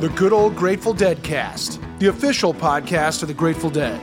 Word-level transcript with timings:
the 0.00 0.08
Good 0.10 0.32
Old 0.32 0.54
Grateful 0.54 0.94
Dead 0.94 1.20
cast, 1.24 1.80
the 1.98 2.06
official 2.06 2.54
podcast 2.54 3.22
of 3.22 3.26
the 3.26 3.34
Grateful 3.34 3.68
Dead. 3.68 4.00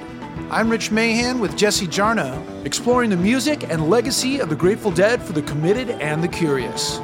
I'm 0.52 0.70
Rich 0.70 0.92
Mahan 0.92 1.40
with 1.40 1.56
Jesse 1.56 1.88
Jarnow, 1.88 2.66
exploring 2.66 3.10
the 3.10 3.16
music 3.16 3.70
and 3.70 3.90
legacy 3.90 4.40
of 4.40 4.50
the 4.50 4.58
Grateful 4.58 4.92
Dead 4.92 5.22
for 5.22 5.32
the 5.32 5.42
committed 5.44 5.92
and 5.92 6.22
the 6.22 6.28
curious. 6.28 7.00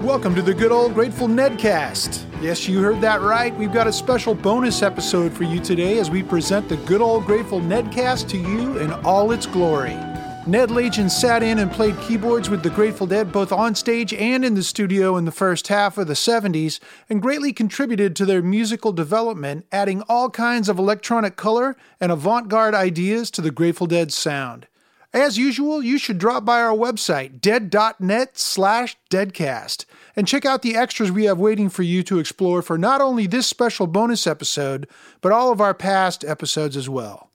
Welcome 0.00 0.36
to 0.36 0.42
the 0.42 0.54
Good 0.54 0.70
Old 0.70 0.94
Grateful 0.94 1.26
Nedcast. 1.26 2.24
Yes, 2.40 2.68
you 2.68 2.80
heard 2.80 3.00
that 3.00 3.22
right. 3.22 3.52
We've 3.56 3.72
got 3.72 3.88
a 3.88 3.92
special 3.92 4.36
bonus 4.36 4.82
episode 4.82 5.32
for 5.32 5.42
you 5.42 5.58
today 5.58 5.98
as 5.98 6.08
we 6.08 6.22
present 6.22 6.68
the 6.68 6.76
Good 6.76 7.00
Old 7.00 7.26
Grateful 7.26 7.60
Nedcast 7.60 8.28
to 8.28 8.38
you 8.38 8.78
in 8.78 8.92
all 9.04 9.32
its 9.32 9.46
glory. 9.46 9.98
Ned 10.44 10.70
Lagin 10.70 11.08
sat 11.08 11.40
in 11.44 11.60
and 11.60 11.70
played 11.70 11.96
keyboards 12.00 12.50
with 12.50 12.64
the 12.64 12.70
Grateful 12.70 13.06
Dead 13.06 13.30
both 13.30 13.52
on 13.52 13.76
stage 13.76 14.12
and 14.12 14.44
in 14.44 14.54
the 14.54 14.64
studio 14.64 15.16
in 15.16 15.24
the 15.24 15.30
first 15.30 15.68
half 15.68 15.96
of 15.96 16.08
the 16.08 16.14
70s 16.14 16.80
and 17.08 17.22
greatly 17.22 17.52
contributed 17.52 18.16
to 18.16 18.26
their 18.26 18.42
musical 18.42 18.92
development, 18.92 19.66
adding 19.70 20.02
all 20.08 20.30
kinds 20.30 20.68
of 20.68 20.80
electronic 20.80 21.36
color 21.36 21.76
and 22.00 22.10
avant 22.10 22.48
garde 22.48 22.74
ideas 22.74 23.30
to 23.30 23.40
the 23.40 23.52
Grateful 23.52 23.86
Dead 23.86 24.12
sound. 24.12 24.66
As 25.14 25.38
usual, 25.38 25.80
you 25.80 25.96
should 25.96 26.18
drop 26.18 26.44
by 26.44 26.60
our 26.60 26.76
website, 26.76 27.40
dead.net 27.40 28.36
slash 28.36 28.96
deadcast, 29.10 29.84
and 30.16 30.26
check 30.26 30.44
out 30.44 30.62
the 30.62 30.74
extras 30.74 31.12
we 31.12 31.24
have 31.24 31.38
waiting 31.38 31.68
for 31.68 31.84
you 31.84 32.02
to 32.02 32.18
explore 32.18 32.62
for 32.62 32.76
not 32.76 33.00
only 33.00 33.28
this 33.28 33.46
special 33.46 33.86
bonus 33.86 34.26
episode, 34.26 34.88
but 35.20 35.30
all 35.30 35.52
of 35.52 35.60
our 35.60 35.74
past 35.74 36.24
episodes 36.24 36.76
as 36.76 36.88
well. 36.88 37.31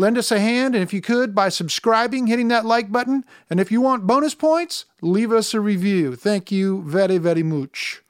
Lend 0.00 0.16
us 0.16 0.30
a 0.30 0.38
hand, 0.38 0.76
and 0.76 0.82
if 0.84 0.92
you 0.92 1.00
could, 1.00 1.34
by 1.34 1.48
subscribing, 1.48 2.28
hitting 2.28 2.46
that 2.48 2.64
like 2.64 2.92
button. 2.92 3.24
And 3.50 3.58
if 3.58 3.72
you 3.72 3.80
want 3.80 4.06
bonus 4.06 4.32
points, 4.32 4.84
leave 5.02 5.32
us 5.32 5.52
a 5.52 5.60
review. 5.60 6.14
Thank 6.14 6.52
you 6.52 6.82
very, 6.82 7.18
very 7.18 7.42
much. 7.42 8.02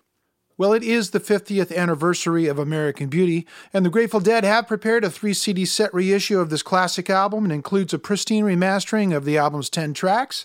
Well, 0.59 0.75
it 0.75 0.83
is 0.83 1.11
the 1.11 1.21
50th 1.21 1.75
anniversary 1.75 2.47
of 2.47 2.59
American 2.59 3.09
Beauty, 3.09 3.47
and 3.73 3.87
the 3.87 3.91
Grateful 3.91 4.21
Dead 4.21 4.45
have 4.45 4.69
prepared 4.69 5.03
a 5.03 5.09
three 5.09 5.33
CD 5.33 5.65
set 5.65 5.95
reissue 5.95 6.41
of 6.41 6.51
this 6.51 6.63
classic 6.63 7.09
album 7.09 7.45
and 7.45 7.53
includes 7.53 7.95
a 7.95 7.99
pristine 7.99 8.45
remastering 8.45 9.17
of 9.17 9.25
the 9.25 9.39
album's 9.39 9.71
10 9.71 9.95
tracks, 9.95 10.45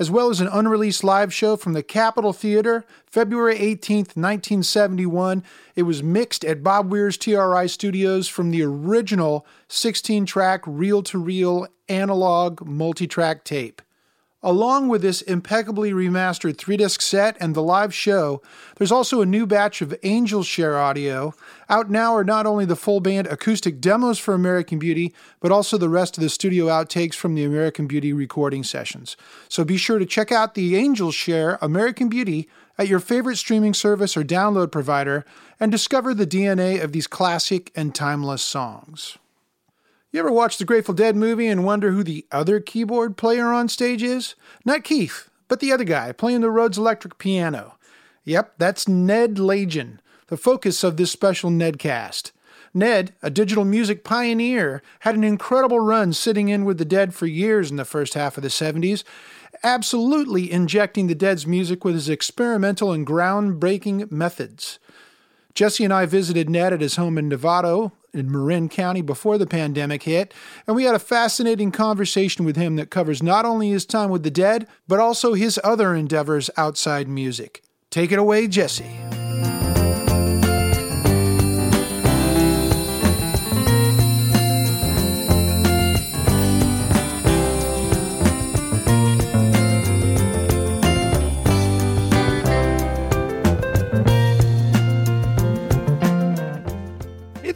as 0.00 0.10
well 0.10 0.30
as 0.30 0.40
an 0.40 0.48
unreleased 0.48 1.04
live 1.04 1.32
show 1.32 1.56
from 1.56 1.74
the 1.74 1.82
Capitol 1.82 2.32
Theater, 2.32 2.86
February 3.04 3.56
18th, 3.56 4.16
1971. 4.16 5.44
It 5.76 5.82
was 5.82 6.02
mixed 6.02 6.42
at 6.42 6.62
Bob 6.62 6.90
Weir's 6.90 7.18
TRI 7.18 7.66
Studios 7.66 8.26
from 8.26 8.50
the 8.50 8.62
original 8.62 9.46
16 9.68 10.24
track 10.24 10.62
reel 10.66 11.02
to 11.02 11.18
reel 11.18 11.68
analog 11.90 12.64
multi 12.64 13.06
track 13.06 13.44
tape. 13.44 13.82
Along 14.42 14.88
with 14.88 15.02
this 15.02 15.20
impeccably 15.20 15.92
remastered 15.92 16.56
three 16.56 16.78
disc 16.78 17.02
set 17.02 17.36
and 17.40 17.54
the 17.54 17.62
live 17.62 17.92
show, 17.92 18.40
there's 18.76 18.90
also 18.90 19.20
a 19.20 19.26
new 19.26 19.46
batch 19.46 19.82
of 19.82 19.94
Angel 20.02 20.42
Share 20.42 20.78
audio. 20.78 21.34
Out 21.68 21.90
now 21.90 22.14
are 22.14 22.24
not 22.24 22.46
only 22.46 22.64
the 22.64 22.74
full 22.74 23.00
band 23.00 23.26
acoustic 23.26 23.82
demos 23.82 24.18
for 24.18 24.32
American 24.32 24.78
Beauty, 24.78 25.12
but 25.40 25.52
also 25.52 25.76
the 25.76 25.90
rest 25.90 26.16
of 26.16 26.22
the 26.22 26.30
studio 26.30 26.66
outtakes 26.66 27.14
from 27.14 27.34
the 27.34 27.44
American 27.44 27.86
Beauty 27.86 28.14
recording 28.14 28.64
sessions. 28.64 29.14
So 29.50 29.62
be 29.62 29.76
sure 29.76 29.98
to 29.98 30.06
check 30.06 30.32
out 30.32 30.54
the 30.54 30.74
Angel 30.74 31.12
Share 31.12 31.58
American 31.60 32.08
Beauty 32.08 32.48
at 32.78 32.88
your 32.88 33.00
favorite 33.00 33.36
streaming 33.36 33.74
service 33.74 34.16
or 34.16 34.24
download 34.24 34.72
provider 34.72 35.26
and 35.58 35.70
discover 35.70 36.14
the 36.14 36.26
DNA 36.26 36.82
of 36.82 36.92
these 36.92 37.06
classic 37.06 37.70
and 37.76 37.94
timeless 37.94 38.42
songs. 38.42 39.18
You 40.12 40.18
ever 40.18 40.32
watch 40.32 40.58
the 40.58 40.64
Grateful 40.64 40.92
Dead 40.92 41.14
movie 41.14 41.46
and 41.46 41.64
wonder 41.64 41.92
who 41.92 42.02
the 42.02 42.26
other 42.32 42.58
keyboard 42.58 43.16
player 43.16 43.52
on 43.52 43.68
stage 43.68 44.02
is? 44.02 44.34
Not 44.64 44.82
Keith, 44.82 45.30
but 45.46 45.60
the 45.60 45.70
other 45.70 45.84
guy 45.84 46.10
playing 46.10 46.40
the 46.40 46.50
Rhodes 46.50 46.76
electric 46.76 47.16
piano. 47.16 47.76
Yep, 48.24 48.54
that's 48.58 48.88
Ned 48.88 49.36
Lagin, 49.36 50.00
the 50.26 50.36
focus 50.36 50.82
of 50.82 50.96
this 50.96 51.12
special 51.12 51.48
Nedcast. 51.48 52.32
Ned, 52.74 53.12
a 53.22 53.30
digital 53.30 53.64
music 53.64 54.02
pioneer, 54.02 54.82
had 55.00 55.14
an 55.14 55.22
incredible 55.22 55.78
run 55.78 56.12
sitting 56.12 56.48
in 56.48 56.64
with 56.64 56.78
the 56.78 56.84
Dead 56.84 57.14
for 57.14 57.26
years 57.26 57.70
in 57.70 57.76
the 57.76 57.84
first 57.84 58.14
half 58.14 58.36
of 58.36 58.42
the 58.42 58.48
70s, 58.48 59.04
absolutely 59.62 60.50
injecting 60.50 61.06
the 61.06 61.14
Dead's 61.14 61.46
music 61.46 61.84
with 61.84 61.94
his 61.94 62.08
experimental 62.08 62.90
and 62.90 63.06
groundbreaking 63.06 64.10
methods. 64.10 64.80
Jesse 65.54 65.84
and 65.84 65.92
I 65.92 66.06
visited 66.06 66.50
Ned 66.50 66.72
at 66.72 66.80
his 66.80 66.96
home 66.96 67.16
in 67.16 67.30
Novato, 67.30 67.92
in 68.12 68.30
Marin 68.30 68.68
County 68.68 69.02
before 69.02 69.38
the 69.38 69.46
pandemic 69.46 70.04
hit, 70.04 70.34
and 70.66 70.76
we 70.76 70.84
had 70.84 70.94
a 70.94 71.00
fascinating 71.00 71.70
conversation 71.70 72.44
with 72.44 72.56
him 72.56 72.76
that 72.76 72.90
covers 72.90 73.22
not 73.22 73.44
only 73.44 73.70
his 73.70 73.86
time 73.86 74.10
with 74.10 74.22
the 74.22 74.30
dead, 74.30 74.66
but 74.88 74.98
also 75.00 75.34
his 75.34 75.58
other 75.62 75.94
endeavors 75.94 76.50
outside 76.56 77.08
music. 77.08 77.62
Take 77.90 78.12
it 78.12 78.18
away, 78.18 78.46
Jesse. 78.48 79.19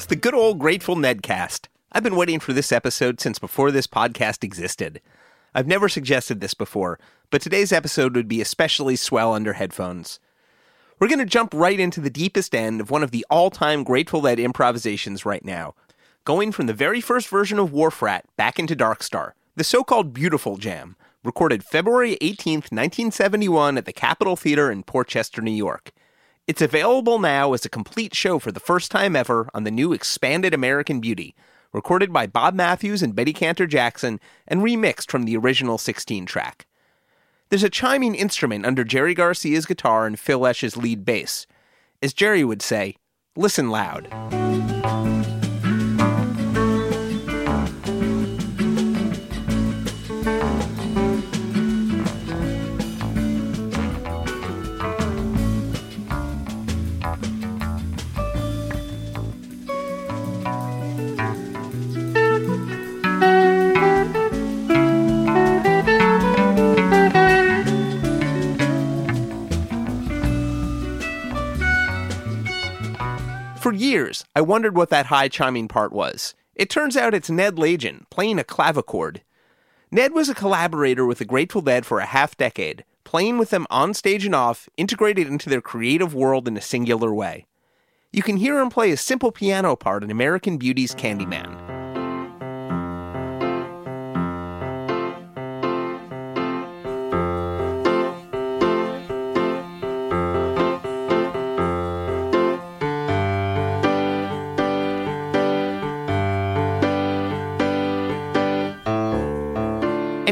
It's 0.05 0.11
the 0.11 0.17
good 0.17 0.35
old 0.35 0.59
Grateful 0.59 0.97
Nedcast. 0.97 1.69
I've 1.91 2.03
been 2.03 2.15
waiting 2.15 2.39
for 2.39 2.53
this 2.53 2.73
episode 2.73 3.23
since 3.23 3.39
before 3.39 3.71
this 3.71 3.87
podcast 3.87 4.45
existed. 4.45 5.01
I've 5.55 5.67
never 5.67 5.89
suggested 5.89 6.43
this 6.43 6.53
before, 6.53 6.99
but 7.31 7.41
today's 7.41 7.73
episode 7.73 8.15
would 8.15 8.29
be 8.29 8.43
especially 8.43 8.97
swell 8.97 9.33
under 9.33 9.55
headphones. 9.55 10.21
We're 11.01 11.09
going 11.09 11.21
to 11.21 11.25
jump 11.25 11.55
right 11.55 11.81
into 11.81 12.03
the 12.03 12.11
deepest 12.11 12.55
end 12.55 12.83
of 12.83 12.91
one 12.91 13.03
of 13.03 13.13
the 13.13 13.25
all 13.31 13.49
time 13.49 13.83
Grateful 13.83 14.21
Dead 14.21 14.39
improvisations 14.39 15.25
right 15.25 15.43
now, 15.43 15.75
going 16.27 16.53
from 16.53 16.67
the 16.67 16.75
very 16.75 17.01
first 17.01 17.29
version 17.29 17.59
of 17.59 17.73
Wharf 17.73 18.03
Rat 18.03 18.27
back 18.37 18.59
into 18.59 18.77
Dark 18.77 19.03
Star, 19.03 19.35
the 19.57 19.65
so 19.65 19.83
called 19.83 20.13
Beautiful 20.13 20.59
Jam, 20.59 20.97
recorded 21.25 21.65
February 21.65 22.19
18th, 22.21 22.71
1971 22.71 23.79
at 23.79 23.87
the 23.87 23.93
Capitol 23.95 24.37
Theater 24.37 24.71
in 24.71 24.83
Portchester, 24.83 25.41
New 25.41 25.51
York. 25.51 25.93
It's 26.47 26.61
available 26.61 27.19
now 27.19 27.55
as 27.55 27.65
a 27.65 27.71
complete 27.71 28.15
show 28.15 28.39
for 28.39 28.53
the 28.53 28.61
first 28.61 28.91
time 28.91 29.17
ever 29.17 29.49
on 29.55 29.65
the 29.65 29.71
new 29.71 29.95
expanded 29.95 30.53
American 30.53 31.01
Beauty, 31.01 31.35
recorded 31.73 32.13
by 32.13 32.27
Bob 32.27 32.53
Matthews 32.53 33.03
and 33.03 33.15
Betty 33.15 33.33
Cantor 33.33 33.67
Jackson 33.67 34.21
and 34.47 34.61
remixed 34.61 35.11
from 35.11 35.25
the 35.25 35.39
original 35.39 35.79
16 35.79 36.27
track. 36.27 36.67
There's 37.49 37.63
a 37.63 37.71
chiming 37.71 38.15
instrument 38.15 38.67
under 38.67 38.85
Jerry 38.85 39.15
Garcia's 39.15 39.65
guitar 39.65 40.07
and 40.07 40.19
Phil 40.19 40.39
Lesh's 40.39 40.77
lead 40.77 41.07
bass. 41.07 41.47
As 42.03 42.13
Jerry 42.13 42.45
would 42.45 42.61
say, 42.61 42.97
listen 43.37 43.71
loud. 43.71 44.07
For 73.65 73.73
years, 73.73 74.27
I 74.37 74.43
wondered 74.43 74.77
what 74.77 74.91
that 74.91 75.07
high 75.07 75.29
chiming 75.29 75.69
part 75.69 75.91
was. 75.91 76.35
It 76.55 76.69
turns 76.69 76.99
out 76.99 77.15
it's 77.15 77.31
Ned 77.31 77.57
Lagin 77.57 78.05
playing 78.11 78.39
a 78.39 78.45
clavichord. 78.45 79.23
Ned 79.91 80.13
was 80.13 80.29
a 80.29 80.35
collaborator 80.35 81.07
with 81.07 81.17
the 81.17 81.25
Grateful 81.25 81.63
Dead 81.63 81.87
for 81.87 81.99
a 81.99 82.05
half 82.05 82.37
decade, 82.37 82.85
playing 83.05 83.39
with 83.39 83.49
them 83.49 83.67
on 83.71 83.95
stage 83.95 84.27
and 84.27 84.35
off, 84.35 84.69
integrated 84.77 85.29
into 85.29 85.49
their 85.49 85.63
creative 85.63 86.15
world 86.15 86.47
in 86.47 86.59
a 86.59 86.61
singular 86.61 87.15
way. 87.15 87.47
You 88.13 88.23
can 88.23 88.37
hear 88.37 88.61
him 88.61 88.69
play 88.69 88.91
a 88.91 88.99
simple 88.99 89.33
piano 89.33 89.77
part 89.77 90.05
in 90.05 90.11
American 90.11 90.59
Beauty's 90.59 90.95
Candyman. 90.95 91.74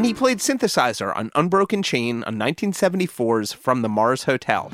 And 0.03 0.07
he 0.09 0.13
played 0.13 0.39
synthesizer 0.39 1.15
on 1.15 1.31
Unbroken 1.33 1.81
Chain 1.81 2.25
on 2.25 2.35
1974's 2.35 3.53
From 3.53 3.83
the 3.83 3.87
Mars 3.87 4.23
Hotel. 4.23 4.69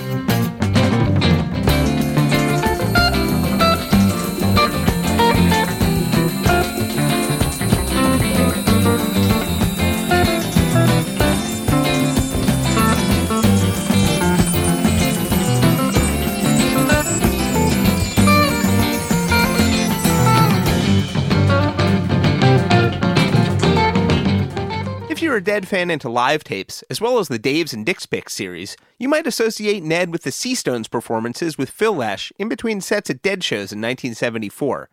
Ned 25.45 25.67
fan 25.67 25.89
into 25.91 26.09
live 26.09 26.43
tapes, 26.43 26.83
as 26.89 27.01
well 27.01 27.19
as 27.19 27.27
the 27.27 27.39
Daves 27.39 27.73
and 27.73 27.85
Dick's 27.85 28.05
Picks 28.05 28.33
series, 28.33 28.75
you 28.97 29.07
might 29.07 29.27
associate 29.27 29.83
Ned 29.83 30.11
with 30.11 30.23
the 30.23 30.29
Seastones 30.29 30.89
performances 30.89 31.57
with 31.57 31.69
Phil 31.69 31.93
Lesh 31.93 32.31
in 32.37 32.49
between 32.49 32.81
sets 32.81 33.09
at 33.09 33.21
Dead 33.21 33.43
shows 33.43 33.71
in 33.71 33.81
1974. 33.81 34.89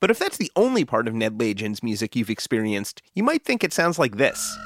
But 0.00 0.10
if 0.10 0.18
that's 0.18 0.36
the 0.36 0.52
only 0.54 0.84
part 0.84 1.08
of 1.08 1.14
Ned 1.14 1.40
Lagin's 1.40 1.82
music 1.82 2.14
you've 2.14 2.30
experienced, 2.30 3.02
you 3.14 3.22
might 3.22 3.44
think 3.44 3.64
it 3.64 3.72
sounds 3.72 3.98
like 3.98 4.16
this. 4.16 4.56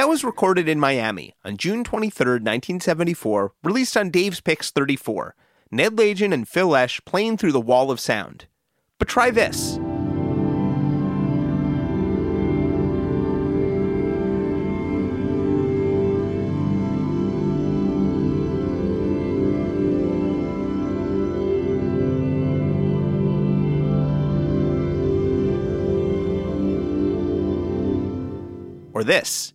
That 0.00 0.08
was 0.08 0.24
recorded 0.24 0.66
in 0.66 0.80
Miami 0.80 1.34
on 1.44 1.58
June 1.58 1.84
23, 1.84 2.24
1974, 2.36 3.52
released 3.62 3.98
on 3.98 4.08
Dave's 4.08 4.40
Picks 4.40 4.70
34. 4.70 5.34
Ned 5.70 5.96
Lagin 5.96 6.32
and 6.32 6.48
Phil 6.48 6.68
Lesh 6.68 7.02
playing 7.04 7.36
through 7.36 7.52
the 7.52 7.60
wall 7.60 7.90
of 7.90 8.00
sound. 8.00 8.46
But 8.98 9.08
try 9.08 9.30
this. 9.30 9.78
Or 29.00 29.04
this. 29.04 29.54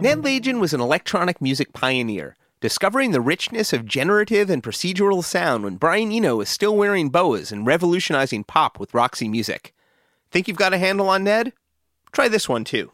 Ned 0.00 0.22
Lagin 0.22 0.60
was 0.60 0.72
an 0.72 0.80
electronic 0.80 1.42
music 1.42 1.74
pioneer, 1.74 2.38
discovering 2.62 3.10
the 3.10 3.20
richness 3.20 3.74
of 3.74 3.84
generative 3.84 4.48
and 4.48 4.62
procedural 4.62 5.22
sound 5.22 5.64
when 5.64 5.76
Brian 5.76 6.10
Eno 6.10 6.36
was 6.36 6.48
still 6.48 6.74
wearing 6.74 7.10
boas 7.10 7.52
and 7.52 7.66
revolutionizing 7.66 8.44
pop 8.44 8.80
with 8.80 8.94
Roxy 8.94 9.28
music. 9.28 9.74
Think 10.30 10.48
you've 10.48 10.56
got 10.56 10.72
a 10.72 10.78
handle 10.78 11.10
on 11.10 11.22
Ned? 11.22 11.52
Try 12.12 12.28
this 12.28 12.48
one 12.48 12.64
too. 12.64 12.92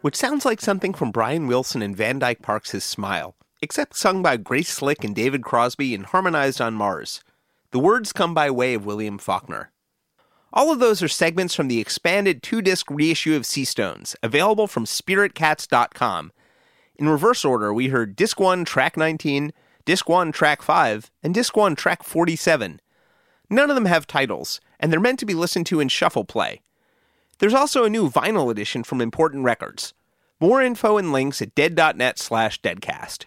Which 0.00 0.14
sounds 0.14 0.44
like 0.44 0.60
something 0.60 0.94
from 0.94 1.10
Brian 1.10 1.48
Wilson 1.48 1.82
and 1.82 1.96
Van 1.96 2.20
Dyke 2.20 2.40
Parks' 2.40 2.84
Smile, 2.84 3.34
except 3.60 3.96
sung 3.96 4.22
by 4.22 4.36
Grace 4.36 4.68
Slick 4.68 5.02
and 5.02 5.14
David 5.14 5.42
Crosby 5.42 5.92
and 5.92 6.06
harmonized 6.06 6.60
on 6.60 6.74
Mars. 6.74 7.22
The 7.72 7.80
words 7.80 8.12
come 8.12 8.32
by 8.32 8.48
way 8.48 8.74
of 8.74 8.86
William 8.86 9.18
Faulkner. 9.18 9.72
All 10.52 10.70
of 10.70 10.78
those 10.78 11.02
are 11.02 11.08
segments 11.08 11.54
from 11.54 11.66
the 11.66 11.80
expanded 11.80 12.44
two 12.44 12.62
disc 12.62 12.88
reissue 12.88 13.34
of 13.34 13.42
Seastones, 13.42 14.14
available 14.22 14.68
from 14.68 14.84
SpiritCats.com. 14.84 16.32
In 16.96 17.08
reverse 17.08 17.44
order, 17.44 17.74
we 17.74 17.88
heard 17.88 18.16
Disc 18.16 18.38
1, 18.38 18.64
Track 18.64 18.96
19, 18.96 19.52
Disc 19.84 20.08
1, 20.08 20.30
Track 20.30 20.62
5, 20.62 21.10
and 21.24 21.34
Disc 21.34 21.56
1, 21.56 21.74
Track 21.74 22.04
47. 22.04 22.80
None 23.50 23.68
of 23.68 23.74
them 23.74 23.86
have 23.86 24.06
titles, 24.06 24.60
and 24.78 24.92
they're 24.92 25.00
meant 25.00 25.18
to 25.18 25.26
be 25.26 25.34
listened 25.34 25.66
to 25.66 25.80
in 25.80 25.88
shuffle 25.88 26.24
play. 26.24 26.62
There's 27.38 27.54
also 27.54 27.84
a 27.84 27.90
new 27.90 28.10
vinyl 28.10 28.50
edition 28.50 28.82
from 28.82 29.00
Important 29.00 29.44
Records. 29.44 29.94
More 30.40 30.60
info 30.60 30.96
and 30.96 31.12
links 31.12 31.40
at 31.40 31.54
dead.net 31.54 32.18
slash 32.18 32.60
deadcast. 32.60 33.26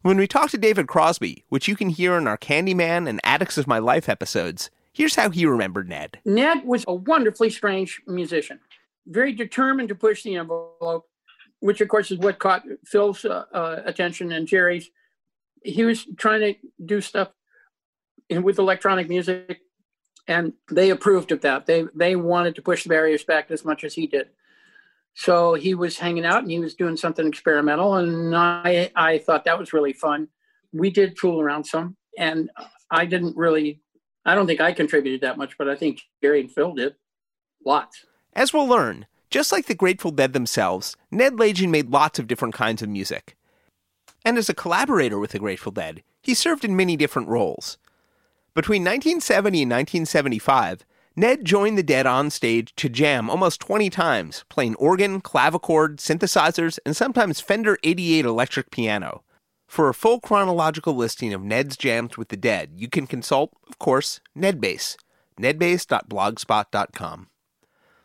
When 0.00 0.16
we 0.16 0.26
talk 0.26 0.50
to 0.50 0.58
David 0.58 0.88
Crosby, 0.88 1.44
which 1.48 1.68
you 1.68 1.76
can 1.76 1.90
hear 1.90 2.16
in 2.16 2.26
our 2.26 2.38
Candyman 2.38 3.08
and 3.08 3.20
Attics 3.22 3.58
of 3.58 3.66
My 3.66 3.78
Life 3.78 4.08
episodes, 4.08 4.70
here's 4.92 5.14
how 5.14 5.28
he 5.28 5.44
remembered 5.44 5.88
Ned. 5.88 6.20
Ned 6.24 6.64
was 6.64 6.84
a 6.88 6.94
wonderfully 6.94 7.50
strange 7.50 8.00
musician, 8.06 8.60
very 9.06 9.32
determined 9.32 9.90
to 9.90 9.94
push 9.94 10.22
the 10.22 10.36
envelope, 10.36 11.06
which 11.60 11.82
of 11.82 11.88
course 11.88 12.10
is 12.10 12.18
what 12.18 12.38
caught 12.38 12.64
Phil's 12.84 13.24
uh, 13.26 13.44
uh, 13.52 13.82
attention 13.84 14.32
and 14.32 14.48
Jerry's. 14.48 14.90
He 15.62 15.84
was 15.84 16.06
trying 16.16 16.40
to 16.40 16.54
do 16.84 17.00
stuff 17.02 17.28
with 18.30 18.58
electronic 18.58 19.08
music 19.08 19.60
and 20.28 20.52
they 20.70 20.90
approved 20.90 21.32
of 21.32 21.40
that. 21.42 21.66
They 21.66 21.84
they 21.94 22.16
wanted 22.16 22.54
to 22.56 22.62
push 22.62 22.82
the 22.84 22.88
barriers 22.88 23.24
back 23.24 23.50
as 23.50 23.64
much 23.64 23.84
as 23.84 23.94
he 23.94 24.06
did. 24.06 24.28
So 25.14 25.54
he 25.54 25.74
was 25.74 25.98
hanging 25.98 26.24
out 26.24 26.42
and 26.42 26.50
he 26.50 26.58
was 26.58 26.74
doing 26.74 26.96
something 26.96 27.26
experimental, 27.26 27.96
and 27.96 28.34
I 28.34 28.90
I 28.94 29.18
thought 29.18 29.44
that 29.44 29.58
was 29.58 29.72
really 29.72 29.92
fun. 29.92 30.28
We 30.72 30.90
did 30.90 31.18
fool 31.18 31.40
around 31.40 31.64
some, 31.64 31.96
and 32.18 32.50
I 32.90 33.06
didn't 33.06 33.36
really. 33.36 33.80
I 34.24 34.36
don't 34.36 34.46
think 34.46 34.60
I 34.60 34.72
contributed 34.72 35.22
that 35.22 35.36
much, 35.36 35.58
but 35.58 35.68
I 35.68 35.74
think 35.74 36.00
Jerry 36.22 36.40
and 36.40 36.50
Phil 36.50 36.74
did 36.74 36.94
lots. 37.64 38.04
As 38.34 38.52
we'll 38.52 38.68
learn, 38.68 39.06
just 39.30 39.50
like 39.50 39.66
the 39.66 39.74
Grateful 39.74 40.12
Dead 40.12 40.32
themselves, 40.32 40.96
Ned 41.10 41.34
Lagin 41.34 41.70
made 41.70 41.90
lots 41.90 42.18
of 42.18 42.28
different 42.28 42.54
kinds 42.54 42.82
of 42.82 42.88
music. 42.88 43.36
And 44.24 44.38
as 44.38 44.48
a 44.48 44.54
collaborator 44.54 45.18
with 45.18 45.32
the 45.32 45.38
Grateful 45.40 45.72
Dead, 45.72 46.02
he 46.22 46.34
served 46.34 46.64
in 46.64 46.76
many 46.76 46.96
different 46.96 47.28
roles. 47.28 47.78
Between 48.54 48.82
1970 48.82 49.62
and 49.62 49.70
1975, 49.70 50.84
Ned 51.16 51.42
joined 51.42 51.78
the 51.78 51.82
Dead 51.82 52.06
on 52.06 52.28
stage 52.28 52.74
to 52.76 52.90
jam 52.90 53.30
almost 53.30 53.62
20 53.62 53.88
times, 53.88 54.44
playing 54.50 54.74
organ, 54.74 55.22
clavichord, 55.22 55.96
synthesizers, 55.96 56.78
and 56.84 56.94
sometimes 56.94 57.40
Fender 57.40 57.78
88 57.82 58.26
electric 58.26 58.70
piano. 58.70 59.22
For 59.66 59.88
a 59.88 59.94
full 59.94 60.20
chronological 60.20 60.94
listing 60.94 61.32
of 61.32 61.42
Ned's 61.42 61.78
jams 61.78 62.18
with 62.18 62.28
the 62.28 62.36
Dead, 62.36 62.72
you 62.76 62.88
can 62.88 63.06
consult, 63.06 63.54
of 63.70 63.78
course, 63.78 64.20
Nedbase, 64.36 64.96
nedbase.blogspot.com. 65.40 67.28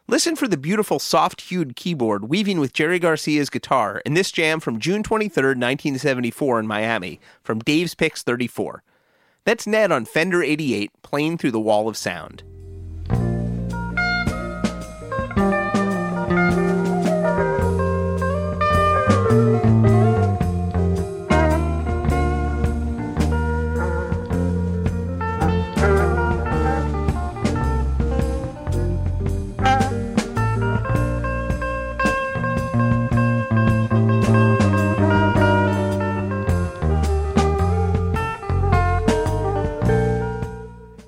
Listen 0.08 0.38
for 0.38 0.48
the 0.48 0.56
beautiful 0.56 1.00
soft 1.00 1.42
hued 1.42 1.76
keyboard 1.76 2.30
weaving 2.30 2.62
with 2.62 2.72
Jerry 2.72 3.00
Garcia's 3.00 3.50
guitar 3.50 4.02
in 4.06 4.14
this 4.14 4.32
jam 4.32 4.62
from 4.62 4.80
June 4.80 5.04
23, 5.04 5.44
1974, 5.44 6.62
in 6.62 6.68
Miami, 6.68 7.20
from 7.44 7.60
Dave's 7.60 7.96
Picks 7.96 8.24
34. 8.24 8.82
That's 9.48 9.66
Ned 9.66 9.94
on 9.94 10.04
Fender 10.04 10.44
88 10.44 10.92
playing 11.04 11.38
through 11.38 11.52
the 11.52 11.60
wall 11.62 11.88
of 11.88 11.96
sound. 11.96 12.44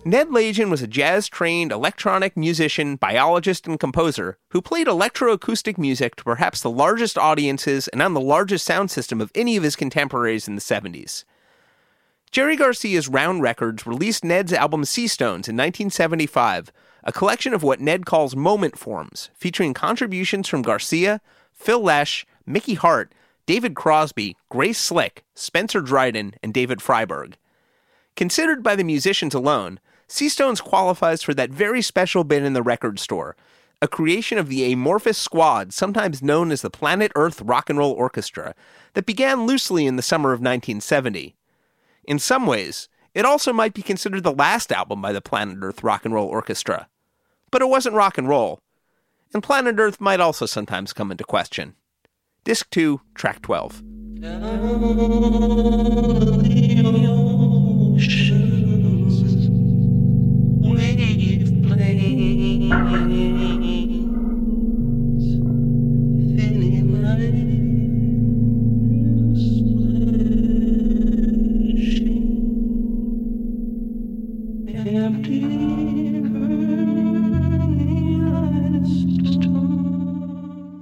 Ned 0.09 0.29
Lagin 0.29 0.71
was 0.71 0.81
a 0.81 0.87
jazz 0.87 1.29
trained 1.29 1.71
electronic 1.71 2.35
musician, 2.35 2.95
biologist, 2.95 3.67
and 3.67 3.79
composer 3.79 4.39
who 4.49 4.59
played 4.59 4.87
electroacoustic 4.87 5.77
music 5.77 6.15
to 6.15 6.23
perhaps 6.23 6.61
the 6.61 6.71
largest 6.71 7.15
audiences 7.15 7.87
and 7.89 8.01
on 8.01 8.15
the 8.15 8.19
largest 8.19 8.65
sound 8.65 8.89
system 8.89 9.21
of 9.21 9.31
any 9.35 9.55
of 9.55 9.61
his 9.61 9.75
contemporaries 9.75 10.47
in 10.47 10.55
the 10.55 10.61
70s. 10.61 11.25
Jerry 12.31 12.55
Garcia's 12.55 13.07
Round 13.07 13.43
Records 13.43 13.85
released 13.85 14.23
Ned's 14.23 14.51
album 14.51 14.81
Seastones 14.81 15.47
in 15.47 15.55
1975, 15.55 16.71
a 17.03 17.13
collection 17.13 17.53
of 17.53 17.61
what 17.61 17.79
Ned 17.79 18.07
calls 18.07 18.35
moment 18.35 18.79
forms, 18.79 19.29
featuring 19.35 19.75
contributions 19.75 20.47
from 20.47 20.63
Garcia, 20.63 21.21
Phil 21.53 21.81
Lesh, 21.81 22.25
Mickey 22.47 22.73
Hart, 22.73 23.13
David 23.45 23.75
Crosby, 23.75 24.35
Grace 24.49 24.79
Slick, 24.79 25.23
Spencer 25.35 25.81
Dryden, 25.81 26.33
and 26.41 26.51
David 26.51 26.79
Freiberg. 26.79 27.35
Considered 28.15 28.63
by 28.63 28.75
the 28.75 28.83
musicians 28.83 29.35
alone, 29.35 29.79
Seastones 30.09 30.61
qualifies 30.61 31.21
for 31.21 31.33
that 31.35 31.51
very 31.51 31.81
special 31.83 32.23
bin 32.23 32.43
in 32.43 32.53
the 32.53 32.63
record 32.63 32.99
store, 32.99 33.35
a 33.81 33.87
creation 33.87 34.37
of 34.37 34.49
the 34.49 34.73
amorphous 34.73 35.17
squad, 35.17 35.71
sometimes 35.71 36.21
known 36.23 36.51
as 36.51 36.61
the 36.61 36.69
Planet 36.69 37.11
Earth 37.15 37.41
Rock 37.41 37.69
and 37.69 37.77
Roll 37.79 37.91
Orchestra, 37.93 38.55
that 38.95 39.05
began 39.05 39.45
loosely 39.45 39.85
in 39.85 39.95
the 39.95 40.01
summer 40.01 40.33
of 40.33 40.39
1970. 40.39 41.35
In 42.05 42.19
some 42.19 42.45
ways, 42.45 42.89
It 43.15 43.25
also 43.25 43.51
might 43.51 43.73
be 43.73 43.81
considered 43.81 44.23
the 44.23 44.31
last 44.31 44.71
album 44.71 45.01
by 45.01 45.11
the 45.11 45.21
Planet 45.21 45.57
Earth 45.61 45.83
Rock 45.83 46.05
and 46.05 46.13
Roll 46.13 46.27
Orchestra. 46.27 46.87
But 47.51 47.61
it 47.61 47.69
wasn't 47.69 47.95
rock 47.95 48.17
and 48.17 48.29
roll. 48.29 48.59
And 49.33 49.43
Planet 49.43 49.79
Earth 49.79 49.99
might 49.99 50.19
also 50.19 50.45
sometimes 50.45 50.93
come 50.93 51.11
into 51.11 51.23
question. 51.23 51.75
Disc 52.43 52.69
2, 52.69 53.01
Track 53.15 53.41
12. 53.41 53.81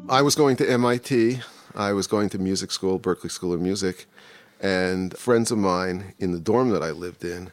I 0.09 0.21
was 0.21 0.35
going 0.35 0.55
to 0.57 0.69
MIT. 0.69 1.41
I 1.75 1.91
was 1.91 2.07
going 2.07 2.29
to 2.29 2.37
music 2.37 2.71
school, 2.71 2.97
Berklee 2.97 3.29
School 3.29 3.51
of 3.51 3.59
Music, 3.59 4.05
and 4.61 5.17
friends 5.17 5.51
of 5.51 5.57
mine 5.57 6.13
in 6.17 6.31
the 6.31 6.39
dorm 6.39 6.69
that 6.69 6.81
I 6.81 6.91
lived 6.91 7.25
in 7.25 7.51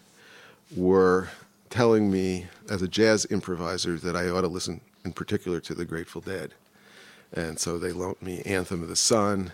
were 0.77 1.31
telling 1.69 2.13
me, 2.13 2.47
as 2.71 2.81
a 2.81 2.87
jazz 2.87 3.25
improviser, 3.25 3.99
that 3.99 4.15
I 4.15 4.29
ought 4.29 4.43
to 4.43 4.47
listen 4.47 4.83
in 5.05 5.13
particular 5.13 5.59
to 5.63 5.75
the 5.75 5.85
Grateful 5.85 6.21
Dead. 6.21 6.55
And 7.33 7.59
so 7.59 7.77
they 7.77 7.91
loaned 7.91 8.23
me 8.23 8.41
Anthem 8.43 8.83
of 8.85 8.89
the 8.89 8.95
Sun 8.95 9.51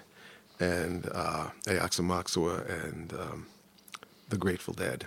and 0.58 1.08
uh, 1.10 1.48
and 1.66 3.12
um, 3.14 3.46
the 4.28 4.36
Grateful 4.36 4.74
Dead, 4.74 5.06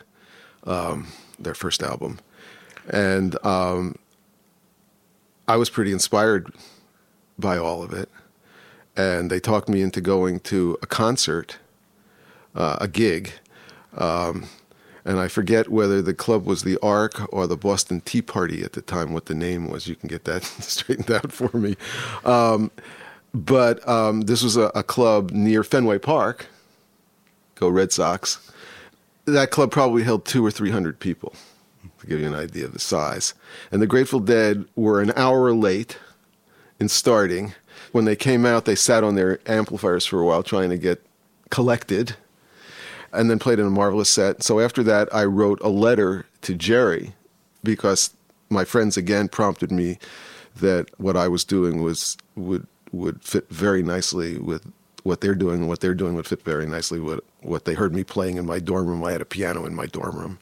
um, 0.64 1.10
their 1.38 1.54
first 1.54 1.84
album. 1.84 2.18
And 2.90 3.38
um, 3.46 4.00
I 5.48 5.58
was 5.58 5.70
pretty 5.70 5.92
inspired 5.92 6.52
by 7.38 7.58
all 7.58 7.84
of 7.84 7.94
it. 7.94 8.10
And 8.96 9.30
they 9.30 9.40
talked 9.40 9.70
me 9.70 9.82
into 9.82 10.02
going 10.02 10.40
to 10.42 10.78
a 10.82 10.86
concert, 10.86 11.58
uh, 12.56 12.78
a 12.80 12.88
gig. 12.88 13.32
Um, 13.98 14.48
and 15.06 15.20
I 15.20 15.28
forget 15.28 15.70
whether 15.70 16.02
the 16.02 16.14
club 16.14 16.46
was 16.46 16.64
the 16.64 16.78
Ark 16.82 17.22
or 17.34 17.46
the 17.48 17.58
Boston 17.58 18.02
Tea 18.02 18.22
Party 18.22 18.64
at 18.64 18.74
the 18.74 18.82
time, 18.82 19.14
what 19.14 19.26
the 19.26 19.36
name 19.36 19.70
was. 19.70 19.88
You 19.88 19.96
can 19.96 20.08
get 20.08 20.24
that 20.26 20.44
straightened 20.60 21.12
out 21.12 21.32
for 21.32 21.56
me. 21.58 21.76
Um, 22.24 22.72
but 23.34 23.86
um, 23.88 24.22
this 24.22 24.44
was 24.44 24.56
a, 24.56 24.72
a, 24.76 24.84
club 24.84 25.32
near 25.32 25.64
Fenway 25.64 25.98
Park. 25.98 26.46
Go 27.56 27.68
Red 27.68 27.92
Sox. 27.92 28.52
That 29.26 29.52
club 29.52 29.72
probably 29.72 30.04
held 30.04 30.26
two 30.26 30.46
or 30.46 30.52
three 30.52 30.70
hundred 30.70 31.00
people, 31.00 31.34
to 32.00 32.08
give 32.08 32.20
you 32.20 32.28
an 32.28 32.36
idea 32.36 32.66
of 32.66 32.74
the 32.74 32.80
size. 32.80 33.34
And 33.72 33.82
the 33.82 33.88
Grateful 33.88 34.20
Dead 34.20 34.66
were 34.76 35.02
an 35.02 35.12
hour 35.16 35.52
late 35.54 35.98
in 36.80 36.90
starting. 36.90 37.54
When 37.92 38.06
they 38.06 38.16
came 38.16 38.46
out, 38.46 38.66
they 38.66 38.76
sat 38.76 39.04
on 39.04 39.16
their 39.16 39.40
amplifiers 39.46 40.06
for 40.06 40.20
a 40.20 40.26
while 40.26 40.44
trying 40.44 40.70
to 40.70 40.78
get 40.78 41.06
collected 41.50 42.16
and 43.12 43.30
then 43.30 43.40
played 43.40 43.60
in 43.60 43.68
a 43.68 43.72
marvelous 43.72 44.10
set. 44.10 44.44
So 44.44 44.60
after 44.60 44.84
that, 44.84 45.14
I 45.14 45.26
wrote 45.26 45.60
a 45.62 45.70
letter 45.70 46.26
to 46.42 46.56
Jerry 46.56 47.14
because 47.64 48.12
my 48.50 48.66
friends 48.66 48.98
again 48.98 49.28
prompted 49.28 49.72
me 49.72 50.00
that 50.56 50.90
what 51.00 51.16
I 51.16 51.28
was 51.28 51.44
doing 51.44 51.82
was 51.82 52.18
would 52.36 52.68
would 52.92 53.24
fit 53.24 53.50
very 53.50 53.82
nicely 53.82 54.38
with 54.38 54.72
what 55.02 55.22
they're 55.22 55.36
doing 55.36 55.62
and 55.62 55.68
what 55.68 55.80
they're 55.80 55.96
doing 55.96 56.16
would 56.16 56.28
fit 56.28 56.44
very 56.44 56.68
nicely 56.68 57.00
with 57.00 57.20
what 57.42 57.66
they 57.66 57.74
heard 57.74 57.94
me 57.94 58.04
playing 58.04 58.38
in 58.38 58.46
my 58.46 58.60
dorm 58.60 58.88
room. 58.88 59.04
I 59.04 59.12
had 59.12 59.22
a 59.22 59.26
piano 59.26 59.66
in 59.66 59.74
my 59.74 59.88
dorm 59.88 60.18
room. 60.18 60.40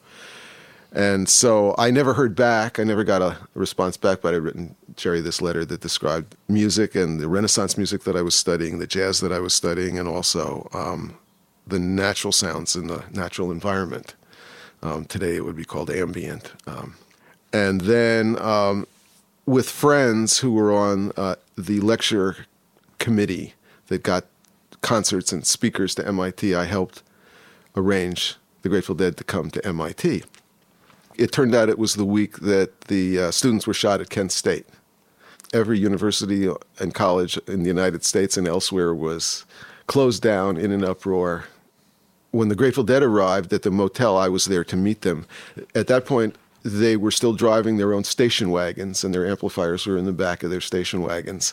And 0.94 1.26
so 1.26 1.74
I 1.78 1.90
never 1.90 2.12
heard 2.12 2.36
back. 2.36 2.78
I 2.78 2.84
never 2.84 3.02
got 3.02 3.22
a 3.22 3.38
response 3.54 3.96
back, 3.96 4.20
but 4.20 4.34
I'd 4.34 4.42
written 4.42 4.76
Jerry 4.94 5.22
this 5.22 5.40
letter 5.40 5.64
that 5.64 5.80
described 5.80 6.36
music 6.48 6.94
and 6.94 7.18
the 7.18 7.28
Renaissance 7.28 7.78
music 7.78 8.04
that 8.04 8.14
I 8.14 8.20
was 8.20 8.34
studying, 8.34 8.78
the 8.78 8.86
jazz 8.86 9.20
that 9.20 9.32
I 9.32 9.38
was 9.38 9.54
studying, 9.54 9.98
and 9.98 10.06
also 10.06 10.68
um, 10.74 11.16
the 11.66 11.78
natural 11.78 12.32
sounds 12.32 12.76
in 12.76 12.88
the 12.88 13.04
natural 13.10 13.50
environment. 13.50 14.14
Um, 14.82 15.06
today 15.06 15.36
it 15.36 15.44
would 15.46 15.56
be 15.56 15.64
called 15.64 15.90
ambient. 15.90 16.52
Um, 16.66 16.96
and 17.54 17.82
then 17.82 18.38
um, 18.42 18.86
with 19.46 19.70
friends 19.70 20.38
who 20.38 20.52
were 20.52 20.74
on 20.74 21.12
uh, 21.16 21.36
the 21.56 21.80
lecture 21.80 22.46
committee 22.98 23.54
that 23.86 24.02
got 24.02 24.26
concerts 24.82 25.32
and 25.32 25.46
speakers 25.46 25.94
to 25.94 26.06
MIT, 26.06 26.54
I 26.54 26.64
helped 26.64 27.02
arrange 27.74 28.36
the 28.60 28.68
Grateful 28.68 28.94
Dead 28.94 29.16
to 29.16 29.24
come 29.24 29.50
to 29.50 29.66
MIT 29.66 30.24
it 31.16 31.32
turned 31.32 31.54
out 31.54 31.68
it 31.68 31.78
was 31.78 31.94
the 31.94 32.04
week 32.04 32.38
that 32.38 32.82
the 32.82 33.18
uh, 33.18 33.30
students 33.30 33.66
were 33.66 33.74
shot 33.74 34.00
at 34.00 34.10
Kent 34.10 34.32
State. 34.32 34.66
Every 35.52 35.78
university 35.78 36.50
and 36.78 36.94
college 36.94 37.36
in 37.46 37.62
the 37.62 37.68
United 37.68 38.04
States 38.04 38.36
and 38.36 38.48
elsewhere 38.48 38.94
was 38.94 39.44
closed 39.86 40.22
down 40.22 40.56
in 40.56 40.72
an 40.72 40.84
uproar. 40.84 41.44
When 42.30 42.48
the 42.48 42.54
Grateful 42.54 42.84
Dead 42.84 43.02
arrived 43.02 43.52
at 43.52 43.62
the 43.62 43.70
motel, 43.70 44.16
I 44.16 44.28
was 44.28 44.46
there 44.46 44.64
to 44.64 44.76
meet 44.76 45.02
them. 45.02 45.26
At 45.74 45.88
that 45.88 46.06
point, 46.06 46.36
they 46.64 46.96
were 46.96 47.10
still 47.10 47.34
driving 47.34 47.76
their 47.76 47.92
own 47.92 48.04
station 48.04 48.50
wagons, 48.50 49.04
and 49.04 49.12
their 49.12 49.26
amplifiers 49.26 49.86
were 49.86 49.98
in 49.98 50.06
the 50.06 50.12
back 50.12 50.42
of 50.42 50.50
their 50.50 50.60
station 50.60 51.02
wagons. 51.02 51.52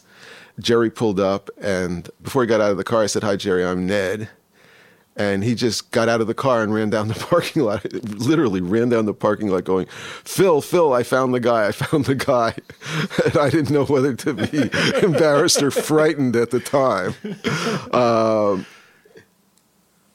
Jerry 0.60 0.90
pulled 0.90 1.20
up, 1.20 1.50
and 1.60 2.10
before 2.22 2.44
he 2.44 2.48
got 2.48 2.62
out 2.62 2.72
of 2.72 2.78
the 2.78 2.84
car, 2.84 3.04
I 3.04 3.08
said, 3.08 3.24
Hi, 3.24 3.36
Jerry, 3.36 3.66
I'm 3.66 3.86
Ned 3.86 4.30
and 5.20 5.44
he 5.44 5.54
just 5.54 5.92
got 5.92 6.08
out 6.08 6.22
of 6.22 6.28
the 6.28 6.34
car 6.34 6.64
and 6.64 6.74
ran 6.74 6.90
down 6.90 7.10
the 7.10 7.14
parking 7.30 7.62
lot. 7.62 7.86
Literally 7.94 8.62
ran 8.62 8.90
down 8.90 9.06
the 9.06 9.14
parking 9.14 9.50
lot 9.50 9.66
going 9.66 9.86
phil 10.24 10.62
phil 10.62 10.94
i 10.94 11.04
found 11.04 11.34
the 11.34 11.40
guy 11.40 11.68
i 11.68 11.72
found 11.72 12.06
the 12.06 12.16
guy. 12.16 12.56
And 13.26 13.38
i 13.38 13.50
didn't 13.50 13.72
know 13.72 13.86
whether 13.86 14.16
to 14.16 14.34
be 14.34 14.70
embarrassed 15.04 15.62
or 15.62 15.70
frightened 15.70 16.36
at 16.36 16.52
the 16.52 16.60
time. 16.60 17.14
Um, 17.94 18.66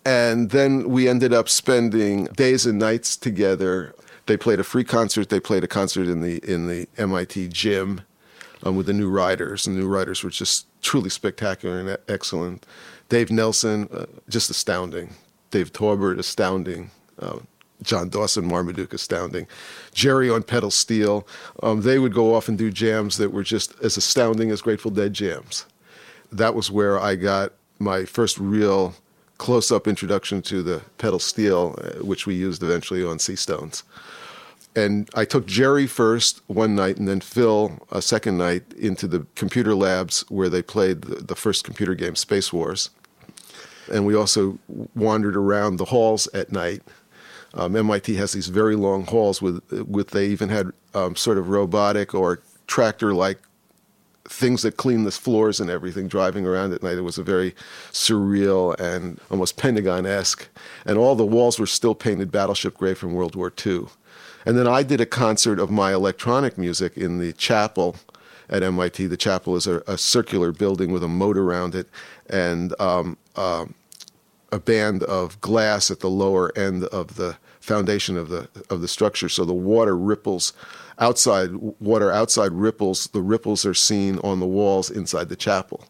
and 0.07 0.51
then 0.51 0.89
we 0.89 1.09
ended 1.09 1.33
up 1.33 1.49
spending 1.49 2.25
days 2.27 2.67
and 2.67 2.79
nights 2.79 3.17
together. 3.17 3.95
They 4.27 4.37
played 4.37 4.61
a 4.61 4.65
free 4.65 4.85
concert. 4.85 5.29
They 5.29 5.41
played 5.41 5.65
a 5.65 5.69
concert 5.69 6.09
in 6.09 6.21
the 6.21 6.39
in 6.51 6.67
the 6.67 6.89
mit 6.97 7.53
gym 7.53 8.01
um, 8.63 8.77
with 8.77 8.87
the 8.87 8.93
new 8.93 9.11
riders. 9.11 9.65
The 9.65 9.73
new 9.73 9.87
riders 9.87 10.25
were 10.25 10.31
just 10.31 10.67
truly 10.83 11.11
spectacular 11.11 11.79
and 11.79 11.99
excellent 12.09 12.67
Dave 13.15 13.31
Nelson, 13.31 13.89
uh, 13.93 14.07
just 14.29 14.51
astounding. 14.51 15.09
Dave 15.53 15.73
Torbert, 15.73 16.19
astounding. 16.19 16.91
Uh, 17.17 17.39
John 17.81 18.09
Dawson, 18.09 18.45
Marmaduke, 18.45 18.93
astounding. 18.93 19.47
Jerry 19.93 20.29
on 20.29 20.43
pedal 20.43 20.73
steel. 20.73 21.25
Um, 21.63 21.83
they 21.83 22.01
would 22.01 22.13
go 22.13 22.35
off 22.35 22.49
and 22.49 22.59
do 22.59 22.73
jams 22.73 23.17
that 23.19 23.31
were 23.31 23.45
just 23.45 23.73
as 23.85 23.97
astounding 23.97 24.51
as 24.51 24.61
Grateful 24.61 24.91
Dead 24.91 25.13
jams. 25.13 25.65
That 26.33 26.57
was 26.57 26.73
where 26.73 26.99
I 26.99 27.15
got 27.15 27.53
my 27.79 28.05
first 28.05 28.37
real 28.37 28.97
close 29.39 29.71
up 29.71 29.87
introduction 29.87 30.43
to 30.43 30.65
the 30.65 30.83
pedal 30.99 31.21
steel, 31.21 31.79
uh, 31.79 32.05
which 32.05 32.27
we 32.27 32.35
used 32.35 32.65
eventually 32.65 33.05
on 33.05 33.19
Seastones. 33.19 33.85
And 34.75 35.09
I 35.15 35.25
took 35.25 35.47
Jerry 35.47 35.87
first 35.87 36.41
one 36.49 36.75
night 36.75 36.97
and 36.97 37.07
then 37.07 37.21
Phil 37.21 37.79
a 37.93 38.03
second 38.03 38.39
night 38.39 38.65
into 38.77 39.07
the 39.07 39.25
computer 39.37 39.77
labs 39.77 40.25
where 40.31 40.49
they 40.49 40.63
played 40.63 41.03
the, 41.03 41.15
the 41.23 41.37
first 41.37 41.63
computer 41.63 41.95
game, 41.95 42.17
Space 42.17 42.53
Wars. 42.53 42.91
And 43.93 44.07
we 44.07 44.15
also 44.15 44.59
wandered 44.95 45.37
around 45.37 45.77
the 45.77 45.87
halls 45.87 46.27
at 46.35 46.53
night. 46.53 46.83
Um, 47.55 47.77
MIT 47.77 48.17
has 48.17 48.33
these 48.33 48.49
very 48.49 48.75
long 48.77 49.07
halls 49.07 49.41
with, 49.41 49.63
with 49.89 50.11
they 50.11 50.27
even 50.27 50.49
had 50.49 50.73
um, 50.95 51.15
sort 51.15 51.39
of 51.39 51.49
robotic 51.49 52.15
or 52.15 52.41
tractor 52.67 53.15
like 53.15 53.39
things 54.27 54.63
that 54.63 54.77
clean 54.77 55.05
the 55.05 55.11
floors 55.11 55.61
and 55.61 55.71
everything 55.71 56.09
driving 56.09 56.47
around 56.47 56.73
at 56.73 56.83
night. 56.83 56.97
It 56.97 57.03
was 57.03 57.19
a 57.19 57.23
very 57.23 57.55
surreal 57.93 58.79
and 58.81 59.21
almost 59.31 59.57
Pentagon 59.57 60.07
esque. 60.07 60.49
And 60.87 60.99
all 60.99 61.15
the 61.15 61.27
walls 61.27 61.59
were 61.59 61.67
still 61.67 61.95
painted 61.95 62.33
battleship 62.33 62.77
gray 62.77 62.95
from 62.95 63.13
World 63.13 63.37
War 63.37 63.53
II. 63.65 63.87
And 64.47 64.59
then 64.59 64.67
I 64.67 64.83
did 64.83 65.01
a 65.01 65.07
concert 65.07 65.59
of 65.59 65.71
my 65.71 65.93
electronic 65.93 66.59
music 66.59 66.97
in 66.97 67.19
the 67.19 67.33
chapel 67.33 67.97
at 68.49 68.63
MIT. 68.63 69.07
The 69.07 69.17
chapel 69.17 69.57
is 69.57 69.67
a, 69.67 69.83
a 69.87 69.99
circular 69.99 70.53
building 70.53 70.91
with 70.91 71.03
a 71.03 71.09
moat 71.09 71.37
around 71.37 71.75
it 71.75 71.89
and 72.29 72.79
um, 72.81 73.17
uh, 73.37 73.67
a 74.53 74.59
band 74.59 75.03
of 75.03 75.41
glass 75.41 75.91
at 75.91 76.01
the 76.01 76.11
lower 76.11 76.57
end 76.57 76.85
of 76.85 77.17
the 77.17 77.37
foundation 77.61 78.17
of 78.17 78.29
the 78.29 78.49
of 78.71 78.81
the 78.81 78.89
structure. 78.89 79.29
So 79.29 79.45
the 79.45 79.55
water 79.55 79.97
ripples 79.97 80.53
outside. 80.99 81.51
Water 81.81 82.13
outside 82.13 82.53
ripples. 82.53 83.09
The 83.09 83.23
ripples 83.23 83.67
are 83.67 83.75
seen 83.75 84.19
on 84.19 84.41
the 84.41 84.47
walls 84.47 84.91
inside 84.91 85.29
the 85.29 85.37
chapel. 85.37 85.87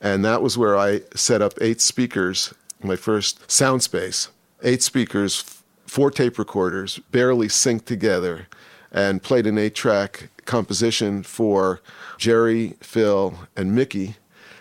And 0.00 0.24
that 0.24 0.42
was 0.42 0.58
where 0.58 0.76
I 0.76 1.00
set 1.14 1.40
up 1.40 1.54
eight 1.60 1.80
speakers, 1.80 2.52
my 2.82 2.96
first 2.96 3.50
sound 3.50 3.82
space. 3.82 4.28
Eight 4.62 4.82
speakers, 4.82 5.62
four 5.86 6.10
tape 6.10 6.38
recorders, 6.38 6.98
barely 7.10 7.48
synced 7.48 7.86
together, 7.86 8.46
and 8.92 9.22
played 9.22 9.46
an 9.46 9.58
eight 9.58 9.74
track 9.74 10.28
composition 10.44 11.22
for 11.22 11.80
Jerry, 12.18 12.74
Phil, 12.80 13.34
and 13.56 13.74
Mickey. 13.74 14.16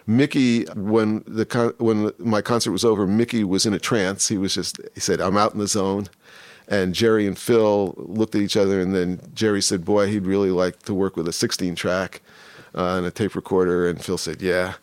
Mickey, 0.08 0.66
when 0.76 1.24
the 1.26 1.74
when 1.80 2.12
my 2.20 2.42
concert 2.42 2.72
was 2.72 2.86
over, 2.86 3.08
Mickey 3.08 3.44
was 3.44 3.66
in 3.66 3.74
a 3.74 3.80
trance. 3.80 4.28
He 4.28 4.38
was 4.38 4.54
just 4.54 4.80
he 4.94 5.00
said, 5.00 5.20
"I'm 5.20 5.36
out 5.36 5.54
in 5.54 5.60
the 5.60 5.68
zone," 5.68 6.08
And 6.68 6.96
Jerry 6.96 7.28
and 7.28 7.38
Phil 7.38 7.94
looked 7.98 8.36
at 8.36 8.42
each 8.42 8.58
other, 8.58 8.82
and 8.82 8.94
then 8.96 9.22
Jerry 9.34 9.62
said, 9.62 9.86
Boy, 9.86 10.08
he'd 10.08 10.26
really 10.26 10.52
like 10.52 10.84
to 10.84 10.94
work 10.94 11.16
with 11.16 11.28
a 11.28 11.34
16 11.34 11.76
track 11.76 12.22
uh, 12.74 12.96
and 12.98 13.06
a 13.06 13.12
tape 13.12 13.36
recorder. 13.36 13.88
And 13.88 14.04
Phil 14.04 14.18
said, 14.18 14.42
Yeah. 14.42 14.76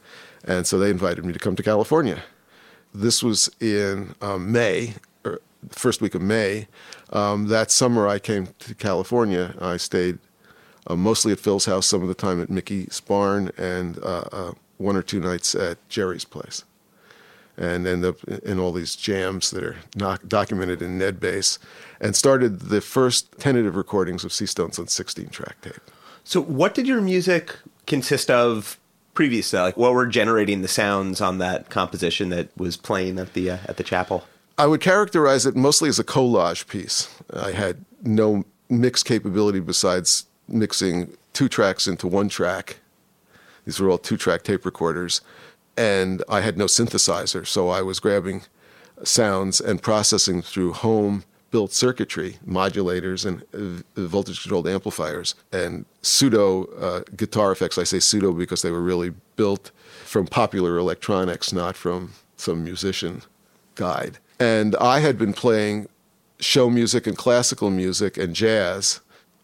And 0.44 0.66
so 0.66 0.78
they 0.78 0.90
invited 0.90 1.24
me 1.24 1.32
to 1.32 1.38
come 1.38 1.56
to 1.56 1.62
California. 1.62 2.22
This 2.94 3.22
was 3.22 3.50
in 3.60 4.14
um, 4.20 4.52
May, 4.52 4.94
or 5.24 5.40
first 5.70 6.00
week 6.00 6.14
of 6.14 6.22
May. 6.22 6.68
Um, 7.10 7.48
that 7.48 7.70
summer, 7.70 8.06
I 8.06 8.18
came 8.18 8.48
to 8.60 8.74
California. 8.74 9.54
I 9.60 9.76
stayed 9.76 10.18
uh, 10.86 10.96
mostly 10.96 11.32
at 11.32 11.40
Phil's 11.40 11.66
house, 11.66 11.86
some 11.86 12.02
of 12.02 12.08
the 12.08 12.14
time 12.14 12.40
at 12.42 12.50
Mickey's 12.50 13.00
barn, 13.00 13.50
and 13.56 13.98
uh, 14.02 14.24
uh 14.32 14.52
one 14.82 14.96
or 14.96 15.02
two 15.02 15.20
nights 15.20 15.54
at 15.54 15.78
Jerry's 15.88 16.24
place 16.24 16.64
and 17.56 17.86
end 17.86 18.04
up 18.04 18.22
in 18.24 18.58
all 18.58 18.72
these 18.72 18.96
jams 18.96 19.50
that 19.50 19.62
are 19.62 19.76
not 19.94 20.28
documented 20.28 20.80
in 20.80 20.98
Ned 20.98 21.20
Nedbase, 21.20 21.58
and 22.00 22.16
started 22.16 22.60
the 22.60 22.80
first 22.80 23.38
tentative 23.38 23.76
recordings 23.76 24.24
of 24.24 24.30
Seastones 24.30 24.78
on 24.78 24.88
16 24.88 25.28
track 25.28 25.60
tape. 25.60 25.90
So, 26.24 26.40
what 26.40 26.74
did 26.74 26.86
your 26.86 27.00
music 27.00 27.56
consist 27.86 28.30
of 28.30 28.78
previously? 29.14 29.58
Like, 29.58 29.76
what 29.76 29.92
were 29.92 30.06
generating 30.06 30.62
the 30.62 30.68
sounds 30.68 31.20
on 31.20 31.38
that 31.38 31.68
composition 31.68 32.30
that 32.30 32.56
was 32.56 32.76
playing 32.76 33.18
at 33.18 33.34
the 33.34 33.50
uh, 33.50 33.58
at 33.66 33.76
the 33.76 33.84
chapel? 33.84 34.24
I 34.58 34.66
would 34.66 34.80
characterize 34.80 35.46
it 35.46 35.56
mostly 35.56 35.88
as 35.88 35.98
a 35.98 36.04
collage 36.04 36.68
piece. 36.68 37.08
I 37.32 37.52
had 37.52 37.84
no 38.02 38.44
mix 38.68 39.02
capability 39.02 39.60
besides 39.60 40.26
mixing 40.48 41.16
two 41.32 41.48
tracks 41.48 41.86
into 41.86 42.06
one 42.06 42.28
track. 42.28 42.78
These 43.64 43.80
were 43.80 43.90
all 43.90 43.98
two 43.98 44.16
track 44.16 44.42
tape 44.42 44.64
recorders 44.64 45.20
and 45.76 46.22
I 46.28 46.40
had 46.40 46.58
no 46.58 46.66
synthesizer, 46.66 47.46
so 47.46 47.68
I 47.68 47.82
was 47.82 48.00
grabbing 48.00 48.42
sounds 49.04 49.60
and 49.60 49.82
processing 49.82 50.42
through 50.42 50.74
home 50.74 51.24
built 51.50 51.72
circuitry, 51.72 52.38
modulators, 52.46 53.26
and 53.26 53.44
voltage 53.94 54.40
controlled 54.42 54.66
amplifiers, 54.66 55.34
and 55.52 55.84
pseudo 56.00 56.64
uh, 56.78 57.02
guitar 57.14 57.52
effects. 57.52 57.76
I 57.76 57.84
say 57.84 58.00
pseudo 58.00 58.32
because 58.32 58.62
they 58.62 58.70
were 58.70 58.80
really 58.80 59.12
built 59.36 59.70
from 60.04 60.26
popular 60.26 60.78
electronics, 60.78 61.52
not 61.52 61.76
from 61.76 62.12
some 62.36 62.64
musician 62.64 63.22
guide. 63.74 64.18
And 64.40 64.74
I 64.76 65.00
had 65.00 65.18
been 65.18 65.34
playing 65.34 65.88
show 66.40 66.70
music 66.70 67.06
and 67.06 67.16
classical 67.16 67.70
music 67.70 68.16
and 68.16 68.34
jazz 68.34 69.00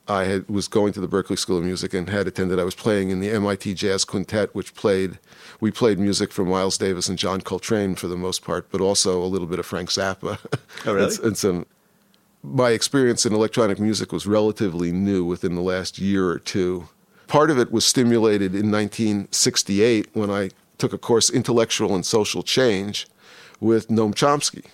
I 0.08 0.24
had, 0.24 0.48
was 0.48 0.68
going 0.68 0.92
to 0.94 1.00
the 1.00 1.08
Berklee 1.08 1.38
School 1.38 1.58
of 1.58 1.64
Music 1.64 1.92
and 1.92 2.08
had 2.08 2.26
attended. 2.26 2.58
I 2.58 2.64
was 2.64 2.74
playing 2.74 3.10
in 3.10 3.20
the 3.20 3.30
MIT 3.30 3.74
Jazz 3.74 4.04
Quintet, 4.04 4.54
which 4.54 4.74
played 4.74 5.18
we 5.60 5.70
played 5.70 5.98
music 5.98 6.32
from 6.32 6.48
Miles 6.48 6.78
Davis 6.78 7.08
and 7.08 7.18
John 7.18 7.40
Coltrane 7.40 7.94
for 7.94 8.06
the 8.06 8.16
most 8.16 8.42
part, 8.42 8.70
but 8.70 8.80
also 8.80 9.22
a 9.22 9.26
little 9.26 9.46
bit 9.46 9.58
of 9.58 9.66
Frank 9.66 9.90
Zappa. 9.90 10.38
Oh, 10.86 10.94
really? 10.94 11.12
and, 11.14 11.24
and 11.24 11.36
some. 11.36 11.66
My 12.42 12.70
experience 12.70 13.26
in 13.26 13.32
electronic 13.32 13.80
music 13.80 14.12
was 14.12 14.26
relatively 14.26 14.92
new 14.92 15.24
within 15.24 15.56
the 15.56 15.60
last 15.60 15.98
year 15.98 16.28
or 16.28 16.38
two. 16.38 16.88
Part 17.26 17.50
of 17.50 17.58
it 17.58 17.72
was 17.72 17.84
stimulated 17.84 18.54
in 18.54 18.70
1968 18.70 20.08
when 20.12 20.30
I 20.30 20.50
took 20.78 20.92
a 20.92 20.98
course, 20.98 21.30
Intellectual 21.30 21.96
and 21.96 22.06
Social 22.06 22.44
Change, 22.44 23.08
with 23.60 23.88
Noam 23.88 24.14
Chomsky 24.14 24.66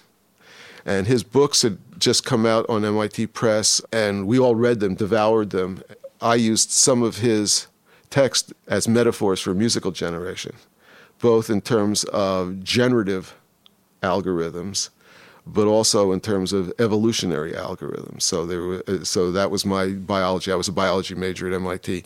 and 0.84 1.06
his 1.06 1.22
books 1.22 1.62
had 1.62 1.78
just 2.04 2.22
come 2.22 2.44
out 2.44 2.66
on 2.68 2.84
MIT 2.84 3.28
Press, 3.28 3.80
and 3.90 4.26
we 4.26 4.38
all 4.38 4.54
read 4.54 4.78
them, 4.78 4.94
devoured 4.94 5.50
them. 5.50 5.82
I 6.20 6.34
used 6.34 6.70
some 6.70 7.02
of 7.02 7.18
his 7.18 7.66
text 8.10 8.52
as 8.68 8.86
metaphors 8.86 9.40
for 9.40 9.54
musical 9.54 9.90
generation, 9.90 10.54
both 11.18 11.48
in 11.48 11.62
terms 11.62 12.04
of 12.04 12.62
generative 12.62 13.34
algorithms, 14.02 14.90
but 15.46 15.66
also 15.66 16.12
in 16.12 16.20
terms 16.20 16.52
of 16.52 16.70
evolutionary 16.78 17.52
algorithms. 17.52 18.20
So 18.20 18.44
there, 18.44 18.62
were, 18.62 19.04
so 19.04 19.32
that 19.32 19.50
was 19.50 19.64
my 19.64 19.88
biology. 19.88 20.52
I 20.52 20.56
was 20.56 20.68
a 20.68 20.72
biology 20.72 21.14
major 21.14 21.46
at 21.46 21.54
MIT, 21.54 22.04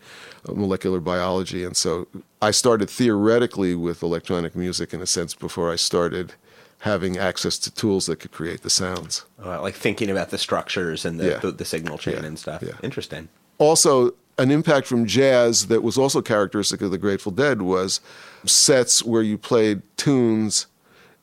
uh, 0.48 0.52
molecular 0.52 1.00
biology, 1.00 1.64
and 1.64 1.76
so 1.76 2.06
I 2.40 2.52
started 2.52 2.88
theoretically 2.88 3.74
with 3.74 4.04
electronic 4.04 4.54
music 4.54 4.94
in 4.94 5.02
a 5.02 5.06
sense 5.06 5.34
before 5.34 5.72
I 5.72 5.76
started 5.76 6.34
having 6.80 7.16
access 7.18 7.58
to 7.58 7.70
tools 7.74 8.06
that 8.06 8.16
could 8.20 8.30
create 8.32 8.62
the 8.62 8.70
sounds. 8.70 9.24
Uh, 9.44 9.60
like 9.60 9.74
thinking 9.74 10.10
about 10.10 10.30
the 10.30 10.38
structures 10.38 11.04
and 11.04 11.18
the, 11.18 11.30
Yeah. 11.30 11.38
the, 11.38 11.50
the 11.52 11.64
signal 11.64 11.98
chain 11.98 12.14
Yeah. 12.20 12.24
and 12.26 12.38
stuff. 12.38 12.62
Yeah. 12.62 12.74
Interesting. 12.82 13.28
Also, 13.58 14.12
an 14.38 14.52
impact 14.52 14.86
from 14.86 15.04
jazz 15.04 15.66
that 15.66 15.82
was 15.82 15.98
also 15.98 16.22
characteristic 16.22 16.80
of 16.80 16.92
the 16.92 16.98
Grateful 16.98 17.32
Dead 17.32 17.62
was 17.62 18.00
sets 18.46 19.02
where 19.02 19.22
you 19.22 19.36
played 19.36 19.82
tunes 19.96 20.66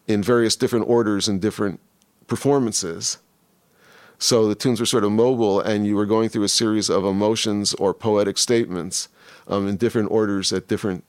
in 0.08 0.22
various 0.22 0.58
different 0.58 0.90
orders 0.90 1.30
and 1.30 1.42
different 1.42 1.80
performances. 2.28 3.18
So 4.20 4.48
the 4.48 4.56
tunes 4.56 4.80
were 4.82 4.86
sort 4.86 5.04
of 5.06 5.12
mobile, 5.12 5.60
and 5.62 5.86
you 5.88 5.96
were 5.96 6.06
going 6.06 6.28
through 6.30 6.44
a 6.44 6.50
series 6.50 6.90
of 6.90 7.06
emotions 7.06 7.74
or 7.76 7.94
poetic 7.94 8.38
statements 8.38 9.08
um, 9.48 9.68
in 9.68 9.78
different 9.78 10.12
orders 10.12 10.52
at 10.52 10.68
different 10.68 11.04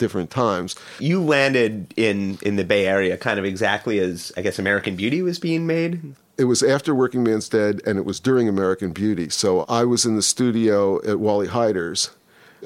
different 0.00 0.30
times. 0.30 0.74
You 0.98 1.22
landed 1.22 1.94
in 1.96 2.38
in 2.42 2.56
the 2.56 2.64
Bay 2.64 2.86
Area 2.86 3.16
kind 3.16 3.38
of 3.38 3.44
exactly 3.44 4.00
as 4.00 4.32
I 4.36 4.42
guess 4.42 4.58
American 4.58 4.96
Beauty 4.96 5.22
was 5.22 5.38
being 5.38 5.66
made. 5.66 6.16
It 6.36 6.44
was 6.44 6.62
after 6.62 6.94
Working 6.94 7.22
Man's 7.22 7.48
Dead, 7.48 7.82
and 7.86 7.98
it 7.98 8.04
was 8.04 8.18
during 8.18 8.48
American 8.48 8.92
Beauty. 8.92 9.28
So 9.28 9.66
I 9.68 9.84
was 9.84 10.06
in 10.06 10.16
the 10.16 10.22
studio 10.22 10.98
at 11.06 11.20
Wally 11.20 11.46
Heider's. 11.46 12.10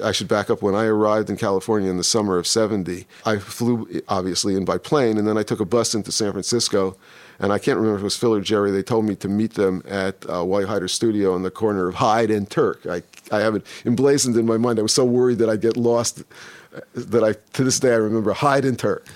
I 0.03 0.11
should 0.11 0.27
back 0.27 0.49
up. 0.49 0.61
When 0.61 0.75
I 0.75 0.85
arrived 0.85 1.29
in 1.29 1.37
California 1.37 1.89
in 1.89 1.97
the 1.97 2.03
summer 2.03 2.37
of 2.37 2.47
70, 2.47 3.05
I 3.25 3.37
flew 3.37 4.01
obviously 4.07 4.55
in 4.55 4.65
by 4.65 4.77
plane, 4.77 5.17
and 5.17 5.27
then 5.27 5.37
I 5.37 5.43
took 5.43 5.59
a 5.59 5.65
bus 5.65 5.93
into 5.93 6.11
San 6.11 6.31
Francisco. 6.31 6.97
And 7.39 7.51
I 7.51 7.59
can't 7.59 7.77
remember 7.77 7.97
if 7.97 8.01
it 8.01 8.05
was 8.05 8.17
Phil 8.17 8.33
or 8.33 8.41
Jerry. 8.41 8.71
They 8.71 8.83
told 8.83 9.05
me 9.05 9.15
to 9.17 9.27
meet 9.27 9.55
them 9.55 9.83
at 9.87 10.25
uh, 10.29 10.43
Wally 10.45 10.65
Heider's 10.65 10.93
studio 10.93 11.33
on 11.33 11.43
the 11.43 11.51
corner 11.51 11.87
of 11.89 11.95
Hyde 11.95 12.31
and 12.31 12.49
Turk. 12.49 12.85
I, 12.85 13.03
I 13.31 13.39
have 13.41 13.55
it 13.55 13.65
emblazoned 13.85 14.37
in 14.37 14.45
my 14.45 14.57
mind. 14.57 14.79
I 14.79 14.83
was 14.83 14.93
so 14.93 15.03
worried 15.03 15.39
that 15.39 15.49
I'd 15.49 15.61
get 15.61 15.75
lost 15.75 16.23
that 16.93 17.23
I, 17.23 17.33
to 17.53 17.63
this 17.63 17.79
day, 17.79 17.93
I 17.93 17.97
remember 17.97 18.33
Hyde 18.33 18.65
and 18.65 18.77
Turk 18.77 19.07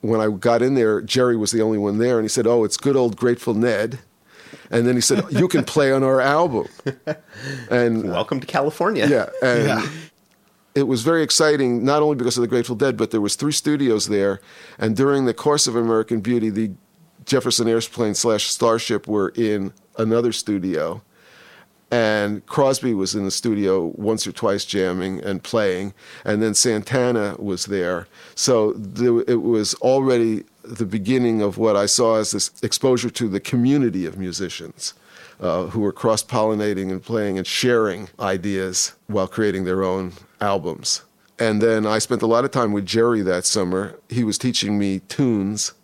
when 0.00 0.20
I 0.20 0.28
got 0.28 0.62
in 0.62 0.74
there, 0.74 1.00
Jerry 1.00 1.36
was 1.36 1.52
the 1.52 1.62
only 1.62 1.78
one 1.78 1.98
there, 1.98 2.16
and 2.18 2.24
he 2.24 2.28
said, 2.28 2.46
"Oh, 2.46 2.64
it's 2.64 2.76
good 2.76 2.96
old 2.96 3.16
Grateful 3.16 3.54
Ned." 3.54 3.98
And 4.70 4.86
then 4.86 4.94
he 4.94 5.00
said, 5.00 5.24
"You 5.30 5.48
can 5.48 5.64
play 5.64 5.92
on 5.92 6.02
our 6.02 6.20
album." 6.20 6.68
And 7.70 8.10
Welcome 8.10 8.40
to 8.40 8.46
California. 8.46 9.06
yeah, 9.06 9.26
and 9.42 9.88
it 10.74 10.84
was 10.84 11.02
very 11.02 11.22
exciting, 11.22 11.84
not 11.84 12.02
only 12.02 12.16
because 12.16 12.36
of 12.36 12.42
the 12.42 12.48
Grateful 12.48 12.76
Dead, 12.76 12.96
but 12.96 13.10
there 13.10 13.20
was 13.20 13.36
three 13.36 13.52
studios 13.52 14.08
there, 14.08 14.40
and 14.78 14.96
during 14.96 15.26
the 15.26 15.34
course 15.34 15.66
of 15.66 15.76
American 15.76 16.20
Beauty, 16.20 16.50
the 16.50 16.72
Jefferson 17.24 17.68
Airplane 17.68 18.14
slash 18.14 18.46
Starship 18.46 19.06
were 19.06 19.30
in 19.36 19.72
another 19.98 20.32
studio, 20.32 21.02
and 21.90 22.44
Crosby 22.46 22.94
was 22.94 23.14
in 23.14 23.24
the 23.24 23.30
studio 23.30 23.92
once 23.96 24.26
or 24.26 24.32
twice 24.32 24.64
jamming 24.64 25.22
and 25.22 25.42
playing, 25.42 25.94
and 26.24 26.42
then 26.42 26.54
Santana 26.54 27.36
was 27.38 27.66
there. 27.66 28.08
So 28.34 28.74
it 29.28 29.42
was 29.42 29.74
already 29.76 30.44
the 30.64 30.86
beginning 30.86 31.42
of 31.42 31.58
what 31.58 31.76
I 31.76 31.86
saw 31.86 32.16
as 32.16 32.32
this 32.32 32.50
exposure 32.62 33.10
to 33.10 33.28
the 33.28 33.40
community 33.40 34.06
of 34.06 34.18
musicians. 34.18 34.94
Uh, 35.38 35.66
who 35.66 35.80
were 35.80 35.92
cross 35.92 36.24
pollinating 36.24 36.90
and 36.90 37.02
playing 37.02 37.36
and 37.36 37.46
sharing 37.46 38.08
ideas 38.18 38.94
while 39.06 39.28
creating 39.28 39.64
their 39.64 39.84
own 39.84 40.10
albums. 40.40 41.02
And 41.38 41.60
then 41.60 41.84
I 41.84 41.98
spent 41.98 42.22
a 42.22 42.26
lot 42.26 42.46
of 42.46 42.50
time 42.50 42.72
with 42.72 42.86
Jerry 42.86 43.20
that 43.20 43.44
summer. 43.44 43.98
He 44.08 44.24
was 44.24 44.38
teaching 44.38 44.78
me 44.78 45.00
tunes, 45.00 45.74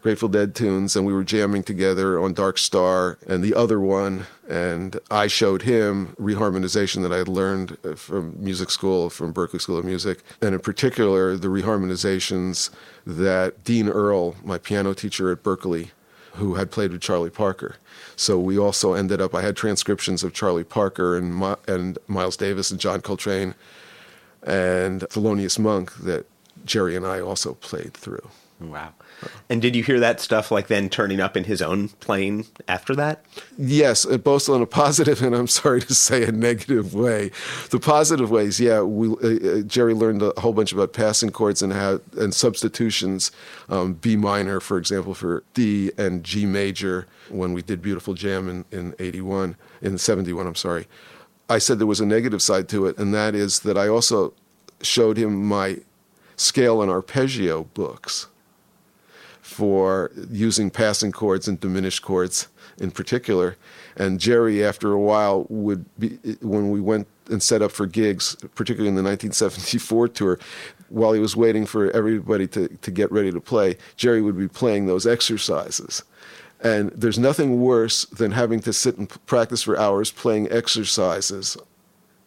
Grateful 0.00 0.28
Dead 0.28 0.54
tunes, 0.54 0.94
and 0.94 1.04
we 1.04 1.12
were 1.12 1.24
jamming 1.24 1.62
together 1.62 2.20
on 2.20 2.32
Dark 2.32 2.56
Star 2.56 3.18
and 3.26 3.42
the 3.42 3.54
other 3.54 3.80
one. 3.80 4.26
And 4.48 4.98
I 5.10 5.26
showed 5.26 5.62
him 5.62 6.14
reharmonization 6.20 7.02
that 7.02 7.12
I 7.12 7.18
had 7.18 7.28
learned 7.28 7.76
uh, 7.84 7.94
from 7.94 8.34
music 8.38 8.70
school, 8.70 9.10
from 9.10 9.34
Berklee 9.34 9.60
School 9.60 9.76
of 9.76 9.84
Music, 9.84 10.22
and 10.40 10.54
in 10.54 10.60
particular, 10.60 11.36
the 11.36 11.48
reharmonizations 11.48 12.70
that 13.06 13.64
Dean 13.64 13.88
Earl, 13.88 14.36
my 14.44 14.56
piano 14.56 14.94
teacher 14.94 15.32
at 15.32 15.42
Berklee, 15.42 15.90
who 16.34 16.54
had 16.54 16.70
played 16.70 16.92
with 16.92 17.00
Charlie 17.00 17.30
Parker. 17.30 17.76
So 18.14 18.38
we 18.38 18.56
also 18.56 18.94
ended 18.94 19.20
up, 19.20 19.34
I 19.34 19.42
had 19.42 19.56
transcriptions 19.56 20.22
of 20.22 20.32
Charlie 20.32 20.64
Parker 20.64 21.16
and, 21.16 21.36
Mi- 21.36 21.56
and 21.66 21.98
Miles 22.06 22.36
Davis 22.36 22.70
and 22.70 22.78
John 22.78 23.00
Coltrane 23.00 23.54
and 24.44 25.02
Thelonious 25.02 25.58
Monk 25.58 25.92
that 25.96 26.26
Jerry 26.64 26.94
and 26.94 27.04
I 27.04 27.20
also 27.20 27.54
played 27.54 27.94
through. 27.94 28.28
Wow. 28.60 28.92
And 29.48 29.62
did 29.62 29.74
you 29.74 29.82
hear 29.82 29.98
that 30.00 30.20
stuff 30.20 30.50
like 30.50 30.68
then 30.68 30.88
turning 30.88 31.20
up 31.20 31.36
in 31.36 31.44
his 31.44 31.62
own 31.62 31.88
plane 31.88 32.46
after 32.66 32.94
that? 32.96 33.24
Yes, 33.56 34.06
uh, 34.06 34.18
both 34.18 34.48
in 34.48 34.62
a 34.62 34.66
positive 34.66 35.22
and 35.22 35.34
I'm 35.34 35.46
sorry 35.46 35.80
to 35.82 35.94
say 35.94 36.24
a 36.24 36.32
negative 36.32 36.94
way. 36.94 37.30
The 37.70 37.80
positive 37.80 38.30
ways, 38.30 38.60
yeah, 38.60 38.82
we, 38.82 39.08
uh, 39.08 39.58
uh, 39.58 39.60
Jerry 39.62 39.94
learned 39.94 40.22
a 40.22 40.38
whole 40.40 40.52
bunch 40.52 40.72
about 40.72 40.92
passing 40.92 41.30
chords 41.30 41.62
and 41.62 41.72
how 41.72 42.00
and 42.16 42.34
substitutions. 42.34 43.32
Um, 43.68 43.94
B 43.94 44.16
minor, 44.16 44.60
for 44.60 44.78
example, 44.78 45.14
for 45.14 45.42
D 45.54 45.90
and 45.98 46.24
G 46.24 46.46
major 46.46 47.06
when 47.28 47.52
we 47.52 47.62
did 47.62 47.82
Beautiful 47.82 48.14
Jam 48.14 48.48
in, 48.48 48.64
in 48.70 48.94
81, 48.98 49.56
in 49.82 49.98
71, 49.98 50.46
I'm 50.46 50.54
sorry. 50.54 50.86
I 51.48 51.58
said 51.58 51.78
there 51.78 51.86
was 51.86 52.00
a 52.00 52.06
negative 52.06 52.42
side 52.42 52.68
to 52.70 52.86
it, 52.86 52.98
and 52.98 53.14
that 53.14 53.34
is 53.34 53.60
that 53.60 53.78
I 53.78 53.88
also 53.88 54.34
showed 54.82 55.16
him 55.16 55.46
my 55.46 55.78
scale 56.36 56.82
and 56.82 56.90
arpeggio 56.90 57.64
books 57.74 58.28
for 59.48 60.12
using 60.30 60.70
passing 60.70 61.10
chords 61.10 61.48
and 61.48 61.58
diminished 61.58 62.02
chords 62.02 62.48
in 62.78 62.90
particular. 62.90 63.56
And 63.96 64.20
Jerry, 64.20 64.62
after 64.62 64.92
a 64.92 65.00
while, 65.00 65.46
would 65.48 65.86
be 65.98 66.18
when 66.42 66.70
we 66.70 66.82
went 66.82 67.08
and 67.30 67.42
set 67.42 67.62
up 67.62 67.72
for 67.72 67.86
gigs, 67.86 68.36
particularly 68.54 68.88
in 68.88 68.94
the 68.94 69.02
1974 69.02 70.08
tour, 70.08 70.38
while 70.90 71.14
he 71.14 71.20
was 71.20 71.34
waiting 71.34 71.64
for 71.64 71.90
everybody 71.92 72.46
to, 72.48 72.68
to 72.68 72.90
get 72.90 73.10
ready 73.10 73.32
to 73.32 73.40
play, 73.40 73.78
Jerry 73.96 74.20
would 74.20 74.36
be 74.38 74.48
playing 74.48 74.86
those 74.86 75.06
exercises. 75.06 76.04
And 76.60 76.90
there's 76.90 77.18
nothing 77.18 77.60
worse 77.60 78.04
than 78.04 78.32
having 78.32 78.60
to 78.60 78.72
sit 78.72 78.98
and 78.98 79.08
practice 79.26 79.62
for 79.62 79.78
hours 79.78 80.10
playing 80.10 80.52
exercises, 80.52 81.56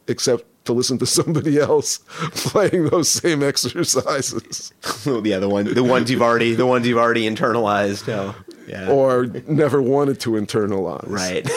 except 0.08 0.46
to 0.66 0.74
listen 0.74 0.98
to 1.00 1.06
somebody 1.06 1.60
else 1.60 1.98
playing 2.36 2.86
those 2.90 3.10
same 3.10 3.44
exercises. 3.44 4.74
yeah, 5.06 5.40
the 5.40 5.50
one, 5.50 5.74
the 5.74 5.84
ones 5.84 6.12
you've 6.12 6.22
already, 6.22 6.54
the 6.54 6.66
ones 6.66 6.88
you've 6.88 6.98
already 6.98 7.30
internalized. 7.30 8.08
Oh, 8.10 8.36
yeah. 8.68 8.90
Or 8.90 9.26
never 9.48 9.82
wanted 9.82 10.20
to 10.22 10.32
internalize. 10.32 11.10
Right. 11.10 11.50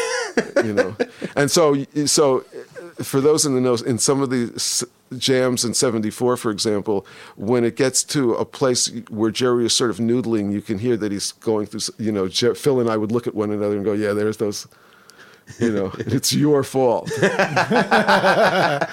you 0.64 0.72
know, 0.72 0.96
and 1.36 1.50
so 1.50 1.84
so 2.06 2.44
for 3.02 3.20
those 3.20 3.44
in 3.44 3.54
the 3.54 3.60
know, 3.60 3.74
in 3.74 3.98
some 3.98 4.20
of 4.22 4.30
the 4.30 4.86
jams 5.18 5.64
in 5.64 5.74
74, 5.74 6.36
for 6.36 6.50
example, 6.50 7.06
when 7.36 7.64
it 7.64 7.76
gets 7.76 8.02
to 8.04 8.34
a 8.34 8.44
place 8.44 8.90
where 9.10 9.30
Jerry 9.30 9.66
is 9.66 9.72
sort 9.72 9.90
of 9.90 9.98
noodling, 9.98 10.52
you 10.52 10.60
can 10.60 10.78
hear 10.78 10.96
that 10.96 11.12
he's 11.12 11.32
going 11.32 11.66
through, 11.66 11.80
you 11.98 12.12
know, 12.12 12.28
Phil 12.28 12.80
and 12.80 12.90
I 12.90 12.96
would 12.96 13.12
look 13.12 13.26
at 13.26 13.34
one 13.34 13.50
another 13.50 13.76
and 13.76 13.84
go, 13.84 13.92
yeah, 13.92 14.12
there's 14.12 14.38
those, 14.38 14.66
you 15.58 15.72
know, 15.72 15.92
it's 15.98 16.32
your 16.32 16.62
fault. 16.62 17.10
right, 17.22 18.88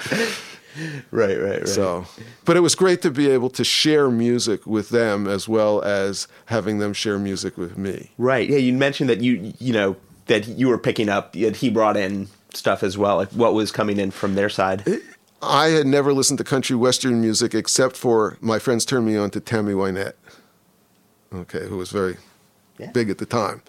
right, 1.10 1.38
right. 1.38 1.68
So, 1.68 2.06
but 2.44 2.56
it 2.56 2.60
was 2.60 2.74
great 2.74 3.02
to 3.02 3.10
be 3.10 3.28
able 3.30 3.50
to 3.50 3.64
share 3.64 4.10
music 4.10 4.66
with 4.66 4.90
them 4.90 5.26
as 5.26 5.48
well 5.48 5.82
as 5.82 6.28
having 6.46 6.78
them 6.78 6.92
share 6.92 7.18
music 7.18 7.56
with 7.56 7.76
me. 7.76 8.10
Right. 8.18 8.48
Yeah, 8.48 8.58
you 8.58 8.72
mentioned 8.72 9.10
that 9.10 9.20
you, 9.20 9.52
you 9.58 9.72
know, 9.72 9.96
that 10.26 10.46
you 10.46 10.68
were 10.68 10.78
picking 10.78 11.08
up, 11.08 11.32
that 11.32 11.56
he 11.56 11.70
brought 11.70 11.96
in 11.96 12.28
stuff 12.56 12.82
as 12.82 12.98
well? 12.98 13.16
Like 13.16 13.30
what 13.30 13.54
was 13.54 13.72
coming 13.72 13.98
in 13.98 14.10
from 14.10 14.34
their 14.34 14.48
side? 14.48 14.84
I 15.42 15.68
had 15.68 15.86
never 15.86 16.12
listened 16.12 16.38
to 16.38 16.44
country 16.44 16.76
western 16.76 17.20
music 17.20 17.54
except 17.54 17.96
for 17.96 18.38
my 18.40 18.58
friends 18.58 18.84
turned 18.84 19.06
me 19.06 19.16
on 19.16 19.30
to 19.30 19.40
Tammy 19.40 19.72
Wynette, 19.72 20.14
okay, 21.34 21.66
who 21.66 21.76
was 21.76 21.90
very 21.90 22.16
yeah. 22.78 22.90
big 22.92 23.10
at 23.10 23.18
the 23.18 23.26
time. 23.26 23.62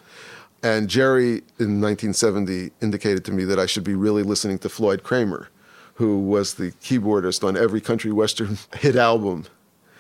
And 0.64 0.90
Jerry 0.90 1.44
in 1.60 1.82
1970 1.82 2.72
indicated 2.82 3.26
to 3.26 3.32
me 3.32 3.44
that 3.44 3.60
I 3.60 3.66
should 3.66 3.84
be 3.84 3.96
really 3.96 4.24
listening 4.24 4.60
to 4.60 4.70
Floyd 4.70 5.04
Cramer, 5.04 5.50
who 5.96 6.20
was 6.20 6.54
the 6.54 6.72
keyboardist 6.72 7.46
on 7.46 7.58
every 7.58 7.82
country 7.82 8.12
western 8.12 8.58
hit 8.78 8.96
album. 8.96 9.46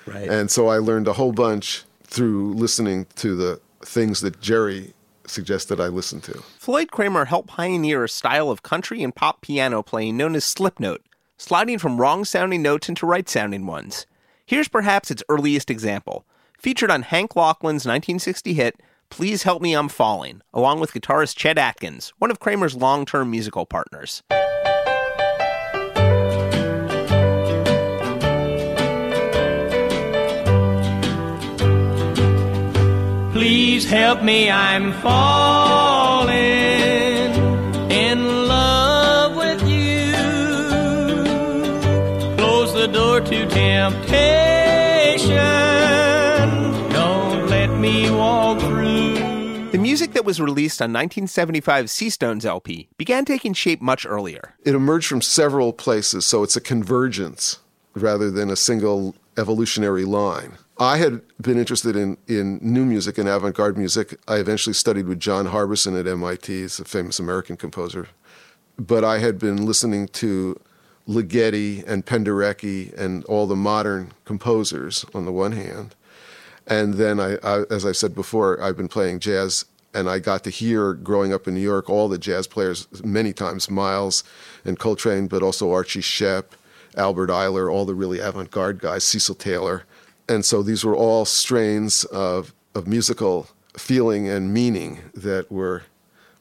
Right. 0.05 0.29
And 0.29 0.49
so 0.49 0.67
I 0.67 0.77
learned 0.77 1.07
a 1.07 1.13
whole 1.13 1.33
bunch 1.33 1.83
through 2.03 2.53
listening 2.53 3.07
to 3.15 3.35
the 3.35 3.59
things 3.81 4.21
that 4.21 4.39
Jerry 4.39 4.93
suggested 5.25 5.79
I 5.79 5.87
listen 5.87 6.21
to. 6.21 6.33
Floyd 6.57 6.91
Cramer 6.91 7.25
helped 7.25 7.49
pioneer 7.49 8.03
a 8.03 8.09
style 8.09 8.49
of 8.49 8.63
country 8.63 9.03
and 9.03 9.15
pop 9.15 9.41
piano 9.41 9.81
playing 9.81 10.17
known 10.17 10.35
as 10.35 10.45
slip 10.45 10.79
note, 10.79 11.01
sliding 11.37 11.79
from 11.79 11.99
wrong 11.99 12.23
sounding 12.25 12.61
notes 12.61 12.89
into 12.89 13.05
right 13.05 13.27
sounding 13.27 13.65
ones. 13.65 14.05
Here's 14.45 14.67
perhaps 14.67 15.11
its 15.11 15.23
earliest 15.29 15.69
example. 15.69 16.25
Featured 16.57 16.91
on 16.91 17.03
Hank 17.03 17.31
Locklin's 17.31 17.85
1960 17.85 18.53
hit, 18.53 18.79
Please 19.09 19.43
Help 19.43 19.61
Me 19.61 19.75
I'm 19.75 19.89
Falling, 19.89 20.41
along 20.53 20.79
with 20.79 20.93
guitarist 20.93 21.35
Chet 21.35 21.57
Atkins, 21.57 22.13
one 22.17 22.31
of 22.31 22.39
Cramer's 22.39 22.75
long 22.75 23.05
term 23.05 23.29
musical 23.31 23.65
partners. 23.65 24.23
Please 33.33 33.89
help 33.89 34.21
me, 34.23 34.49
I'm 34.49 34.93
falling 34.93 35.92
that 50.23 50.27
was 50.27 50.39
released 50.39 50.81
on 50.81 50.93
1975's 50.93 51.91
Seastones 51.91 52.45
LP 52.45 52.87
began 52.97 53.25
taking 53.25 53.53
shape 53.53 53.81
much 53.81 54.05
earlier. 54.05 54.55
It 54.63 54.73
emerged 54.73 55.07
from 55.07 55.21
several 55.21 55.73
places, 55.73 56.25
so 56.25 56.43
it's 56.43 56.55
a 56.55 56.61
convergence 56.61 57.59
rather 57.93 58.31
than 58.31 58.49
a 58.49 58.55
single 58.55 59.15
evolutionary 59.37 60.05
line. 60.05 60.53
I 60.79 60.97
had 60.97 61.21
been 61.41 61.59
interested 61.59 61.97
in, 61.97 62.17
in 62.27 62.59
new 62.61 62.85
music 62.85 63.17
and 63.17 63.27
avant 63.27 63.55
garde 63.55 63.77
music. 63.77 64.17
I 64.25 64.37
eventually 64.37 64.73
studied 64.73 65.07
with 65.07 65.19
John 65.19 65.47
Harbison 65.47 65.97
at 65.97 66.07
MIT, 66.07 66.47
he's 66.47 66.79
a 66.79 66.85
famous 66.85 67.19
American 67.19 67.57
composer. 67.57 68.07
But 68.79 69.03
I 69.03 69.19
had 69.19 69.37
been 69.37 69.65
listening 69.65 70.07
to 70.23 70.57
Ligeti 71.05 71.85
and 71.85 72.05
Penderecki 72.05 72.97
and 72.97 73.25
all 73.25 73.45
the 73.45 73.57
modern 73.57 74.13
composers 74.23 75.05
on 75.13 75.25
the 75.25 75.33
one 75.33 75.51
hand. 75.51 75.95
And 76.65 76.93
then, 76.93 77.19
I, 77.19 77.35
I, 77.43 77.63
as 77.69 77.85
I 77.85 77.91
said 77.91 78.15
before, 78.15 78.61
I've 78.63 78.77
been 78.77 78.87
playing 78.87 79.19
jazz 79.19 79.65
and 79.93 80.09
I 80.09 80.19
got 80.19 80.43
to 80.45 80.49
hear 80.49 80.93
growing 80.93 81.33
up 81.33 81.47
in 81.47 81.53
New 81.53 81.61
York 81.61 81.89
all 81.89 82.07
the 82.07 82.17
jazz 82.17 82.47
players 82.47 82.87
many 83.03 83.33
times, 83.33 83.69
Miles 83.69 84.23
and 84.65 84.79
Coltrane, 84.79 85.27
but 85.27 85.43
also 85.43 85.71
Archie 85.71 86.01
Shepp, 86.01 86.45
Albert 86.95 87.29
Ayler, 87.29 87.71
all 87.71 87.85
the 87.85 87.95
really 87.95 88.19
avant 88.19 88.51
garde 88.51 88.79
guys, 88.79 89.03
Cecil 89.03 89.35
Taylor 89.35 89.83
and 90.27 90.45
so 90.45 90.63
these 90.63 90.83
were 90.85 90.95
all 90.95 91.25
strains 91.25 92.05
of, 92.05 92.53
of 92.75 92.87
musical 92.87 93.47
feeling 93.77 94.27
and 94.27 94.53
meaning 94.53 94.99
that 95.13 95.51
were 95.51 95.83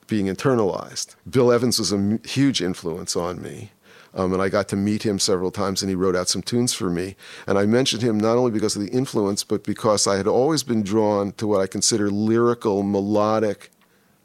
being 0.06 0.26
internalized. 0.26 1.16
Bill 1.28 1.52
Evans 1.52 1.78
was 1.78 1.92
a 1.92 2.18
huge 2.24 2.60
influence 2.62 3.16
on 3.16 3.42
me. 3.42 3.72
Um, 4.14 4.32
and 4.32 4.42
I 4.42 4.48
got 4.48 4.68
to 4.68 4.76
meet 4.76 5.04
him 5.04 5.18
several 5.18 5.50
times, 5.50 5.82
and 5.82 5.88
he 5.88 5.94
wrote 5.94 6.16
out 6.16 6.28
some 6.28 6.42
tunes 6.42 6.74
for 6.74 6.90
me. 6.90 7.16
And 7.46 7.58
I 7.58 7.64
mentioned 7.64 8.02
him 8.02 8.18
not 8.18 8.36
only 8.36 8.50
because 8.50 8.76
of 8.76 8.82
the 8.82 8.90
influence, 8.90 9.42
but 9.42 9.64
because 9.64 10.06
I 10.06 10.16
had 10.16 10.26
always 10.26 10.62
been 10.62 10.82
drawn 10.82 11.32
to 11.32 11.46
what 11.46 11.60
I 11.60 11.66
consider 11.66 12.10
lyrical, 12.10 12.82
melodic 12.82 13.70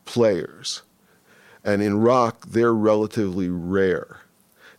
players. 0.03 0.81
And 1.63 1.81
in 1.81 2.01
rock, 2.01 2.45
they're 2.47 2.73
relatively 2.73 3.49
rare. 3.49 4.21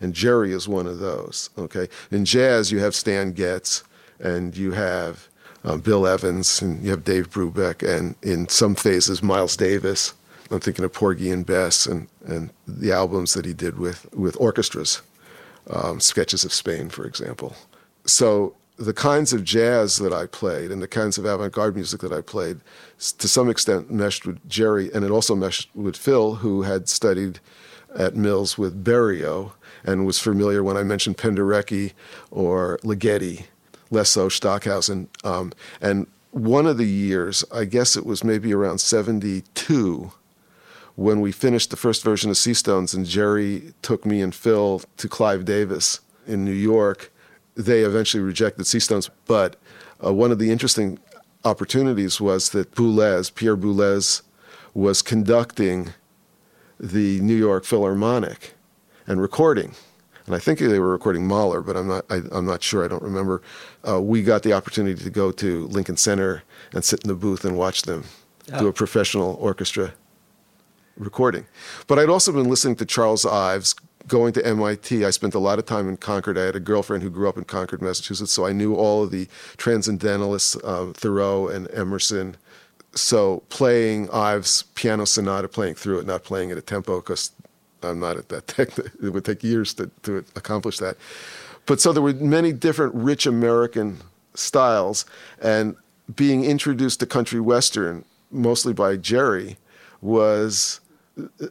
And 0.01 0.15
Jerry 0.15 0.53
is 0.53 0.69
one 0.69 0.87
of 0.87 0.99
those. 0.99 1.51
Okay. 1.59 1.89
In 2.11 2.25
jazz, 2.25 2.71
you 2.71 2.79
have 2.81 2.95
Stan 2.95 3.33
Getz, 3.33 3.85
and 4.21 4.57
you 4.57 4.73
have 4.73 5.29
uh, 5.65 5.77
Bill 5.77 6.07
Evans, 6.07 6.63
and 6.63 6.83
you 6.83 6.91
have 6.91 7.05
Dave 7.05 7.31
Brubeck, 7.31 7.83
and 7.83 8.15
in 8.23 8.49
some 8.49 8.75
phases 8.75 9.23
Miles 9.23 9.57
Davis. 9.57 10.15
I'm 10.51 10.61
thinking 10.61 10.85
of 10.85 10.93
Porgy 10.93 11.31
and 11.31 11.45
Bess 11.45 11.87
and, 11.87 12.09
and 12.27 12.51
the 12.67 12.93
albums 12.93 13.35
that 13.35 13.45
he 13.45 13.53
did 13.53 13.79
with, 13.79 14.13
with 14.15 14.37
orchestras, 14.41 15.03
um, 15.71 16.01
Sketches 16.01 16.45
of 16.45 16.53
Spain, 16.53 16.89
for 16.89 17.05
example. 17.05 17.55
So 18.07 18.55
the 18.79 18.95
kinds 18.95 19.33
of 19.33 19.45
jazz 19.45 19.99
that 19.99 20.13
I 20.13 20.27
played 20.27 20.71
and 20.71 20.81
the 20.81 20.89
kinds 20.89 21.19
of 21.19 21.25
avant-garde 21.25 21.75
music 21.75 22.01
that 22.01 22.13
I 22.13 22.21
played, 22.21 22.61
to 23.19 23.29
some 23.29 23.51
extent 23.51 23.91
meshed 23.91 24.25
with 24.25 24.47
Jerry, 24.49 24.91
and 24.93 25.05
it 25.05 25.11
also 25.11 25.35
meshed 25.35 25.69
with 25.75 25.97
Phil, 25.97 26.37
who 26.37 26.63
had 26.63 26.89
studied 26.89 27.41
at 27.97 28.15
Mills 28.15 28.57
with 28.57 28.85
Berio 28.85 29.53
and 29.85 30.07
was 30.07 30.19
familiar 30.19 30.63
when 30.63 30.77
I 30.77 30.83
mentioned 30.83 31.19
Penderecki 31.19 31.93
or 32.31 32.79
Ligeti 32.83 33.47
less 33.91 34.11
so 34.11 34.29
Stockhausen. 34.29 35.09
Um, 35.25 35.53
and 35.81 36.07
one 36.31 36.67
of 36.67 36.77
the 36.79 36.87
years, 36.87 37.45
I 37.53 37.65
guess 37.65 37.97
it 37.97 38.05
was 38.05 38.23
maybe 38.23 38.53
around 38.53 38.79
72, 38.79 40.13
when 40.99 41.21
we 41.21 41.31
finished 41.31 41.71
the 41.71 41.77
first 41.77 42.03
version 42.03 42.29
of 42.29 42.35
Seastones 42.37 42.93
and 42.93 43.07
Jerry 43.07 43.73
took 43.83 44.05
me 44.05 44.21
and 44.21 44.35
Phil 44.35 44.83
to 44.97 45.09
Clive 45.09 45.45
Davis 45.45 46.01
in 46.27 46.45
New 46.45 46.51
York, 46.51 47.13
they 47.55 47.83
eventually 47.83 48.21
rejected 48.21 48.65
Seastones. 48.65 49.09
But 49.25 49.55
uh, 50.05 50.13
one 50.13 50.33
of 50.33 50.41
the 50.41 50.51
interesting 50.51 50.99
opportunities 51.45 52.21
was 52.21 52.49
that 52.51 52.73
Boulez, 52.73 53.33
Pierre 53.33 53.57
Boulez, 53.57 54.23
was 54.75 55.01
conducting 55.01 55.91
the 56.81 57.21
New 57.21 57.37
York 57.37 57.65
Philharmonic 57.65 58.55
and 59.07 59.23
recording 59.23 59.77
and 60.27 60.35
I 60.35 60.41
think 60.41 60.59
they 60.59 60.79
were 60.79 60.91
recording 60.91 61.27
Mahler, 61.27 61.63
but 61.63 61.75
I'm 61.75 61.89
not. 61.89 62.05
I, 62.11 62.21
am 62.33 62.45
not 62.45 62.63
sure. 62.63 62.85
I 62.85 62.89
don't 62.89 63.03
remember. 63.03 63.41
Uh, 63.89 63.99
we 63.99 64.23
got 64.23 64.43
the 64.43 64.53
opportunity 64.53 65.03
to 65.03 65.09
go 65.09 65.33
to 65.33 65.67
Lincoln 65.69 65.97
Center 65.97 66.43
and 66.75 66.85
sit 66.85 67.03
in 67.03 67.09
the 67.09 67.15
booth 67.15 67.47
and 67.47 67.57
watch 67.57 67.83
them 67.83 68.05
oh. 68.53 68.59
do 68.59 68.67
a 68.67 68.73
professional 68.75 69.39
orchestra 69.41 69.95
recording. 70.99 71.47
But 71.87 71.99
I'd 71.99 72.09
also 72.09 72.33
been 72.33 72.49
listening 72.49 72.77
to 72.77 72.87
Charles 72.87 73.25
Ives. 73.25 73.75
Going 74.07 74.33
to 74.33 74.47
MIT, 74.47 75.05
I 75.05 75.11
spent 75.11 75.35
a 75.35 75.39
lot 75.39 75.59
of 75.59 75.67
time 75.67 75.87
in 75.87 75.99
Concord. 75.99 76.39
I 76.39 76.45
had 76.45 76.57
a 76.57 76.61
girlfriend 76.61 77.03
who 77.03 77.11
grew 77.11 77.29
up 77.29 77.37
in 77.37 77.45
Concord, 77.45 77.83
Massachusetts, 77.83 78.33
so 78.33 78.47
I 78.47 78.53
knew 78.53 78.75
all 78.75 79.03
of 79.03 79.11
the 79.11 79.29
transcendentalists, 79.59 80.57
uh, 80.65 80.93
Thoreau 80.95 81.49
and 81.49 81.69
Emerson. 81.73 82.37
So 82.95 83.43
playing 83.51 84.09
Ives' 84.11 84.63
piano 84.75 85.05
sonata, 85.05 85.47
playing 85.47 85.75
through 85.75 85.99
it, 85.99 86.07
not 86.07 86.25
playing 86.25 86.49
it 86.49 86.53
at 86.53 86.59
a 86.59 86.63
tempo, 86.63 87.01
because 87.01 87.33
I'm 87.83 88.01
not 88.01 88.17
at 88.17 88.31
that 88.31 88.47
tech. 88.47 88.79
It 88.79 89.11
would 89.11 89.27
take 89.27 89.45
years 89.45 89.75
to, 89.75 89.91
to 90.05 90.25
accomplish 90.37 90.79
that. 90.79 90.97
But 91.67 91.81
so 91.81 91.93
there 91.93 92.03
were 92.03 92.15
many 92.15 92.53
different 92.53 92.95
rich 92.95 93.27
American 93.27 93.99
styles. 94.35 95.05
And 95.43 95.77
being 96.15 96.45
introduced 96.45 97.01
to 97.01 97.07
country 97.07 97.41
western, 97.41 98.05
mostly 98.31 98.73
by 98.73 98.97
Jerry, 98.97 99.59
was 100.01 100.81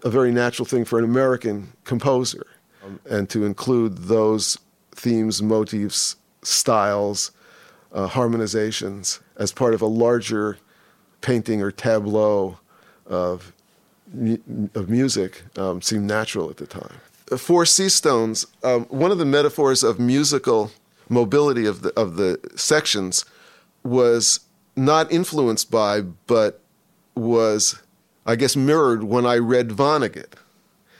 a 0.04 0.10
very 0.10 0.32
natural 0.32 0.66
thing 0.66 0.86
for 0.86 1.00
an 1.00 1.06
American 1.06 1.74
composer. 1.84 2.46
Um, 2.84 3.00
and 3.10 3.30
to 3.30 3.46
include 3.46 3.98
those 3.98 4.58
themes, 4.92 5.42
motifs, 5.42 6.16
styles, 6.42 7.32
uh, 7.92 8.08
harmonizations 8.08 9.20
as 9.38 9.52
part 9.52 9.74
of 9.74 9.82
a 9.82 9.86
larger 9.86 10.58
painting 11.22 11.62
or 11.62 11.72
tableau 11.72 12.60
of, 13.06 13.54
of 14.76 14.90
music 14.90 15.44
um, 15.58 15.82
seemed 15.82 16.06
natural 16.06 16.50
at 16.50 16.58
the 16.58 16.68
time. 16.68 16.98
For 17.38 17.64
Seastones, 17.66 18.46
um, 18.64 18.86
one 18.86 19.12
of 19.12 19.18
the 19.18 19.26
metaphors 19.26 19.84
of 19.84 20.00
musical 20.00 20.72
mobility 21.10 21.66
of 21.66 21.82
the, 21.82 21.98
of 22.00 22.16
the 22.16 22.40
sections 22.56 23.26
was 23.84 24.42
not 24.76 25.12
influenced 25.12 25.72
by, 25.72 26.02
but 26.02 26.62
was, 27.16 27.82
I 28.28 28.36
guess, 28.36 28.56
mirrored 28.56 29.06
when 29.06 29.26
I 29.26 29.38
read 29.38 29.70
Vonnegut. 29.70 30.34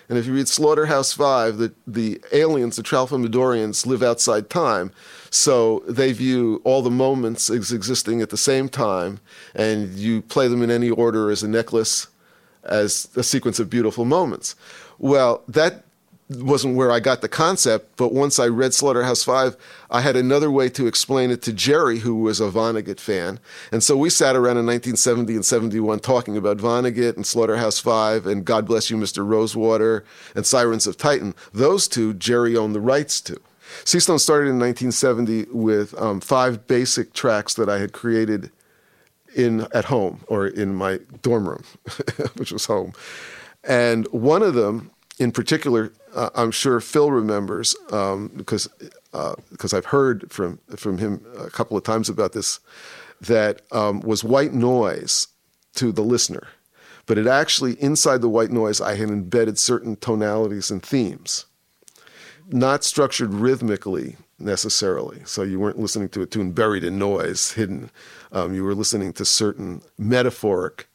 And 0.10 0.18
if 0.18 0.26
you 0.26 0.34
read 0.34 0.48
Slaughterhouse 0.48 1.12
Five, 1.12 1.58
the, 1.58 1.74
the 1.86 2.22
aliens, 2.32 2.78
the 2.78 2.84
Tralfamadorians, 2.84 3.86
live 3.86 4.02
outside 4.02 4.50
time. 4.50 4.94
So 5.30 5.84
they 5.86 6.14
view 6.14 6.62
all 6.64 6.82
the 6.82 6.90
moments 6.90 7.50
as 7.50 7.74
existing 7.74 8.22
at 8.22 8.30
the 8.30 8.38
same 8.38 8.70
time, 8.70 9.20
and 9.54 9.90
you 9.90 10.22
play 10.22 10.48
them 10.48 10.62
in 10.64 10.72
any 10.72 10.90
order 10.90 11.30
as 11.30 11.44
a 11.44 11.50
necklace, 11.50 12.08
as 12.64 13.10
a 13.18 13.24
sequence 13.24 13.60
of 13.60 13.70
beautiful 13.70 14.06
moments. 14.06 14.56
Well, 14.98 15.44
that 15.50 15.84
wasn't 16.30 16.76
where 16.76 16.92
I 16.92 17.00
got 17.00 17.22
the 17.22 17.30
concept, 17.30 17.96
but 17.96 18.14
once 18.14 18.38
I 18.38 18.48
read 18.48 18.74
Slaughterhouse 18.74 19.24
Five, 19.24 19.56
I 19.90 20.02
had 20.02 20.18
another 20.18 20.52
way 20.52 20.68
to 20.70 20.86
explain 20.86 21.32
it 21.32 21.42
to 21.44 21.54
Jerry, 21.54 22.00
who 22.00 22.16
was 22.16 22.42
a 22.42 22.50
Vonnegut 22.50 23.00
fan. 23.00 23.40
And 23.72 23.82
so 23.82 23.96
we 23.96 24.10
sat 24.10 24.36
around 24.36 24.58
in 24.58 24.66
1970 24.66 25.36
and 25.36 25.46
71 25.46 26.00
talking 26.00 26.36
about 26.36 26.58
Vonnegut 26.58 27.16
and 27.16 27.26
Slaughterhouse 27.26 27.80
Five 27.80 28.26
and 28.26 28.44
God 28.44 28.66
Bless 28.66 28.90
You, 28.90 28.98
Mr. 28.98 29.26
Rosewater 29.26 30.04
and 30.36 30.46
Sirens 30.46 30.86
of 30.86 30.98
Titan. 30.98 31.34
Those 31.54 31.88
two, 31.88 32.14
Jerry 32.14 32.58
owned 32.58 32.76
the 32.76 32.82
rights 32.82 33.22
to. 33.22 33.40
Seastone 33.86 34.20
started 34.20 34.50
in 34.50 34.60
1970 34.60 35.46
with 35.52 36.00
um, 36.00 36.20
five 36.20 36.68
basic 36.68 37.14
tracks 37.14 37.54
that 37.54 37.70
I 37.70 37.80
had 37.80 37.94
created 37.94 38.52
in 39.34 39.68
at 39.74 39.86
home 39.86 40.22
or 40.28 40.48
in 40.48 40.76
my 40.76 41.00
dorm 41.22 41.48
room, 41.48 41.64
which 42.36 42.52
was 42.52 42.66
home. 42.66 42.94
And 43.64 44.08
one 44.08 44.42
of 44.42 44.54
them 44.54 44.92
in 45.20 45.32
particular, 45.32 45.92
uh, 46.18 46.32
I'm 46.34 46.50
sure 46.50 46.82
Phil 46.82 47.12
remembers 47.12 47.76
um, 47.92 48.32
because 48.36 48.68
uh, 49.14 49.36
because 49.52 49.72
I've 49.74 49.86
heard 49.86 50.32
from 50.32 50.60
from 50.76 50.98
him 50.98 51.24
a 51.38 51.52
couple 51.52 51.78
of 51.78 51.84
times 51.84 52.10
about 52.10 52.34
this 52.34 52.60
that 53.22 53.62
um, 53.72 54.02
was 54.02 54.24
white 54.24 54.52
noise 54.52 55.28
to 55.76 55.92
the 55.92 56.02
listener, 56.02 56.48
but 57.06 57.20
it 57.20 57.28
actually 57.28 57.74
inside 57.82 58.22
the 58.22 58.30
white 58.30 58.50
noise 58.50 58.82
I 58.82 58.96
had 58.96 59.10
embedded 59.10 59.60
certain 59.60 59.96
tonalities 59.96 60.72
and 60.72 60.82
themes, 60.82 61.46
not 62.48 62.84
structured 62.84 63.34
rhythmically 63.34 64.18
necessarily. 64.40 65.22
So 65.26 65.44
you 65.44 65.60
weren't 65.60 65.80
listening 65.80 66.10
to 66.10 66.24
a 66.24 66.26
tune 66.26 66.52
buried 66.52 66.84
in 66.84 66.98
noise, 66.98 67.52
hidden. 67.52 67.92
Um, 68.32 68.56
you 68.56 68.64
were 68.64 68.76
listening 68.76 69.14
to 69.14 69.26
certain 69.26 69.84
metaphoric 70.00 70.88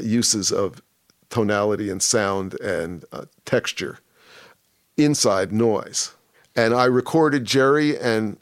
uses 0.00 0.50
of 0.50 0.82
tonality 1.30 1.88
and 1.88 2.02
sound 2.02 2.60
and 2.60 3.04
uh, 3.12 3.26
texture 3.44 4.00
inside 4.96 5.52
noise. 5.52 6.12
And 6.56 6.74
I 6.74 6.84
recorded 6.84 7.44
Jerry 7.44 7.98
and 7.98 8.38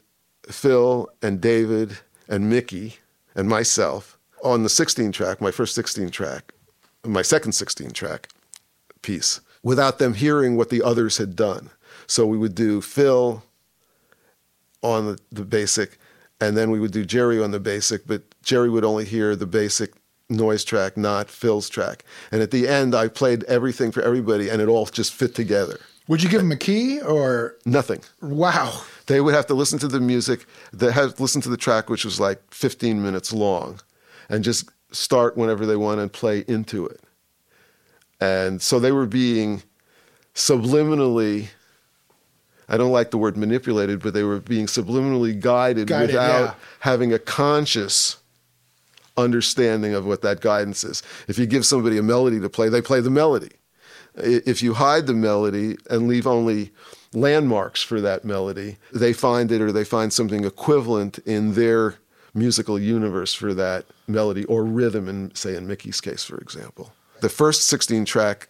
Phil 0.47 1.09
and 1.21 1.41
David 1.41 1.97
and 2.27 2.49
Mickey 2.49 2.97
and 3.35 3.47
myself 3.47 4.17
on 4.43 4.63
the 4.63 4.69
16 4.69 5.11
track, 5.11 5.41
my 5.41 5.51
first 5.51 5.73
16 5.75 6.09
track, 6.11 6.53
my 7.05 7.21
second 7.21 7.53
16 7.53 7.91
track 7.91 8.29
piece, 9.01 9.41
without 9.63 9.99
them 9.99 10.13
hearing 10.13 10.55
what 10.55 10.69
the 10.69 10.81
others 10.83 11.17
had 11.17 11.35
done. 11.35 11.69
So 12.07 12.25
we 12.25 12.37
would 12.37 12.55
do 12.55 12.81
Phil 12.81 13.43
on 14.81 15.05
the, 15.05 15.19
the 15.31 15.45
basic, 15.45 15.97
and 16.41 16.57
then 16.57 16.69
we 16.69 16.79
would 16.79 16.91
do 16.91 17.05
Jerry 17.05 17.41
on 17.41 17.51
the 17.51 17.59
basic, 17.59 18.05
but 18.05 18.23
Jerry 18.43 18.69
would 18.69 18.83
only 18.83 19.05
hear 19.05 19.35
the 19.35 19.45
basic 19.45 19.93
noise 20.29 20.63
track, 20.63 20.97
not 20.97 21.29
Phil's 21.29 21.69
track. 21.69 22.03
And 22.31 22.41
at 22.41 22.51
the 22.51 22.67
end, 22.67 22.93
I 22.93 23.07
played 23.07 23.43
everything 23.45 23.91
for 23.91 24.01
everybody, 24.01 24.49
and 24.49 24.61
it 24.61 24.67
all 24.67 24.85
just 24.85 25.13
fit 25.13 25.33
together. 25.33 25.79
Would 26.07 26.21
you 26.21 26.29
give 26.29 26.41
them 26.41 26.51
a 26.51 26.57
key 26.57 26.99
or 27.01 27.55
nothing? 27.65 28.01
Wow. 28.21 28.81
They 29.07 29.21
would 29.21 29.33
have 29.33 29.47
to 29.47 29.53
listen 29.53 29.79
to 29.79 29.87
the 29.87 29.99
music. 29.99 30.45
They 30.73 30.91
had 30.91 31.15
to 31.15 31.21
listen 31.21 31.41
to 31.41 31.49
the 31.49 31.57
track, 31.57 31.89
which 31.89 32.03
was 32.03 32.19
like 32.19 32.41
15 32.53 33.01
minutes 33.01 33.31
long, 33.31 33.79
and 34.29 34.43
just 34.43 34.69
start 34.91 35.37
whenever 35.37 35.65
they 35.65 35.75
want 35.75 36.01
and 36.01 36.11
play 36.11 36.43
into 36.47 36.85
it. 36.85 37.01
And 38.19 38.61
so 38.61 38.79
they 38.79 38.91
were 38.91 39.05
being 39.05 39.63
subliminally. 40.35 41.47
I 42.67 42.77
don't 42.77 42.91
like 42.91 43.11
the 43.11 43.17
word 43.17 43.37
manipulated, 43.37 44.01
but 44.01 44.13
they 44.13 44.23
were 44.23 44.39
being 44.39 44.67
subliminally 44.67 45.39
guided, 45.39 45.87
Guided, 45.87 46.09
without 46.09 46.43
yeah. 46.43 46.53
having 46.79 47.13
a 47.13 47.19
conscious 47.19 48.17
understanding 49.17 49.93
of 49.93 50.05
what 50.05 50.21
that 50.21 50.41
guidance 50.41 50.83
is. 50.83 51.03
If 51.27 51.37
you 51.37 51.45
give 51.45 51.65
somebody 51.65 51.97
a 51.97 52.03
melody 52.03 52.39
to 52.39 52.49
play, 52.49 52.69
they 52.69 52.81
play 52.81 52.99
the 52.99 53.09
melody. 53.09 53.51
If 54.15 54.61
you 54.61 54.75
hide 54.75 55.07
the 55.07 55.13
melody 55.13 55.77
and 55.89 56.07
leave 56.07 56.27
only 56.27 56.71
landmarks 57.13 57.81
for 57.81 58.01
that 58.01 58.25
melody, 58.25 58.77
they 58.91 59.13
find 59.13 59.51
it 59.51 59.61
or 59.61 59.71
they 59.71 59.83
find 59.83 60.11
something 60.11 60.43
equivalent 60.43 61.19
in 61.19 61.53
their 61.53 61.95
musical 62.33 62.79
universe 62.79 63.33
for 63.33 63.53
that 63.53 63.85
melody 64.07 64.45
or 64.45 64.63
rhythm, 64.63 65.07
in, 65.07 65.33
say, 65.35 65.55
in 65.55 65.67
Mickey's 65.67 66.01
case, 66.01 66.23
for 66.23 66.37
example. 66.37 66.93
The 67.21 67.29
first 67.29 67.67
16 67.67 68.05
track 68.05 68.49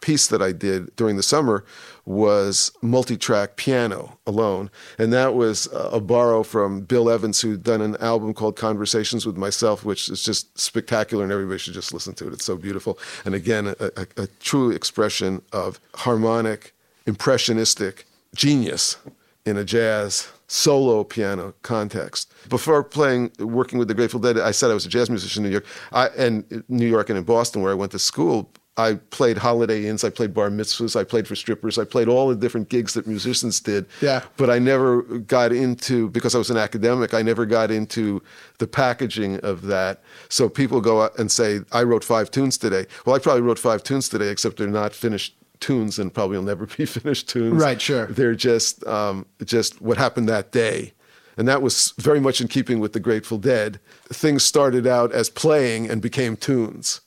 piece 0.00 0.26
that 0.28 0.42
I 0.42 0.52
did 0.52 0.94
during 0.96 1.16
the 1.16 1.22
summer 1.22 1.64
was 2.04 2.72
multi-track 2.82 3.56
piano 3.56 4.18
alone, 4.26 4.70
and 4.98 5.12
that 5.12 5.34
was 5.34 5.68
a 5.72 6.00
borrow 6.00 6.42
from 6.42 6.80
Bill 6.80 7.10
Evans, 7.10 7.40
who'd 7.40 7.62
done 7.62 7.80
an 7.80 7.96
album 7.96 8.34
called 8.34 8.56
Conversations 8.56 9.26
with 9.26 9.36
Myself, 9.36 9.84
which 9.84 10.08
is 10.08 10.22
just 10.22 10.58
spectacular, 10.58 11.22
and 11.22 11.32
everybody 11.32 11.58
should 11.58 11.74
just 11.74 11.92
listen 11.92 12.14
to 12.14 12.26
it. 12.28 12.32
It's 12.32 12.44
so 12.44 12.56
beautiful, 12.56 12.98
and 13.24 13.34
again, 13.34 13.68
a, 13.68 13.90
a, 13.96 14.06
a 14.16 14.26
true 14.40 14.70
expression 14.70 15.42
of 15.52 15.78
harmonic, 15.94 16.74
impressionistic 17.06 18.06
genius 18.34 18.96
in 19.44 19.56
a 19.56 19.64
jazz 19.64 20.28
solo 20.48 21.04
piano 21.04 21.54
context. 21.62 22.32
Before 22.48 22.82
playing, 22.82 23.30
working 23.38 23.78
with 23.78 23.88
the 23.88 23.94
Grateful 23.94 24.20
Dead, 24.20 24.38
I 24.38 24.50
said 24.50 24.70
I 24.70 24.74
was 24.74 24.84
a 24.84 24.88
jazz 24.88 25.08
musician 25.08 25.44
in 25.44 25.50
New 25.50 25.52
York, 25.52 25.66
I, 25.92 26.08
and 26.08 26.64
New 26.68 26.88
York 26.88 27.08
and 27.08 27.18
in 27.18 27.24
Boston, 27.24 27.62
where 27.62 27.70
I 27.70 27.74
went 27.74 27.92
to 27.92 27.98
school. 27.98 28.50
I 28.76 28.94
played 28.94 29.36
Holiday 29.36 29.86
Inns, 29.86 30.04
I 30.04 30.10
played 30.10 30.32
bar 30.32 30.48
mitzvahs, 30.48 30.98
I 30.98 31.04
played 31.04 31.26
for 31.26 31.34
strippers, 31.34 31.76
I 31.76 31.84
played 31.84 32.08
all 32.08 32.28
the 32.28 32.36
different 32.36 32.68
gigs 32.68 32.94
that 32.94 33.06
musicians 33.06 33.60
did. 33.60 33.86
Yeah. 34.00 34.22
But 34.36 34.48
I 34.48 34.58
never 34.58 35.02
got 35.02 35.52
into 35.52 36.08
because 36.10 36.34
I 36.34 36.38
was 36.38 36.50
an 36.50 36.56
academic. 36.56 37.12
I 37.12 37.22
never 37.22 37.46
got 37.46 37.70
into 37.70 38.22
the 38.58 38.66
packaging 38.66 39.38
of 39.40 39.62
that. 39.62 40.02
So 40.28 40.48
people 40.48 40.80
go 40.80 41.02
out 41.02 41.18
and 41.18 41.30
say, 41.30 41.60
"I 41.72 41.82
wrote 41.82 42.04
five 42.04 42.30
tunes 42.30 42.56
today." 42.56 42.86
Well, 43.04 43.16
I 43.16 43.18
probably 43.18 43.42
wrote 43.42 43.58
five 43.58 43.82
tunes 43.82 44.08
today, 44.08 44.28
except 44.28 44.56
they're 44.56 44.68
not 44.68 44.94
finished 44.94 45.36
tunes, 45.58 45.98
and 45.98 46.12
probably 46.12 46.38
will 46.38 46.44
never 46.44 46.66
be 46.78 46.86
finished 46.86 47.28
tunes. 47.28 47.60
Right, 47.60 47.80
sure. 47.80 48.06
They're 48.06 48.34
just 48.34 48.86
um, 48.86 49.26
just 49.44 49.82
what 49.82 49.98
happened 49.98 50.28
that 50.28 50.52
day. 50.52 50.94
And 51.36 51.48
that 51.48 51.62
was 51.62 51.94
very 51.96 52.20
much 52.20 52.40
in 52.40 52.48
keeping 52.48 52.80
with 52.80 52.92
the 52.92 53.00
Grateful 53.00 53.38
Dead. 53.38 53.80
Things 54.12 54.42
started 54.42 54.86
out 54.86 55.12
as 55.12 55.30
playing 55.30 55.88
and 55.88 56.02
became 56.02 56.36
tunes. 56.36 57.00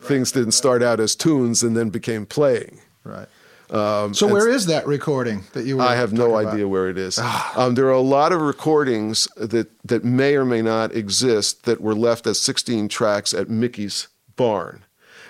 Things 0.00 0.30
didn't 0.32 0.52
start 0.52 0.82
out 0.82 1.00
as 1.00 1.16
tunes 1.16 1.62
and 1.62 1.76
then 1.76 1.90
became 1.90 2.24
playing. 2.26 2.78
right? 3.04 3.26
so 3.70 4.26
where 4.26 4.48
is 4.48 4.64
that 4.66 4.86
recording 4.86 5.44
that 5.52 5.66
you? 5.66 5.76
Were 5.76 5.82
Um, 5.82 5.88
I 5.88 5.94
have 5.96 6.12
no 6.14 6.36
about? 6.38 6.54
idea 6.54 6.66
where 6.68 6.88
it 6.88 6.96
is. 6.96 7.18
um, 7.18 7.74
there 7.74 7.86
are 7.86 7.90
a 7.90 8.00
lot 8.00 8.32
of 8.32 8.40
recordings 8.40 9.28
that, 9.36 9.68
that 9.86 10.04
may 10.04 10.36
or 10.36 10.44
may 10.46 10.62
not 10.62 10.94
exist 10.94 11.64
that 11.64 11.80
were 11.80 11.94
left 11.94 12.26
as 12.26 12.38
16 12.40 12.88
tracks 12.88 13.34
at 13.34 13.50
Mickey's 13.50 14.08
barn. 14.36 14.84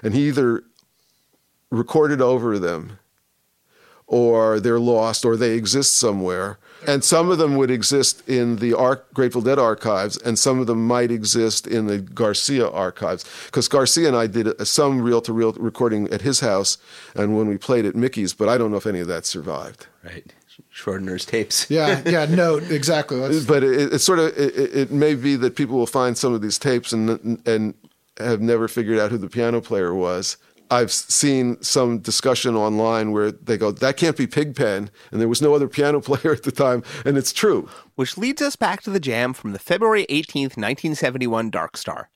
And 0.05 0.15
he 0.15 0.29
either 0.29 0.63
recorded 1.71 2.21
over 2.21 2.59
them 2.61 2.99
or 4.07 4.61
they're 4.61 4.79
lost 4.79 5.25
or 5.25 5.37
they 5.37 5.53
exist 5.55 5.97
somewhere. 5.97 6.59
And 6.87 7.03
some 7.05 7.31
of 7.31 7.39
them 7.39 7.57
would 7.57 7.71
exist 7.71 8.27
in 8.29 8.57
the 8.57 8.73
Ar- 8.75 9.03
Grateful 9.13 9.43
Dead 9.43 9.59
archives, 9.59 10.17
and 10.19 10.39
some 10.39 10.61
of 10.61 10.67
them 10.67 10.87
might 10.87 11.11
exist 11.11 11.67
in 11.67 11.87
the 11.87 11.99
Garcia 11.99 12.69
archives. 12.69 13.25
Because 13.47 13.69
Garcia 13.69 14.09
and 14.09 14.17
I 14.17 14.27
did 14.29 14.47
a- 14.47 14.65
some 14.65 15.01
reel 15.03 15.21
to 15.23 15.33
reel 15.33 15.53
recording 15.55 16.09
at 16.11 16.23
his 16.23 16.41
house, 16.41 16.79
and 17.15 17.37
when 17.37 17.49
we 17.49 17.57
played 17.59 17.85
at 17.85 17.97
Mickey's, 17.97 18.33
but 18.33 18.49
I 18.49 18.57
don't 18.59 18.71
know 18.71 18.77
if 18.77 18.87
any 18.87 19.01
of 19.01 19.09
that 19.09 19.27
survived. 19.27 19.87
Right. 20.05 20.33
Schrodinger's 20.75 21.25
tapes. 21.25 21.69
Yeah, 21.71 22.03
yeah, 22.07 22.25
no, 22.27 22.57
exactly. 22.71 23.17
Let's- 23.19 23.45
but 23.45 23.63
it, 23.65 23.93
it's 23.93 24.05
sort 24.05 24.19
of 24.21 24.27
it, 24.39 24.57
it 24.57 24.77
it 24.77 24.91
may 24.91 25.15
be 25.15 25.37
that 25.37 25.57
people 25.57 25.77
will 25.77 25.87
find 25.87 26.17
some 26.17 26.33
of 26.35 26.41
these 26.43 26.59
tapes 26.59 26.93
and 26.93 27.41
and 27.47 27.75
have 28.19 28.41
never 28.41 28.67
figured 28.69 28.99
out 28.99 29.11
who 29.13 29.19
the 29.19 29.29
piano 29.29 29.61
player 29.61 29.95
was 29.95 30.37
I've 30.71 30.93
seen 30.93 31.61
some 31.63 31.99
discussion 31.99 32.55
online 32.55 33.13
where 33.13 33.31
they 33.33 33.57
go, 33.57 33.71
that 33.71 33.97
can't 33.97 34.17
be 34.17 34.27
Pigpen. 34.27 34.91
And 35.11 35.21
there 35.21 35.29
was 35.29 35.43
no 35.43 35.55
other 35.55 35.69
piano 35.69 36.01
player 36.03 36.33
at 36.33 36.43
the 36.43 36.53
time. 36.53 36.83
And 37.05 37.17
it's 37.17 37.33
true. 37.33 37.69
Which 37.95 38.19
leads 38.19 38.43
us 38.43 38.57
back 38.57 38.83
to 38.83 38.91
the 38.91 39.01
jam 39.01 39.33
from 39.33 39.53
the 39.53 39.59
February 39.59 40.07
18th, 40.09 40.57
1971 40.57 41.51
Dark 41.51 41.77
Star. 41.77 42.11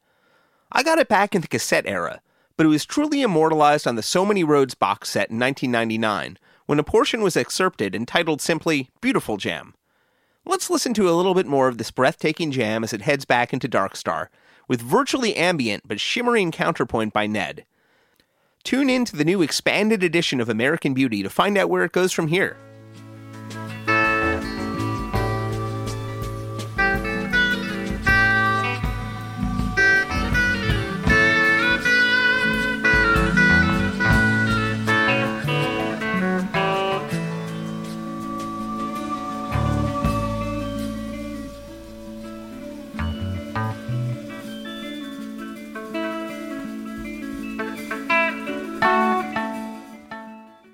I 0.71 0.83
got 0.83 0.99
it 0.99 1.09
back 1.09 1.35
in 1.35 1.43
the 1.43 1.49
cassette 1.49 1.87
era, 1.87 2.21
but 2.57 2.65
it 2.67 2.71
was 2.71 2.87
truly 2.87 3.23
immortalized 3.23 3.87
on 3.87 3.97
the 3.97 4.03
So 4.03 4.25
Many 4.25 4.45
Roads 4.45 4.75
box 4.75 5.11
set 5.11 5.31
in 5.31 5.39
1999 5.39 6.39
when 6.67 6.79
a 6.79 6.85
portion 6.85 7.23
was 7.23 7.37
excerpted 7.37 7.95
entitled 7.95 8.41
simply 8.41 8.89
Beautiful 9.01 9.37
Jam. 9.37 9.75
Let's 10.45 10.71
listen 10.71 10.95
to 10.95 11.09
a 11.09 11.13
little 11.13 11.35
bit 11.35 11.47
more 11.47 11.69
of 11.69 11.79
this 11.79 11.91
breathtaking 11.91 12.51
jam 12.51 12.83
as 12.83 12.93
it 12.93 13.03
heads 13.03 13.25
back 13.25 13.53
into 13.53 13.69
Dark 13.69 13.95
Star, 13.95 14.31
with 14.67 14.81
virtually 14.81 15.37
ambient 15.37 15.87
but 15.87 16.01
shimmering 16.01 16.51
counterpoint 16.51 17.13
by 17.13 17.27
Ned. 17.27 17.65
Tune 18.65 18.89
in 18.89 19.05
to 19.07 19.17
the 19.17 19.25
new 19.25 19.43
expanded 19.43 20.05
edition 20.05 20.41
of 20.41 20.49
American 20.49 20.95
Beauty 20.95 21.23
to 21.23 21.31
find 21.31 21.59
out 21.59 21.69
where 21.69 21.85
it 21.85 21.93
goes 21.93 22.13
from 22.13 22.29
here. 22.29 22.57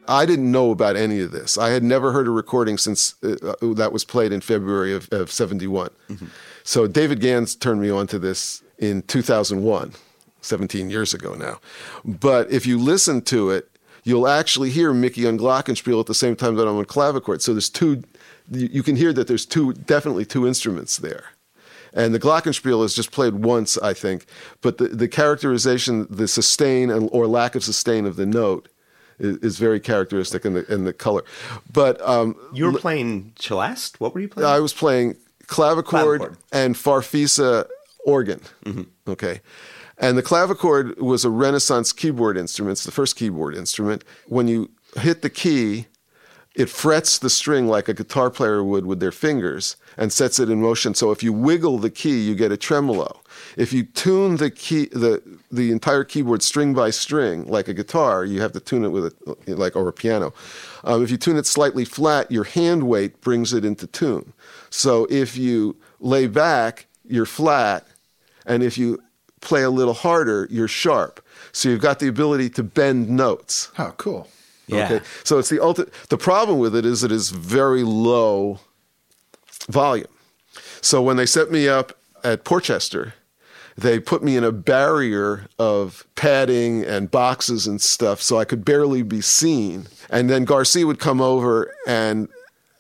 I 0.09 0.25
didn't 0.25 0.51
know 0.51 0.71
about 0.71 0.97
any 0.97 1.21
of 1.21 1.33
this. 1.33 1.59
I 1.59 1.69
had 1.69 1.83
never 1.83 2.13
heard 2.13 2.27
a 2.27 2.31
recording 2.31 2.79
since 2.79 3.15
uh, 3.23 3.55
uh 3.63 3.75
that 3.75 3.93
was 3.93 4.05
played 4.05 4.33
in 4.33 4.41
February 4.41 4.95
of, 4.95 5.09
of 5.13 5.31
71. 5.31 5.91
Mm-hmm. 6.09 6.27
So 6.65 6.87
David 6.87 7.21
Gans 7.21 7.55
turned 7.55 7.81
me 7.81 7.91
on 7.91 8.07
to 8.09 8.19
this 8.19 8.63
in 8.79 9.03
2001, 9.03 9.93
17 10.41 10.91
years 10.91 11.15
ago 11.15 11.35
now. 11.35 11.61
But 12.05 12.51
if 12.51 12.67
you 12.67 12.79
listen 12.79 13.23
to 13.23 13.51
it, 13.51 13.71
you'll 14.05 14.29
actually 14.29 14.71
hear 14.71 14.95
Mickey 14.95 15.27
on 15.27 15.39
Glockenspiel 15.39 16.01
at 16.01 16.07
the 16.07 16.15
same 16.15 16.37
time 16.37 16.55
that 16.57 16.67
I'm 16.67 16.77
on 16.77 16.87
clavichord. 16.87 17.43
So 17.43 17.53
there's 17.53 17.69
two, 17.69 18.03
you 18.51 18.83
can 18.83 18.97
hear 18.97 19.13
that 19.13 19.29
there's 19.29 19.45
two, 19.45 19.75
definitely 19.75 20.25
two 20.25 20.47
instruments 20.47 20.97
there. 20.97 21.33
And 21.93 22.15
the 22.15 22.21
Glockenspiel 22.21 22.85
is 22.85 22.95
just 22.95 23.13
played 23.13 23.35
once, 23.35 23.79
I 23.79 23.95
think. 23.95 24.27
But 24.61 24.79
the, 24.79 24.89
the 24.89 25.09
characterization, 25.09 26.07
the 26.09 26.29
sustain 26.29 26.91
and, 26.91 27.09
or 27.13 27.27
lack 27.27 27.55
of 27.55 27.65
sustain 27.65 28.07
of 28.07 28.17
the 28.17 28.27
note 28.27 28.69
is, 29.19 29.37
is 29.39 29.59
very 29.59 29.81
characteristic 29.81 30.45
in 30.45 30.55
the 30.55 30.73
in 30.73 30.85
the 30.85 30.93
color. 30.93 31.25
But 31.73 32.01
um, 32.01 32.37
you 32.53 32.67
were 32.67 32.79
playing 32.79 33.33
celeste. 33.39 34.01
What 34.01 34.15
were 34.15 34.21
you 34.21 34.29
playing? 34.29 34.49
I 34.49 34.61
was 34.61 34.73
playing 34.73 35.17
clavichord, 35.47 36.19
clavichord. 36.19 36.37
and 36.53 36.75
farfisa 36.75 37.67
organ. 38.05 38.41
Mm-hmm. 38.65 39.11
Okay. 39.11 39.41
And 39.99 40.17
the 40.17 40.23
clavichord 40.23 40.99
was 40.99 41.25
a 41.25 41.31
Renaissance 41.31 41.93
keyboard 41.93 42.37
instrument. 42.37 42.73
It's 42.73 42.85
the 42.85 42.93
first 42.93 43.17
keyboard 43.17 43.57
instrument. 43.57 44.05
When 44.27 44.47
you 44.47 44.71
hit 44.97 45.23
the 45.23 45.31
key, 45.31 45.87
it 46.55 46.69
frets 46.69 47.19
the 47.19 47.31
string 47.31 47.67
like 47.67 47.89
a 47.89 47.95
guitar 47.95 48.31
player 48.31 48.63
would 48.63 48.87
with 48.87 49.01
their 49.01 49.13
fingers 49.13 49.77
and 49.97 50.13
sets 50.13 50.39
it 50.39 50.51
in 50.51 50.63
motion. 50.63 50.95
So 50.95 51.11
if 51.11 51.23
you 51.23 51.33
wiggle 51.33 51.79
the 51.79 51.91
key, 51.91 52.21
you 52.21 52.35
get 52.35 52.53
a 52.53 52.57
tremolo. 52.57 53.21
If 53.57 53.73
you 53.73 53.85
tune 53.85 54.37
the 54.37 54.51
key, 54.51 54.87
the 54.87 55.23
the 55.51 55.73
entire 55.73 56.05
keyboard 56.05 56.43
string 56.43 56.75
by 56.75 56.91
string, 56.91 57.47
like 57.47 57.69
a 57.69 57.75
guitar, 57.75 58.25
you 58.25 58.41
have 58.41 58.53
to 58.53 58.61
tune 58.61 58.85
it 58.85 58.89
with 58.89 59.07
a 59.07 59.55
like 59.55 59.77
or 59.77 59.89
a 59.89 59.93
piano. 59.93 60.33
Um, 60.85 61.03
if 61.03 61.11
you 61.11 61.17
tune 61.17 61.37
it 61.37 61.47
slightly 61.47 61.85
flat, 61.85 62.31
your 62.31 62.45
hand 62.45 62.83
weight 62.85 63.21
brings 63.21 63.53
it 63.53 63.65
into 63.65 63.87
tune. 63.87 64.33
So 64.71 65.07
if 65.11 65.37
you 65.37 65.77
lay 66.01 66.27
back, 66.27 66.87
you're 67.05 67.27
flat, 67.27 67.87
and 68.45 68.63
if 68.63 68.77
you 68.77 69.03
play 69.41 69.63
a 69.63 69.71
little 69.71 69.95
harder, 69.95 70.47
you're 70.51 70.69
sharp. 70.69 71.25
So 71.53 71.69
you've 71.69 71.81
got 71.81 71.99
the 71.99 72.09
ability 72.09 72.51
to 72.51 72.63
bend 72.63 73.09
notes. 73.09 73.71
Oh, 73.79 73.95
cool. 73.97 74.29
Yeah. 74.67 74.85
Okay. 74.85 75.01
So 75.25 75.39
it's 75.39 75.49
the 75.49 75.63
ultimate. 75.63 75.93
The 76.11 76.19
problem 76.19 76.59
with 76.59 76.77
it 76.77 76.85
is 76.85 77.03
it 77.03 77.13
is 77.13 77.31
very 77.31 77.83
low 77.83 78.61
volume. 79.69 80.09
So 80.81 81.03
when 81.03 81.17
they 81.17 81.27
set 81.27 81.51
me 81.51 81.69
up 81.69 81.97
at 82.23 82.45
Portchester, 82.45 83.15
they 83.79 84.01
put 84.01 84.25
me 84.25 84.37
in 84.37 84.43
a 84.43 84.51
barrier 84.51 85.47
of 85.57 86.05
padding 86.17 86.85
and 86.85 87.13
boxes 87.13 87.65
and 87.69 87.81
stuff 87.81 88.21
so 88.21 88.37
I 88.37 88.45
could 88.45 88.65
barely 88.65 89.03
be 89.03 89.21
seen. 89.21 89.87
And 90.11 90.29
then 90.29 90.45
Garcia 90.45 90.85
would 90.85 90.99
come 90.99 91.21
over 91.21 91.73
and 91.87 92.29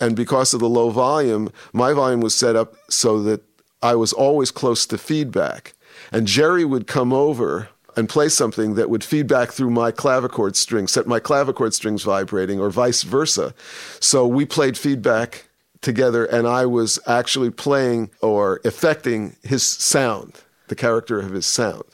and 0.00 0.16
because 0.16 0.54
of 0.54 0.60
the 0.60 0.68
low 0.68 0.90
volume, 0.90 1.50
my 1.72 1.92
volume 1.92 2.20
was 2.20 2.34
set 2.34 2.56
up 2.56 2.74
so 2.88 3.22
that 3.22 3.42
I 3.80 3.94
was 3.94 4.12
always 4.12 4.50
close 4.50 4.86
to 4.86 4.98
feedback. 4.98 5.74
And 6.12 6.26
Jerry 6.26 6.64
would 6.64 6.86
come 6.86 7.12
over 7.12 7.68
and 7.96 8.08
play 8.08 8.28
something 8.28 8.74
that 8.74 8.90
would 8.90 9.02
feedback 9.02 9.50
through 9.50 9.70
my 9.70 9.90
clavichord 9.90 10.54
strings, 10.56 10.92
set 10.92 11.06
my 11.06 11.18
clavichord 11.18 11.74
strings 11.74 12.04
vibrating, 12.04 12.60
or 12.60 12.70
vice 12.70 13.02
versa. 13.02 13.54
So 14.00 14.24
we 14.24 14.44
played 14.44 14.78
feedback 14.78 15.48
together, 15.80 16.24
and 16.24 16.46
I 16.46 16.66
was 16.66 17.00
actually 17.06 17.50
playing 17.50 18.10
or 18.20 18.60
affecting 18.64 19.34
his 19.42 19.64
sound 19.64 20.42
the 20.68 20.76
character 20.76 21.18
of 21.20 21.32
his 21.32 21.46
sound. 21.46 21.84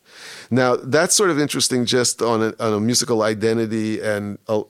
Now 0.51 0.77
that's 0.77 1.15
sort 1.15 1.31
of 1.31 1.39
interesting, 1.39 1.85
just 1.87 2.23
on 2.23 2.43
a, 2.43 2.55
on 2.61 2.73
a 2.75 2.81
musical 2.81 3.23
identity 3.23 4.01
and 4.01 4.39
uh, 4.49 4.63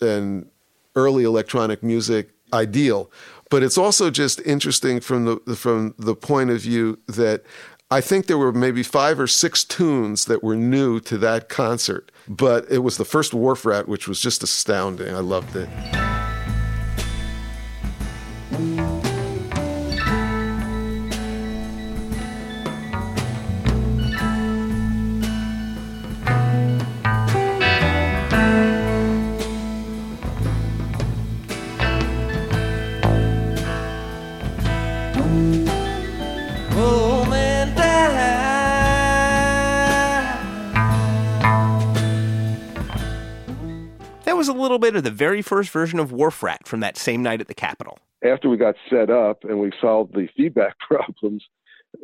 and 0.00 0.48
early 0.96 1.24
electronic 1.24 1.82
music 1.82 2.30
ideal, 2.52 3.10
but 3.48 3.62
it's 3.62 3.78
also 3.78 4.10
just 4.10 4.40
interesting 4.40 5.00
from 5.00 5.24
the 5.24 5.56
from 5.56 5.94
the 5.98 6.14
point 6.14 6.50
of 6.50 6.60
view 6.60 6.98
that 7.06 7.44
I 7.92 8.00
think 8.00 8.26
there 8.26 8.38
were 8.38 8.52
maybe 8.52 8.84
five 8.84 9.18
or 9.18 9.26
six 9.26 9.64
tunes 9.64 10.26
that 10.26 10.44
were 10.44 10.54
new 10.54 11.00
to 11.00 11.18
that 11.18 11.48
concert, 11.48 12.12
but 12.28 12.64
it 12.70 12.78
was 12.78 12.98
the 12.98 13.04
first 13.04 13.34
Wharf 13.34 13.66
Rat, 13.66 13.88
which 13.88 14.06
was 14.06 14.20
just 14.20 14.44
astounding. 14.44 15.12
I 15.12 15.18
loved 15.18 15.56
it. 15.56 15.68
Little 44.60 44.78
bit 44.78 44.96
of 44.96 45.04
the 45.04 45.10
very 45.10 45.42
first 45.42 45.70
version 45.70 45.98
of 45.98 46.12
Wharf 46.12 46.42
Rat 46.42 46.66
from 46.66 46.80
that 46.80 46.96
same 46.96 47.22
night 47.22 47.40
at 47.40 47.48
the 47.48 47.54
Capitol. 47.54 47.98
After 48.24 48.48
we 48.48 48.56
got 48.56 48.74
set 48.90 49.10
up 49.10 49.44
and 49.44 49.58
we 49.60 49.72
solved 49.80 50.14
the 50.14 50.28
feedback 50.36 50.78
problems, 50.88 51.44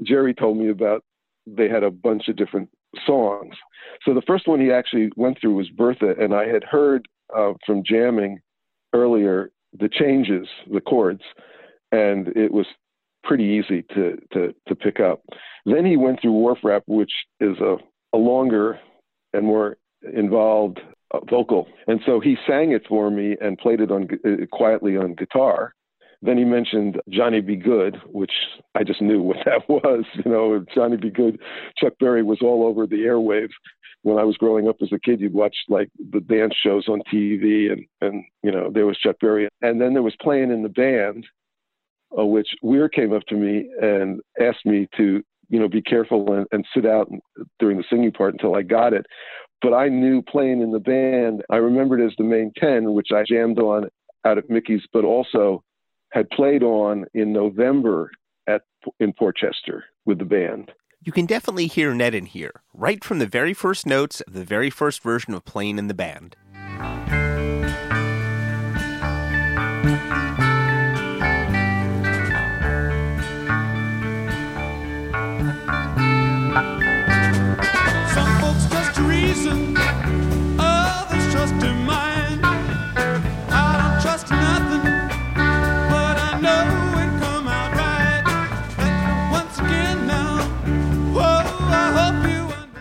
Jerry 0.02 0.34
told 0.34 0.58
me 0.58 0.68
about 0.68 1.04
they 1.46 1.68
had 1.68 1.84
a 1.84 1.90
bunch 1.90 2.28
of 2.28 2.36
different 2.36 2.68
songs. 3.06 3.54
So 4.04 4.14
the 4.14 4.22
first 4.22 4.48
one 4.48 4.60
he 4.60 4.72
actually 4.72 5.10
went 5.16 5.38
through 5.40 5.54
was 5.54 5.68
Bertha, 5.70 6.14
and 6.18 6.34
I 6.34 6.46
had 6.46 6.64
heard 6.64 7.06
uh, 7.36 7.52
from 7.64 7.82
jamming 7.84 8.40
earlier 8.92 9.50
the 9.78 9.88
changes, 9.88 10.48
the 10.72 10.80
chords, 10.80 11.22
and 11.92 12.28
it 12.28 12.52
was 12.52 12.66
pretty 13.24 13.44
easy 13.44 13.82
to 13.94 14.16
to 14.32 14.54
to 14.68 14.74
pick 14.74 15.00
up. 15.00 15.22
Then 15.64 15.84
he 15.84 15.96
went 15.96 16.20
through 16.20 16.32
Wharf 16.32 16.58
Rat, 16.62 16.82
which 16.86 17.12
is 17.40 17.58
a, 17.58 17.76
a 18.12 18.18
longer 18.18 18.78
and 19.32 19.44
more 19.46 19.76
involved 20.14 20.80
vocal. 21.28 21.68
And 21.86 22.00
so 22.04 22.20
he 22.20 22.36
sang 22.46 22.72
it 22.72 22.82
for 22.88 23.10
me 23.10 23.36
and 23.40 23.58
played 23.58 23.80
it 23.80 23.90
on 23.90 24.08
uh, 24.24 24.46
quietly 24.52 24.96
on 24.96 25.14
guitar. 25.14 25.74
Then 26.22 26.38
he 26.38 26.44
mentioned 26.44 27.00
Johnny 27.10 27.40
B. 27.40 27.56
Goode, 27.56 28.00
which 28.06 28.32
I 28.74 28.84
just 28.84 29.02
knew 29.02 29.20
what 29.22 29.38
that 29.44 29.68
was. 29.68 30.04
You 30.24 30.30
know, 30.30 30.64
Johnny 30.74 30.96
B. 30.96 31.10
Goode, 31.10 31.40
Chuck 31.78 31.94
Berry 32.00 32.22
was 32.22 32.38
all 32.42 32.66
over 32.66 32.86
the 32.86 32.96
airwaves. 32.96 33.52
When 34.02 34.18
I 34.18 34.24
was 34.24 34.36
growing 34.36 34.68
up 34.68 34.76
as 34.82 34.92
a 34.92 35.00
kid, 35.00 35.20
you'd 35.20 35.34
watch 35.34 35.56
like 35.68 35.88
the 36.12 36.20
dance 36.20 36.54
shows 36.62 36.86
on 36.88 37.02
TV, 37.12 37.72
and 37.72 37.84
and 38.00 38.24
you 38.42 38.52
know 38.52 38.70
there 38.72 38.86
was 38.86 38.98
Chuck 38.98 39.16
Berry, 39.20 39.48
and 39.62 39.80
then 39.80 39.94
there 39.94 40.02
was 40.02 40.14
playing 40.20 40.52
in 40.52 40.62
the 40.62 40.68
band, 40.68 41.26
uh, 42.16 42.24
which 42.24 42.48
Weir 42.62 42.88
came 42.88 43.12
up 43.12 43.24
to 43.28 43.34
me 43.34 43.68
and 43.82 44.20
asked 44.40 44.64
me 44.64 44.86
to 44.96 45.22
you 45.48 45.58
know 45.58 45.68
be 45.68 45.82
careful 45.82 46.32
and, 46.32 46.46
and 46.52 46.64
sit 46.72 46.86
out 46.86 47.10
during 47.58 47.78
the 47.78 47.84
singing 47.90 48.12
part 48.12 48.34
until 48.34 48.54
I 48.54 48.62
got 48.62 48.92
it 48.92 49.06
but 49.62 49.72
I 49.72 49.88
knew 49.88 50.22
playing 50.22 50.60
in 50.60 50.72
the 50.72 50.80
band, 50.80 51.42
I 51.50 51.56
remembered 51.56 52.00
as 52.00 52.12
the 52.18 52.24
main 52.24 52.52
10, 52.56 52.92
which 52.92 53.08
I 53.14 53.24
jammed 53.26 53.58
on 53.58 53.88
out 54.24 54.38
at 54.38 54.50
Mickey's, 54.50 54.82
but 54.92 55.04
also 55.04 55.62
had 56.12 56.28
played 56.30 56.62
on 56.62 57.06
in 57.14 57.32
November 57.32 58.10
at 58.46 58.62
in 59.00 59.12
Portchester 59.12 59.84
with 60.04 60.18
the 60.18 60.24
band. 60.24 60.72
You 61.00 61.12
can 61.12 61.26
definitely 61.26 61.66
hear 61.66 61.94
Ned 61.94 62.14
in 62.14 62.26
here, 62.26 62.62
right 62.74 63.02
from 63.04 63.18
the 63.18 63.26
very 63.26 63.54
first 63.54 63.86
notes 63.86 64.20
of 64.22 64.32
the 64.32 64.44
very 64.44 64.70
first 64.70 65.02
version 65.02 65.34
of 65.34 65.44
playing 65.44 65.78
in 65.78 65.88
the 65.88 65.94
band. 65.94 66.36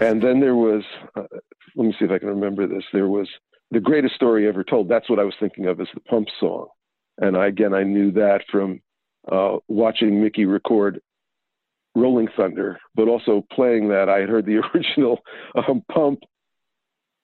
And 0.05 0.21
then 0.21 0.39
there 0.39 0.55
was, 0.55 0.83
uh, 1.15 1.23
let 1.75 1.87
me 1.87 1.95
see 1.97 2.05
if 2.05 2.11
I 2.11 2.19
can 2.19 2.27
remember 2.27 2.67
this. 2.67 2.83
There 2.93 3.07
was 3.07 3.27
the 3.71 3.79
greatest 3.79 4.13
story 4.15 4.47
ever 4.47 4.63
told. 4.63 4.87
That's 4.87 5.09
what 5.09 5.19
I 5.19 5.23
was 5.23 5.33
thinking 5.39 5.65
of 5.65 5.81
as 5.81 5.87
the 5.93 6.01
pump 6.01 6.27
song. 6.39 6.67
And 7.17 7.35
I, 7.35 7.47
again, 7.47 7.73
I 7.73 7.83
knew 7.83 8.11
that 8.11 8.41
from 8.51 8.81
uh, 9.31 9.57
watching 9.67 10.21
Mickey 10.21 10.45
record 10.45 11.01
Rolling 11.95 12.27
Thunder, 12.37 12.77
but 12.93 13.07
also 13.07 13.43
playing 13.51 13.89
that. 13.89 14.07
I 14.07 14.19
had 14.19 14.29
heard 14.29 14.45
the 14.45 14.57
original 14.75 15.21
um, 15.55 15.83
pump 15.91 16.19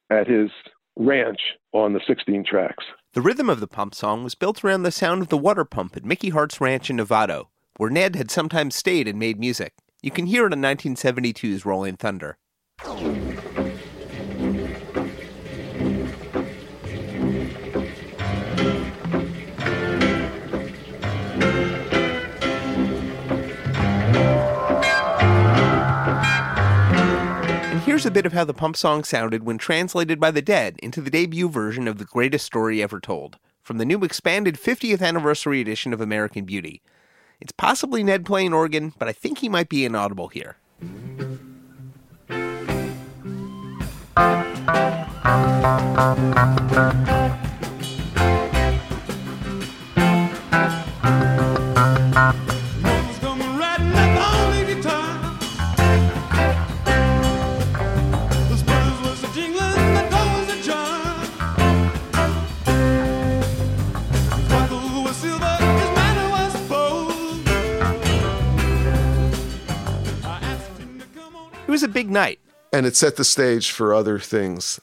at 0.10 0.28
his 0.28 0.50
ranch 0.98 1.40
on 1.74 1.94
the 1.94 2.02
16 2.08 2.46
tracks. 2.50 2.84
The 3.14 3.22
rhythm 3.22 3.50
of 3.50 3.60
the 3.60 3.68
pump 3.68 3.94
song 3.94 4.24
was 4.24 4.36
built 4.36 4.64
around 4.64 4.84
the 4.84 4.92
sound 4.92 5.22
of 5.22 5.28
the 5.28 5.38
water 5.38 5.66
pump 5.66 5.96
at 5.98 6.06
Mickey 6.06 6.30
Hart's 6.30 6.60
ranch 6.60 6.90
in 6.90 6.98
Novato, 6.98 7.48
where 7.78 7.90
Ned 7.90 8.16
had 8.16 8.32
sometimes 8.32 8.76
stayed 8.76 9.08
and 9.08 9.20
made 9.20 9.40
music. 9.40 9.74
You 10.02 10.10
can 10.10 10.26
hear 10.26 10.48
it 10.48 10.54
on 10.54 10.62
1972's 10.62 11.66
Rolling 11.66 11.98
Thunder. 11.98 12.38
And 12.84 13.00
here's 27.82 28.06
a 28.06 28.12
bit 28.12 28.26
of 28.26 28.34
how 28.34 28.44
the 28.44 28.54
pump 28.54 28.76
song 28.76 29.04
sounded 29.04 29.44
when 29.44 29.58
translated 29.58 30.20
by 30.20 30.32
the 30.32 30.42
Dead 30.42 30.80
into 30.82 31.02
the 31.02 31.12
debut 31.12 31.50
version 31.50 31.88
of 31.88 32.00
The 32.00 32.06
Greatest 32.06 32.46
Story 32.46 32.82
Ever 32.82 33.00
Told, 33.00 33.38
from 33.62 33.78
the 33.78 33.86
new 33.86 34.04
expanded 34.04 34.56
50th 34.56 35.02
anniversary 35.02 35.62
edition 35.62 35.94
of 35.94 36.02
American 36.02 36.46
Beauty. 36.46 36.82
It's 37.40 37.52
possibly 37.52 38.04
Ned 38.04 38.26
playing 38.26 38.54
organ, 38.54 38.94
but 38.98 39.08
I 39.08 39.14
think 39.14 39.38
he 39.38 39.50
might 39.50 39.70
be 39.70 39.86
inaudible 39.86 40.30
here. 40.30 40.58
It 71.72 71.76
was 71.76 71.84
a 71.84 71.88
big 71.88 72.10
night. 72.12 72.40
And 72.72 72.86
it 72.86 72.96
set 72.96 73.16
the 73.16 73.24
stage 73.24 73.72
for 73.72 73.94
other 73.94 74.20
things 74.20 74.80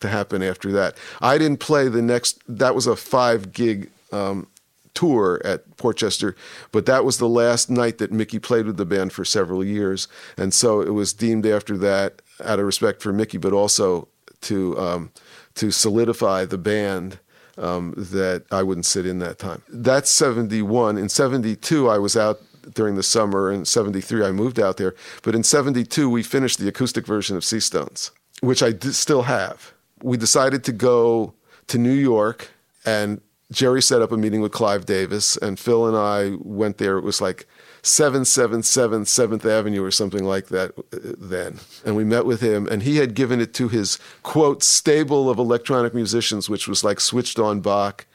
to 0.00 0.08
happen 0.08 0.42
after 0.42 0.70
that. 0.72 0.96
I 1.20 1.38
didn't 1.38 1.60
play 1.60 1.88
the 1.88 2.02
next. 2.02 2.42
That 2.48 2.74
was 2.74 2.86
a 2.86 2.96
five 2.96 3.52
gig 3.52 3.90
um, 4.12 4.48
tour 4.94 5.40
at 5.44 5.76
Portchester, 5.76 6.36
but 6.70 6.86
that 6.86 7.04
was 7.04 7.18
the 7.18 7.28
last 7.28 7.70
night 7.70 7.98
that 7.98 8.12
Mickey 8.12 8.38
played 8.38 8.66
with 8.66 8.76
the 8.76 8.84
band 8.84 9.12
for 9.12 9.24
several 9.24 9.64
years, 9.64 10.08
and 10.36 10.52
so 10.52 10.80
it 10.82 10.90
was 10.90 11.12
deemed 11.12 11.46
after 11.46 11.78
that, 11.78 12.20
out 12.44 12.58
of 12.58 12.66
respect 12.66 13.00
for 13.00 13.12
Mickey, 13.12 13.38
but 13.38 13.52
also 13.52 14.08
to 14.42 14.78
um, 14.78 15.10
to 15.54 15.70
solidify 15.70 16.44
the 16.44 16.58
band. 16.58 17.18
Um, 17.58 17.92
that 17.98 18.44
I 18.50 18.62
wouldn't 18.62 18.86
sit 18.86 19.04
in 19.04 19.18
that 19.18 19.38
time. 19.38 19.62
That's 19.68 20.10
71. 20.10 20.96
In 20.96 21.10
72, 21.10 21.86
I 21.86 21.98
was 21.98 22.16
out 22.16 22.40
during 22.74 22.94
the 22.94 23.02
summer. 23.02 23.50
In 23.50 23.64
73, 23.64 24.24
I 24.24 24.32
moved 24.32 24.58
out 24.58 24.76
there. 24.76 24.94
But 25.22 25.34
in 25.34 25.42
72, 25.42 26.08
we 26.08 26.22
finished 26.22 26.58
the 26.58 26.68
acoustic 26.68 27.06
version 27.06 27.36
of 27.36 27.42
Seastones, 27.42 28.10
which 28.40 28.62
I 28.62 28.72
d- 28.72 28.92
still 28.92 29.22
have. 29.22 29.72
We 30.02 30.16
decided 30.16 30.64
to 30.64 30.72
go 30.72 31.34
to 31.68 31.78
New 31.78 31.92
York, 31.92 32.50
and 32.84 33.20
Jerry 33.50 33.82
set 33.82 34.02
up 34.02 34.12
a 34.12 34.16
meeting 34.16 34.40
with 34.40 34.52
Clive 34.52 34.86
Davis, 34.86 35.36
and 35.36 35.58
Phil 35.58 35.86
and 35.86 35.96
I 35.96 36.36
went 36.42 36.78
there. 36.78 36.98
It 36.98 37.04
was 37.04 37.20
like 37.20 37.46
777 37.82 39.02
7th 39.04 39.44
Avenue 39.44 39.82
or 39.82 39.90
something 39.90 40.24
like 40.24 40.46
that 40.48 40.72
uh, 40.78 41.14
then. 41.18 41.58
And 41.84 41.96
we 41.96 42.04
met 42.04 42.24
with 42.24 42.40
him, 42.40 42.66
and 42.68 42.82
he 42.82 42.96
had 42.96 43.14
given 43.14 43.40
it 43.40 43.52
to 43.54 43.68
his, 43.68 43.98
quote, 44.22 44.62
stable 44.62 45.28
of 45.28 45.38
electronic 45.38 45.92
musicians, 45.92 46.48
which 46.48 46.68
was 46.68 46.84
like 46.84 47.00
Switched 47.00 47.38
on 47.38 47.60
Bach, 47.60 48.06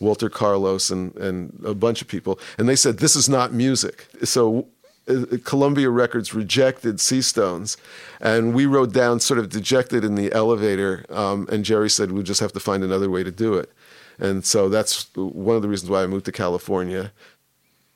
Walter 0.00 0.28
Carlos, 0.28 0.90
and, 0.90 1.14
and 1.16 1.60
a 1.64 1.74
bunch 1.74 2.02
of 2.02 2.08
people. 2.08 2.38
And 2.58 2.68
they 2.68 2.76
said, 2.76 2.98
This 2.98 3.16
is 3.16 3.28
not 3.28 3.52
music. 3.52 4.06
So 4.24 4.66
uh, 5.08 5.24
Columbia 5.44 5.90
Records 5.90 6.34
rejected 6.34 6.96
Seastones, 6.96 7.76
and 8.20 8.54
we 8.54 8.66
rode 8.66 8.92
down 8.92 9.20
sort 9.20 9.38
of 9.38 9.48
dejected 9.48 10.04
in 10.04 10.14
the 10.14 10.32
elevator. 10.32 11.04
Um, 11.10 11.48
and 11.50 11.64
Jerry 11.64 11.90
said, 11.90 12.12
We'll 12.12 12.22
just 12.22 12.40
have 12.40 12.52
to 12.52 12.60
find 12.60 12.82
another 12.82 13.10
way 13.10 13.22
to 13.22 13.30
do 13.30 13.54
it. 13.54 13.72
And 14.18 14.44
so 14.44 14.68
that's 14.68 15.14
one 15.14 15.56
of 15.56 15.62
the 15.62 15.68
reasons 15.68 15.90
why 15.90 16.02
I 16.02 16.06
moved 16.06 16.24
to 16.26 16.32
California. 16.32 17.12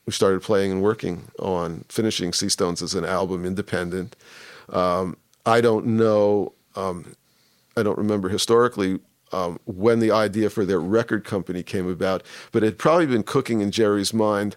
We 0.07 0.13
started 0.13 0.43
playing 0.43 0.73
and 0.73 0.83
working 0.83 1.31
on 1.39 1.85
finishing 1.89 2.33
Seastones 2.33 2.83
as 2.83 2.95
an 2.95 3.05
album, 3.05 3.45
independent. 3.45 4.17
Um, 4.71 5.17
I 5.47 5.61
don't 5.61 5.87
know, 5.87 6.53
um, 6.77 7.15
I 7.77 7.83
don't 7.83 7.99
remember 7.99 8.29
historically 8.29 9.01
um, 9.33 9.59
when 9.65 10.01
the 10.01 10.11
idea 10.11 10.51
for 10.51 10.65
their 10.65 10.81
record 10.81 11.25
company 11.25 11.63
came 11.63 11.89
about, 11.89 12.23
but 12.53 12.63
it 12.63 12.67
had 12.67 12.79
probably 12.79 13.07
been 13.07 13.23
cooking 13.23 13.61
in 13.61 13.71
Jerry's 13.71 14.13
mind 14.13 14.57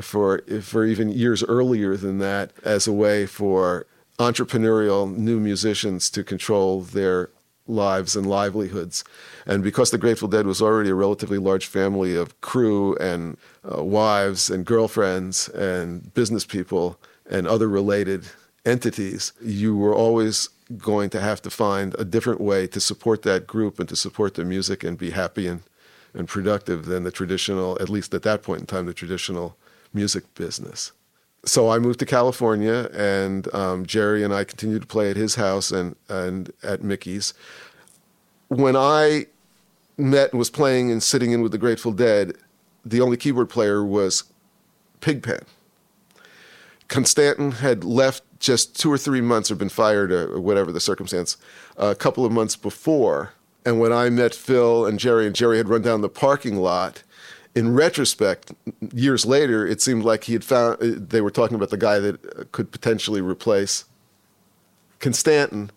for 0.00 0.42
for 0.62 0.84
even 0.84 1.08
years 1.08 1.42
earlier 1.44 1.96
than 1.96 2.18
that 2.18 2.52
as 2.64 2.86
a 2.86 2.92
way 2.92 3.26
for 3.26 3.86
entrepreneurial 4.18 5.16
new 5.16 5.38
musicians 5.38 6.10
to 6.10 6.24
control 6.24 6.82
their 6.82 7.30
lives 7.68 8.16
and 8.16 8.26
livelihoods. 8.26 9.04
And 9.46 9.62
because 9.62 9.90
the 9.90 9.98
Grateful 9.98 10.28
Dead 10.28 10.46
was 10.46 10.62
already 10.62 10.90
a 10.90 10.94
relatively 10.94 11.38
large 11.38 11.66
family 11.66 12.16
of 12.16 12.40
crew 12.40 12.96
and 12.96 13.36
uh, 13.70 13.84
wives 13.84 14.50
and 14.50 14.64
girlfriends 14.64 15.48
and 15.50 16.12
business 16.14 16.44
people 16.44 16.98
and 17.30 17.46
other 17.46 17.68
related 17.68 18.26
entities, 18.64 19.32
you 19.42 19.76
were 19.76 19.94
always 19.94 20.48
going 20.76 21.10
to 21.10 21.20
have 21.20 21.40
to 21.42 21.50
find 21.50 21.94
a 21.98 22.04
different 22.04 22.40
way 22.40 22.66
to 22.66 22.80
support 22.80 23.22
that 23.22 23.46
group 23.46 23.78
and 23.78 23.88
to 23.88 23.96
support 23.96 24.34
their 24.34 24.44
music 24.44 24.84
and 24.84 24.98
be 24.98 25.10
happy 25.10 25.46
and, 25.46 25.62
and 26.12 26.28
productive 26.28 26.84
than 26.86 27.04
the 27.04 27.10
traditional, 27.10 27.78
at 27.80 27.88
least 27.88 28.12
at 28.12 28.22
that 28.22 28.42
point 28.42 28.60
in 28.60 28.66
time, 28.66 28.86
the 28.86 28.92
traditional 28.92 29.56
music 29.94 30.34
business. 30.34 30.92
So 31.44 31.70
I 31.70 31.78
moved 31.78 32.00
to 32.00 32.06
California, 32.06 32.90
and 32.92 33.52
um, 33.54 33.86
Jerry 33.86 34.24
and 34.24 34.34
I 34.34 34.44
continued 34.44 34.82
to 34.82 34.88
play 34.88 35.10
at 35.10 35.16
his 35.16 35.36
house 35.36 35.70
and, 35.70 35.96
and 36.08 36.52
at 36.62 36.82
Mickey's. 36.82 37.32
When 38.48 38.76
I 38.76 39.26
met 39.96 40.32
and 40.32 40.38
was 40.38 40.50
playing 40.50 40.90
and 40.90 41.02
sitting 41.02 41.32
in 41.32 41.42
with 41.42 41.52
the 41.52 41.58
Grateful 41.58 41.92
Dead, 41.92 42.34
the 42.84 43.00
only 43.00 43.16
keyboard 43.16 43.48
player 43.48 43.84
was 43.84 44.24
Pigpen. 45.00 45.44
Constanten 46.88 47.54
had 47.54 47.84
left 47.84 48.22
just 48.38 48.78
two 48.78 48.92
or 48.92 48.98
three 48.98 49.20
months 49.20 49.50
or 49.50 49.56
been 49.56 49.68
fired 49.68 50.12
or 50.12 50.40
whatever 50.40 50.72
the 50.72 50.80
circumstance 50.80 51.36
uh, 51.76 51.86
a 51.86 51.94
couple 51.94 52.24
of 52.24 52.32
months 52.32 52.56
before. 52.56 53.32
And 53.64 53.80
when 53.80 53.92
I 53.92 54.08
met 54.08 54.34
Phil 54.34 54.86
and 54.86 54.98
Jerry, 54.98 55.26
and 55.26 55.34
Jerry 55.34 55.58
had 55.58 55.68
run 55.68 55.82
down 55.82 56.00
the 56.00 56.08
parking 56.08 56.56
lot, 56.56 57.02
in 57.54 57.74
retrospect, 57.74 58.52
years 58.92 59.26
later, 59.26 59.66
it 59.66 59.80
seemed 59.80 60.04
like 60.04 60.24
he 60.24 60.32
had 60.32 60.44
found, 60.44 60.80
uh, 60.80 60.86
they 60.96 61.20
were 61.20 61.30
talking 61.30 61.56
about 61.56 61.70
the 61.70 61.76
guy 61.76 61.98
that 61.98 62.52
could 62.52 62.70
potentially 62.70 63.20
replace 63.20 63.84
Constanten. 65.00 65.70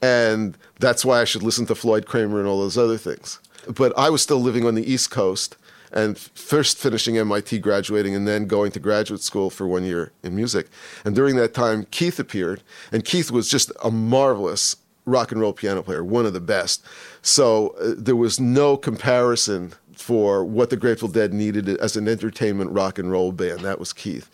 And 0.00 0.56
that's 0.78 1.04
why 1.04 1.20
I 1.20 1.24
should 1.24 1.42
listen 1.42 1.66
to 1.66 1.74
Floyd 1.74 2.06
Cramer 2.06 2.38
and 2.38 2.46
all 2.46 2.60
those 2.60 2.78
other 2.78 2.98
things. 2.98 3.40
But 3.66 3.92
I 3.98 4.10
was 4.10 4.22
still 4.22 4.40
living 4.40 4.66
on 4.66 4.74
the 4.74 4.90
East 4.90 5.10
Coast 5.10 5.56
and 5.94 6.18
first 6.18 6.76
finishing 6.76 7.16
MIT, 7.16 7.60
graduating, 7.60 8.14
and 8.14 8.28
then 8.28 8.46
going 8.46 8.72
to 8.72 8.80
graduate 8.80 9.20
school 9.20 9.48
for 9.48 9.66
one 9.66 9.84
year 9.84 10.12
in 10.22 10.36
music. 10.36 10.66
And 11.04 11.14
during 11.14 11.36
that 11.36 11.54
time, 11.54 11.86
Keith 11.90 12.18
appeared, 12.18 12.62
and 12.92 13.04
Keith 13.04 13.30
was 13.30 13.48
just 13.48 13.72
a 13.82 13.90
marvelous 13.90 14.76
rock 15.06 15.32
and 15.32 15.40
roll 15.40 15.52
piano 15.52 15.82
player, 15.82 16.02
one 16.02 16.26
of 16.26 16.32
the 16.32 16.40
best. 16.40 16.84
So 17.22 17.68
uh, 17.80 17.94
there 17.96 18.16
was 18.16 18.40
no 18.40 18.76
comparison 18.76 19.72
for 19.96 20.44
what 20.44 20.70
the 20.70 20.76
Grateful 20.76 21.08
Dead 21.08 21.32
needed 21.32 21.68
as 21.68 21.96
an 21.96 22.08
entertainment 22.08 22.72
rock 22.72 22.98
and 22.98 23.10
roll 23.10 23.32
band. 23.32 23.60
That 23.60 23.78
was 23.78 23.92
Keith. 23.92 24.28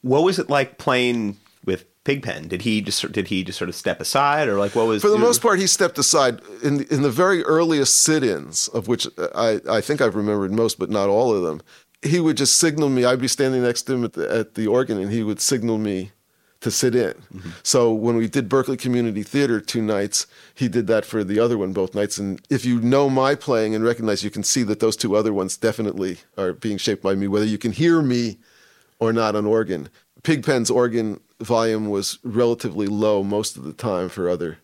What 0.00 0.24
was 0.24 0.38
it 0.38 0.48
like 0.48 0.78
playing 0.78 1.36
with 1.64 1.84
Pigpen? 2.04 2.48
Did 2.48 2.62
he 2.62 2.80
just 2.80 3.12
did 3.12 3.28
he 3.28 3.44
just 3.44 3.58
sort 3.58 3.68
of 3.68 3.76
step 3.76 4.00
aside, 4.00 4.48
or 4.48 4.58
like 4.58 4.74
what 4.74 4.86
was 4.86 5.02
For 5.02 5.08
the 5.08 5.18
most 5.18 5.40
part, 5.40 5.60
he 5.60 5.66
stepped 5.66 5.98
aside 5.98 6.40
in 6.62 6.78
the, 6.78 6.94
in 6.94 7.02
the 7.02 7.10
very 7.10 7.44
earliest 7.44 8.02
sit-ins, 8.02 8.68
of 8.68 8.88
which 8.88 9.06
I, 9.34 9.60
I 9.70 9.80
think 9.80 10.00
I've 10.00 10.16
remembered 10.16 10.52
most, 10.52 10.78
but 10.78 10.90
not 10.90 11.08
all 11.08 11.34
of 11.34 11.42
them. 11.42 11.62
He 12.02 12.18
would 12.18 12.36
just 12.36 12.56
signal 12.56 12.88
me. 12.88 13.04
I'd 13.04 13.20
be 13.20 13.28
standing 13.28 13.62
next 13.62 13.82
to 13.82 13.94
him 13.94 14.04
at 14.04 14.14
the, 14.14 14.28
at 14.28 14.54
the 14.54 14.66
organ, 14.66 14.98
and 14.98 15.12
he 15.12 15.22
would 15.22 15.40
signal 15.40 15.78
me 15.78 16.10
to 16.62 16.70
sit 16.70 16.94
in. 16.94 17.12
Mm-hmm. 17.12 17.50
So 17.62 17.92
when 17.92 18.16
we 18.16 18.28
did 18.28 18.48
Berkeley 18.48 18.76
Community 18.76 19.22
Theater 19.22 19.60
two 19.60 19.82
nights, 19.82 20.26
he 20.54 20.68
did 20.68 20.86
that 20.88 21.04
for 21.04 21.22
the 21.22 21.38
other 21.38 21.58
one 21.58 21.72
both 21.72 21.94
nights. 21.94 22.18
And 22.18 22.40
if 22.50 22.64
you 22.64 22.80
know 22.80 23.10
my 23.10 23.36
playing 23.36 23.74
and 23.74 23.84
recognize, 23.84 24.24
you 24.24 24.30
can 24.30 24.42
see 24.42 24.62
that 24.64 24.80
those 24.80 24.96
two 24.96 25.14
other 25.14 25.32
ones 25.32 25.56
definitely 25.56 26.18
are 26.36 26.52
being 26.52 26.78
shaped 26.78 27.02
by 27.02 27.14
me, 27.14 27.28
whether 27.28 27.44
you 27.44 27.58
can 27.58 27.72
hear 27.72 28.02
me 28.02 28.38
or 28.98 29.12
not 29.12 29.34
on 29.36 29.46
organ. 29.46 29.88
Pigpen's 30.22 30.70
organ 30.70 31.20
volume 31.40 31.88
was 31.90 32.18
relatively 32.22 32.86
low 32.86 33.22
most 33.22 33.56
of 33.56 33.64
the 33.64 33.72
time 33.72 34.08
for 34.08 34.28
other 34.28 34.58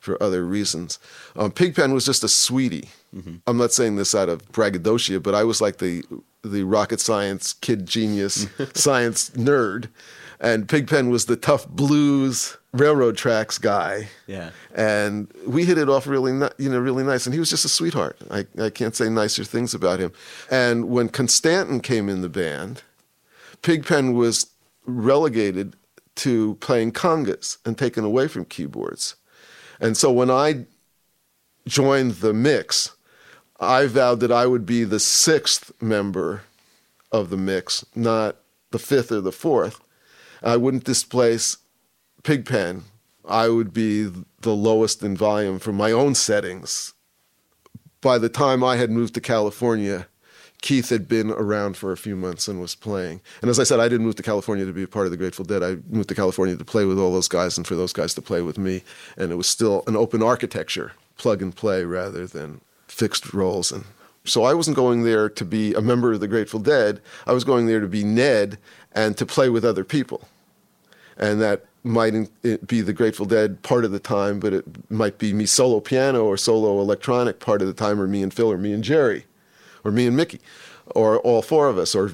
for 0.00 0.20
other 0.22 0.46
reasons. 0.46 0.98
Um, 1.36 1.52
Pigpen 1.52 1.92
was 1.92 2.06
just 2.06 2.24
a 2.24 2.28
sweetie. 2.28 2.88
I'm 3.46 3.56
not 3.56 3.72
saying 3.72 3.96
this 3.96 4.14
out 4.14 4.28
of 4.28 4.50
braggadocio, 4.52 5.18
but 5.20 5.34
I 5.34 5.44
was 5.44 5.60
like 5.60 5.78
the 5.78 6.02
the 6.42 6.62
rocket 6.62 7.00
science 7.00 7.52
kid 7.52 7.84
genius 7.86 8.46
science 8.74 9.30
nerd, 9.30 9.88
and 10.40 10.68
Pigpen 10.68 11.10
was 11.10 11.26
the 11.26 11.36
tough 11.36 11.68
blues 11.68 12.56
railroad 12.72 13.16
tracks 13.16 13.58
guy. 13.58 14.08
Yeah. 14.28 14.50
and 14.74 15.28
we 15.46 15.64
hit 15.64 15.76
it 15.76 15.88
off 15.88 16.06
really, 16.06 16.32
ni- 16.32 16.48
you 16.56 16.70
know, 16.70 16.78
really 16.78 17.02
nice. 17.04 17.26
And 17.26 17.34
he 17.34 17.40
was 17.40 17.50
just 17.50 17.64
a 17.64 17.68
sweetheart. 17.68 18.16
I, 18.30 18.46
I 18.58 18.70
can't 18.70 18.94
say 18.94 19.08
nicer 19.10 19.42
things 19.44 19.74
about 19.74 19.98
him. 19.98 20.12
And 20.50 20.88
when 20.88 21.08
Constanten 21.08 21.82
came 21.82 22.08
in 22.08 22.20
the 22.22 22.28
band, 22.28 22.82
Pigpen 23.62 24.14
was 24.14 24.46
relegated 24.90 25.76
to 26.16 26.56
playing 26.56 26.92
congas 26.92 27.58
and 27.64 27.78
taken 27.78 28.04
away 28.04 28.28
from 28.28 28.44
keyboards. 28.44 29.16
And 29.80 29.96
so 29.96 30.12
when 30.12 30.30
I 30.30 30.66
joined 31.66 32.12
the 32.16 32.34
mix, 32.34 32.94
I 33.58 33.86
vowed 33.86 34.20
that 34.20 34.32
I 34.32 34.46
would 34.46 34.66
be 34.66 34.84
the 34.84 35.00
sixth 35.00 35.72
member 35.80 36.42
of 37.12 37.30
the 37.30 37.36
mix, 37.36 37.84
not 37.94 38.36
the 38.70 38.78
fifth 38.78 39.12
or 39.12 39.20
the 39.20 39.32
fourth. 39.32 39.80
I 40.42 40.56
wouldn't 40.56 40.84
displace 40.84 41.58
Pigpen. 42.22 42.84
I 43.26 43.48
would 43.48 43.72
be 43.72 44.10
the 44.40 44.54
lowest 44.54 45.02
in 45.02 45.16
volume 45.16 45.58
for 45.58 45.72
my 45.72 45.92
own 45.92 46.14
settings. 46.14 46.94
By 48.00 48.18
the 48.18 48.28
time 48.28 48.64
I 48.64 48.76
had 48.76 48.90
moved 48.90 49.14
to 49.14 49.20
California, 49.20 50.06
Keith 50.62 50.90
had 50.90 51.08
been 51.08 51.30
around 51.30 51.76
for 51.76 51.90
a 51.90 51.96
few 51.96 52.14
months 52.16 52.46
and 52.46 52.60
was 52.60 52.74
playing. 52.74 53.20
And 53.40 53.50
as 53.50 53.58
I 53.58 53.64
said, 53.64 53.80
I 53.80 53.88
didn't 53.88 54.04
move 54.04 54.16
to 54.16 54.22
California 54.22 54.66
to 54.66 54.72
be 54.72 54.82
a 54.82 54.88
part 54.88 55.06
of 55.06 55.10
the 55.10 55.16
Grateful 55.16 55.44
Dead. 55.44 55.62
I 55.62 55.76
moved 55.88 56.10
to 56.10 56.14
California 56.14 56.56
to 56.56 56.64
play 56.64 56.84
with 56.84 56.98
all 56.98 57.12
those 57.12 57.28
guys 57.28 57.56
and 57.56 57.66
for 57.66 57.74
those 57.74 57.92
guys 57.92 58.12
to 58.14 58.22
play 58.22 58.42
with 58.42 58.58
me. 58.58 58.82
And 59.16 59.32
it 59.32 59.36
was 59.36 59.46
still 59.46 59.82
an 59.86 59.96
open 59.96 60.22
architecture, 60.22 60.92
plug 61.16 61.40
and 61.40 61.54
play 61.54 61.84
rather 61.84 62.26
than 62.26 62.60
fixed 62.88 63.32
roles. 63.32 63.72
And 63.72 63.84
so 64.24 64.44
I 64.44 64.52
wasn't 64.52 64.76
going 64.76 65.02
there 65.02 65.30
to 65.30 65.44
be 65.44 65.72
a 65.74 65.80
member 65.80 66.12
of 66.12 66.20
the 66.20 66.28
Grateful 66.28 66.60
Dead. 66.60 67.00
I 67.26 67.32
was 67.32 67.44
going 67.44 67.66
there 67.66 67.80
to 67.80 67.88
be 67.88 68.04
Ned 68.04 68.58
and 68.92 69.16
to 69.16 69.24
play 69.24 69.48
with 69.48 69.64
other 69.64 69.84
people. 69.84 70.28
And 71.16 71.40
that 71.40 71.64
might 71.82 72.12
be 72.66 72.82
the 72.82 72.92
Grateful 72.92 73.24
Dead 73.24 73.62
part 73.62 73.86
of 73.86 73.92
the 73.92 73.98
time, 73.98 74.40
but 74.40 74.52
it 74.52 74.90
might 74.90 75.16
be 75.16 75.32
me 75.32 75.46
solo 75.46 75.80
piano 75.80 76.24
or 76.24 76.36
solo 76.36 76.80
electronic 76.80 77.40
part 77.40 77.62
of 77.62 77.68
the 77.68 77.74
time, 77.74 78.00
or 78.00 78.06
me 78.06 78.22
and 78.22 78.34
Phil, 78.34 78.52
or 78.52 78.58
me 78.58 78.72
and 78.72 78.84
Jerry, 78.84 79.24
or 79.84 79.90
me 79.90 80.06
and 80.06 80.16
Mickey, 80.16 80.40
or 80.86 81.18
all 81.20 81.42
four 81.42 81.68
of 81.68 81.78
us, 81.78 81.94
or 81.94 82.12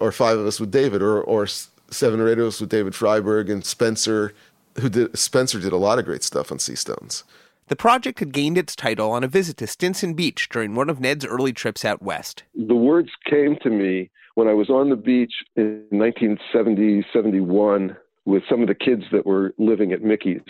or 0.00 0.12
five 0.12 0.38
of 0.38 0.46
us 0.46 0.60
with 0.60 0.70
David, 0.70 1.02
or 1.02 1.20
or 1.20 1.46
seven 1.46 2.20
or 2.20 2.28
eight 2.28 2.38
of 2.38 2.46
us 2.46 2.60
with 2.60 2.70
David 2.70 2.92
Freiberg 2.92 3.50
and 3.50 3.64
Spencer, 3.64 4.34
who 4.80 4.88
did 4.88 5.16
Spencer 5.16 5.60
did 5.60 5.72
a 5.72 5.76
lot 5.76 5.98
of 5.98 6.04
great 6.04 6.22
stuff 6.22 6.50
on 6.52 6.58
Seastones. 6.58 7.24
The 7.68 7.76
project 7.76 8.18
had 8.18 8.32
gained 8.32 8.58
its 8.58 8.76
title 8.76 9.12
on 9.12 9.24
a 9.24 9.28
visit 9.28 9.56
to 9.58 9.66
Stinson 9.66 10.14
Beach 10.14 10.48
during 10.50 10.74
one 10.74 10.90
of 10.90 11.00
Ned's 11.00 11.24
early 11.24 11.52
trips 11.52 11.84
out 11.84 12.02
west. 12.02 12.42
the 12.54 12.74
words 12.74 13.10
came 13.24 13.56
to 13.62 13.70
me 13.70 14.10
when 14.34 14.48
I 14.48 14.54
was 14.54 14.68
on 14.68 14.90
the 14.90 14.96
beach 14.96 15.32
in 15.56 15.84
1970, 15.90 17.06
71 17.12 17.96
with 18.24 18.42
some 18.48 18.62
of 18.62 18.68
the 18.68 18.74
kids 18.74 19.04
that 19.12 19.26
were 19.26 19.54
living 19.58 19.92
at 19.92 20.02
Mickey's. 20.02 20.40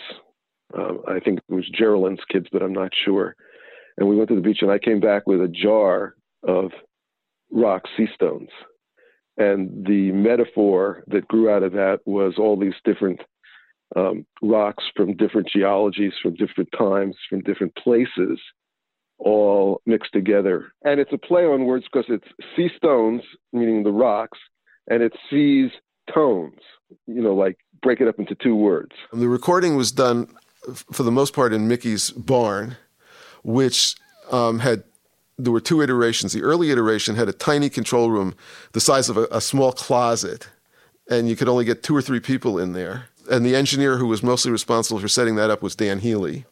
Um, 0.76 1.02
I 1.06 1.20
think 1.20 1.40
it 1.48 1.54
was 1.54 1.68
Geraldine's 1.70 2.24
kids, 2.30 2.46
but 2.50 2.62
I'm 2.62 2.72
not 2.72 2.92
sure. 3.04 3.36
And 3.98 4.08
we 4.08 4.16
went 4.16 4.28
to 4.30 4.34
the 4.34 4.40
beach, 4.40 4.62
and 4.62 4.70
I 4.70 4.78
came 4.78 5.00
back 5.00 5.26
with 5.26 5.40
a 5.40 5.48
jar 5.48 6.14
of 6.42 6.72
rock 7.50 7.82
sea 7.96 8.06
stones. 8.14 8.48
And 9.36 9.86
the 9.86 10.12
metaphor 10.12 11.04
that 11.06 11.28
grew 11.28 11.50
out 11.50 11.62
of 11.62 11.72
that 11.72 12.00
was 12.04 12.34
all 12.38 12.58
these 12.58 12.74
different 12.84 13.20
um, 13.96 14.26
rocks 14.42 14.84
from 14.94 15.16
different 15.16 15.48
geologies, 15.48 16.12
from 16.22 16.34
different 16.34 16.70
times, 16.76 17.16
from 17.28 17.40
different 17.40 17.74
places, 17.76 18.38
all 19.18 19.80
mixed 19.86 20.12
together. 20.12 20.72
And 20.84 21.00
it's 21.00 21.12
a 21.12 21.18
play 21.18 21.44
on 21.44 21.64
words 21.64 21.86
because 21.90 22.06
it's 22.08 22.28
sea 22.56 22.70
stones, 22.76 23.22
meaning 23.52 23.84
the 23.84 23.90
rocks, 23.90 24.38
and 24.88 25.02
it 25.02 25.12
sees 25.30 25.70
tones, 26.12 26.60
you 27.06 27.22
know, 27.22 27.34
like 27.34 27.56
break 27.82 28.00
it 28.00 28.08
up 28.08 28.18
into 28.18 28.34
two 28.34 28.56
words. 28.56 28.92
The 29.12 29.28
recording 29.28 29.76
was 29.76 29.92
done 29.92 30.28
for 30.92 31.02
the 31.02 31.10
most 31.10 31.34
part 31.34 31.52
in 31.52 31.68
Mickey's 31.68 32.10
barn, 32.10 32.76
which 33.42 33.96
um, 34.30 34.58
had 34.58 34.84
there 35.42 35.52
were 35.52 35.60
two 35.60 35.82
iterations. 35.82 36.32
The 36.32 36.42
early 36.42 36.70
iteration 36.70 37.16
had 37.16 37.28
a 37.28 37.32
tiny 37.32 37.68
control 37.68 38.10
room 38.10 38.34
the 38.72 38.80
size 38.80 39.08
of 39.08 39.16
a, 39.16 39.26
a 39.30 39.40
small 39.40 39.72
closet, 39.72 40.48
and 41.10 41.28
you 41.28 41.36
could 41.36 41.48
only 41.48 41.64
get 41.64 41.82
two 41.82 41.96
or 41.96 42.02
three 42.02 42.20
people 42.20 42.58
in 42.58 42.72
there. 42.72 43.06
And 43.30 43.44
the 43.44 43.56
engineer 43.56 43.98
who 43.98 44.06
was 44.06 44.22
mostly 44.22 44.50
responsible 44.50 45.00
for 45.00 45.08
setting 45.08 45.36
that 45.36 45.50
up 45.50 45.62
was 45.62 45.74
Dan 45.74 46.00
Healy. 46.00 46.44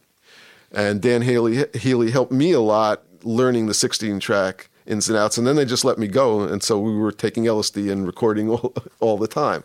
And 0.72 1.00
Dan 1.00 1.22
Haley, 1.22 1.64
Healy 1.74 2.10
helped 2.10 2.32
me 2.32 2.52
a 2.52 2.60
lot 2.60 3.02
learning 3.22 3.66
the 3.66 3.74
16 3.74 4.20
track 4.20 4.70
ins 4.86 5.08
and 5.08 5.18
outs. 5.18 5.36
And 5.36 5.46
then 5.46 5.56
they 5.56 5.64
just 5.64 5.84
let 5.84 5.98
me 5.98 6.06
go. 6.06 6.42
And 6.42 6.62
so 6.62 6.78
we 6.78 6.96
were 6.96 7.12
taking 7.12 7.44
LSD 7.44 7.90
and 7.90 8.06
recording 8.06 8.48
all, 8.50 8.72
all 9.00 9.18
the 9.18 9.28
time. 9.28 9.64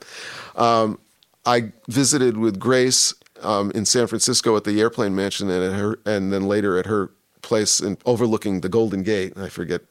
Um, 0.55 0.99
I 1.45 1.71
visited 1.87 2.37
with 2.37 2.59
Grace 2.59 3.13
um, 3.41 3.71
in 3.71 3.85
San 3.85 4.07
Francisco 4.07 4.55
at 4.57 4.63
the 4.63 4.81
Airplane 4.81 5.15
Mansion 5.15 5.49
and, 5.49 5.75
her, 5.75 5.99
and 6.05 6.33
then 6.33 6.47
later 6.47 6.77
at 6.79 6.87
her 6.87 7.11
place 7.45 7.79
in, 7.79 7.97
overlooking 8.05 8.61
the 8.61 8.69
Golden 8.69 9.03
Gate. 9.03 9.33
I 9.37 9.49
forget 9.49 9.81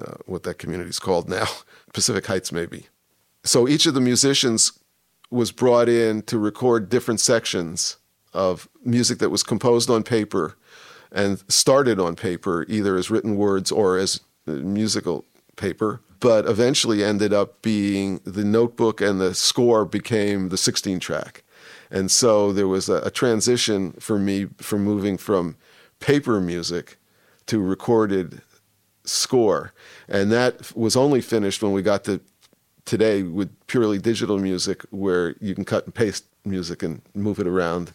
uh, 0.00 0.14
what 0.26 0.42
that 0.42 0.58
community 0.58 0.90
is 0.90 0.98
called 0.98 1.28
now, 1.28 1.46
Pacific 1.92 2.26
Heights, 2.26 2.50
maybe. 2.50 2.86
So 3.44 3.68
each 3.68 3.86
of 3.86 3.94
the 3.94 4.00
musicians 4.00 4.72
was 5.30 5.52
brought 5.52 5.88
in 5.88 6.22
to 6.22 6.38
record 6.38 6.88
different 6.88 7.20
sections 7.20 7.98
of 8.32 8.68
music 8.84 9.18
that 9.18 9.30
was 9.30 9.42
composed 9.42 9.90
on 9.90 10.02
paper 10.02 10.56
and 11.12 11.42
started 11.48 12.00
on 12.00 12.16
paper, 12.16 12.64
either 12.68 12.96
as 12.96 13.10
written 13.10 13.36
words 13.36 13.70
or 13.70 13.98
as 13.98 14.20
uh, 14.46 14.52
musical 14.52 15.24
paper, 15.56 16.00
but 16.20 16.46
eventually 16.46 17.04
ended 17.04 17.32
up 17.32 17.60
being 17.62 18.20
the 18.24 18.44
notebook 18.44 19.00
and 19.00 19.20
the 19.20 19.34
score 19.34 19.84
became 19.84 20.48
the 20.48 20.56
16 20.56 20.98
track. 21.00 21.44
And 21.90 22.10
so 22.10 22.52
there 22.52 22.68
was 22.68 22.88
a, 22.88 22.96
a 23.02 23.10
transition 23.10 23.92
for 24.00 24.18
me 24.18 24.46
from 24.58 24.82
moving 24.82 25.18
from 25.18 25.56
paper 26.00 26.40
music 26.40 26.96
to 27.52 27.60
recorded 27.60 28.40
score. 29.04 29.74
And 30.08 30.32
that 30.32 30.74
was 30.74 30.96
only 30.96 31.20
finished 31.20 31.62
when 31.62 31.72
we 31.72 31.82
got 31.82 32.02
to 32.04 32.18
today 32.86 33.22
with 33.24 33.50
purely 33.66 33.98
digital 33.98 34.38
music 34.38 34.80
where 34.88 35.36
you 35.38 35.54
can 35.54 35.66
cut 35.66 35.84
and 35.84 35.94
paste 35.94 36.24
music 36.46 36.82
and 36.82 37.02
move 37.14 37.38
it 37.38 37.46
around 37.46 37.92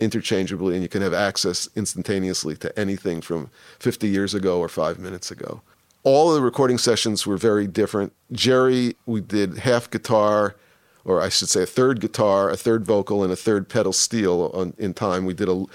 interchangeably 0.00 0.74
and 0.74 0.82
you 0.82 0.88
can 0.88 1.00
have 1.00 1.14
access 1.14 1.68
instantaneously 1.76 2.56
to 2.56 2.76
anything 2.76 3.20
from 3.20 3.50
50 3.78 4.08
years 4.08 4.34
ago 4.34 4.58
or 4.58 4.68
five 4.68 4.98
minutes 4.98 5.30
ago. 5.30 5.62
All 6.02 6.34
the 6.34 6.42
recording 6.42 6.76
sessions 6.76 7.24
were 7.24 7.36
very 7.36 7.68
different. 7.68 8.12
Jerry, 8.32 8.96
we 9.06 9.20
did 9.20 9.58
half 9.58 9.88
guitar, 9.88 10.56
or 11.04 11.22
I 11.22 11.28
should 11.28 11.48
say 11.48 11.62
a 11.62 11.66
third 11.66 12.00
guitar, 12.00 12.50
a 12.50 12.56
third 12.56 12.84
vocal, 12.84 13.22
and 13.22 13.32
a 13.32 13.36
third 13.36 13.68
pedal 13.68 13.92
steel 13.92 14.50
on, 14.52 14.74
in 14.76 14.92
time. 14.92 15.24
We 15.24 15.34
did 15.34 15.48
a. 15.48 15.66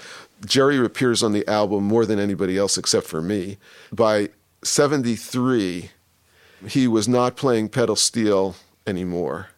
Jerry 0.44 0.78
appears 0.84 1.22
on 1.22 1.32
the 1.32 1.46
album 1.48 1.84
more 1.84 2.04
than 2.06 2.18
anybody 2.18 2.58
else 2.58 2.76
except 2.76 3.06
for 3.06 3.22
me. 3.22 3.58
By 3.92 4.30
73, 4.62 5.90
he 6.68 6.88
was 6.88 7.08
not 7.08 7.36
playing 7.36 7.68
pedal 7.70 7.96
steel 7.96 8.56
anymore. 8.86 9.48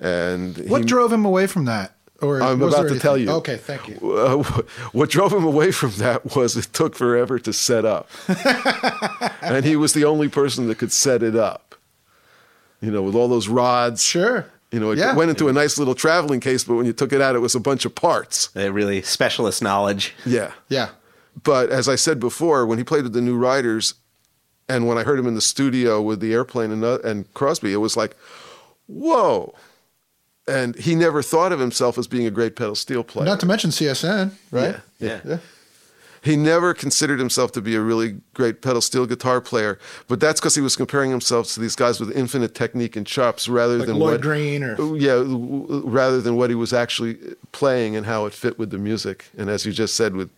And 0.00 0.56
What 0.68 0.82
he, 0.82 0.86
drove 0.86 1.12
him 1.12 1.24
away 1.24 1.46
from 1.46 1.64
that? 1.66 1.94
Or 2.20 2.40
I'm 2.40 2.62
about 2.62 2.88
to 2.88 2.98
tell 3.00 3.18
you. 3.18 3.30
Okay, 3.30 3.56
thank 3.56 3.88
you. 3.88 4.12
uh, 4.16 4.42
what 4.92 5.10
drove 5.10 5.32
him 5.32 5.44
away 5.44 5.72
from 5.72 5.90
that 5.98 6.36
was 6.36 6.56
it 6.56 6.72
took 6.72 6.94
forever 6.94 7.38
to 7.40 7.52
set 7.52 7.84
up. 7.84 8.08
and 9.42 9.64
he 9.64 9.74
was 9.74 9.92
the 9.92 10.04
only 10.04 10.28
person 10.28 10.68
that 10.68 10.78
could 10.78 10.92
set 10.92 11.22
it 11.22 11.34
up. 11.34 11.74
You 12.80 12.90
know, 12.90 13.02
with 13.02 13.14
all 13.14 13.28
those 13.28 13.48
rods. 13.48 14.02
Sure. 14.04 14.46
You 14.72 14.80
know, 14.80 14.90
it 14.90 14.98
Yeah. 14.98 15.14
went 15.14 15.28
into 15.30 15.48
a 15.48 15.52
nice 15.52 15.78
little 15.78 15.94
traveling 15.94 16.40
case, 16.40 16.64
but 16.64 16.74
when 16.74 16.86
you 16.86 16.92
took 16.94 17.12
it 17.12 17.20
out, 17.20 17.36
it 17.36 17.40
was 17.40 17.54
a 17.54 17.60
bunch 17.60 17.84
of 17.84 17.94
parts. 17.94 18.48
Uh, 18.56 18.72
really 18.72 19.02
specialist 19.02 19.62
knowledge. 19.62 20.14
Yeah. 20.24 20.52
Yeah. 20.68 20.88
But 21.42 21.68
as 21.70 21.88
I 21.88 21.94
said 21.96 22.18
before, 22.18 22.66
when 22.66 22.78
he 22.78 22.84
played 22.84 23.04
with 23.04 23.12
the 23.12 23.20
New 23.20 23.36
Riders, 23.36 23.94
and 24.68 24.86
when 24.88 24.96
I 24.98 25.02
heard 25.02 25.18
him 25.18 25.26
in 25.26 25.34
the 25.34 25.40
studio 25.42 26.00
with 26.00 26.20
the 26.20 26.32
airplane 26.32 26.70
and, 26.72 26.82
uh, 26.84 26.98
and 27.04 27.32
Crosby, 27.34 27.72
it 27.72 27.76
was 27.78 27.96
like, 27.96 28.16
whoa, 28.86 29.54
and 30.48 30.74
he 30.76 30.94
never 30.94 31.22
thought 31.22 31.52
of 31.52 31.60
himself 31.60 31.98
as 31.98 32.06
being 32.06 32.26
a 32.26 32.30
great 32.30 32.56
pedal 32.56 32.74
steel 32.74 33.04
player. 33.04 33.26
Not 33.26 33.40
to 33.40 33.46
mention 33.46 33.70
CSN, 33.70 34.32
right? 34.50 34.76
Yeah. 34.98 35.20
Yeah. 35.24 35.38
He 36.22 36.36
never 36.36 36.72
considered 36.72 37.18
himself 37.18 37.50
to 37.52 37.60
be 37.60 37.74
a 37.74 37.80
really 37.80 38.20
great 38.32 38.62
pedal 38.62 38.80
steel 38.80 39.06
guitar 39.06 39.40
player, 39.40 39.78
but 40.06 40.20
that's 40.20 40.40
because 40.40 40.54
he 40.54 40.60
was 40.60 40.76
comparing 40.76 41.10
himself 41.10 41.48
to 41.54 41.60
these 41.60 41.74
guys 41.74 41.98
with 41.98 42.16
infinite 42.16 42.54
technique 42.54 42.94
and 42.94 43.04
chops 43.04 43.48
rather 43.48 43.78
Like 43.78 43.88
than 43.88 43.98
Lloyd 43.98 44.12
what, 44.12 44.20
Green 44.20 44.62
or 44.62 44.76
yeah, 44.96 45.14
w- 45.16 45.62
w- 45.66 45.82
rather 45.84 46.20
than 46.20 46.36
what 46.36 46.48
he 46.48 46.54
was 46.54 46.72
actually 46.72 47.18
playing 47.50 47.96
and 47.96 48.06
how 48.06 48.26
it 48.26 48.32
fit 48.34 48.56
with 48.56 48.70
the 48.70 48.78
music. 48.78 49.24
And 49.36 49.50
as 49.50 49.66
you 49.66 49.72
just 49.72 49.96
said 49.96 50.14
with 50.14 50.30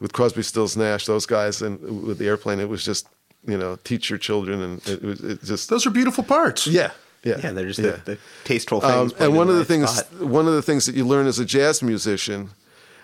with 0.00 0.12
Crosby, 0.14 0.42
Stills, 0.42 0.76
Nash, 0.76 1.04
those 1.06 1.26
guys, 1.26 1.60
and 1.60 1.78
with 2.06 2.18
the 2.18 2.26
airplane, 2.26 2.58
it 2.58 2.68
was 2.70 2.82
just 2.82 3.06
you 3.46 3.58
know 3.58 3.76
teach 3.84 4.08
your 4.08 4.18
children, 4.18 4.62
and 4.62 4.88
it 4.88 5.02
was 5.02 5.20
it 5.20 5.42
just 5.44 5.68
those 5.68 5.86
are 5.86 5.90
beautiful 5.90 6.24
parts. 6.24 6.66
yeah, 6.66 6.92
yeah, 7.22 7.38
Yeah, 7.42 7.50
they're 7.52 7.66
just 7.66 7.80
yeah. 7.80 7.90
The, 8.04 8.12
the 8.12 8.18
tasteful 8.44 8.80
things. 8.80 9.12
Um, 9.12 9.18
and 9.20 9.36
one 9.36 9.50
of 9.50 9.56
the 9.56 9.64
things, 9.66 9.90
spot. 9.90 10.26
one 10.26 10.46
of 10.48 10.54
the 10.54 10.62
things 10.62 10.86
that 10.86 10.94
you 10.94 11.04
learn 11.06 11.26
as 11.26 11.38
a 11.38 11.44
jazz 11.44 11.82
musician, 11.82 12.50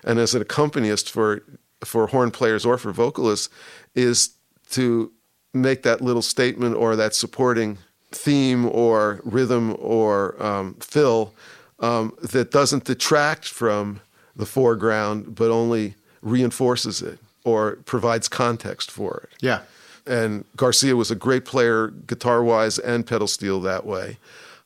and 0.04 0.18
as 0.18 0.34
an 0.34 0.40
accompanist 0.40 1.10
for 1.10 1.42
for 1.84 2.06
horn 2.08 2.30
players 2.30 2.64
or 2.66 2.78
for 2.78 2.92
vocalists, 2.92 3.48
is 3.94 4.30
to 4.70 5.12
make 5.52 5.82
that 5.82 6.00
little 6.00 6.22
statement 6.22 6.76
or 6.76 6.96
that 6.96 7.14
supporting 7.14 7.78
theme 8.10 8.66
or 8.66 9.20
rhythm 9.24 9.76
or 9.78 10.40
um, 10.42 10.74
fill 10.74 11.32
um, 11.80 12.16
that 12.22 12.50
doesn't 12.50 12.84
detract 12.84 13.48
from 13.48 14.00
the 14.36 14.46
foreground, 14.46 15.34
but 15.34 15.50
only 15.50 15.94
reinforces 16.22 17.02
it 17.02 17.18
or 17.44 17.76
provides 17.84 18.28
context 18.28 18.90
for 18.90 19.28
it. 19.30 19.36
Yeah. 19.40 19.60
And 20.06 20.44
Garcia 20.56 20.96
was 20.96 21.10
a 21.10 21.14
great 21.14 21.44
player, 21.44 21.88
guitar 21.88 22.42
wise 22.42 22.78
and 22.78 23.06
pedal 23.06 23.26
steel 23.26 23.60
that 23.60 23.86
way. 23.86 24.18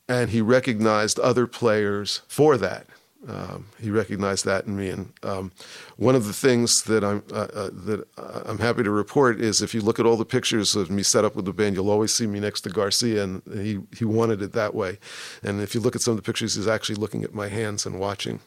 And 0.07 0.31
he 0.31 0.41
recognized 0.41 1.19
other 1.19 1.45
players 1.45 2.21
for 2.27 2.57
that. 2.57 2.87
Um, 3.27 3.65
he 3.79 3.89
recognized 3.89 4.45
that 4.45 4.65
in 4.65 4.77
me. 4.77 4.89
And 4.89 5.11
um, 5.23 5.51
one 5.97 6.15
of 6.15 6.25
the 6.25 6.33
things 6.33 6.83
that 6.83 7.03
I'm 7.03 7.23
uh, 7.31 7.47
uh, 7.53 7.69
that 7.85 8.05
I'm 8.45 8.59
happy 8.59 8.83
to 8.83 8.91
report 8.91 9.41
is 9.41 9.61
if 9.61 9.73
you 9.73 9.81
look 9.81 9.99
at 9.99 10.05
all 10.05 10.15
the 10.15 10.25
pictures 10.25 10.75
of 10.75 10.89
me 10.89 11.03
set 11.03 11.25
up 11.25 11.35
with 11.35 11.45
the 11.45 11.53
band, 11.53 11.75
you'll 11.75 11.89
always 11.89 12.13
see 12.13 12.27
me 12.27 12.39
next 12.39 12.61
to 12.61 12.69
Garcia, 12.69 13.23
and 13.23 13.41
he 13.53 13.79
he 13.97 14.05
wanted 14.05 14.41
it 14.41 14.53
that 14.53 14.73
way. 14.73 14.99
And 15.43 15.61
if 15.61 15.75
you 15.75 15.81
look 15.81 15.95
at 15.95 16.01
some 16.01 16.11
of 16.11 16.17
the 16.17 16.23
pictures, 16.23 16.55
he's 16.55 16.67
actually 16.67 16.95
looking 16.95 17.23
at 17.23 17.33
my 17.33 17.49
hands 17.49 17.85
and 17.85 17.99
watching. 17.99 18.39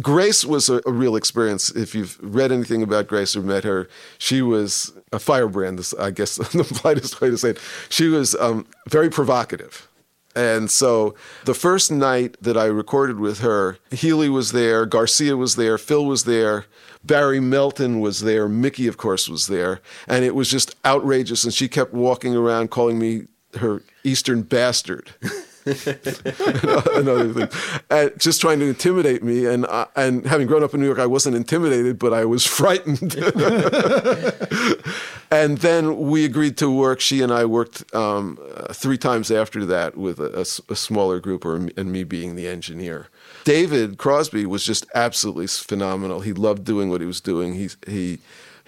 Grace 0.00 0.44
was 0.44 0.68
a, 0.68 0.80
a 0.86 0.92
real 0.92 1.16
experience. 1.16 1.70
If 1.70 1.94
you've 1.94 2.18
read 2.22 2.52
anything 2.52 2.82
about 2.82 3.08
Grace 3.08 3.34
or 3.34 3.42
met 3.42 3.64
her, 3.64 3.88
she 4.18 4.40
was 4.40 4.92
a 5.12 5.18
firebrand. 5.18 5.84
I 5.98 6.10
guess 6.10 6.36
the 6.36 6.64
politest 6.64 7.20
way 7.20 7.30
to 7.30 7.38
say 7.38 7.50
it. 7.50 7.58
She 7.88 8.08
was 8.08 8.34
um, 8.36 8.66
very 8.88 9.10
provocative. 9.10 9.88
And 10.34 10.70
so 10.70 11.14
the 11.44 11.54
first 11.54 11.90
night 11.90 12.36
that 12.40 12.56
I 12.56 12.66
recorded 12.66 13.18
with 13.18 13.40
her, 13.40 13.78
Healy 13.90 14.28
was 14.28 14.52
there, 14.52 14.86
Garcia 14.86 15.36
was 15.36 15.56
there, 15.56 15.76
Phil 15.76 16.04
was 16.06 16.24
there, 16.24 16.66
Barry 17.04 17.40
Melton 17.40 18.00
was 18.00 18.20
there, 18.20 18.48
Mickey, 18.48 18.86
of 18.86 18.96
course, 18.96 19.28
was 19.28 19.48
there. 19.48 19.80
And 20.06 20.24
it 20.24 20.34
was 20.34 20.48
just 20.48 20.76
outrageous. 20.84 21.44
And 21.44 21.52
she 21.52 21.68
kept 21.68 21.92
walking 21.92 22.36
around 22.36 22.70
calling 22.70 22.98
me 22.98 23.26
her 23.58 23.82
Eastern 24.04 24.42
bastard. 24.42 25.10
another 25.66 27.32
thing, 27.34 27.48
and 27.90 28.12
just 28.18 28.40
trying 28.40 28.60
to 28.60 28.66
intimidate 28.66 29.22
me. 29.22 29.46
And 29.46 29.66
and 29.94 30.26
having 30.26 30.46
grown 30.46 30.62
up 30.62 30.72
in 30.72 30.80
New 30.80 30.86
York, 30.86 30.98
I 30.98 31.06
wasn't 31.06 31.36
intimidated, 31.36 31.98
but 31.98 32.14
I 32.14 32.24
was 32.24 32.46
frightened. 32.46 33.14
and 35.30 35.58
then 35.58 35.98
we 35.98 36.24
agreed 36.24 36.56
to 36.58 36.70
work. 36.70 37.00
She 37.00 37.20
and 37.20 37.32
I 37.32 37.44
worked 37.44 37.94
um, 37.94 38.38
uh, 38.56 38.72
three 38.72 38.96
times 38.96 39.30
after 39.30 39.66
that 39.66 39.96
with 39.96 40.18
a 40.18 40.44
smaller 40.44 41.20
group, 41.20 41.44
or 41.44 41.56
and 41.56 41.92
me 41.92 42.04
being 42.04 42.36
the 42.36 42.48
engineer. 42.48 43.08
David 43.44 43.98
Crosby 43.98 44.46
was 44.46 44.64
just 44.64 44.86
absolutely 44.94 45.46
phenomenal. 45.46 46.20
He 46.20 46.32
loved 46.32 46.64
doing 46.64 46.88
what 46.88 47.00
he 47.00 47.06
was 47.06 47.20
doing. 47.20 47.54
He 47.54 47.68
he. 47.86 48.18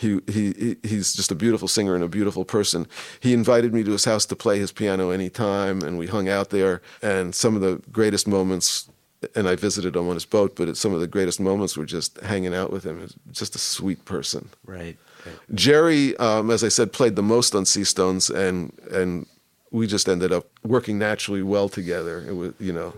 He, 0.03 0.21
he 0.37 0.45
he- 0.63 0.77
he's 0.91 1.13
just 1.15 1.31
a 1.31 1.35
beautiful 1.45 1.69
singer 1.69 1.95
and 1.95 2.05
a 2.05 2.09
beautiful 2.19 2.45
person. 2.45 2.87
He 3.21 3.33
invited 3.33 3.73
me 3.73 3.83
to 3.85 3.93
his 3.93 4.05
house 4.05 4.27
to 4.27 4.37
play 4.37 4.59
his 4.59 4.73
piano 4.73 5.11
anytime, 5.11 5.77
and 5.87 5.93
we 5.99 6.07
hung 6.17 6.29
out 6.29 6.49
there. 6.51 6.81
And 7.03 7.35
some 7.35 7.55
of 7.57 7.63
the 7.63 7.75
greatest 7.99 8.27
moments, 8.27 8.89
and 9.37 9.47
I 9.49 9.55
visited 9.57 9.95
him 9.97 10.09
on 10.09 10.15
his 10.15 10.27
boat, 10.27 10.57
but 10.57 10.77
some 10.77 10.93
of 10.97 11.01
the 11.01 11.07
greatest 11.17 11.39
moments 11.41 11.77
were 11.77 11.87
just 11.87 12.21
hanging 12.21 12.55
out 12.61 12.71
with 12.73 12.85
him. 12.85 13.01
He's 13.01 13.15
just 13.43 13.55
a 13.55 13.59
sweet 13.59 14.05
person. 14.05 14.49
right. 14.67 14.97
right. 15.27 15.37
Jerry, 15.55 16.17
um, 16.19 16.51
as 16.51 16.63
I 16.65 16.69
said, 16.69 16.93
played 16.93 17.15
the 17.17 17.23
most 17.35 17.55
on 17.55 17.65
Seastones, 17.65 18.29
and 18.35 18.73
and 18.91 19.27
we 19.71 19.87
just 19.87 20.09
ended 20.09 20.33
up 20.33 20.45
working 20.65 20.99
naturally 20.99 21.43
well 21.43 21.69
together. 21.69 22.17
It 22.29 22.35
was, 22.35 22.53
you 22.59 22.73
know, 22.73 22.93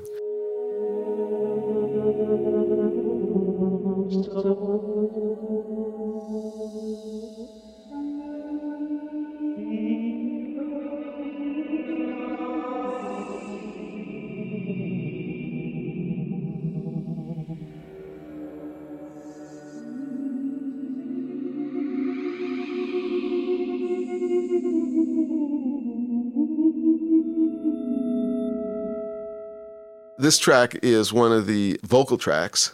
This 30.24 30.38
track 30.38 30.78
is 30.82 31.12
one 31.12 31.32
of 31.32 31.46
the 31.46 31.78
vocal 31.82 32.16
tracks. 32.16 32.72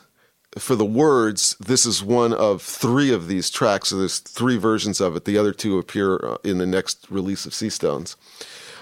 For 0.57 0.77
the 0.77 0.85
words, 0.85 1.57
this 1.59 1.85
is 1.85 2.01
one 2.01 2.33
of 2.33 2.63
three 2.63 3.13
of 3.13 3.27
these 3.27 3.51
tracks. 3.51 3.89
So 3.89 3.99
there's 3.99 4.21
three 4.21 4.57
versions 4.57 5.01
of 5.01 5.17
it. 5.17 5.25
The 5.25 5.37
other 5.37 5.53
two 5.53 5.77
appear 5.77 6.25
uh, 6.25 6.37
in 6.45 6.59
the 6.59 6.67
next 6.67 7.11
release 7.11 7.47
of 7.47 7.53
Seastones. 7.53 8.15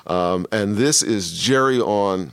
Um, 0.06 0.46
and 0.52 0.76
this 0.76 1.02
is 1.02 1.40
Jerry 1.40 1.80
on 1.80 2.32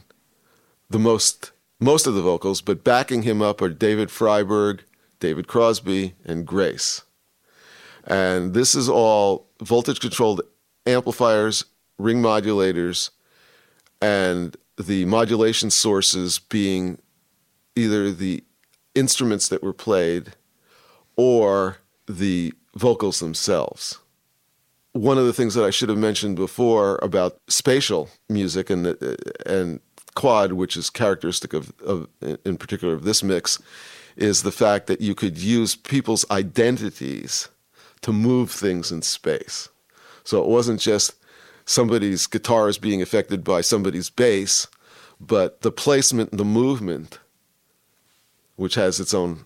the 0.89 0.99
most 0.99 1.53
most 1.79 2.05
of 2.05 2.15
the 2.15 2.21
vocals, 2.21 2.59
but 2.59 2.83
backing 2.83 3.21
him 3.21 3.41
up 3.41 3.61
are 3.61 3.69
David 3.69 4.09
Freiberg, 4.09 4.81
David 5.21 5.47
Crosby, 5.47 6.15
and 6.25 6.45
Grace. 6.45 7.03
And 8.03 8.53
this 8.53 8.75
is 8.75 8.89
all 8.89 9.47
voltage 9.61 10.01
controlled 10.01 10.41
amplifiers, 10.85 11.63
ring 11.97 12.21
modulators, 12.21 13.11
and 14.01 14.57
the 14.77 15.05
modulation 15.05 15.69
sources 15.69 16.39
being 16.39 16.99
either 17.75 18.11
the 18.11 18.43
instruments 18.93 19.47
that 19.49 19.63
were 19.63 19.73
played 19.73 20.33
or 21.15 21.77
the 22.07 22.53
vocals 22.75 23.19
themselves. 23.19 23.99
One 24.93 25.17
of 25.17 25.25
the 25.25 25.33
things 25.33 25.53
that 25.55 25.65
I 25.65 25.71
should 25.71 25.89
have 25.89 25.97
mentioned 25.97 26.37
before 26.37 26.99
about 27.01 27.39
spatial 27.47 28.09
music 28.29 28.69
and 28.69 28.85
the, 28.85 29.17
and 29.45 29.79
quad, 30.15 30.53
which 30.53 30.77
is 30.77 30.89
characteristic 30.89 31.53
of, 31.53 31.73
of 31.81 32.07
in 32.21 32.57
particular 32.57 32.93
of 32.93 33.03
this 33.03 33.21
mix, 33.21 33.61
is 34.15 34.43
the 34.43 34.51
fact 34.51 34.87
that 34.87 35.01
you 35.01 35.13
could 35.13 35.37
use 35.37 35.75
people's 35.75 36.25
identities 36.31 37.49
to 38.01 38.13
move 38.13 38.49
things 38.49 38.91
in 38.91 39.01
space. 39.01 39.67
So 40.23 40.41
it 40.41 40.47
wasn't 40.47 40.79
just 40.79 41.15
somebody's 41.65 42.27
guitar 42.27 42.69
is 42.69 42.77
being 42.77 43.01
affected 43.01 43.43
by 43.43 43.61
somebody's 43.61 44.09
bass, 44.09 44.67
but 45.19 45.61
the 45.61 45.71
placement 45.71 46.37
the 46.37 46.45
movement, 46.45 47.19
which 48.55 48.75
has 48.75 48.99
its 48.99 49.13
own 49.13 49.45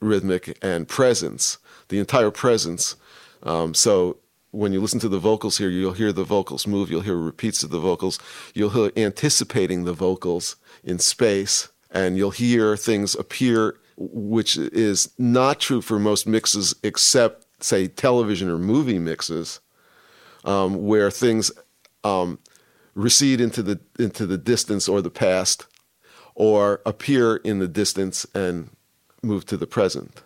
rhythmic 0.00 0.58
and 0.62 0.88
presence, 0.88 1.58
the 1.88 1.98
entire 1.98 2.30
presence. 2.30 2.96
Um, 3.42 3.74
so 3.74 4.18
when 4.50 4.72
you 4.72 4.80
listen 4.80 5.00
to 5.00 5.08
the 5.08 5.18
vocals 5.18 5.58
here, 5.58 5.68
you'll 5.68 5.92
hear 5.92 6.12
the 6.12 6.24
vocals 6.24 6.66
move, 6.66 6.90
you'll 6.90 7.02
hear 7.02 7.16
repeats 7.16 7.62
of 7.62 7.70
the 7.70 7.78
vocals, 7.78 8.18
you'll 8.54 8.70
hear 8.70 8.90
anticipating 8.96 9.84
the 9.84 9.92
vocals 9.92 10.56
in 10.82 10.98
space, 10.98 11.68
and 11.90 12.16
you'll 12.16 12.30
hear 12.30 12.76
things 12.76 13.14
appear, 13.14 13.76
which 13.96 14.56
is 14.56 15.10
not 15.18 15.60
true 15.60 15.80
for 15.80 15.98
most 15.98 16.26
mixes 16.26 16.74
except, 16.82 17.46
say, 17.62 17.86
television 17.86 18.48
or 18.48 18.58
movie 18.58 18.98
mixes 18.98 19.60
um, 20.44 20.86
where 20.86 21.10
things 21.10 21.50
um, 22.04 22.38
recede 22.94 23.40
into 23.40 23.62
the 23.62 23.80
into 23.98 24.26
the 24.26 24.38
distance 24.38 24.88
or 24.88 25.00
the 25.02 25.10
past, 25.10 25.66
or 26.34 26.80
appear 26.86 27.36
in 27.36 27.58
the 27.58 27.68
distance 27.68 28.26
and 28.34 28.70
move 29.22 29.44
to 29.46 29.56
the 29.56 29.66
present 29.66 30.22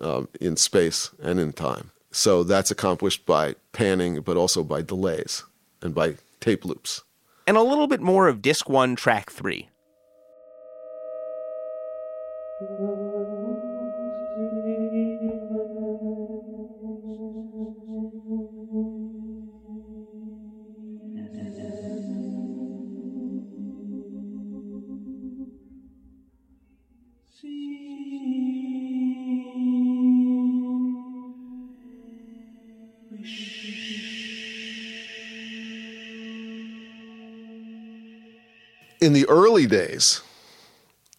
um, 0.00 0.28
in 0.40 0.56
space 0.56 1.10
and 1.22 1.40
in 1.40 1.52
time. 1.52 1.90
So 2.12 2.42
that's 2.44 2.70
accomplished 2.70 3.26
by 3.26 3.54
panning, 3.72 4.20
but 4.20 4.36
also 4.36 4.64
by 4.64 4.82
delays 4.82 5.44
and 5.82 5.94
by 5.94 6.16
tape 6.40 6.64
loops. 6.64 7.02
And 7.46 7.56
a 7.56 7.62
little 7.62 7.86
bit 7.86 8.00
more 8.00 8.28
of 8.28 8.42
disc 8.42 8.68
one, 8.68 8.96
track 8.96 9.30
three. 9.30 9.68
In 39.00 39.12
the 39.12 39.28
early 39.28 39.66
days, 39.66 40.20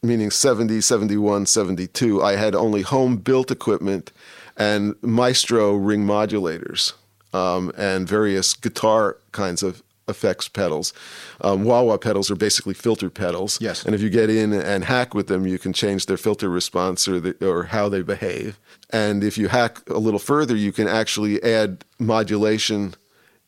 meaning 0.03 0.31
70, 0.31 0.81
71, 0.81 1.45
72, 1.45 2.21
I 2.23 2.35
had 2.35 2.55
only 2.55 2.81
home 2.81 3.17
built 3.17 3.51
equipment 3.51 4.11
and 4.57 4.95
Maestro 5.01 5.75
ring 5.75 6.05
modulators 6.05 6.93
um, 7.33 7.71
and 7.77 8.07
various 8.07 8.53
guitar 8.53 9.17
kinds 9.31 9.63
of 9.63 9.81
effects 10.07 10.47
pedals. 10.49 10.93
Um, 11.41 11.63
wah 11.63 11.81
wah 11.83 11.97
pedals 11.97 12.29
are 12.29 12.35
basically 12.35 12.73
filter 12.73 13.09
pedals. 13.09 13.59
Yes. 13.61 13.85
And 13.85 13.95
if 13.95 14.01
you 14.01 14.09
get 14.09 14.29
in 14.29 14.51
and 14.51 14.83
hack 14.83 15.13
with 15.13 15.27
them, 15.27 15.47
you 15.47 15.57
can 15.57 15.71
change 15.71 16.07
their 16.07 16.17
filter 16.17 16.49
response 16.49 17.07
or, 17.07 17.19
the, 17.19 17.47
or 17.47 17.63
how 17.65 17.87
they 17.87 18.01
behave. 18.01 18.59
And 18.89 19.23
if 19.23 19.37
you 19.37 19.47
hack 19.47 19.87
a 19.89 19.99
little 19.99 20.19
further, 20.19 20.55
you 20.55 20.73
can 20.73 20.87
actually 20.87 21.41
add 21.43 21.85
modulation 21.97 22.95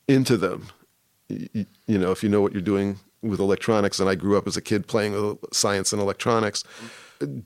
into 0.07 0.37
them. 0.37 0.67
Y- 1.29 1.65
You 1.85 1.97
know, 1.97 2.11
if 2.11 2.23
you 2.23 2.29
know 2.29 2.41
what 2.41 2.53
you're 2.53 2.61
doing 2.61 2.99
with 3.23 3.39
electronics, 3.39 3.99
and 3.99 4.09
I 4.09 4.15
grew 4.15 4.37
up 4.37 4.47
as 4.47 4.57
a 4.57 4.61
kid 4.61 4.87
playing 4.87 5.13
with 5.13 5.37
science 5.53 5.93
and 5.93 6.01
electronics. 6.01 6.63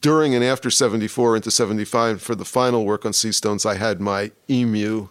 During 0.02 0.34
and 0.34 0.44
after 0.44 0.72
74 0.72 1.36
into 1.38 1.52
75, 1.52 2.22
for 2.22 2.36
the 2.36 2.46
final 2.46 2.86
work 2.86 3.06
on 3.06 3.12
Seastones, 3.12 3.66
I 3.66 3.76
had 3.76 4.02
my 4.02 4.32
EMU 4.50 5.10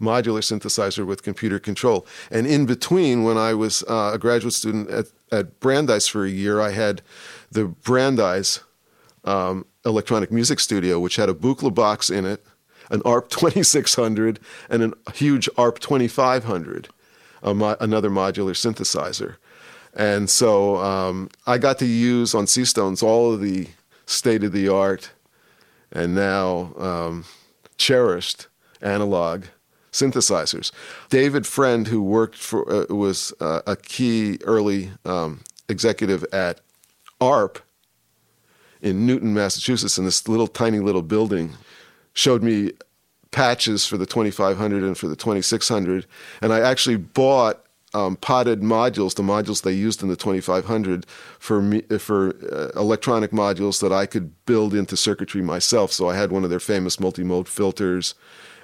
modular 0.00 0.40
synthesizer 0.40 1.06
with 1.06 1.22
computer 1.22 1.58
control. 1.58 2.06
And 2.30 2.46
in 2.46 2.66
between, 2.66 3.22
when 3.22 3.36
I 3.36 3.54
was 3.54 3.84
uh, 3.84 4.12
a 4.14 4.18
graduate 4.18 4.54
student 4.54 4.90
at, 4.90 5.06
at 5.30 5.60
Brandeis 5.60 6.08
for 6.08 6.24
a 6.24 6.30
year, 6.30 6.60
I 6.60 6.70
had 6.70 7.02
the 7.50 7.66
Brandeis 7.66 8.60
um, 9.24 9.66
electronic 9.84 10.32
music 10.32 10.58
studio, 10.60 10.98
which 10.98 11.16
had 11.16 11.28
a 11.28 11.34
Buchla 11.34 11.74
box 11.74 12.10
in 12.10 12.24
it, 12.24 12.44
an 12.90 13.02
ARP 13.04 13.28
2600, 13.28 14.40
and 14.68 14.94
a 15.06 15.12
huge 15.12 15.48
ARP 15.56 15.78
2500, 15.78 16.88
a 17.42 17.54
mo- 17.54 17.76
another 17.78 18.10
modular 18.10 18.54
synthesizer. 18.54 19.36
And 19.94 20.30
so 20.30 20.76
um, 20.76 21.30
I 21.46 21.58
got 21.58 21.78
to 21.80 21.86
use 21.86 22.34
on 22.34 22.46
Seastones 22.46 23.02
all 23.02 23.32
of 23.32 23.40
the 23.40 23.68
state 24.06 24.44
of 24.44 24.52
the 24.52 24.68
art 24.68 25.10
and 25.92 26.14
now 26.14 26.72
um, 26.78 27.24
cherished 27.76 28.46
analog 28.80 29.44
synthesizers. 29.92 30.70
David 31.08 31.46
Friend, 31.46 31.86
who 31.86 32.02
worked 32.02 32.36
for, 32.36 32.70
uh, 32.72 32.94
was 32.94 33.32
uh, 33.40 33.62
a 33.66 33.76
key 33.76 34.38
early 34.44 34.90
um, 35.04 35.40
executive 35.68 36.24
at 36.32 36.60
ARP 37.20 37.58
in 38.80 39.06
Newton, 39.06 39.34
Massachusetts, 39.34 39.98
in 39.98 40.04
this 40.04 40.26
little 40.28 40.46
tiny 40.46 40.78
little 40.78 41.02
building, 41.02 41.52
showed 42.14 42.42
me 42.42 42.72
patches 43.30 43.86
for 43.86 43.96
the 43.96 44.06
2500 44.06 44.82
and 44.82 44.96
for 44.96 45.08
the 45.08 45.16
2600. 45.16 46.06
And 46.40 46.52
I 46.52 46.60
actually 46.60 46.96
bought 46.96 47.64
um, 47.94 48.16
potted 48.16 48.60
modules, 48.60 49.14
the 49.14 49.22
modules 49.22 49.62
they 49.62 49.72
used 49.72 50.02
in 50.02 50.08
the 50.08 50.16
2500, 50.16 51.06
for 51.38 51.60
me, 51.62 51.82
for 51.98 52.34
uh, 52.52 52.78
electronic 52.80 53.30
modules 53.30 53.80
that 53.80 53.92
I 53.92 54.06
could 54.06 54.32
build 54.46 54.74
into 54.74 54.96
circuitry 54.96 55.42
myself. 55.42 55.92
So 55.92 56.08
I 56.08 56.16
had 56.16 56.30
one 56.30 56.44
of 56.44 56.50
their 56.50 56.60
famous 56.60 57.00
multi-mode 57.00 57.48
filters 57.48 58.14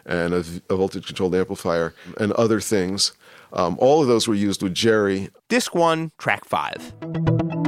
and 0.04 0.32
a, 0.34 0.44
a 0.70 0.76
voltage-controlled 0.76 1.34
amplifier 1.34 1.94
and 2.18 2.32
other 2.32 2.60
things. 2.60 3.12
Um, 3.52 3.76
all 3.80 4.02
of 4.02 4.08
those 4.08 4.28
were 4.28 4.34
used 4.34 4.62
with 4.62 4.74
Jerry. 4.74 5.30
Disc 5.48 5.74
1, 5.74 6.12
track 6.18 6.44
5. 6.44 7.65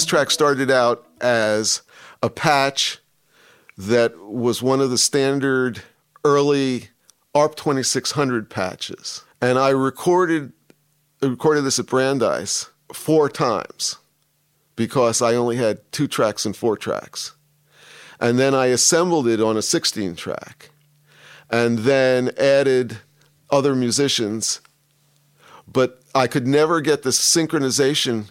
This 0.00 0.06
track 0.06 0.30
started 0.30 0.70
out 0.70 1.06
as 1.20 1.82
a 2.22 2.30
patch 2.30 3.00
that 3.76 4.18
was 4.18 4.62
one 4.62 4.80
of 4.80 4.88
the 4.88 4.96
standard 4.96 5.82
early 6.24 6.88
ARP 7.34 7.54
2600 7.54 8.48
patches. 8.48 9.24
And 9.42 9.58
I 9.58 9.68
recorded 9.68 10.54
recorded 11.20 11.64
this 11.64 11.78
at 11.78 11.84
Brandeis 11.84 12.70
four 12.94 13.28
times 13.28 13.98
because 14.74 15.20
I 15.20 15.34
only 15.34 15.56
had 15.56 15.80
two 15.92 16.08
tracks 16.08 16.46
and 16.46 16.56
four 16.56 16.78
tracks. 16.78 17.36
And 18.18 18.38
then 18.38 18.54
I 18.54 18.66
assembled 18.66 19.28
it 19.28 19.42
on 19.42 19.58
a 19.58 19.62
16 19.62 20.16
track 20.16 20.70
and 21.50 21.80
then 21.80 22.30
added 22.38 23.00
other 23.50 23.74
musicians 23.74 24.62
but 25.70 26.02
I 26.14 26.26
could 26.26 26.46
never 26.46 26.80
get 26.80 27.02
the 27.02 27.10
synchronization 27.10 28.30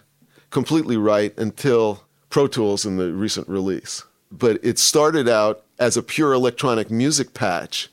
completely 0.49 0.97
right 0.97 1.37
until 1.37 2.03
Pro 2.29 2.47
Tools 2.47 2.85
in 2.85 2.97
the 2.97 3.11
recent 3.11 3.47
release. 3.47 4.03
But 4.31 4.59
it 4.63 4.77
started 4.77 5.27
out 5.27 5.63
as 5.79 5.97
a 5.97 6.03
pure 6.03 6.33
electronic 6.33 6.91
music 6.91 7.33
patch 7.33 7.89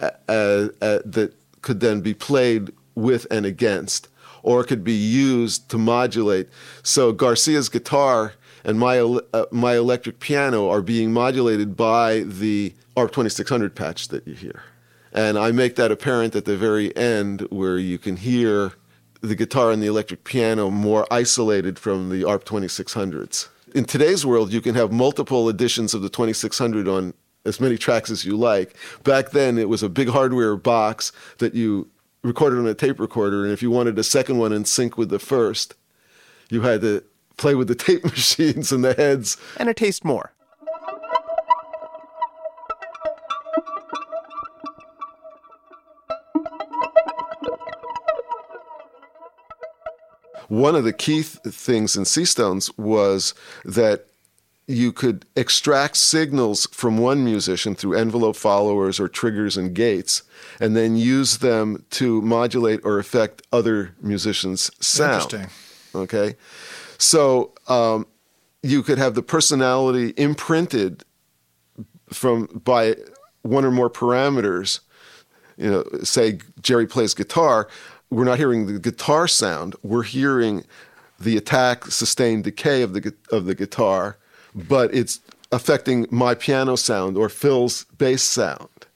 uh, 0.00 0.10
uh, 0.28 0.68
uh, 0.80 0.98
that 1.04 1.34
could 1.62 1.80
then 1.80 2.00
be 2.00 2.14
played 2.14 2.72
with 2.94 3.26
and 3.30 3.44
against, 3.46 4.08
or 4.42 4.62
could 4.62 4.84
be 4.84 4.92
used 4.92 5.68
to 5.70 5.78
modulate. 5.78 6.48
So 6.82 7.12
Garcia's 7.12 7.68
guitar 7.68 8.34
and 8.64 8.78
my 8.78 8.98
uh, 8.98 9.46
my 9.50 9.76
electric 9.76 10.20
piano 10.20 10.68
are 10.68 10.82
being 10.82 11.12
modulated 11.12 11.76
by 11.76 12.20
the 12.20 12.74
ARP 12.96 13.12
2600 13.12 13.74
patch 13.74 14.08
that 14.08 14.26
you 14.26 14.34
hear. 14.34 14.62
And 15.12 15.38
I 15.38 15.52
make 15.52 15.76
that 15.76 15.92
apparent 15.92 16.34
at 16.34 16.44
the 16.44 16.56
very 16.56 16.94
end 16.96 17.42
where 17.50 17.78
you 17.78 17.98
can 17.98 18.16
hear 18.16 18.72
the 19.28 19.34
guitar 19.34 19.70
and 19.70 19.82
the 19.82 19.86
electric 19.86 20.24
piano 20.24 20.70
more 20.70 21.06
isolated 21.10 21.78
from 21.78 22.10
the 22.10 22.24
ARP 22.24 22.44
2600s. 22.44 23.48
In 23.74 23.84
today's 23.84 24.24
world, 24.24 24.52
you 24.52 24.60
can 24.60 24.74
have 24.74 24.92
multiple 24.92 25.48
editions 25.48 25.94
of 25.94 26.02
the 26.02 26.08
2600 26.08 26.86
on 26.86 27.14
as 27.44 27.60
many 27.60 27.76
tracks 27.76 28.10
as 28.10 28.24
you 28.24 28.36
like. 28.36 28.76
Back 29.02 29.30
then, 29.30 29.58
it 29.58 29.68
was 29.68 29.82
a 29.82 29.88
big 29.88 30.08
hardware 30.08 30.56
box 30.56 31.10
that 31.38 31.54
you 31.54 31.88
recorded 32.22 32.58
on 32.58 32.66
a 32.66 32.74
tape 32.74 33.00
recorder, 33.00 33.44
and 33.44 33.52
if 33.52 33.62
you 33.62 33.70
wanted 33.70 33.98
a 33.98 34.04
second 34.04 34.38
one 34.38 34.52
in 34.52 34.64
sync 34.64 34.96
with 34.96 35.08
the 35.08 35.18
first, 35.18 35.74
you 36.50 36.62
had 36.62 36.80
to 36.82 37.02
play 37.36 37.54
with 37.54 37.68
the 37.68 37.74
tape 37.86 38.04
machines 38.04 38.72
and 38.72 38.84
the 38.84 38.94
heads 38.94 39.36
And 39.56 39.68
a 39.68 39.74
taste 39.74 40.04
more. 40.04 40.33
One 50.54 50.76
of 50.76 50.84
the 50.84 50.92
key 50.92 51.22
th- 51.22 51.54
things 51.54 51.96
in 51.96 52.04
Seastones 52.04 52.70
was 52.78 53.34
that 53.64 54.06
you 54.66 54.92
could 54.92 55.26
extract 55.36 55.96
signals 55.96 56.66
from 56.70 56.96
one 56.96 57.24
musician 57.24 57.74
through 57.74 57.94
envelope 57.94 58.36
followers 58.36 58.98
or 59.00 59.08
triggers 59.08 59.56
and 59.56 59.74
gates, 59.74 60.22
and 60.60 60.76
then 60.76 60.96
use 60.96 61.38
them 61.38 61.84
to 61.90 62.22
modulate 62.22 62.80
or 62.84 62.98
affect 62.98 63.42
other 63.52 63.94
musicians' 64.00 64.70
sound. 64.80 65.24
Interesting. 65.24 65.50
Okay, 65.94 66.36
so 66.98 67.52
um, 67.68 68.06
you 68.62 68.82
could 68.82 68.98
have 68.98 69.14
the 69.14 69.22
personality 69.22 70.14
imprinted 70.16 71.04
from 72.12 72.46
by 72.64 72.96
one 73.42 73.64
or 73.64 73.70
more 73.70 73.90
parameters. 73.90 74.80
You 75.56 75.70
know, 75.70 75.84
say 76.02 76.38
Jerry 76.62 76.86
plays 76.86 77.14
guitar. 77.14 77.68
We're 78.10 78.24
not 78.24 78.38
hearing 78.38 78.66
the 78.66 78.78
guitar 78.78 79.26
sound. 79.26 79.74
We're 79.82 80.02
hearing 80.02 80.64
the 81.18 81.36
attack, 81.36 81.86
sustained 81.86 82.44
decay 82.44 82.82
of 82.82 82.92
the 82.92 83.14
of 83.30 83.46
the 83.46 83.54
guitar, 83.54 84.18
but 84.54 84.94
it's 84.94 85.20
affecting 85.52 86.06
my 86.10 86.34
piano 86.34 86.76
sound 86.76 87.16
or 87.16 87.28
Phil's 87.28 87.84
bass 87.96 88.22
sound, 88.22 88.86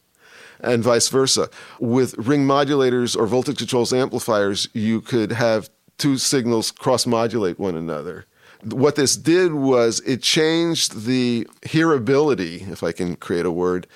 and 0.60 0.82
vice 0.82 1.08
versa. 1.08 1.48
With 1.80 2.16
ring 2.18 2.46
modulators 2.46 3.16
or 3.16 3.26
voltage 3.26 3.58
controls 3.58 3.92
amplifiers, 3.92 4.68
you 4.72 5.00
could 5.00 5.32
have 5.32 5.70
two 5.98 6.18
signals 6.18 6.70
cross 6.70 7.06
modulate 7.06 7.58
one 7.58 7.76
another. 7.76 8.26
What 8.64 8.96
this 8.96 9.16
did 9.16 9.54
was 9.54 10.00
it 10.00 10.22
changed 10.22 11.04
the 11.06 11.46
hearability, 11.62 12.68
if 12.70 12.82
I 12.82 12.92
can 12.92 13.14
create 13.16 13.46
a 13.46 13.52
word, 13.52 13.86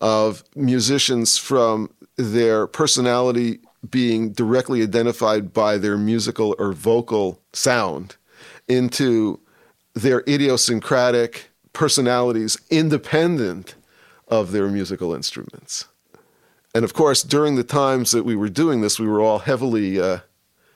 of 0.00 0.44
musicians 0.54 1.38
from 1.38 1.90
their 2.16 2.66
personality 2.66 3.60
being 3.88 4.32
directly 4.32 4.82
identified 4.82 5.52
by 5.52 5.78
their 5.78 5.96
musical 5.96 6.54
or 6.58 6.72
vocal 6.72 7.40
sound 7.52 8.16
into 8.68 9.40
their 9.94 10.20
idiosyncratic 10.28 11.50
personalities 11.72 12.58
independent 12.70 13.74
of 14.28 14.52
their 14.52 14.68
musical 14.68 15.14
instruments. 15.14 15.86
And 16.74 16.84
of 16.84 16.94
course, 16.94 17.22
during 17.22 17.56
the 17.56 17.64
times 17.64 18.12
that 18.12 18.24
we 18.24 18.36
were 18.36 18.48
doing 18.48 18.80
this, 18.80 19.00
we 19.00 19.06
were 19.06 19.20
all 19.20 19.40
heavily 19.40 20.00
uh, 20.00 20.18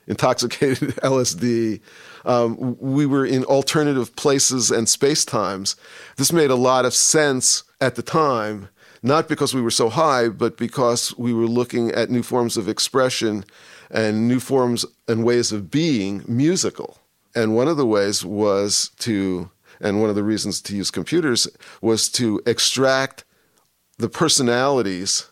intoxicated 0.07 0.97
LSD, 1.03 1.81
Um, 2.27 2.77
we 2.81 3.05
were 3.05 3.27
in 3.27 3.45
alternative 3.45 4.17
places 4.17 4.71
and 4.71 4.89
space 4.89 5.25
times. 5.25 5.77
This 6.17 6.33
made 6.33 6.51
a 6.51 6.57
lot 6.57 6.87
of 6.87 6.95
sense 6.95 7.65
at 7.81 7.97
the 7.97 8.03
time, 8.03 8.69
not 9.05 9.29
because 9.29 9.55
we 9.55 9.61
were 9.61 9.71
so 9.71 9.91
high, 9.91 10.29
but 10.29 10.57
because 10.57 11.17
we 11.19 11.35
were 11.35 11.47
looking 11.47 11.91
at 11.91 12.11
new 12.11 12.23
forms 12.23 12.57
of 12.57 12.71
expression 12.71 13.45
and 13.91 14.27
new 14.27 14.41
forms 14.41 14.87
and 15.07 15.25
ways 15.25 15.53
of 15.53 15.71
being 15.71 16.25
musical. 16.27 16.97
And 17.35 17.55
one 17.55 17.69
of 17.69 17.77
the 17.77 17.87
ways 17.87 18.25
was 18.25 18.91
to, 19.01 19.51
and 19.79 20.01
one 20.01 20.09
of 20.09 20.17
the 20.17 20.23
reasons 20.23 20.63
to 20.63 20.75
use 20.75 20.91
computers 20.91 21.47
was 21.83 22.09
to 22.13 22.41
extract 22.47 23.25
the 23.99 24.09
personalities, 24.09 25.29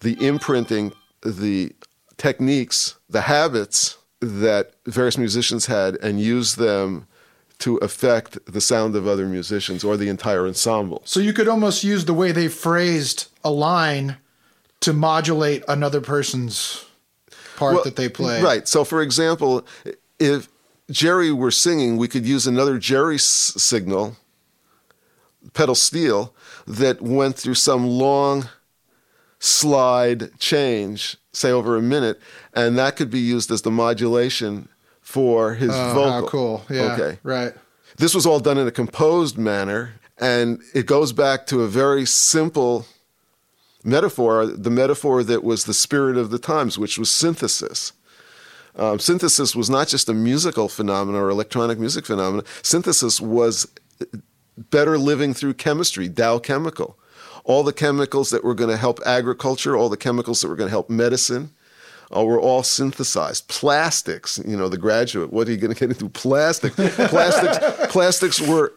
the 0.00 0.16
imprinting, 0.24 0.92
the 1.22 1.72
techniques, 2.16 2.94
the 3.08 3.22
habits 3.22 3.98
that 4.20 4.74
various 4.86 5.18
musicians 5.18 5.66
had 5.66 5.96
and 5.96 6.20
use 6.20 6.54
them 6.54 7.08
to 7.60 7.76
affect 7.78 8.44
the 8.52 8.60
sound 8.60 8.96
of 8.96 9.06
other 9.06 9.26
musicians 9.26 9.84
or 9.84 9.96
the 9.96 10.08
entire 10.08 10.46
ensemble. 10.46 11.02
So 11.04 11.20
you 11.20 11.32
could 11.32 11.48
almost 11.48 11.84
use 11.84 12.04
the 12.06 12.14
way 12.14 12.32
they 12.32 12.48
phrased 12.48 13.28
a 13.44 13.50
line 13.50 14.16
to 14.80 14.92
modulate 14.92 15.62
another 15.68 16.00
person's 16.00 16.84
part 17.56 17.74
Well, 17.74 17.84
that 17.84 17.96
they 17.96 18.08
play. 18.08 18.42
Right. 18.42 18.66
So, 18.66 18.82
for 18.82 19.02
example, 19.02 19.66
if 20.18 20.48
Jerry 20.90 21.30
were 21.32 21.50
singing, 21.50 21.98
we 21.98 22.08
could 22.08 22.26
use 22.26 22.46
another 22.46 22.78
Jerry 22.78 23.16
s- 23.16 23.54
signal, 23.56 24.16
pedal 25.52 25.74
steel, 25.74 26.34
that 26.66 27.02
went 27.02 27.36
through 27.36 27.54
some 27.54 27.86
long 27.86 28.48
slide 29.38 30.38
change, 30.38 31.16
say 31.32 31.50
over 31.50 31.76
a 31.76 31.82
minute, 31.82 32.20
and 32.54 32.78
that 32.78 32.96
could 32.96 33.10
be 33.10 33.20
used 33.20 33.50
as 33.50 33.62
the 33.62 33.70
modulation 33.70 34.68
for 35.10 35.54
his 35.54 35.70
Oh, 35.72 35.92
vocal. 35.94 36.28
cool. 36.28 36.64
Yeah. 36.70 36.94
Okay. 36.94 37.18
Right. 37.24 37.52
This 37.96 38.14
was 38.14 38.26
all 38.26 38.38
done 38.38 38.58
in 38.58 38.66
a 38.68 38.70
composed 38.70 39.36
manner, 39.36 39.94
and 40.18 40.60
it 40.72 40.86
goes 40.86 41.12
back 41.12 41.46
to 41.48 41.62
a 41.62 41.68
very 41.68 42.06
simple 42.06 42.86
metaphor, 43.82 44.46
the 44.46 44.70
metaphor 44.70 45.24
that 45.24 45.42
was 45.42 45.64
the 45.64 45.74
spirit 45.74 46.16
of 46.16 46.30
the 46.30 46.38
times, 46.38 46.78
which 46.78 46.96
was 46.96 47.10
synthesis. 47.10 47.92
Um, 48.76 49.00
synthesis 49.00 49.56
was 49.56 49.68
not 49.68 49.88
just 49.88 50.08
a 50.08 50.14
musical 50.14 50.68
phenomenon 50.68 51.20
or 51.20 51.28
electronic 51.28 51.78
music 51.78 52.06
phenomenon. 52.06 52.44
Synthesis 52.62 53.20
was 53.20 53.66
better 54.56 54.96
living 54.96 55.34
through 55.34 55.54
chemistry, 55.54 56.08
Dow 56.08 56.38
Chemical. 56.38 56.96
All 57.42 57.64
the 57.64 57.72
chemicals 57.72 58.30
that 58.30 58.44
were 58.44 58.54
going 58.54 58.70
to 58.70 58.76
help 58.76 59.00
agriculture, 59.04 59.76
all 59.76 59.88
the 59.88 59.96
chemicals 59.96 60.40
that 60.40 60.48
were 60.48 60.56
going 60.56 60.68
to 60.68 60.76
help 60.78 60.88
medicine, 60.88 61.50
uh, 62.14 62.24
were 62.24 62.40
all 62.40 62.62
synthesized. 62.62 63.48
Plastics, 63.48 64.40
you 64.46 64.56
know, 64.56 64.68
the 64.68 64.78
graduate. 64.78 65.32
What 65.32 65.48
are 65.48 65.52
you 65.52 65.56
going 65.56 65.74
to 65.74 65.78
get 65.78 65.90
into? 65.90 66.08
Plastic. 66.08 66.74
plastics. 66.74 67.58
Plastics 67.92 68.40
were 68.40 68.72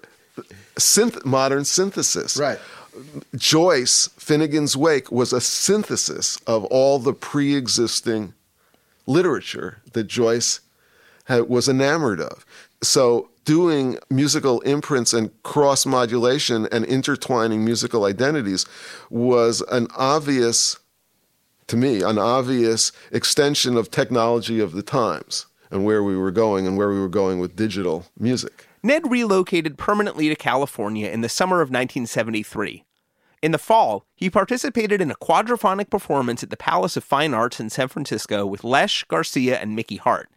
synth- 0.75 1.25
modern 1.25 1.65
synthesis. 1.65 2.37
Right. 2.37 2.59
Joyce, 3.35 4.09
Finnegan's 4.17 4.77
Wake, 4.77 5.11
was 5.11 5.33
a 5.33 5.41
synthesis 5.41 6.37
of 6.47 6.63
all 6.65 6.99
the 6.99 7.13
pre 7.13 7.55
existing 7.55 8.33
literature 9.07 9.81
that 9.93 10.05
Joyce 10.05 10.59
had, 11.25 11.49
was 11.49 11.67
enamored 11.67 12.21
of. 12.21 12.45
So, 12.81 13.29
doing 13.45 13.97
musical 14.09 14.61
imprints 14.61 15.13
and 15.13 15.31
cross 15.43 15.85
modulation 15.85 16.67
and 16.71 16.85
intertwining 16.85 17.65
musical 17.65 18.05
identities 18.05 18.65
was 19.09 19.61
an 19.71 19.87
obvious, 19.95 20.77
to 21.67 21.77
me, 21.77 22.01
an 22.01 22.17
obvious 22.17 22.91
extension 23.11 23.77
of 23.77 23.91
technology 23.91 24.59
of 24.59 24.73
the 24.73 24.83
times 24.83 25.47
and 25.71 25.85
where 25.85 26.03
we 26.03 26.15
were 26.15 26.31
going 26.31 26.67
and 26.67 26.77
where 26.77 26.89
we 26.89 26.99
were 26.99 27.09
going 27.09 27.39
with 27.39 27.55
digital 27.55 28.05
music. 28.19 28.67
Ned 28.83 29.09
relocated 29.09 29.77
permanently 29.77 30.29
to 30.29 30.35
California 30.35 31.09
in 31.09 31.21
the 31.21 31.29
summer 31.29 31.57
of 31.57 31.69
1973. 31.69 32.83
In 33.41 33.51
the 33.51 33.57
fall, 33.57 34.05
he 34.15 34.29
participated 34.29 35.01
in 35.01 35.11
a 35.11 35.15
quadraphonic 35.15 35.89
performance 35.89 36.43
at 36.43 36.49
the 36.49 36.57
Palace 36.57 36.95
of 36.95 37.03
Fine 37.03 37.33
Arts 37.33 37.59
in 37.59 37.69
San 37.69 37.87
Francisco 37.87 38.45
with 38.45 38.63
Lesh, 38.63 39.03
Garcia, 39.05 39.59
and 39.59 39.75
Mickey 39.75 39.97
Hart. 39.97 40.29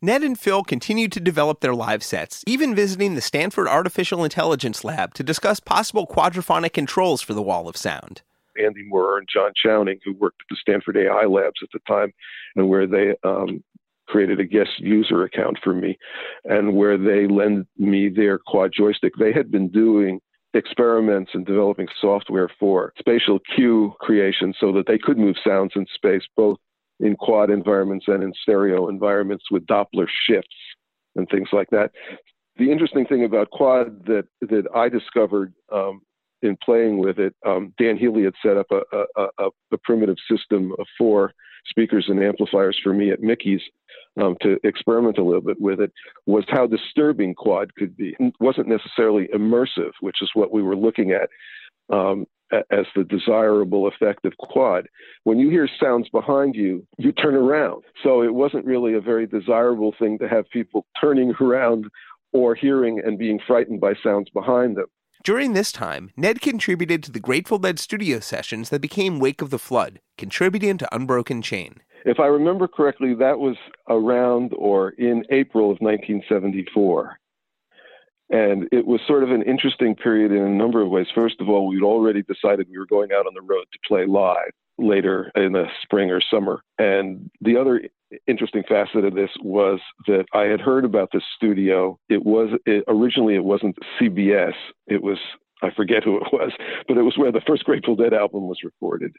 Ned 0.00 0.22
and 0.22 0.38
Phil 0.38 0.62
continued 0.62 1.10
to 1.12 1.20
develop 1.20 1.60
their 1.60 1.74
live 1.74 2.02
sets, 2.02 2.44
even 2.46 2.74
visiting 2.74 3.14
the 3.14 3.20
Stanford 3.20 3.66
Artificial 3.66 4.24
Intelligence 4.24 4.84
Lab 4.84 5.14
to 5.14 5.22
discuss 5.22 5.58
possible 5.58 6.06
quadraphonic 6.06 6.72
controls 6.72 7.22
for 7.22 7.34
the 7.34 7.42
Wall 7.42 7.66
of 7.66 7.76
Sound. 7.76 8.22
Andy 8.62 8.84
Moorer 8.86 9.18
and 9.18 9.28
John 9.32 9.52
Chowning, 9.64 10.00
who 10.04 10.14
worked 10.14 10.40
at 10.40 10.46
the 10.50 10.56
Stanford 10.60 10.96
AI 10.96 11.24
Labs 11.24 11.60
at 11.62 11.68
the 11.72 11.80
time, 11.86 12.12
and 12.54 12.68
where 12.68 12.86
they 12.86 13.14
um, 13.24 13.62
created 14.06 14.40
a 14.40 14.44
guest 14.44 14.70
user 14.78 15.24
account 15.24 15.58
for 15.62 15.74
me, 15.74 15.98
and 16.44 16.74
where 16.74 16.96
they 16.96 17.26
lent 17.26 17.66
me 17.76 18.08
their 18.08 18.38
quad 18.38 18.72
joystick. 18.72 19.14
They 19.18 19.32
had 19.32 19.50
been 19.50 19.68
doing 19.68 20.20
experiments 20.54 21.32
and 21.34 21.44
developing 21.44 21.88
software 22.00 22.48
for 22.58 22.92
spatial 22.98 23.38
cue 23.54 23.94
creation 24.00 24.54
so 24.58 24.72
that 24.72 24.86
they 24.86 24.98
could 24.98 25.18
move 25.18 25.36
sounds 25.44 25.72
in 25.76 25.86
space, 25.94 26.22
both 26.36 26.58
in 27.00 27.14
quad 27.16 27.50
environments 27.50 28.06
and 28.08 28.22
in 28.22 28.32
stereo 28.42 28.88
environments 28.88 29.44
with 29.50 29.66
Doppler 29.66 30.06
shifts 30.26 30.56
and 31.14 31.28
things 31.28 31.48
like 31.52 31.68
that. 31.70 31.90
The 32.58 32.70
interesting 32.70 33.04
thing 33.04 33.24
about 33.24 33.50
quad 33.50 34.06
that 34.06 34.26
that 34.40 34.64
I 34.74 34.88
discovered 34.88 35.52
um, 35.70 36.00
in 36.46 36.56
playing 36.64 36.98
with 36.98 37.18
it, 37.18 37.34
um, 37.44 37.74
Dan 37.78 37.96
Healy 37.96 38.24
had 38.24 38.34
set 38.42 38.56
up 38.56 38.66
a, 38.70 38.80
a, 38.96 39.26
a, 39.38 39.48
a, 39.72 39.78
primitive 39.84 40.16
system 40.30 40.72
of 40.78 40.86
four 40.96 41.32
speakers 41.66 42.06
and 42.08 42.22
amplifiers 42.22 42.78
for 42.82 42.92
me 42.92 43.10
at 43.10 43.20
Mickey's 43.20 43.60
um, 44.20 44.36
to 44.40 44.58
experiment 44.64 45.18
a 45.18 45.24
little 45.24 45.42
bit 45.42 45.60
with 45.60 45.80
it, 45.80 45.92
was 46.26 46.44
how 46.48 46.66
disturbing 46.66 47.34
quad 47.34 47.74
could 47.74 47.96
be. 47.96 48.16
It 48.18 48.34
wasn't 48.40 48.68
necessarily 48.68 49.28
immersive, 49.34 49.92
which 50.00 50.22
is 50.22 50.30
what 50.34 50.52
we 50.52 50.62
were 50.62 50.76
looking 50.76 51.12
at 51.12 51.28
um, 51.94 52.26
as 52.52 52.86
the 52.94 53.04
desirable 53.04 53.88
effect 53.88 54.24
of 54.24 54.36
quad. 54.38 54.88
When 55.24 55.38
you 55.38 55.50
hear 55.50 55.68
sounds 55.80 56.08
behind 56.08 56.54
you, 56.54 56.86
you 56.98 57.12
turn 57.12 57.34
around. 57.34 57.84
So 58.02 58.22
it 58.22 58.34
wasn't 58.34 58.64
really 58.64 58.94
a 58.94 59.00
very 59.00 59.26
desirable 59.26 59.94
thing 59.98 60.18
to 60.18 60.28
have 60.28 60.48
people 60.50 60.86
turning 61.00 61.34
around 61.40 61.86
or 62.32 62.54
hearing 62.54 63.00
and 63.04 63.18
being 63.18 63.40
frightened 63.46 63.80
by 63.80 63.94
sounds 64.02 64.28
behind 64.30 64.76
them. 64.76 64.86
During 65.26 65.54
this 65.54 65.72
time, 65.72 66.12
Ned 66.16 66.40
contributed 66.40 67.02
to 67.02 67.10
the 67.10 67.18
Grateful 67.18 67.58
Dead 67.58 67.80
studio 67.80 68.20
sessions 68.20 68.68
that 68.68 68.80
became 68.80 69.18
Wake 69.18 69.42
of 69.42 69.50
the 69.50 69.58
Flood, 69.58 69.98
contributing 70.16 70.78
to 70.78 70.94
Unbroken 70.94 71.42
Chain. 71.42 71.80
If 72.04 72.20
I 72.20 72.26
remember 72.26 72.68
correctly, 72.68 73.12
that 73.14 73.40
was 73.40 73.56
around 73.88 74.52
or 74.56 74.90
in 74.90 75.24
April 75.30 75.64
of 75.64 75.78
1974. 75.80 77.18
And 78.30 78.68
it 78.70 78.86
was 78.86 79.00
sort 79.08 79.24
of 79.24 79.32
an 79.32 79.42
interesting 79.42 79.96
period 79.96 80.30
in 80.30 80.44
a 80.44 80.48
number 80.48 80.80
of 80.80 80.90
ways. 80.90 81.08
First 81.12 81.40
of 81.40 81.48
all, 81.48 81.66
we'd 81.66 81.82
already 81.82 82.22
decided 82.22 82.68
we 82.70 82.78
were 82.78 82.86
going 82.86 83.10
out 83.10 83.26
on 83.26 83.34
the 83.34 83.42
road 83.42 83.64
to 83.72 83.78
play 83.84 84.06
live 84.06 84.52
later 84.78 85.32
in 85.34 85.50
the 85.50 85.64
spring 85.82 86.08
or 86.12 86.20
summer. 86.20 86.60
And 86.78 87.32
the 87.40 87.56
other 87.56 87.80
interesting 88.26 88.62
facet 88.68 89.04
of 89.04 89.14
this 89.14 89.30
was 89.42 89.80
that 90.06 90.26
I 90.32 90.42
had 90.42 90.60
heard 90.60 90.84
about 90.84 91.10
this 91.12 91.22
studio. 91.36 91.98
It 92.08 92.24
was 92.24 92.50
it, 92.66 92.84
originally 92.88 93.34
it 93.34 93.44
wasn't 93.44 93.76
CBS. 94.00 94.54
It 94.86 95.02
was 95.02 95.18
I 95.62 95.70
forget 95.74 96.04
who 96.04 96.16
it 96.16 96.32
was, 96.32 96.52
but 96.86 96.96
it 96.96 97.02
was 97.02 97.16
where 97.16 97.32
the 97.32 97.42
first 97.46 97.64
Grateful 97.64 97.96
Dead 97.96 98.12
album 98.12 98.46
was 98.46 98.58
recorded. 98.64 99.12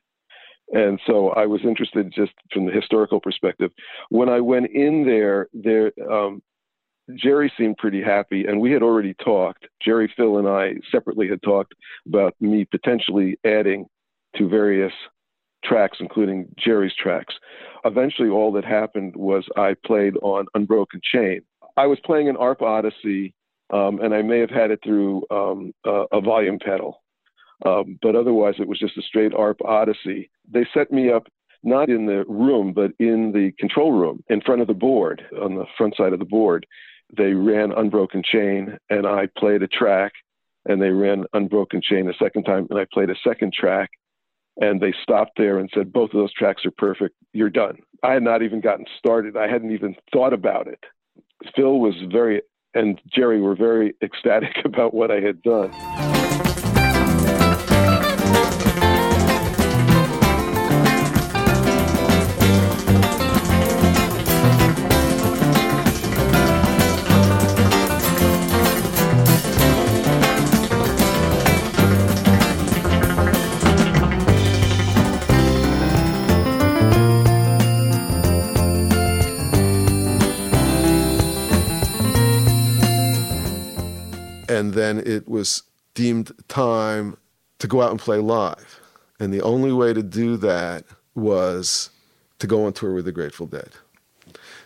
And 0.70 1.00
so 1.08 1.30
I 1.30 1.46
was 1.46 1.62
interested 1.64 2.12
just 2.14 2.34
from 2.52 2.66
the 2.66 2.74
historical 2.74 3.22
perspective. 3.22 3.72
When 4.10 4.28
I 4.28 4.42
went 4.42 4.68
in 4.74 5.06
there, 5.06 5.48
there 5.54 5.92
um, 6.12 6.42
Jerry 7.16 7.52
seemed 7.58 7.78
pretty 7.78 8.02
happy, 8.02 8.46
and 8.46 8.60
we 8.60 8.72
had 8.72 8.84
already 8.84 9.14
talked. 9.24 9.66
Jerry, 9.82 10.12
Phil, 10.16 10.38
and 10.38 10.48
I 10.48 10.74
separately 10.92 11.30
had 11.30 11.42
talked 11.42 11.74
about 12.06 12.36
me 12.42 12.66
potentially 12.66 13.40
adding 13.46 13.86
to 14.36 14.50
various 14.50 14.92
tracks, 15.68 15.98
including 16.00 16.54
Jerry's 16.58 16.94
tracks. 17.02 17.36
Eventually, 17.86 18.30
all 18.30 18.52
that 18.54 18.66
happened 18.66 19.16
was 19.16 19.46
I 19.56 19.76
played 19.86 20.16
on 20.22 20.46
Unbroken 20.54 21.02
Chain. 21.04 21.42
I 21.76 21.86
was 21.86 22.00
playing 22.04 22.30
an 22.30 22.38
ARP 22.38 22.62
Odyssey, 22.62 23.34
um, 23.72 24.00
and 24.02 24.14
I 24.14 24.22
may 24.22 24.40
have 24.40 24.50
had 24.50 24.72
it 24.72 24.80
through 24.84 25.24
um, 25.30 25.74
a, 25.86 26.06
a 26.14 26.22
volume 26.22 26.60
pedal. 26.60 27.04
Um, 27.66 27.98
but 28.02 28.16
otherwise, 28.16 28.56
it 28.60 28.68
was 28.68 28.80
just 28.80 28.98
a 28.98 29.02
straight 29.02 29.34
ARP 29.34 29.60
Odyssey. 29.64 30.30
They 30.52 30.68
set 30.74 30.92
me 30.92 31.12
up 31.12 31.28
not 31.64 31.90
in 31.90 32.06
the 32.06 32.24
room, 32.28 32.72
but 32.74 32.92
in 33.00 33.32
the 33.32 33.52
control 33.60 33.92
room 33.92 34.24
in 34.30 34.42
front 34.42 34.62
of 34.62 34.68
the 34.68 34.74
board, 34.74 35.24
on 35.42 35.56
the 35.56 35.66
front 35.78 35.96
side 35.98 36.14
of 36.14 36.20
the 36.20 36.26
board. 36.26 36.66
They 37.16 37.34
ran 37.34 37.72
Unbroken 37.72 38.22
Chain, 38.24 38.78
and 38.90 39.08
I 39.08 39.28
played 39.38 39.64
a 39.64 39.68
track, 39.68 40.12
and 40.66 40.82
they 40.82 40.90
ran 40.90 41.26
Unbroken 41.34 41.82
Chain 41.82 42.10
a 42.10 42.14
second 42.14 42.44
time, 42.44 42.68
and 42.70 42.80
I 42.80 42.86
played 42.92 43.10
a 43.10 43.16
second 43.24 43.54
track, 43.54 43.90
and 44.60 44.82
they 44.82 44.94
stopped 45.02 45.34
there 45.38 45.58
and 45.60 45.70
said, 45.74 45.94
Both 45.94 46.12
of 46.12 46.18
those 46.18 46.34
tracks 46.34 46.66
are 46.66 46.72
perfect. 46.72 47.16
You're 47.34 47.50
done. 47.50 47.78
I 48.04 48.14
had 48.14 48.24
not 48.24 48.42
even 48.42 48.62
gotten 48.62 48.86
started. 48.98 49.38
I 49.38 49.48
hadn't 49.48 49.72
even 49.72 49.96
thought 50.12 50.34
about 50.34 50.68
it. 50.68 50.84
Phil 51.56 51.80
was 51.80 51.96
very, 52.12 52.42
and 52.74 53.00
Jerry 53.14 53.42
were 53.42 53.56
very 53.56 53.96
ecstatic 54.02 54.58
about 54.66 54.94
what 54.94 55.12
I 55.12 55.20
had 55.20 55.42
done. 55.42 55.72
Then 84.78 85.00
it 85.00 85.28
was 85.28 85.64
deemed 85.94 86.32
time 86.48 87.18
to 87.60 87.68
go 87.68 87.82
out 87.82 87.92
and 87.92 88.00
play 88.00 88.18
live. 88.18 88.80
And 89.20 89.34
the 89.34 89.42
only 89.42 89.72
way 89.72 89.94
to 89.94 90.04
do 90.04 90.38
that 90.38 90.86
was 91.16 91.90
to 92.40 92.48
go 92.48 92.66
on 92.66 92.74
tour 92.74 92.94
with 92.94 93.06
the 93.06 93.12
Grateful 93.12 93.48
Dead. 93.48 93.72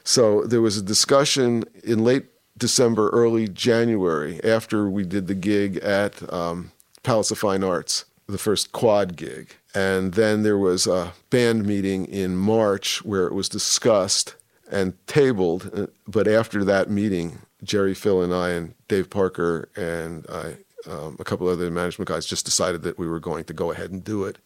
So 0.03 0.43
there 0.43 0.61
was 0.61 0.77
a 0.77 0.81
discussion 0.81 1.63
in 1.83 2.03
late 2.03 2.25
December, 2.57 3.09
early 3.09 3.47
January, 3.47 4.43
after 4.43 4.89
we 4.89 5.03
did 5.05 5.27
the 5.27 5.35
gig 5.35 5.77
at 5.77 6.21
um, 6.33 6.71
Palace 7.03 7.31
of 7.31 7.39
Fine 7.39 7.63
Arts, 7.63 8.05
the 8.27 8.37
first 8.37 8.71
quad 8.71 9.15
gig. 9.15 9.55
And 9.73 10.13
then 10.15 10.43
there 10.43 10.57
was 10.57 10.85
a 10.85 11.13
band 11.29 11.65
meeting 11.65 12.05
in 12.05 12.35
March 12.35 13.03
where 13.05 13.25
it 13.25 13.33
was 13.33 13.47
discussed 13.47 14.35
and 14.69 14.93
tabled. 15.07 15.71
Uh, 15.73 15.87
But 16.07 16.27
after 16.27 16.63
that 16.65 16.89
meeting, 16.89 17.39
Jerry, 17.63 17.93
Phil, 17.93 18.21
and 18.21 18.33
I, 18.33 18.49
and 18.49 18.73
Dave 18.87 19.09
Parker, 19.09 19.69
and 19.75 20.25
I, 20.29 20.57
um, 20.89 21.17
a 21.19 21.23
couple 21.23 21.47
other 21.47 21.69
management 21.69 22.09
guys 22.09 22.25
just 22.25 22.45
decided 22.45 22.81
that 22.83 22.97
we 22.97 23.07
were 23.07 23.19
going 23.19 23.43
to 23.45 23.53
go 23.53 23.71
ahead 23.71 23.91
and 23.91 24.03
do 24.03 24.23
it. 24.25 24.37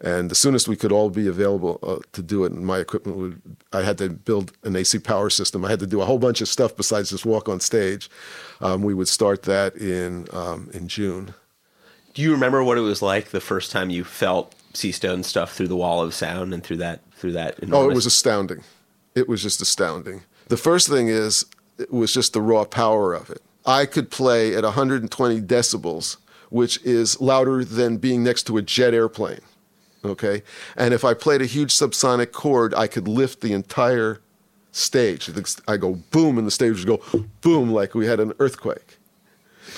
And 0.00 0.30
the 0.30 0.34
soonest 0.36 0.68
we 0.68 0.76
could 0.76 0.92
all 0.92 1.10
be 1.10 1.26
available 1.26 1.80
uh, 1.82 1.98
to 2.12 2.22
do 2.22 2.44
it, 2.44 2.52
and 2.52 2.64
my 2.64 2.78
equipment 2.78 3.16
would, 3.18 3.42
I 3.72 3.82
had 3.82 3.98
to 3.98 4.10
build 4.10 4.52
an 4.62 4.76
AC 4.76 5.00
power 5.00 5.28
system. 5.28 5.64
I 5.64 5.70
had 5.70 5.80
to 5.80 5.86
do 5.86 6.00
a 6.00 6.04
whole 6.04 6.18
bunch 6.18 6.40
of 6.40 6.48
stuff 6.48 6.76
besides 6.76 7.10
just 7.10 7.26
walk 7.26 7.48
on 7.48 7.58
stage. 7.58 8.08
Um, 8.60 8.82
we 8.82 8.94
would 8.94 9.08
start 9.08 9.42
that 9.44 9.74
in 9.76 10.26
um, 10.32 10.70
in 10.72 10.86
June. 10.86 11.34
Do 12.14 12.22
you 12.22 12.30
remember 12.32 12.62
what 12.62 12.78
it 12.78 12.82
was 12.82 13.02
like 13.02 13.30
the 13.30 13.40
first 13.40 13.72
time 13.72 13.90
you 13.90 14.04
felt 14.04 14.54
Seastone 14.72 15.24
stuff 15.24 15.54
through 15.54 15.68
the 15.68 15.76
wall 15.76 16.00
of 16.02 16.14
sound 16.14 16.54
and 16.54 16.62
through 16.62 16.78
that 16.78 17.00
through 17.14 17.32
that? 17.32 17.58
Oh, 17.72 17.90
it 17.90 17.94
was 17.94 18.06
astounding. 18.06 18.62
It 19.16 19.28
was 19.28 19.42
just 19.42 19.60
astounding. 19.60 20.22
The 20.46 20.56
first 20.56 20.88
thing 20.88 21.08
is, 21.08 21.44
was 21.90 22.12
just 22.12 22.32
the 22.32 22.42
raw 22.42 22.64
power 22.64 23.14
of 23.14 23.30
it. 23.30 23.42
I 23.66 23.86
could 23.86 24.10
play 24.10 24.54
at 24.54 24.64
120 24.64 25.40
decibels, 25.42 26.16
which 26.50 26.82
is 26.82 27.20
louder 27.20 27.64
than 27.64 27.98
being 27.98 28.24
next 28.24 28.44
to 28.44 28.56
a 28.56 28.62
jet 28.62 28.94
airplane. 28.94 29.40
Okay? 30.04 30.42
And 30.76 30.94
if 30.94 31.04
I 31.04 31.12
played 31.14 31.42
a 31.42 31.46
huge 31.46 31.72
subsonic 31.72 32.32
chord, 32.32 32.72
I 32.74 32.86
could 32.86 33.06
lift 33.06 33.40
the 33.40 33.52
entire 33.52 34.20
stage. 34.72 35.30
I 35.66 35.76
go 35.76 35.94
boom, 36.10 36.38
and 36.38 36.46
the 36.46 36.50
stage 36.50 36.84
would 36.84 36.86
go 36.86 37.24
boom 37.40 37.70
like 37.70 37.94
we 37.94 38.06
had 38.06 38.20
an 38.20 38.32
earthquake. 38.38 38.87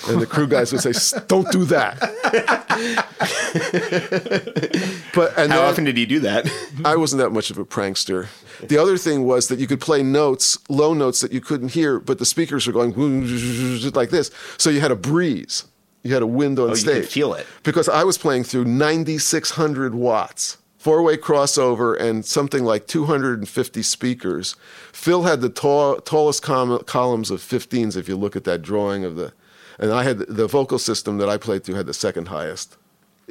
And 0.09 0.21
the 0.21 0.27
crew 0.27 0.47
guys 0.47 0.73
would 0.73 0.81
say, 0.83 0.93
"Don't 1.27 1.51
do 1.53 1.65
that." 1.67 1.99
but 5.15 5.37
and 5.39 5.53
How 5.53 5.63
often 5.63 5.85
did 5.85 5.99
you 5.99 6.07
do 6.07 6.21
that? 6.21 6.51
I 6.85 6.97
wasn't 6.97 7.21
that 7.21 7.31
much 7.31 7.51
of 7.51 7.59
a 7.59 7.65
prankster. 7.65 8.29
The 8.67 8.79
other 8.79 8.97
thing 8.99 9.25
was 9.25 9.49
that 9.49 9.59
you 9.59 9.67
could 9.67 9.81
play 9.81 10.03
notes, 10.03 10.59
low 10.69 10.95
notes 10.95 11.21
that 11.21 11.33
you 11.33 11.41
couldn't 11.41 11.73
hear, 11.73 11.99
but 11.99 12.19
the 12.19 12.27
speakers 12.27 12.67
were 12.67 12.73
going 12.73 12.93
like 13.95 14.11
this. 14.11 14.31
So 14.59 14.71
you 14.71 14.81
had 14.81 14.91
a 14.91 14.97
breeze. 14.97 15.65
You 16.03 16.15
had 16.15 16.23
a 16.23 16.27
wind 16.27 16.59
on 16.59 16.67
Oh, 16.67 16.71
you 16.71 16.77
stage. 16.77 17.03
could 17.05 17.13
feel 17.13 17.35
it. 17.35 17.47
Because 17.63 17.89
I 17.89 18.05
was 18.05 18.17
playing 18.17 18.45
through 18.45 18.65
9,600 18.65 19.95
watts, 19.95 20.57
four 20.79 21.03
way 21.03 21.19
crossover, 21.19 21.99
and 21.99 22.25
something 22.25 22.65
like 22.65 22.87
250 22.87 23.83
speakers. 23.83 24.57
Phil 24.93 25.25
had 25.25 25.43
the 25.43 25.51
tall, 25.51 25.97
tallest 25.97 26.43
com- 26.43 26.83
columns 26.85 27.31
of 27.31 27.41
15s 27.41 27.97
if 27.99 28.09
you 28.09 28.17
look 28.17 28.35
at 28.37 28.45
that 28.45 28.63
drawing 28.63 29.05
of 29.05 29.17
the. 29.17 29.33
And 29.81 29.93
I 29.93 30.05
had 30.05 30.19
the 30.19 30.47
vocal 30.47 30.79
system 30.79 31.19
that 31.19 31.29
I 31.29 31.37
played 31.37 31.65
through 31.65 31.75
had 31.75 31.87
the 31.87 31.95
second 31.95 32.29
highest 32.29 32.77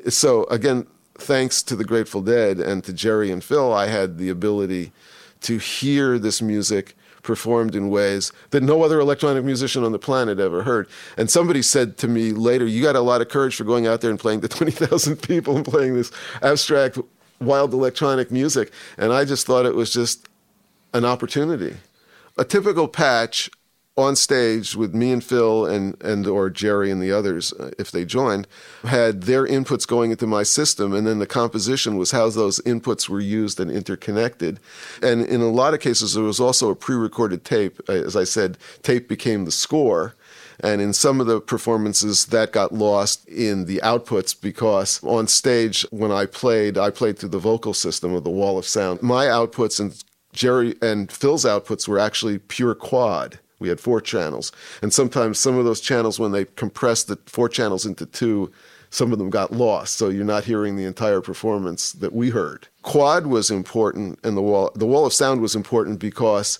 so 0.08 0.46
again, 0.46 0.88
thanks 1.16 1.62
to 1.64 1.76
the 1.76 1.84
Grateful 1.84 2.22
Dead 2.22 2.60
and 2.60 2.84
to 2.84 2.94
Jerry 2.94 3.32
and 3.32 3.44
Phil, 3.44 3.74
I 3.74 3.88
had 3.88 4.18
the 4.18 4.30
ability 4.30 4.92
to 5.42 5.58
hear 5.58 6.18
this 6.18 6.42
music 6.42 6.96
performed 7.22 7.76
in 7.76 7.90
ways 7.90 8.32
that 8.52 8.64
no 8.64 8.84
other 8.84 9.00
electronic 9.00 9.44
musician 9.44 9.84
on 9.84 9.92
the 9.92 10.00
planet 10.00 10.40
ever 10.40 10.64
heard. 10.64 10.88
And 11.18 11.30
somebody 11.30 11.62
said 11.62 11.98
to 11.98 12.08
me 12.08 12.32
later, 12.32 12.66
"You 12.66 12.82
got 12.82 12.96
a 12.96 13.02
lot 13.02 13.22
of 13.22 13.30
courage 13.30 13.56
for 13.56 13.66
going 13.66 13.88
out 13.88 14.02
there 14.02 14.10
and 14.10 14.20
playing 14.20 14.42
to 14.42 14.48
twenty 14.48 14.72
thousand 14.72 15.18
people 15.18 15.56
and 15.58 15.66
playing 15.66 15.96
this 15.96 16.12
abstract, 16.42 16.98
wild 17.40 17.74
electronic 17.74 18.32
music." 18.32 18.72
And 18.98 19.12
I 19.12 19.26
just 19.26 19.46
thought 19.46 19.66
it 19.66 19.76
was 19.76 19.92
just 19.92 20.30
an 20.94 21.06
opportunity. 21.06 21.76
A 22.38 22.46
typical 22.46 22.88
patch 22.88 23.50
on 23.98 24.16
stage 24.16 24.76
with 24.76 24.96
me 24.96 25.12
and 25.12 25.24
Phil 25.24 25.66
and, 25.66 26.02
and 26.02 26.26
or 26.26 26.50
Jerry 26.50 26.90
and 26.90 27.02
the 27.02 27.12
others, 27.12 27.52
uh, 27.54 27.72
if 27.78 27.92
they 27.92 28.06
joined, 28.06 28.48
had 28.84 29.24
their 29.24 29.46
inputs 29.46 29.86
going 29.86 30.12
into 30.12 30.26
my 30.26 30.44
system, 30.44 30.94
and 30.94 31.06
then 31.06 31.20
the 31.20 31.28
composition 31.28 31.98
was 31.98 32.12
how 32.12 32.30
those 32.30 32.60
inputs 32.62 33.10
were 33.10 33.20
used 33.20 33.60
and 33.60 33.70
interconnected. 33.70 34.60
And 35.04 35.26
in 35.26 35.42
a 35.42 35.50
lot 35.50 35.74
of 35.74 35.82
cases, 35.82 36.14
there 36.14 36.24
was 36.24 36.40
also 36.40 36.70
a 36.70 36.76
pre-recorded 36.76 37.44
tape. 37.44 37.80
Uh, 37.90 37.94
As 37.94 38.16
I 38.16 38.24
said, 38.24 38.58
tape 38.84 39.10
became 39.10 39.46
the 39.46 39.52
score. 39.52 40.16
And 40.62 40.82
in 40.82 40.92
some 40.92 41.22
of 41.22 41.28
the 41.28 41.40
performances, 41.40 42.26
that 42.28 42.52
got 42.52 42.74
lost 42.74 43.26
in 43.30 43.66
the 43.66 43.80
outputs 43.82 44.40
because 44.40 45.02
on 45.04 45.28
stage, 45.28 45.86
when 45.90 46.12
I 46.12 46.26
played, 46.26 46.78
I 46.78 46.90
played 46.90 47.18
through 47.18 47.30
the 47.30 47.40
vocal 47.40 47.74
system 47.74 48.14
of 48.14 48.26
the 48.26 48.30
wall 48.30 48.58
of 48.58 48.66
sound. 48.66 49.02
My 49.02 49.26
outputs 49.26 49.80
and 49.80 50.02
Jerry 50.34 50.76
and 50.82 51.12
Phil's 51.12 51.46
outputs 51.46 51.88
were 51.88 51.98
actually 51.98 52.40
pure 52.40 52.76
quad. 52.76 53.40
We 53.60 53.70
had 53.70 53.80
four 53.80 54.02
channels. 54.02 54.52
And 54.82 54.94
sometimes 54.94 55.40
some 55.40 55.58
of 55.58 55.66
those 55.66 55.82
channels, 55.82 56.20
when 56.20 56.32
they 56.32 56.46
compressed 56.46 57.08
the 57.08 57.18
four 57.26 57.50
channels 57.50 57.86
into 57.86 58.06
two, 58.06 58.52
some 58.90 59.12
of 59.12 59.20
them 59.20 59.30
got 59.30 59.52
lost. 59.52 59.98
So 59.98 60.10
you're 60.10 60.26
not 60.26 60.46
hearing 60.46 60.76
the 60.76 60.86
entire 60.86 61.22
performance 61.22 61.92
that 61.94 62.14
we 62.14 62.30
heard. 62.30 62.68
Quad 62.82 63.28
was 63.28 63.52
important, 63.52 64.20
and 64.24 64.36
the 64.36 64.42
wall, 64.42 64.72
the 64.76 64.88
wall 64.88 65.06
of 65.06 65.14
sound 65.14 65.42
was 65.42 65.56
important 65.56 66.00
because 66.00 66.60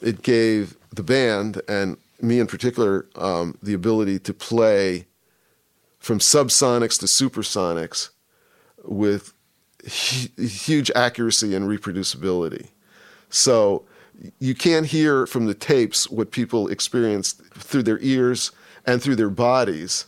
it 0.00 0.22
gave 0.22 0.76
the 0.92 1.02
band, 1.02 1.60
and 1.68 1.96
me 2.20 2.40
in 2.40 2.46
particular, 2.46 3.06
um, 3.16 3.56
the 3.62 3.74
ability 3.74 4.18
to 4.20 4.34
play 4.34 5.06
from 5.98 6.18
subsonics 6.18 6.98
to 6.98 7.06
supersonics 7.06 8.10
with 8.84 9.32
hu- 9.84 10.42
huge 10.42 10.90
accuracy 10.96 11.54
and 11.54 11.68
reproducibility. 11.68 12.68
So 13.30 13.84
you 14.38 14.54
can't 14.54 14.86
hear 14.86 15.26
from 15.26 15.46
the 15.46 15.54
tapes 15.54 16.10
what 16.10 16.30
people 16.30 16.68
experienced 16.68 17.42
through 17.54 17.84
their 17.84 17.98
ears 18.00 18.50
and 18.86 19.02
through 19.02 19.16
their 19.16 19.30
bodies 19.30 20.06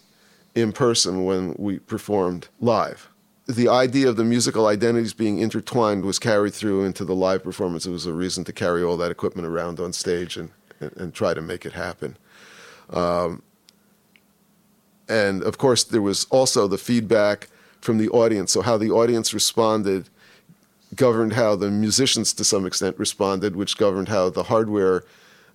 in 0.55 0.73
person 0.73 1.25
when 1.25 1.55
we 1.59 1.79
performed 1.79 2.49
live. 2.61 3.09
The 3.47 3.69
idea 3.69 4.09
of 4.09 4.17
the 4.17 4.25
musical 4.25 4.67
identities 4.67 5.13
being 5.13 5.39
intertwined 5.39 6.05
was 6.05 6.19
carried 6.19 6.55
through 6.55 6.85
into 6.85 7.05
the 7.05 7.15
live 7.15 7.43
performance. 7.43 7.87
It 7.87 7.91
was 7.91 8.07
a 8.07 8.13
reason 8.13 8.45
to 8.45 8.53
carry 8.53 8.83
all 8.83 8.97
that 8.97 9.11
equipment 9.11 9.47
around 9.47 9.81
on 9.81 9.93
stage 9.93 10.37
and, 10.37 10.51
and, 10.81 10.97
and 10.97 11.15
try 11.15 11.35
to 11.35 11.41
make 11.41 11.67
it 11.67 11.73
happen. 11.73 12.17
Um, 12.91 13.43
and 15.09 15.43
of 15.43 15.59
course, 15.59 15.83
there 15.83 16.03
was 16.03 16.27
also 16.27 16.69
the 16.69 16.79
feedback 16.79 17.49
from 17.81 17.99
the 17.99 18.09
audience. 18.11 18.53
So, 18.53 18.63
how 18.63 18.77
the 18.77 18.91
audience 18.91 19.35
responded 19.35 20.09
governed 20.95 21.35
how 21.35 21.57
the 21.57 21.71
musicians 21.71 22.33
to 22.35 22.45
some 22.45 22.67
extent 22.67 22.99
responded, 22.99 23.57
which 23.57 23.77
governed 23.77 24.09
how 24.09 24.31
the 24.31 24.45
hardware 24.45 25.05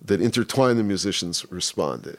that 0.04 0.22
intertwined 0.22 0.80
the 0.80 0.84
musicians 0.84 1.46
responded. 1.52 2.18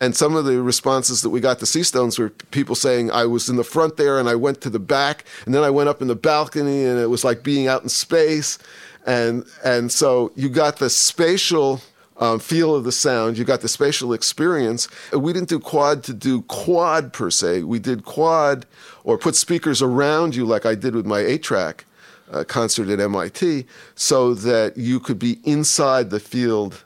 And 0.00 0.16
some 0.16 0.36
of 0.36 0.44
the 0.44 0.62
responses 0.62 1.22
that 1.22 1.30
we 1.30 1.40
got 1.40 1.58
to 1.58 1.64
Seastones 1.64 2.18
were 2.18 2.30
people 2.30 2.74
saying, 2.74 3.10
I 3.10 3.26
was 3.26 3.48
in 3.48 3.56
the 3.56 3.64
front 3.64 3.96
there 3.96 4.18
and 4.18 4.28
I 4.28 4.36
went 4.36 4.60
to 4.60 4.70
the 4.70 4.78
back, 4.78 5.24
and 5.44 5.52
then 5.52 5.64
I 5.64 5.70
went 5.70 5.88
up 5.88 6.00
in 6.00 6.08
the 6.08 6.14
balcony, 6.14 6.84
and 6.84 7.00
it 7.00 7.10
was 7.10 7.24
like 7.24 7.42
being 7.42 7.66
out 7.66 7.82
in 7.82 7.88
space. 7.88 8.58
And, 9.06 9.44
and 9.64 9.90
so 9.90 10.30
you 10.36 10.48
got 10.48 10.78
the 10.78 10.90
spatial 10.90 11.80
um, 12.18 12.38
feel 12.38 12.74
of 12.74 12.84
the 12.84 12.92
sound, 12.92 13.38
you 13.38 13.44
got 13.44 13.60
the 13.60 13.68
spatial 13.68 14.12
experience. 14.12 14.88
We 15.12 15.32
didn't 15.32 15.48
do 15.48 15.60
quad 15.60 16.02
to 16.04 16.12
do 16.12 16.42
quad 16.42 17.12
per 17.12 17.30
se. 17.30 17.62
We 17.62 17.78
did 17.78 18.04
quad 18.04 18.66
or 19.04 19.18
put 19.18 19.36
speakers 19.36 19.82
around 19.82 20.34
you 20.34 20.44
like 20.44 20.66
I 20.66 20.74
did 20.74 20.94
with 20.94 21.06
my 21.06 21.20
8 21.20 21.42
track 21.42 21.84
uh, 22.30 22.44
concert 22.44 22.88
at 22.88 23.00
MIT 23.00 23.66
so 23.94 24.34
that 24.34 24.76
you 24.76 25.00
could 25.00 25.18
be 25.18 25.40
inside 25.44 26.10
the 26.10 26.20
field 26.20 26.84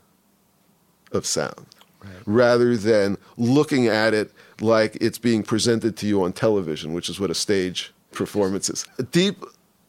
of 1.12 1.26
sound 1.26 1.66
rather 2.26 2.76
than 2.76 3.16
looking 3.36 3.86
at 3.86 4.14
it 4.14 4.32
like 4.61 4.97
it's 5.01 5.18
being 5.18 5.43
presented 5.43 5.97
to 5.99 6.07
you 6.07 6.22
on 6.22 6.32
television, 6.32 6.93
which 6.93 7.09
is 7.09 7.20
what 7.20 7.30
a 7.30 7.34
stage 7.34 7.93
performance 8.12 8.68
is. 8.68 8.86
A 8.99 9.03
deep 9.03 9.45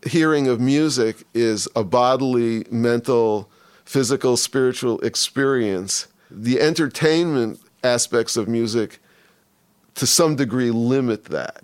hearing 0.05 0.47
of 0.47 0.59
music 0.59 1.23
is 1.33 1.67
a 1.75 1.83
bodily, 1.83 2.65
mental, 2.71 3.49
physical, 3.85 4.37
spiritual 4.37 4.99
experience. 5.01 6.07
The 6.29 6.59
entertainment 6.59 7.59
aspects 7.83 8.37
of 8.37 8.47
music 8.47 8.99
to 9.95 10.07
some 10.07 10.35
degree 10.35 10.71
limit 10.71 11.25
that. 11.25 11.63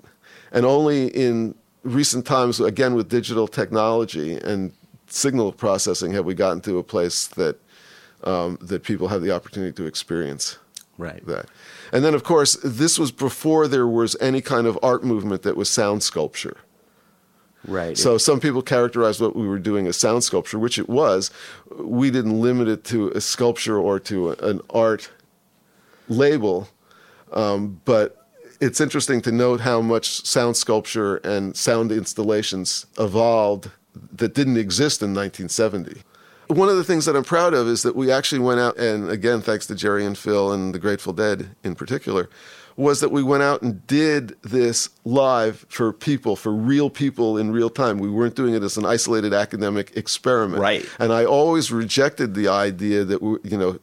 And 0.51 0.65
only 0.65 1.07
in 1.07 1.55
recent 1.83 2.25
times, 2.25 2.59
again 2.59 2.95
with 2.95 3.09
digital 3.09 3.47
technology 3.47 4.35
and 4.35 4.73
signal 5.07 5.51
processing, 5.51 6.13
have 6.13 6.25
we 6.25 6.33
gotten 6.33 6.61
to 6.61 6.77
a 6.77 6.83
place 6.83 7.27
that 7.27 7.59
um, 8.23 8.57
that 8.61 8.83
people 8.83 9.07
have 9.07 9.21
the 9.21 9.31
opportunity 9.31 9.71
to 9.73 9.85
experience 9.85 10.57
Right. 10.97 11.25
that. 11.27 11.45
And 11.93 12.03
then, 12.03 12.13
of 12.13 12.25
course, 12.25 12.57
this 12.61 12.99
was 12.99 13.11
before 13.13 13.69
there 13.69 13.87
was 13.87 14.17
any 14.19 14.41
kind 14.41 14.67
of 14.67 14.77
art 14.83 15.01
movement 15.01 15.43
that 15.43 15.55
was 15.55 15.69
sound 15.69 16.03
sculpture. 16.03 16.57
Right. 17.65 17.97
So 17.97 18.17
some 18.17 18.41
people 18.41 18.61
characterized 18.61 19.21
what 19.21 19.35
we 19.35 19.47
were 19.47 19.59
doing 19.59 19.87
as 19.87 19.95
sound 19.95 20.25
sculpture, 20.25 20.59
which 20.59 20.77
it 20.77 20.89
was. 20.89 21.31
We 21.77 22.11
didn't 22.11 22.41
limit 22.41 22.67
it 22.67 22.83
to 22.85 23.09
a 23.09 23.21
sculpture 23.21 23.77
or 23.77 23.99
to 24.01 24.31
an 24.31 24.59
art 24.69 25.09
label. 26.09 26.67
Um, 27.31 27.79
but 27.85 28.18
it's 28.59 28.81
interesting 28.81 29.21
to 29.21 29.31
note 29.31 29.61
how 29.61 29.81
much 29.81 30.25
sound 30.25 30.57
sculpture 30.57 31.17
and 31.17 31.55
sound 31.55 31.91
installations 31.91 32.85
evolved 32.97 33.71
that 34.13 34.33
didn't 34.33 34.57
exist 34.57 35.01
in 35.01 35.13
1970. 35.13 36.01
One 36.47 36.67
of 36.67 36.77
the 36.77 36.83
things 36.83 37.05
that 37.05 37.15
I'm 37.15 37.23
proud 37.23 37.53
of 37.53 37.67
is 37.67 37.83
that 37.83 37.95
we 37.95 38.11
actually 38.11 38.39
went 38.39 38.59
out, 38.59 38.77
and 38.77 39.09
again, 39.09 39.41
thanks 39.41 39.67
to 39.67 39.75
Jerry 39.75 40.03
and 40.03 40.17
Phil 40.17 40.51
and 40.51 40.73
the 40.73 40.79
Grateful 40.79 41.13
Dead 41.13 41.55
in 41.63 41.75
particular, 41.75 42.27
was 42.75 43.01
that 43.01 43.11
we 43.11 43.21
went 43.21 43.43
out 43.43 43.61
and 43.61 43.85
did 43.87 44.41
this 44.41 44.89
live 45.03 45.65
for 45.69 45.91
people, 45.91 46.35
for 46.35 46.53
real 46.53 46.89
people 46.89 47.37
in 47.37 47.51
real 47.51 47.69
time. 47.69 47.99
We 47.99 48.09
weren't 48.09 48.35
doing 48.35 48.53
it 48.55 48.63
as 48.63 48.77
an 48.77 48.85
isolated 48.85 49.33
academic 49.33 49.95
experiment. 49.97 50.61
Right. 50.61 50.85
And 50.97 51.11
I 51.11 51.25
always 51.25 51.71
rejected 51.71 52.35
the 52.35 52.47
idea 52.47 53.03
that 53.03 53.21
we, 53.21 53.37
you 53.43 53.57
know, 53.57 53.79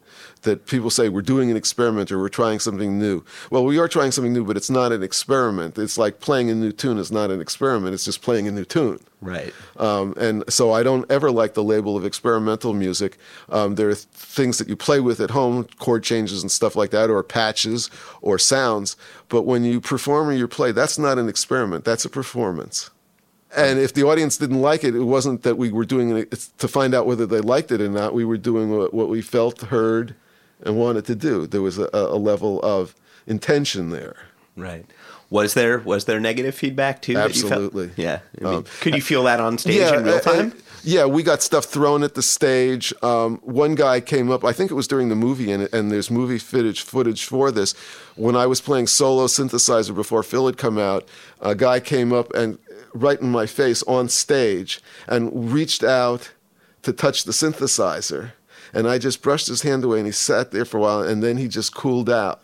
that 0.47 0.67
people 0.67 0.89
say 0.89 1.11
we're 1.11 1.21
doing 1.21 1.51
an 1.51 1.57
experiment 1.57 2.11
or 2.11 2.19
we're 2.19 2.31
trying 2.31 2.59
something 2.59 2.99
new. 2.99 3.23
Well, 3.51 3.65
we 3.65 3.79
are 3.79 3.87
trying 3.87 4.13
something 4.13 4.33
new, 4.33 4.45
but 4.45 4.57
it's 4.57 4.71
not 4.71 4.91
an 4.91 5.03
experiment. 5.03 5.77
It's 5.77 5.99
like 5.99 6.21
playing 6.21 6.51
a 6.51 6.55
new 6.55 6.73
tune 6.73 6.97
is 6.97 7.13
not 7.13 7.31
an 7.31 7.41
experiment. 7.41 7.93
It's 7.93 8.07
just 8.07 8.23
playing 8.23 8.49
a 8.49 8.51
new 8.51 8.65
tune. 8.65 9.01
Right. 9.21 9.53
Um, 9.77 10.15
and 10.19 10.45
so 10.49 10.73
I 10.73 10.83
don't 10.83 11.11
ever 11.11 11.31
like 11.31 11.55
the 11.55 11.63
label 11.63 11.97
of 11.97 12.05
experimental 12.05 12.73
music. 12.73 13.19
Um, 13.49 13.75
there 13.75 13.89
are 13.89 13.95
th- 13.95 14.07
things 14.07 14.59
that 14.59 14.69
you 14.69 14.77
play 14.77 15.01
with 15.01 15.21
at 15.21 15.31
home, 15.31 15.65
chord 15.79 16.03
changes 16.03 16.43
and 16.43 16.51
stuff 16.51 16.77
like 16.77 16.91
that, 16.91 17.11
or 17.11 17.23
patches 17.23 17.91
or 18.23 18.39
sounds. 18.39 18.97
But 19.29 19.43
when 19.43 19.65
you 19.65 19.81
perform 19.81 20.29
or 20.29 20.33
you 20.33 20.49
play, 20.49 20.73
that's 20.73 20.99
not 20.99 21.19
an 21.19 21.29
experiment. 21.29 21.85
That's 21.85 22.05
a 22.05 22.11
performance. 22.11 22.91
And 23.57 23.79
if 23.79 23.95
the 23.95 24.05
audience 24.05 24.37
didn't 24.37 24.61
like 24.61 24.85
it, 24.85 24.95
it 24.95 25.05
wasn't 25.05 25.43
that 25.45 25.57
we 25.57 25.73
were 25.73 25.87
doing 25.87 26.17
it 26.17 26.31
to 26.59 26.69
find 26.69 26.95
out 26.95 27.07
whether 27.07 27.27
they 27.27 27.41
liked 27.41 27.73
it 27.73 27.81
or 27.81 27.89
not. 27.89 28.13
We 28.13 28.25
were 28.25 28.37
doing 28.37 28.77
what, 28.77 28.93
what 28.93 29.09
we 29.09 29.23
felt, 29.23 29.63
heard, 29.63 30.15
and 30.65 30.77
wanted 30.77 31.05
to 31.07 31.15
do. 31.15 31.47
There 31.47 31.63
was 31.63 31.79
a, 31.79 31.89
a 31.93 32.17
level 32.19 32.61
of 32.63 32.95
intention 33.27 33.91
there. 33.91 34.17
Right. 34.57 34.87
Was 35.29 35.55
there 35.55 35.81
was 35.81 36.05
there 36.05 36.21
negative 36.21 36.55
feedback 36.55 37.03
too? 37.03 37.15
that 37.15 37.35
you 37.35 37.43
felt? 37.43 37.53
Absolutely. 37.53 37.91
Yeah. 38.03 38.21
I 38.41 38.45
mean, 38.45 38.55
Um, 38.55 38.65
could 38.81 38.95
you 38.95 39.03
feel 39.03 39.25
that 39.25 39.41
on 39.41 39.59
stage 39.59 39.81
in 39.93 40.05
real 40.05 40.15
uh, 40.15 40.19
uh, 40.19 40.21
time? 40.21 40.53
yeah, 40.85 41.05
we 41.05 41.25
got 41.25 41.43
stuff 41.43 41.65
thrown 41.65 42.05
at 42.05 42.15
the 42.15 42.23
stage. 42.23 42.95
Um, 43.03 43.39
one 43.43 43.75
guy 43.75 44.01
came 44.01 44.31
up, 44.31 44.45
I 44.45 44.53
think 44.53 44.71
it 44.71 44.75
was 44.75 44.87
during 44.87 45.09
the 45.09 45.17
movie, 45.17 45.51
and, 45.51 45.69
and 45.75 45.91
there's 45.91 46.13
movie 46.13 46.39
footage, 46.39 46.83
footage 46.83 47.25
for 47.25 47.51
this. 47.51 47.75
When 48.15 48.37
I 48.37 48.47
was 48.47 48.61
playing 48.61 48.87
solo 48.87 49.27
synthesizer 49.27 49.95
before 49.95 50.23
Phil 50.23 50.47
had 50.47 50.59
come 50.59 50.79
out, 50.79 51.09
a 51.41 51.57
guy 51.57 51.81
came 51.81 52.13
up 52.13 52.33
and 52.35 52.59
right 52.95 53.21
in 53.21 53.29
my 53.29 53.47
face 53.47 53.83
on 53.83 54.09
stage 54.09 54.81
and 55.09 55.53
reached 55.53 55.83
out 55.83 56.31
to 56.83 56.93
touch 56.93 57.25
the 57.25 57.33
synthesizer. 57.33 58.31
And 58.77 58.87
I 58.87 58.99
just 58.99 59.23
brushed 59.23 59.47
his 59.47 59.63
hand 59.63 59.85
away 59.85 60.01
and 60.01 60.07
he 60.07 60.13
sat 60.13 60.51
there 60.51 60.67
for 60.67 60.77
a 60.77 60.81
while 60.81 61.01
and 61.01 61.23
then 61.23 61.39
he 61.39 61.49
just 61.49 61.75
cooled 61.75 62.11
out. 62.11 62.43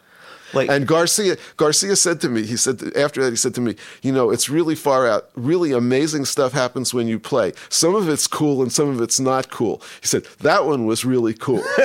Like- 0.55 0.69
and 0.71 0.87
Garcia 0.87 1.37
Garcia 1.57 1.97
said 1.97 2.21
to 2.23 2.29
me, 2.29 2.43
he 2.45 2.57
said 2.57 2.81
after 2.97 3.23
that 3.25 3.31
he 3.31 3.37
said 3.37 3.55
to 3.55 3.61
me, 3.61 3.77
you 4.03 4.13
know, 4.13 4.31
it's 4.31 4.49
really 4.49 4.75
far 4.75 5.07
out. 5.09 5.31
Really 5.35 5.73
amazing 5.73 6.25
stuff 6.25 6.53
happens 6.53 6.93
when 6.93 7.09
you 7.09 7.19
play. 7.19 7.53
Some 7.69 7.95
of 7.95 8.09
it's 8.09 8.27
cool 8.27 8.63
and 8.63 8.73
some 8.73 8.89
of 8.89 9.01
it's 9.01 9.19
not 9.21 9.51
cool. 9.51 9.81
He 10.01 10.07
said 10.07 10.25
that 10.41 10.65
one 10.67 10.87
was 10.87 11.05
really 11.05 11.35
cool. 11.35 11.63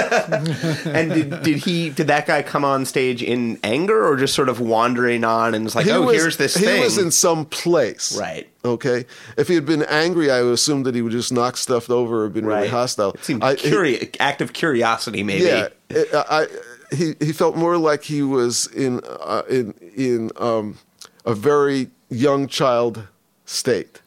and 0.85 1.11
did, 1.13 1.43
did 1.43 1.57
he 1.57 1.89
did 1.89 2.07
that 2.07 2.25
guy 2.25 2.41
come 2.43 2.65
on 2.65 2.85
stage 2.85 3.23
in 3.23 3.59
anger 3.63 4.05
or 4.07 4.15
just 4.17 4.33
sort 4.35 4.49
of 4.49 4.59
wandering 4.59 5.23
on 5.23 5.53
and 5.53 5.63
was 5.65 5.75
like, 5.75 5.85
He 5.85 5.91
oh, 5.91 6.01
was- 6.03 6.15
here's 6.21 6.37
this 6.37 6.53
thing? 6.53 6.63
he 6.63 6.69
thing? 6.69 6.81
was 6.83 6.97
in 6.97 7.11
some 7.11 7.45
place. 7.45 8.17
Right. 8.17 8.47
Okay. 8.65 9.05
If 9.37 9.47
he 9.47 9.55
had 9.55 9.65
been 9.65 9.83
angry, 9.83 10.29
I 10.29 10.41
would 10.41 10.53
assume 10.53 10.83
that 10.83 10.93
he 10.95 11.01
would 11.01 11.11
just 11.13 11.31
knock 11.31 11.55
stuff 11.57 11.89
over 11.89 12.25
or 12.25 12.29
been 12.29 12.45
really 12.45 12.67
hostile. 12.67 13.11
It 13.11 13.23
seemed 13.23 13.43
I- 13.43 13.55
he- 13.55 13.69
curious, 13.69 14.07
act 14.19 14.41
of 14.41 14.53
curiosity, 14.53 15.23
maybe. 15.23 15.45
Yeah, 15.45 15.67
it- 15.89 16.09
I, 16.13 16.47
he 16.95 17.15
he 17.19 17.31
felt 17.33 17.55
more 17.55 17.77
like 17.77 18.03
he 18.03 18.21
was 18.21 18.67
in 18.67 19.01
uh, 19.05 19.43
in 19.49 19.73
in 19.95 20.31
um, 20.37 20.77
a 21.25 21.33
very 21.33 21.89
young 22.09 22.47
child 22.47 23.07
state, 23.45 24.01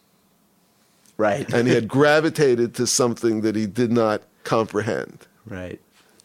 Right. 1.16 1.50
and 1.52 1.68
he 1.68 1.74
had 1.74 1.88
gravitated 1.98 2.74
to 2.76 2.86
something 2.86 3.42
that 3.42 3.54
he 3.56 3.66
did 3.66 3.92
not 3.92 4.22
comprehend. 4.44 5.26
right. 5.46 5.80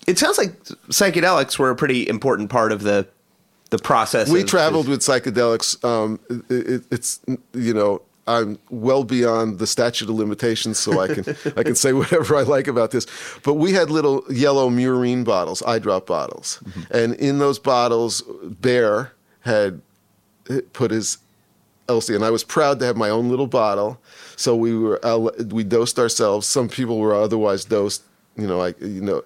It 0.08 0.20
sounds 0.20 0.38
like 0.38 0.64
psychedelics 0.90 1.58
were 1.58 1.72
a 1.72 1.76
pretty 1.76 2.08
important 2.08 2.50
part 2.52 2.72
of 2.72 2.84
the 2.84 3.08
the 3.72 3.80
process. 3.80 4.30
We 4.30 4.42
of- 4.42 4.48
traveled 4.48 4.88
with 4.88 5.00
psychedelics. 5.02 5.84
Um, 5.84 6.20
it, 6.30 6.68
it, 6.70 6.84
it's 6.92 7.20
you 7.54 7.74
know 7.74 8.02
I'm 8.28 8.58
well 8.70 9.04
beyond 9.04 9.60
the 9.60 9.68
statute 9.68 10.10
of 10.10 10.16
limitations, 10.16 10.80
so 10.80 11.00
I 11.00 11.08
can 11.08 11.36
I 11.56 11.64
can 11.64 11.76
say 11.76 11.94
whatever 12.02 12.36
I 12.36 12.42
like 12.42 12.68
about 12.68 12.92
this. 12.92 13.06
But 13.44 13.56
we 13.56 13.74
had 13.74 13.90
little 13.90 14.24
yellow 14.30 14.70
murine 14.70 15.24
bottles, 15.24 15.62
eye 15.64 15.80
drop 15.80 16.08
bottles, 16.08 16.64
and 16.90 17.14
in 17.16 17.38
those 17.38 17.60
bottles, 17.60 18.24
Bear 18.44 19.14
had 19.42 19.82
put 20.74 20.92
his 20.92 21.20
LSD, 21.88 22.16
and 22.16 22.26
I 22.26 22.32
was 22.32 22.44
proud 22.44 22.80
to 22.80 22.86
have 22.86 22.98
my 22.98 23.10
own 23.10 23.30
little 23.30 23.48
bottle. 23.48 24.00
So 24.36 24.56
we 24.56 24.76
were 24.78 25.04
uh, 25.06 25.30
we 25.50 25.64
dosed 25.64 26.00
ourselves. 26.00 26.48
Some 26.48 26.68
people 26.68 26.98
were 27.00 27.14
otherwise 27.14 27.66
dosed. 27.66 28.04
You 28.36 28.48
know, 28.48 28.62
I 28.62 28.74
you 28.80 29.02
know 29.02 29.24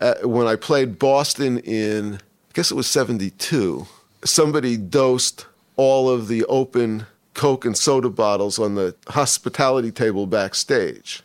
uh, 0.00 0.14
when 0.24 0.46
I 0.46 0.56
played 0.56 0.98
Boston 0.98 1.58
in 1.60 2.16
I 2.16 2.52
guess 2.52 2.70
it 2.70 2.74
was 2.74 2.86
'72. 2.86 3.86
Somebody 4.24 4.76
dosed 4.76 5.46
all 5.76 6.10
of 6.10 6.28
the 6.28 6.44
open 6.46 7.06
Coke 7.36 7.64
and 7.64 7.76
soda 7.76 8.10
bottles 8.10 8.58
on 8.58 8.74
the 8.74 8.96
hospitality 9.08 9.92
table 9.92 10.26
backstage. 10.26 11.22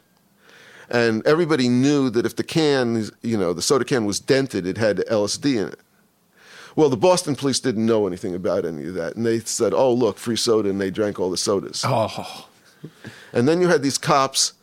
And 0.90 1.26
everybody 1.26 1.70
knew 1.70 2.10
that 2.10 2.26
if 2.26 2.36
the 2.36 2.44
can, 2.44 3.10
you 3.22 3.38
know, 3.38 3.54
the 3.54 3.62
soda 3.62 3.86
can 3.86 4.06
was 4.06 4.20
dented, 4.20 4.68
it 4.68 4.78
had 4.78 4.98
LSD 4.98 5.56
in 5.56 5.68
it. 5.70 5.80
Well, 6.76 6.90
the 6.90 6.98
Boston 6.98 7.36
police 7.36 7.60
didn't 7.60 7.86
know 7.86 8.08
anything 8.08 8.36
about 8.36 8.66
any 8.66 8.88
of 8.88 8.94
that. 8.96 9.16
And 9.16 9.26
they 9.26 9.40
said, 9.40 9.74
oh, 9.74 9.94
look, 9.94 10.18
free 10.18 10.36
soda. 10.36 10.70
And 10.70 10.80
they 10.80 10.92
drank 10.92 11.20
all 11.20 11.32
the 11.32 11.38
sodas. 11.38 11.84
Oh, 11.86 12.48
And 13.34 13.48
then 13.48 13.62
you 13.62 13.70
had 13.70 13.82
these 13.82 13.98
cops 13.98 14.54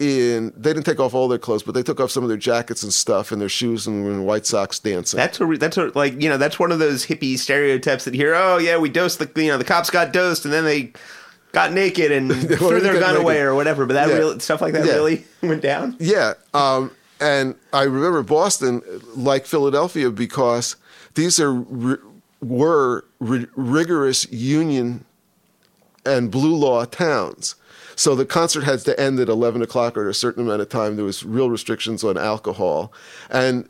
in, 0.00 0.52
they 0.56 0.72
didn't 0.72 0.86
take 0.86 0.98
off 0.98 1.12
all 1.14 1.28
their 1.28 1.38
clothes, 1.38 1.62
but 1.62 1.72
they 1.74 1.82
took 1.82 2.00
off 2.00 2.10
some 2.10 2.22
of 2.22 2.28
their 2.28 2.38
jackets 2.38 2.82
and 2.82 2.92
stuff 2.92 3.30
and 3.30 3.40
their 3.40 3.48
shoes 3.50 3.86
and 3.86 4.02
were 4.04 4.10
in 4.10 4.24
white 4.24 4.46
socks 4.46 4.78
dancing. 4.78 5.18
That's 5.18 5.40
a 5.40 5.46
that's 5.46 5.76
a, 5.76 5.92
like 5.94 6.20
you 6.20 6.28
know 6.28 6.38
that's 6.38 6.58
one 6.58 6.72
of 6.72 6.78
those 6.78 7.06
hippie 7.06 7.38
stereotypes 7.38 8.04
that 8.06 8.14
you 8.14 8.20
hear. 8.20 8.34
Oh 8.34 8.56
yeah, 8.58 8.78
we 8.78 8.88
dosed 8.88 9.18
the 9.18 9.30
you 9.42 9.48
know 9.50 9.58
the 9.58 9.64
cops 9.64 9.90
got 9.90 10.12
dosed 10.12 10.44
and 10.46 10.52
then 10.54 10.64
they 10.64 10.92
got 11.52 11.72
naked 11.72 12.10
and 12.12 12.32
threw 12.58 12.80
their 12.80 12.94
gun 12.98 13.10
naked. 13.12 13.20
away 13.22 13.40
or 13.40 13.54
whatever. 13.54 13.84
But 13.86 13.94
that 13.94 14.08
Yeah. 14.08 14.14
really 14.16 14.38
stuff 14.40 14.60
like 14.62 14.72
that 14.72 14.86
Yeah. 14.86 14.94
really 14.94 15.24
went 15.42 15.60
down. 15.62 15.96
Yeah. 16.00 16.34
Um, 16.54 16.90
and 17.20 17.54
I 17.74 17.82
remember 17.82 18.22
Boston, 18.22 18.80
like 19.14 19.44
Philadelphia, 19.44 20.10
because 20.10 20.76
these 21.14 21.38
are 21.38 21.62
were 22.40 23.04
rigorous 23.20 24.30
union 24.32 25.04
and 26.06 26.30
blue 26.30 26.54
law 26.54 26.86
towns. 26.86 27.54
So 28.00 28.14
the 28.14 28.24
concert 28.24 28.64
had 28.64 28.78
to 28.80 28.98
end 28.98 29.20
at 29.20 29.28
11 29.28 29.60
o'clock 29.60 29.94
or 29.94 30.08
a 30.08 30.14
certain 30.14 30.42
amount 30.44 30.62
of 30.62 30.70
time. 30.70 30.96
There 30.96 31.04
was 31.04 31.22
real 31.22 31.50
restrictions 31.50 32.02
on 32.02 32.16
alcohol. 32.16 32.94
And 33.28 33.68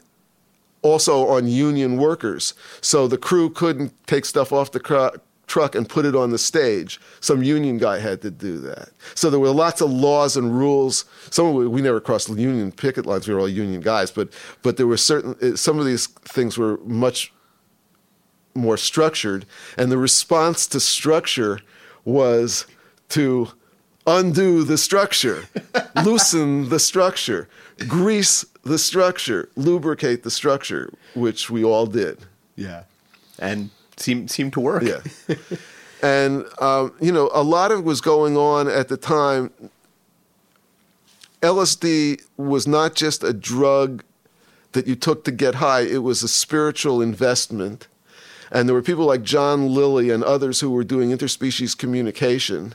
also 0.82 1.26
on 1.26 1.48
union 1.48 1.96
workers. 1.96 2.54
So 2.80 3.08
the 3.08 3.18
crew 3.18 3.50
couldn't 3.50 3.92
take 4.06 4.24
stuff 4.24 4.52
off 4.52 4.70
the 4.70 4.78
cru- 4.78 5.18
truck 5.48 5.74
and 5.74 5.88
put 5.88 6.06
it 6.06 6.14
on 6.14 6.30
the 6.30 6.38
stage. 6.38 7.00
Some 7.18 7.42
union 7.42 7.76
guy 7.78 7.98
had 7.98 8.22
to 8.22 8.30
do 8.30 8.58
that. 8.58 8.90
So 9.16 9.30
there 9.30 9.40
were 9.40 9.50
lots 9.50 9.80
of 9.80 9.90
laws 9.90 10.36
and 10.36 10.56
rules. 10.56 11.06
Some 11.30 11.46
of 11.46 11.54
we, 11.54 11.66
we 11.66 11.82
never 11.82 12.00
crossed 12.00 12.32
the 12.32 12.40
union 12.40 12.70
picket 12.70 13.06
lines. 13.06 13.26
We 13.26 13.34
were 13.34 13.40
all 13.40 13.48
union 13.48 13.80
guys, 13.80 14.12
but 14.12 14.32
but 14.62 14.76
there 14.76 14.86
were 14.86 14.96
certain 14.96 15.56
some 15.56 15.80
of 15.80 15.86
these 15.86 16.06
things 16.06 16.56
were 16.56 16.78
much 16.84 17.32
more 18.54 18.76
structured, 18.76 19.44
and 19.76 19.90
the 19.90 19.98
response 19.98 20.68
to 20.68 20.78
structure 20.78 21.58
was 22.04 22.64
to 23.08 23.48
undo 24.10 24.64
the 24.64 24.76
structure, 24.76 25.44
loosen 26.04 26.68
the 26.68 26.78
structure, 26.78 27.48
grease 27.88 28.44
the 28.64 28.78
structure, 28.78 29.48
lubricate 29.56 30.22
the 30.22 30.30
structure, 30.30 30.92
which 31.14 31.48
we 31.48 31.64
all 31.64 31.86
did. 31.86 32.18
Yeah, 32.56 32.84
and 33.38 33.70
seemed 33.96 34.30
seemed 34.30 34.52
to 34.54 34.60
work. 34.60 34.82
Yeah. 34.82 35.00
and, 36.02 36.44
um, 36.60 36.92
you 37.00 37.12
know, 37.12 37.30
a 37.32 37.42
lot 37.42 37.72
of 37.72 37.84
was 37.84 38.00
going 38.00 38.36
on 38.36 38.68
at 38.68 38.88
the 38.88 38.96
time. 38.96 39.50
LSD 41.40 42.22
was 42.36 42.66
not 42.66 42.94
just 42.94 43.24
a 43.24 43.32
drug 43.32 44.04
that 44.72 44.86
you 44.86 44.94
took 44.94 45.24
to 45.24 45.32
get 45.32 45.56
high, 45.56 45.80
it 45.80 46.02
was 46.02 46.22
a 46.22 46.28
spiritual 46.28 47.00
investment. 47.00 47.88
And 48.52 48.68
there 48.68 48.74
were 48.74 48.82
people 48.82 49.06
like 49.06 49.22
John 49.22 49.72
Lilly 49.72 50.10
and 50.10 50.24
others 50.24 50.60
who 50.60 50.70
were 50.70 50.84
doing 50.84 51.10
interspecies 51.10 51.76
communication 51.76 52.74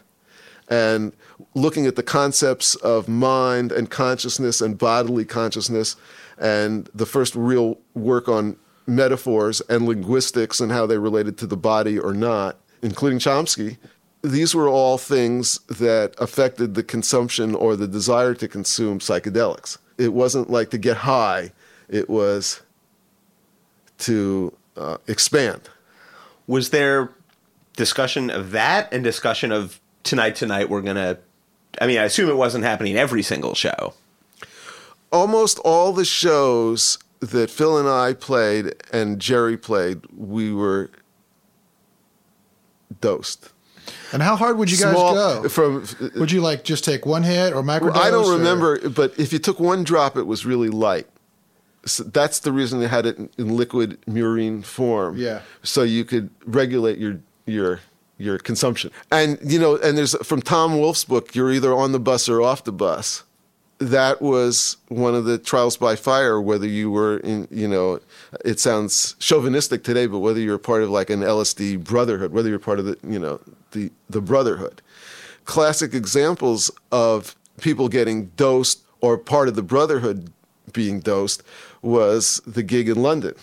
and 0.67 1.13
looking 1.53 1.85
at 1.85 1.95
the 1.95 2.03
concepts 2.03 2.75
of 2.75 3.07
mind 3.07 3.71
and 3.71 3.89
consciousness 3.89 4.61
and 4.61 4.77
bodily 4.77 5.25
consciousness 5.25 5.95
and 6.37 6.89
the 6.93 7.05
first 7.05 7.35
real 7.35 7.77
work 7.93 8.27
on 8.27 8.57
metaphors 8.87 9.61
and 9.61 9.85
linguistics 9.85 10.59
and 10.59 10.71
how 10.71 10.85
they 10.85 10.97
related 10.97 11.37
to 11.39 11.47
the 11.47 11.57
body 11.57 11.97
or 11.97 12.13
not, 12.13 12.57
including 12.81 13.19
Chomsky. 13.19 13.77
These 14.21 14.55
were 14.55 14.67
all 14.67 14.97
things 14.97 15.59
that 15.67 16.15
affected 16.17 16.73
the 16.73 16.83
consumption 16.83 17.53
or 17.55 17.75
the 17.75 17.87
desire 17.87 18.33
to 18.35 18.47
consume 18.47 18.99
psychedelics. 18.99 19.77
It 19.97 20.13
wasn't 20.13 20.49
like 20.49 20.71
to 20.71 20.77
get 20.77 20.97
high, 20.97 21.51
it 21.87 22.09
was 22.09 22.61
to 23.99 24.55
uh, 24.75 24.97
expand. 25.07 25.69
Was 26.47 26.71
there 26.71 27.11
discussion 27.75 28.29
of 28.29 28.51
that 28.51 28.91
and 28.93 29.03
discussion 29.03 29.51
of 29.51 29.79
tonight, 30.03 30.35
tonight, 30.35 30.69
we're 30.69 30.81
going 30.81 30.95
to. 30.95 31.17
I 31.81 31.87
mean, 31.87 31.97
I 31.97 32.03
assume 32.03 32.29
it 32.29 32.37
wasn't 32.37 32.63
happening 32.63 32.95
every 32.95 33.23
single 33.23 33.53
show. 33.55 33.93
almost 35.11 35.59
all 35.59 35.93
the 35.93 36.03
shows 36.05 36.97
that 37.21 37.49
Phil 37.49 37.77
and 37.77 37.87
I 37.87 38.13
played 38.13 38.75
and 38.91 39.19
Jerry 39.19 39.55
played, 39.57 40.01
we 40.15 40.51
were 40.53 40.89
dosed. 43.01 43.49
And 44.11 44.21
how 44.21 44.35
hard 44.35 44.57
would 44.57 44.71
you 44.71 44.77
guys 44.77 44.93
Small- 44.93 45.13
go? 45.13 45.49
From 45.49 45.85
Would 46.15 46.31
you 46.31 46.41
like 46.41 46.63
just 46.63 46.83
take 46.83 47.05
one 47.05 47.23
hit 47.23 47.53
or 47.53 47.61
microdose? 47.63 47.95
I 47.97 48.09
don't 48.11 48.25
or- 48.25 48.37
remember, 48.37 48.89
but 48.89 49.17
if 49.17 49.31
you 49.31 49.39
took 49.39 49.59
one 49.59 49.83
drop, 49.83 50.17
it 50.17 50.23
was 50.23 50.45
really 50.45 50.69
light. 50.69 51.07
So 51.85 52.03
that's 52.03 52.39
the 52.39 52.51
reason 52.51 52.79
they 52.79 52.87
had 52.87 53.05
it 53.05 53.17
in, 53.17 53.29
in 53.37 53.55
liquid 53.55 54.01
murine 54.07 54.65
form. 54.65 55.17
Yeah. 55.17 55.41
So 55.61 55.83
you 55.83 56.03
could 56.03 56.29
regulate 56.45 56.97
your 56.97 57.19
your 57.45 57.79
your 58.17 58.37
consumption. 58.37 58.91
And 59.11 59.37
you 59.43 59.59
know, 59.59 59.77
and 59.77 59.97
there's 59.97 60.15
from 60.25 60.41
Tom 60.41 60.79
Wolfe's 60.79 61.05
book, 61.05 61.35
you're 61.35 61.51
either 61.51 61.73
on 61.73 61.91
the 61.91 61.99
bus 61.99 62.29
or 62.29 62.41
off 62.41 62.63
the 62.63 62.71
bus. 62.71 63.23
That 63.77 64.21
was 64.21 64.77
one 64.87 65.15
of 65.15 65.25
the 65.25 65.37
trials 65.37 65.75
by 65.75 65.97
fire. 65.97 66.39
Whether 66.39 66.67
you 66.67 66.89
were 66.89 67.17
in, 67.17 67.47
you 67.51 67.67
know, 67.67 67.99
it 68.45 68.59
sounds 68.59 69.15
chauvinistic 69.19 69.83
today, 69.83 70.07
but 70.07 70.19
whether 70.19 70.39
you're 70.39 70.57
part 70.57 70.81
of 70.81 70.89
like 70.89 71.09
an 71.09 71.19
LSD 71.19 71.83
brotherhood, 71.83 72.31
whether 72.31 72.47
you're 72.47 72.57
part 72.57 72.79
of 72.79 72.85
the, 72.85 72.97
you 73.05 73.19
know, 73.19 73.41
the 73.71 73.91
the 74.09 74.21
brotherhood 74.21 74.81
classic 75.45 75.93
examples 75.93 76.69
of 76.91 77.35
people 77.61 77.87
getting 77.87 78.25
dosed 78.35 78.83
or 78.99 79.17
part 79.17 79.47
of 79.47 79.55
the 79.55 79.63
brotherhood 79.63 80.31
being 80.73 80.99
dosed 80.99 81.41
was 81.81 82.41
the 82.45 82.63
gig 82.63 82.89
in 82.89 83.01
London. 83.01 83.35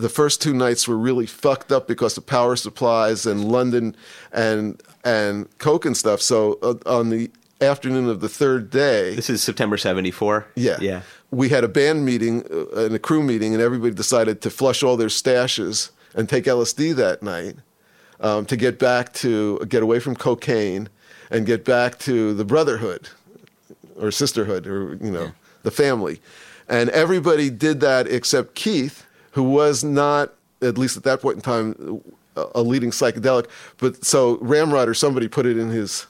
The 0.00 0.08
first 0.08 0.40
two 0.42 0.52
nights 0.54 0.88
were 0.88 0.96
really 0.98 1.26
fucked 1.26 1.70
up 1.72 1.86
because 1.86 2.16
of 2.16 2.26
power 2.26 2.56
supplies 2.56 3.26
and 3.26 3.44
London 3.44 3.94
and 4.32 4.80
and 5.04 5.46
coke 5.58 5.84
and 5.86 5.96
stuff. 5.96 6.20
So 6.20 6.58
uh, 6.62 6.74
on 6.86 7.10
the 7.10 7.30
afternoon 7.60 8.08
of 8.08 8.20
the 8.20 8.28
third 8.28 8.70
day, 8.70 9.14
This 9.14 9.30
is 9.30 9.42
September 9.42 9.76
74. 9.76 10.46
yeah. 10.56 10.78
Yeah. 10.80 11.02
We 11.30 11.48
had 11.50 11.62
a 11.62 11.68
band 11.68 12.04
meeting 12.04 12.42
uh, 12.50 12.84
and 12.86 12.94
a 12.94 12.98
crew 12.98 13.22
meeting, 13.22 13.52
and 13.54 13.62
everybody 13.62 13.94
decided 13.94 14.40
to 14.42 14.50
flush 14.50 14.82
all 14.82 14.96
their 14.96 15.08
stashes 15.08 15.90
and 16.14 16.28
take 16.28 16.44
LSD 16.44 16.94
that 16.96 17.22
night 17.22 17.56
um, 18.20 18.46
to 18.46 18.56
get 18.56 18.78
back 18.78 19.12
to 19.14 19.58
get 19.68 19.82
away 19.82 20.00
from 20.00 20.16
cocaine 20.16 20.88
and 21.30 21.46
get 21.46 21.64
back 21.64 21.98
to 22.00 22.34
the 22.34 22.44
brotherhood 22.44 23.10
or 23.96 24.10
sisterhood 24.10 24.66
or 24.66 24.94
you 25.00 25.10
know 25.10 25.30
the 25.62 25.70
family. 25.70 26.20
And 26.68 26.88
everybody 26.90 27.48
did 27.50 27.80
that 27.80 28.06
except 28.08 28.54
Keith, 28.54 29.04
who 29.32 29.42
was 29.42 29.82
not 29.84 30.32
at 30.62 30.76
least 30.76 30.96
at 30.96 31.02
that 31.04 31.20
point 31.22 31.36
in 31.36 31.42
time 31.42 32.02
a 32.54 32.62
leading 32.62 32.90
psychedelic. 32.90 33.46
But 33.78 34.04
so 34.04 34.38
Ramrod 34.40 34.88
or 34.88 34.94
somebody 34.94 35.28
put 35.28 35.46
it 35.46 35.56
in 35.58 35.68
his 35.70 36.06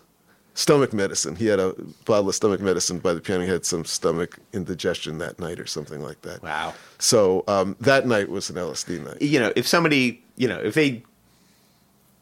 stomach 0.55 0.93
medicine. 0.93 1.37
He 1.37 1.47
had 1.47 1.59
a 1.61 1.75
bottle 2.05 2.29
of 2.29 2.35
stomach 2.35 2.61
medicine 2.61 2.99
by 2.99 3.15
the 3.15 3.21
piano. 3.21 3.45
He 3.45 3.51
had 3.51 3.65
some 3.65 3.85
stomach 3.85 4.39
indigestion 4.53 5.19
that 5.19 5.39
night 5.39 5.59
or 5.61 5.67
something 5.67 6.03
like 6.03 6.21
that. 6.23 6.43
Wow. 6.43 6.75
So 6.99 7.45
um, 7.49 7.77
that 7.81 8.07
night 8.07 8.29
was 8.29 8.51
an 8.51 8.57
LSD 8.57 9.05
night. 9.05 9.23
You 9.23 9.41
know, 9.41 9.53
if 9.57 9.67
somebody, 9.67 10.23
you 10.37 10.49
know, 10.49 10.59
if 10.59 10.75
they 10.75 11.03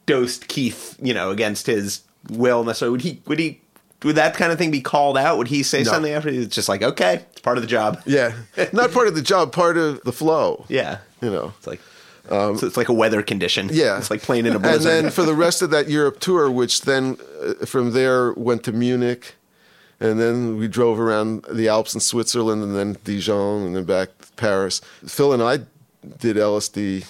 dosed 0.07 0.49
Keith, 0.49 0.97
you 1.03 1.15
know, 1.15 1.31
against 1.31 1.67
his 1.67 2.03
will 2.31 2.65
necessarily, 2.65 2.93
would 2.93 3.03
he, 3.03 3.23
would 3.27 3.39
he, 3.39 3.61
would 4.05 4.17
that 4.17 4.35
kind 4.35 4.53
of 4.53 4.59
thing 4.59 4.71
be 4.71 4.81
called 4.81 5.19
out? 5.19 5.39
Would 5.39 5.49
he 5.49 5.63
say 5.63 5.83
No. 5.83 5.91
something 5.91 6.13
after? 6.13 6.29
It's 6.29 6.55
just 6.55 6.69
like, 6.69 6.83
okay, 6.83 7.25
part 7.49 7.59
of 7.59 7.63
the 7.63 7.69
job. 7.69 8.03
Yeah, 8.07 8.33
not 8.73 8.93
part 8.93 9.09
of 9.09 9.15
the 9.15 9.23
job, 9.23 9.53
part 9.53 9.77
of 9.77 10.03
the 10.03 10.13
flow. 10.13 10.65
Yeah. 10.69 10.99
You 11.23 11.31
know. 11.31 11.53
It's 11.59 11.67
like, 11.67 11.81
so 12.29 12.59
it's 12.63 12.77
like 12.77 12.89
a 12.89 12.93
weather 12.93 13.23
condition. 13.23 13.71
Yeah, 13.73 13.99
It's 13.99 14.11
like 14.11 14.23
playing 14.23 14.47
in 14.47 14.55
a 14.55 14.59
blizzard. 14.59 14.93
And 14.93 15.05
then 15.07 15.11
for 15.11 15.23
the 15.23 15.35
rest 15.35 15.63
of 15.63 15.71
that 15.71 15.89
Europe 15.89 16.21
tour, 16.21 16.51
which 16.51 16.83
then 16.83 17.17
uh, 17.43 17.65
from 17.65 17.93
there 17.93 18.33
went 18.35 18.65
to 18.65 18.73
Munich, 18.73 19.35
and 20.01 20.21
then 20.21 20.59
we 20.59 20.69
drove 20.69 21.01
around 21.01 21.45
the 21.51 21.69
Alps 21.69 21.95
in 21.95 22.01
Switzerland, 22.01 22.63
and 22.63 22.77
then 22.77 22.97
Dijon, 23.05 23.67
and 23.67 23.75
then 23.77 23.85
back 23.85 24.09
to 24.19 24.33
Paris. 24.37 24.81
Phil 25.07 25.33
and 25.33 25.43
I 25.43 25.59
did 26.19 26.37
LSD 26.37 27.07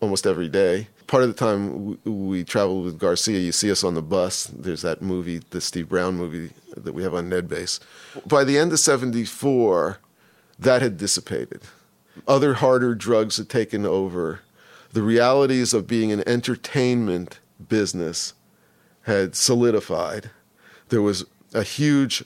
almost 0.00 0.26
every 0.26 0.48
day. 0.48 0.88
Part 1.06 1.22
of 1.22 1.28
the 1.30 1.34
time 1.34 1.98
we, 2.04 2.10
we 2.10 2.44
traveled 2.44 2.84
with 2.84 2.98
Garcia. 2.98 3.38
You 3.38 3.52
see 3.52 3.70
us 3.70 3.82
on 3.82 3.94
the 3.94 4.02
bus. 4.02 4.44
There's 4.44 4.82
that 4.82 5.00
movie, 5.00 5.40
the 5.50 5.60
Steve 5.60 5.88
Brown 5.88 6.16
movie 6.16 6.50
that 6.84 6.94
we 6.94 7.02
have 7.02 7.14
on 7.14 7.30
Nedbase. 7.30 7.80
By 8.26 8.44
the 8.44 8.58
end 8.58 8.72
of 8.72 8.80
'74, 8.80 9.98
that 10.58 10.82
had 10.82 10.96
dissipated. 10.96 11.62
Other 12.26 12.54
harder 12.54 12.94
drugs 12.94 13.36
had 13.36 13.48
taken 13.48 13.86
over. 13.86 14.40
The 14.92 15.02
realities 15.02 15.74
of 15.74 15.86
being 15.86 16.10
an 16.10 16.26
entertainment 16.26 17.38
business 17.68 18.32
had 19.02 19.34
solidified. 19.34 20.30
There 20.88 21.02
was 21.02 21.24
a 21.54 21.62
huge 21.62 22.24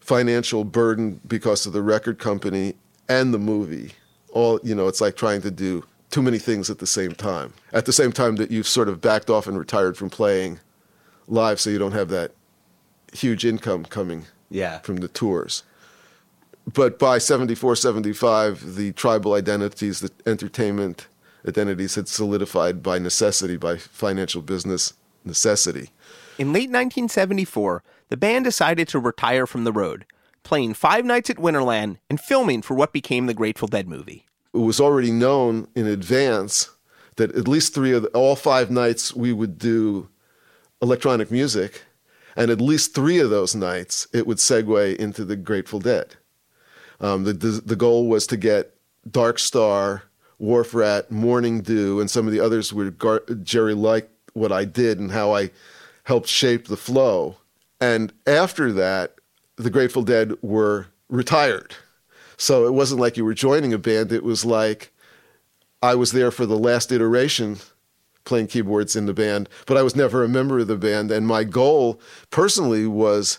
financial 0.00 0.64
burden 0.64 1.20
because 1.26 1.66
of 1.66 1.72
the 1.72 1.82
record 1.82 2.18
company 2.18 2.74
and 3.08 3.32
the 3.32 3.38
movie. 3.38 3.92
All 4.32 4.60
you 4.62 4.74
know, 4.74 4.88
it's 4.88 5.00
like 5.00 5.16
trying 5.16 5.42
to 5.42 5.50
do 5.50 5.84
too 6.10 6.22
many 6.22 6.38
things 6.38 6.70
at 6.70 6.78
the 6.78 6.86
same 6.86 7.12
time. 7.12 7.52
At 7.72 7.86
the 7.86 7.92
same 7.92 8.12
time 8.12 8.36
that 8.36 8.50
you've 8.50 8.68
sort 8.68 8.88
of 8.88 9.00
backed 9.00 9.30
off 9.30 9.46
and 9.46 9.58
retired 9.58 9.96
from 9.96 10.10
playing 10.10 10.60
live, 11.28 11.60
so 11.60 11.70
you 11.70 11.78
don't 11.78 11.92
have 11.92 12.08
that 12.08 12.32
huge 13.12 13.44
income 13.44 13.84
coming 13.84 14.26
yeah. 14.50 14.78
from 14.80 14.98
the 14.98 15.08
tours. 15.08 15.62
But 16.72 16.98
by 16.98 17.18
74, 17.18 17.76
75, 17.76 18.76
the 18.76 18.92
tribal 18.92 19.34
identities, 19.34 20.00
the 20.00 20.10
entertainment 20.26 21.08
identities 21.46 21.96
had 21.96 22.08
solidified 22.08 22.82
by 22.82 22.98
necessity, 22.98 23.56
by 23.56 23.76
financial 23.76 24.42
business 24.42 24.94
necessity. 25.24 25.90
In 26.38 26.52
late 26.52 26.70
1974, 26.70 27.82
the 28.08 28.16
band 28.16 28.44
decided 28.44 28.88
to 28.88 28.98
retire 28.98 29.46
from 29.46 29.64
the 29.64 29.72
road, 29.72 30.04
playing 30.44 30.74
five 30.74 31.04
nights 31.04 31.30
at 31.30 31.36
Winterland 31.36 31.98
and 32.08 32.20
filming 32.20 32.62
for 32.62 32.74
what 32.74 32.92
became 32.92 33.26
the 33.26 33.34
Grateful 33.34 33.68
Dead 33.68 33.88
movie. 33.88 34.26
It 34.54 34.58
was 34.58 34.80
already 34.80 35.10
known 35.10 35.68
in 35.74 35.86
advance 35.86 36.70
that 37.16 37.34
at 37.34 37.48
least 37.48 37.74
three 37.74 37.92
of 37.92 38.02
the, 38.02 38.08
all 38.08 38.36
five 38.36 38.70
nights 38.70 39.14
we 39.14 39.32
would 39.32 39.58
do 39.58 40.08
electronic 40.80 41.30
music, 41.30 41.82
and 42.36 42.50
at 42.50 42.60
least 42.60 42.94
three 42.94 43.18
of 43.18 43.30
those 43.30 43.54
nights 43.54 44.06
it 44.12 44.26
would 44.26 44.38
segue 44.38 44.96
into 44.96 45.24
the 45.24 45.36
Grateful 45.36 45.80
Dead. 45.80 46.16
Um, 47.00 47.24
the, 47.24 47.32
the 47.32 47.48
the 47.64 47.76
goal 47.76 48.08
was 48.08 48.26
to 48.28 48.36
get 48.36 48.74
Dark 49.10 49.38
Star, 49.38 50.04
Wharf 50.38 50.74
Rat, 50.74 51.10
Morning 51.10 51.60
Dew, 51.60 52.00
and 52.00 52.10
some 52.10 52.26
of 52.26 52.32
the 52.32 52.40
others 52.40 52.72
where 52.72 52.90
Gar- 52.90 53.24
Jerry 53.42 53.74
liked 53.74 54.10
what 54.34 54.52
I 54.52 54.64
did 54.64 54.98
and 54.98 55.10
how 55.10 55.34
I 55.34 55.50
helped 56.04 56.28
shape 56.28 56.68
the 56.68 56.76
flow. 56.76 57.36
And 57.80 58.12
after 58.26 58.72
that, 58.72 59.16
the 59.56 59.70
Grateful 59.70 60.02
Dead 60.02 60.34
were 60.42 60.86
retired. 61.08 61.74
So 62.36 62.66
it 62.66 62.72
wasn't 62.72 63.00
like 63.00 63.16
you 63.16 63.24
were 63.24 63.34
joining 63.34 63.72
a 63.72 63.78
band. 63.78 64.12
It 64.12 64.24
was 64.24 64.44
like 64.44 64.92
I 65.82 65.94
was 65.94 66.12
there 66.12 66.30
for 66.30 66.46
the 66.46 66.58
last 66.58 66.92
iteration 66.92 67.58
playing 68.24 68.48
keyboards 68.48 68.96
in 68.96 69.06
the 69.06 69.14
band, 69.14 69.48
but 69.66 69.76
I 69.76 69.82
was 69.82 69.96
never 69.96 70.22
a 70.22 70.28
member 70.28 70.58
of 70.60 70.68
the 70.68 70.76
band. 70.76 71.10
And 71.10 71.26
my 71.26 71.44
goal 71.44 72.00
personally 72.30 72.86
was 72.86 73.38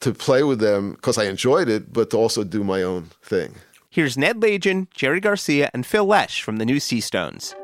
to 0.00 0.12
play 0.12 0.42
with 0.42 0.60
them 0.60 0.92
because 0.92 1.18
I 1.18 1.24
enjoyed 1.24 1.68
it, 1.68 1.92
but 1.92 2.10
to 2.10 2.16
also 2.16 2.44
do 2.44 2.64
my 2.64 2.82
own 2.82 3.10
thing. 3.22 3.56
Here's 3.90 4.18
Ned 4.18 4.40
Lagin, 4.40 4.88
Jerry 4.92 5.20
Garcia, 5.20 5.70
and 5.72 5.86
Phil 5.86 6.04
Lesh 6.04 6.42
from 6.42 6.56
the 6.56 6.64
new 6.64 6.76
Seastones. 6.76 7.54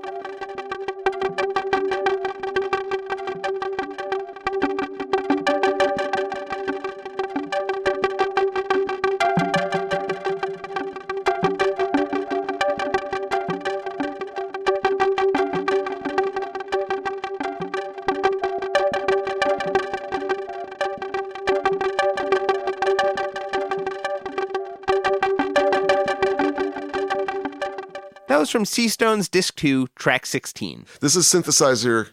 Was 28.50 28.52
from 28.52 28.64
Seastones 28.64 29.30
Disc 29.30 29.54
2, 29.56 29.86
Track 29.94 30.26
16. 30.26 30.84
This 31.00 31.14
is 31.14 31.26
synthesizer 31.26 32.08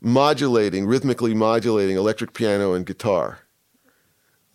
modulating, 0.00 0.86
rhythmically 0.86 1.34
modulating 1.34 1.98
electric 1.98 2.32
piano 2.32 2.72
and 2.72 2.86
guitar. 2.86 3.40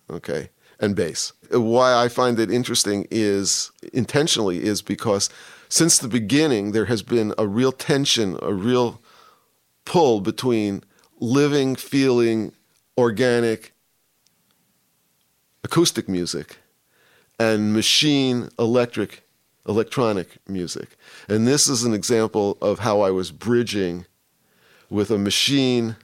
Okay, 0.09 0.49
and 0.79 0.95
bass. 0.95 1.33
Uh, 1.53 1.61
why 1.61 1.93
I 1.93 2.07
find 2.07 2.39
it 2.39 2.49
interesting 2.49 3.05
is 3.11 3.71
intentionally 3.93 4.63
is 4.63 4.81
because 4.81 5.29
since 5.67 5.99
the 5.99 6.07
beginning 6.07 6.71
there 6.71 6.85
has 6.85 7.03
been 7.03 7.35
a 7.37 7.45
real 7.45 7.73
tension, 7.73 8.39
a 8.41 8.51
real 8.51 8.99
pull 9.85 10.21
between 10.21 10.83
living, 11.19 11.75
feeling, 11.75 12.53
organic 12.97 13.73
acoustic 15.63 16.09
music 16.09 16.57
and 17.37 17.71
machine 17.71 18.49
electric 18.57 19.28
electronic 19.69 20.39
music. 20.47 20.97
And 21.29 21.47
this 21.47 21.69
is 21.69 21.83
an 21.83 21.93
example 21.93 22.57
of 22.59 22.79
how 22.79 23.01
I 23.01 23.11
was 23.11 23.31
bridging 23.31 24.05
with 24.89 25.11
a 25.11 25.17
machine 25.17 25.95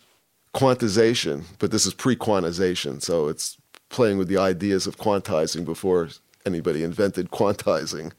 quantization, 0.54 1.44
but 1.60 1.72
this 1.72 1.86
is 1.86 1.94
pre-quantization, 1.94 3.02
so 3.02 3.28
it's 3.28 3.58
playing 3.90 4.18
with 4.18 4.28
the 4.28 4.38
ideas 4.38 4.88
of 4.88 4.98
quantizing 4.98 5.66
before 5.66 6.10
anybody 6.46 6.84
invented 6.84 7.32
quantizing. 7.32 8.12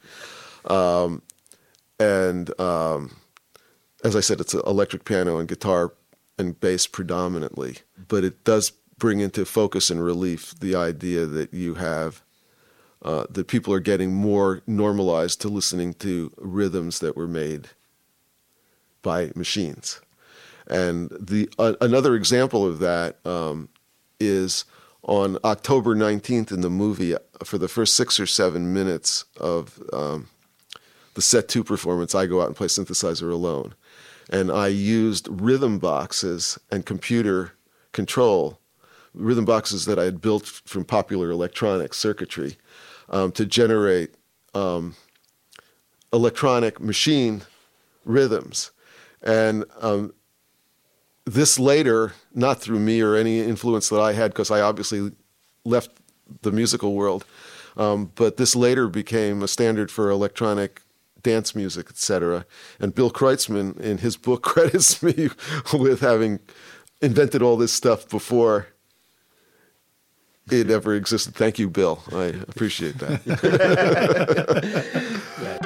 Um, 0.69 1.23
and 2.01 2.59
um, 2.61 3.17
as 4.05 4.17
I 4.17 4.21
said, 4.21 4.41
it's 4.41 4.53
electric 4.53 5.05
piano 5.05 5.39
and 5.39 5.49
guitar 5.49 5.95
and 6.39 6.59
bass 6.59 6.87
predominantly, 6.87 7.79
but 8.09 8.25
it 8.25 8.43
does 8.45 8.73
bring 8.99 9.21
into 9.21 9.45
focus 9.45 9.91
and 9.91 10.03
relief 10.03 10.59
the 10.59 10.75
idea 10.75 11.25
that 11.25 11.55
you 11.55 11.75
have 11.75 12.23
uh, 13.03 13.27
that 13.31 13.47
people 13.47 13.73
are 13.73 13.81
getting 13.81 14.13
more 14.13 14.63
normalized 14.67 15.41
to 15.43 15.49
listening 15.49 15.95
to 15.95 16.33
rhythms 16.39 16.99
that 17.01 17.17
were 17.17 17.29
made 17.29 17.69
by 19.03 19.31
machines. 19.35 20.01
And 20.67 21.11
the 21.11 21.49
uh, 21.59 21.75
another 21.81 22.15
example 22.15 22.67
of 22.67 22.81
that 22.81 23.25
um, 23.25 23.69
is 24.19 24.65
on 25.03 25.39
October 25.45 25.95
19th 25.95 26.51
in 26.51 26.63
the 26.63 26.71
movie, 26.71 27.15
for 27.45 27.59
the 27.59 27.69
first 27.69 27.95
six 27.95 28.19
or 28.19 28.27
seven 28.27 28.73
minutes 28.73 29.25
of 29.39 29.81
um, 29.93 30.29
the 31.15 31.23
set 31.23 31.49
two 31.49 31.63
performance, 31.63 32.15
I 32.15 32.27
go 32.27 32.43
out 32.43 32.49
and 32.49 32.57
play 32.57 32.67
synthesizer 32.67 33.31
alone. 33.31 33.75
And 34.29 34.51
I 34.51 34.67
used 34.67 35.29
rhythm 35.31 35.79
boxes 35.79 36.59
and 36.71 36.85
computer 36.85 37.53
control, 37.93 38.59
rhythm 39.15 39.45
boxes 39.45 39.85
that 39.85 39.99
I 39.99 40.05
had 40.05 40.21
built 40.21 40.47
from 40.47 40.85
popular 40.85 41.31
electronic 41.31 41.95
circuitry 41.95 42.59
um, 43.09 43.33
to 43.33 43.47
generate 43.47 44.15
um, 44.55 44.95
electronic 46.13 46.81
machine 46.81 47.43
rhythms. 48.05 48.71
And 49.23 49.65
um, 49.81 50.15
this 51.25 51.59
later, 51.59 52.13
not 52.35 52.61
through 52.61 52.79
me 52.79 53.01
or 53.01 53.17
any 53.17 53.41
influence 53.41 53.89
that 53.89 54.01
I 54.01 54.13
had, 54.13 54.31
because 54.31 54.51
I 54.51 54.61
obviously 54.61 55.13
left 55.65 55.91
the 56.43 56.53
musical 56.53 56.95
world, 56.95 57.25
um, 57.77 58.13
but 58.15 58.37
this 58.37 58.57
later 58.57 58.89
became 58.89 59.43
a 59.43 59.49
standard 59.49 59.91
for 59.91 60.11
electronic 60.11 60.83
dance 61.23 61.55
music, 61.55 61.89
etc. 61.91 62.47
And 62.79 62.95
Bill 62.95 63.11
Kreutzmann, 63.11 63.79
in 63.81 63.99
his 63.99 64.17
book, 64.17 64.43
credits 64.55 65.03
me 65.03 65.29
with 65.75 66.01
having 66.01 66.41
invented 67.03 67.43
all 67.43 67.57
this 67.57 67.73
stuff 67.73 68.09
before 68.09 68.69
it 70.51 70.71
ever 70.71 70.95
existed. 70.95 71.35
Thank 71.35 71.59
you, 71.59 71.69
Bill. 71.69 72.03
I 72.13 72.25
appreciate 72.49 72.99
that. 72.99 73.21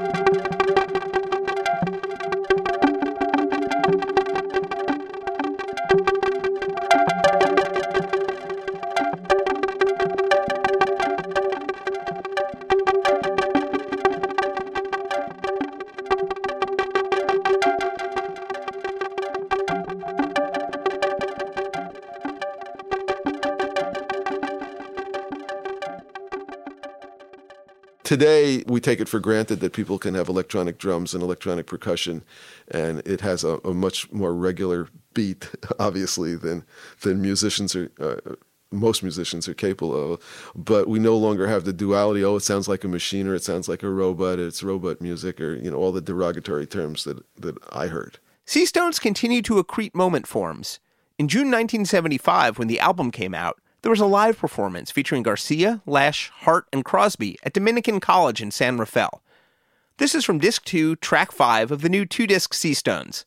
today 28.10 28.64
we 28.66 28.80
take 28.80 28.98
it 28.98 29.08
for 29.08 29.20
granted 29.20 29.60
that 29.60 29.72
people 29.72 29.96
can 29.96 30.14
have 30.14 30.28
electronic 30.28 30.78
drums 30.78 31.14
and 31.14 31.22
electronic 31.22 31.68
percussion, 31.68 32.24
and 32.66 32.98
it 33.06 33.20
has 33.20 33.44
a, 33.44 33.58
a 33.58 33.72
much 33.72 34.10
more 34.10 34.34
regular 34.34 34.88
beat, 35.14 35.48
obviously, 35.78 36.34
than 36.34 36.64
than 37.02 37.22
musicians 37.22 37.76
are. 37.76 37.88
Uh, 38.00 38.34
most 38.72 39.02
musicians 39.02 39.48
are 39.48 39.54
capable 39.54 40.12
of, 40.12 40.52
but 40.54 40.88
we 40.88 41.00
no 41.00 41.16
longer 41.16 41.48
have 41.48 41.64
the 41.64 41.72
duality. 41.72 42.24
Oh, 42.24 42.36
it 42.36 42.40
sounds 42.40 42.68
like 42.68 42.84
a 42.84 42.88
machine, 42.88 43.26
or 43.26 43.34
it 43.34 43.42
sounds 43.42 43.68
like 43.68 43.82
a 43.82 43.90
robot. 43.90 44.38
It's 44.38 44.62
robot 44.62 45.00
music, 45.00 45.40
or 45.40 45.54
you 45.54 45.70
know 45.70 45.76
all 45.76 45.92
the 45.92 46.00
derogatory 46.00 46.66
terms 46.66 47.04
that 47.04 47.18
that 47.36 47.56
I 47.72 47.86
heard. 47.86 48.18
Seastones 48.44 49.00
continue 49.00 49.42
to 49.42 49.62
accrete 49.62 49.94
moment 49.94 50.26
forms. 50.26 50.80
In 51.16 51.28
June 51.28 51.48
1975, 51.48 52.58
when 52.58 52.66
the 52.66 52.80
album 52.80 53.12
came 53.12 53.34
out, 53.34 53.60
there 53.82 53.90
was 53.90 54.00
a 54.00 54.06
live 54.06 54.38
performance 54.38 54.90
featuring 54.90 55.22
Garcia, 55.22 55.80
Lesh, 55.86 56.30
Hart, 56.40 56.66
and 56.72 56.84
Crosby 56.84 57.38
at 57.42 57.52
Dominican 57.52 58.00
College 58.00 58.42
in 58.42 58.50
San 58.50 58.76
Rafael. 58.76 59.22
This 59.98 60.14
is 60.14 60.24
from 60.24 60.38
Disc 60.38 60.64
2, 60.64 60.96
Track 60.96 61.32
5 61.32 61.70
of 61.70 61.82
the 61.82 61.88
new 61.88 62.04
two 62.06 62.26
disc 62.26 62.54
Seastones. 62.54 63.24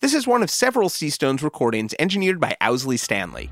This 0.00 0.14
is 0.14 0.26
one 0.26 0.42
of 0.42 0.50
several 0.50 0.88
Seastones 0.88 1.42
recordings 1.42 1.94
engineered 1.98 2.40
by 2.40 2.56
Owsley 2.60 2.96
Stanley. 2.96 3.50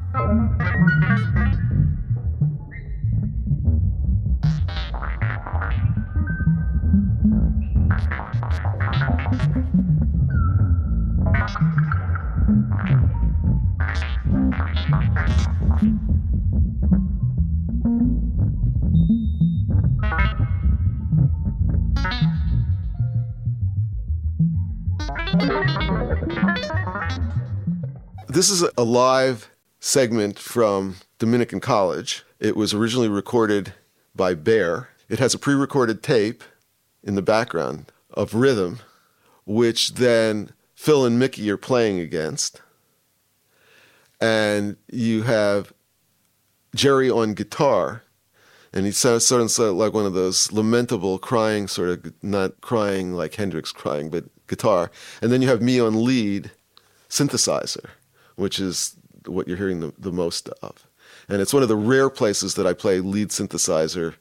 This 28.28 28.51
is 28.51 28.65
a 28.77 28.82
live 28.82 29.51
segment 29.78 30.39
from 30.39 30.97
Dominican 31.19 31.60
College. 31.60 32.24
It 32.40 32.56
was 32.56 32.74
originally 32.74 33.09
recorded 33.09 33.73
by 34.16 34.35
Bear. 34.35 34.89
It 35.09 35.20
has 35.20 35.35
a 35.35 35.39
pre 35.39 35.55
recorded 35.55 36.02
tape 36.02 36.43
in 37.05 37.15
the 37.15 37.23
background 37.23 37.93
of 38.12 38.35
rhythm, 38.35 38.81
which 39.47 39.94
then 39.94 40.51
Phil 40.74 41.06
and 41.06 41.19
Mickey 41.19 41.48
are 41.51 41.56
playing 41.56 42.01
against. 42.01 42.60
And 44.20 44.77
you 44.90 45.23
have 45.23 45.73
Jerry 46.74 47.09
on 47.09 47.35
guitar, 47.35 48.02
and 48.73 48.86
he 48.86 48.93
sounds 48.93 49.24
sort 49.24 49.43
of 49.43 49.77
like 49.77 49.93
one 49.93 50.06
of 50.06 50.15
those 50.15 50.51
lamentable 50.51 51.19
crying, 51.19 51.69
sort 51.69 51.90
of 51.90 52.12
not 52.23 52.60
crying 52.60 53.12
like 53.12 53.36
Hendrix 53.36 53.70
crying, 53.70 54.10
but 54.10 54.24
guitar. 54.48 54.90
And 55.22 55.30
then 55.30 55.42
you 55.42 55.48
have 55.48 55.62
me 55.62 55.78
on 55.78 56.04
lead 56.04 56.50
synthesizer 57.08 57.90
which 58.38 58.60
is 58.60 58.96
what 59.26 59.48
you're 59.48 59.56
hearing 59.56 59.80
the, 59.80 59.92
the 59.98 60.12
most 60.12 60.48
of. 60.62 60.86
And 61.28 61.42
it's 61.42 61.52
one 61.52 61.62
of 61.62 61.68
the 61.68 61.76
rare 61.76 62.08
places 62.08 62.54
that 62.54 62.66
I 62.66 62.72
play 62.72 63.00
lead 63.00 63.28
synthesizer 63.30 64.14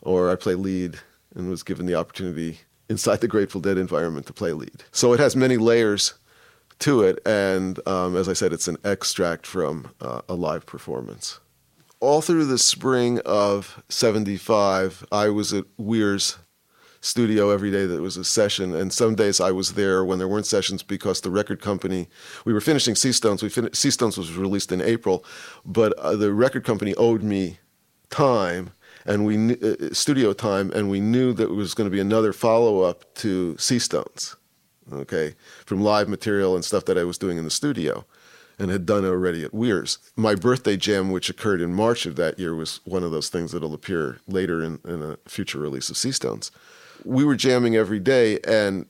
or 0.00 0.30
I 0.30 0.36
play 0.36 0.54
lead 0.54 1.00
and 1.34 1.50
was 1.50 1.64
given 1.64 1.86
the 1.86 1.96
opportunity 1.96 2.60
inside 2.88 3.20
the 3.20 3.28
Grateful 3.28 3.60
Dead 3.60 3.76
environment 3.76 4.26
to 4.26 4.32
play 4.32 4.52
lead. 4.52 4.84
So 4.92 5.12
it 5.12 5.18
has 5.18 5.34
many 5.34 5.56
layers 5.56 6.14
to 6.80 7.02
it. 7.02 7.18
And 7.26 7.80
um, 7.86 8.16
as 8.16 8.28
I 8.28 8.32
said, 8.32 8.52
it's 8.52 8.68
an 8.68 8.78
extract 8.84 9.44
from 9.44 9.90
uh, 10.00 10.20
a 10.28 10.34
live 10.34 10.64
performance. 10.64 11.40
All 11.98 12.22
through 12.22 12.44
the 12.44 12.58
spring 12.58 13.18
of 13.26 13.82
75, 13.88 15.04
I 15.10 15.30
was 15.30 15.52
at 15.52 15.64
Weir's 15.76 16.36
studio 17.04 17.50
every 17.50 17.70
day 17.70 17.84
that 17.86 18.00
was 18.00 18.16
a 18.16 18.24
session. 18.24 18.74
And 18.74 18.92
some 18.92 19.14
days 19.14 19.40
I 19.40 19.52
was 19.52 19.74
there 19.74 20.04
when 20.04 20.18
there 20.18 20.28
weren't 20.28 20.46
sessions 20.46 20.82
because 20.82 21.20
the 21.20 21.30
record 21.30 21.60
company, 21.60 22.08
we 22.44 22.52
were 22.52 22.60
finishing 22.60 22.94
Seastones. 22.94 23.42
We 23.42 23.50
fin- 23.50 23.66
Seastones 23.66 24.16
was 24.16 24.34
released 24.36 24.72
in 24.72 24.80
April, 24.80 25.24
but 25.64 25.92
uh, 25.98 26.16
the 26.16 26.32
record 26.32 26.64
company 26.64 26.94
owed 26.94 27.22
me 27.22 27.58
time 28.08 28.70
and 29.04 29.26
we 29.26 29.56
uh, 29.60 29.92
studio 29.92 30.32
time, 30.32 30.70
and 30.70 30.88
we 30.88 30.98
knew 30.98 31.34
that 31.34 31.44
it 31.44 31.54
was 31.54 31.74
going 31.74 31.84
to 31.84 31.94
be 31.94 32.00
another 32.00 32.32
follow 32.32 32.80
up 32.80 33.12
to 33.16 33.54
Seastones, 33.58 34.34
okay, 34.90 35.34
from 35.66 35.82
live 35.82 36.08
material 36.08 36.54
and 36.54 36.64
stuff 36.64 36.86
that 36.86 36.96
I 36.96 37.04
was 37.04 37.18
doing 37.18 37.36
in 37.36 37.44
the 37.44 37.50
studio 37.50 38.06
and 38.58 38.70
had 38.70 38.86
done 38.86 39.04
already 39.04 39.44
at 39.44 39.52
Weir's. 39.52 39.98
My 40.16 40.34
birthday 40.34 40.78
jam, 40.78 41.10
which 41.10 41.28
occurred 41.28 41.60
in 41.60 41.74
March 41.74 42.06
of 42.06 42.16
that 42.16 42.38
year, 42.38 42.54
was 42.54 42.80
one 42.84 43.02
of 43.02 43.10
those 43.10 43.28
things 43.28 43.52
that'll 43.52 43.74
appear 43.74 44.20
later 44.26 44.62
in, 44.62 44.78
in 44.86 45.02
a 45.02 45.18
future 45.28 45.58
release 45.58 45.90
of 45.90 45.96
Seastones 45.96 46.50
we 47.04 47.24
were 47.24 47.36
jamming 47.36 47.76
every 47.76 48.00
day, 48.00 48.38
and 48.46 48.86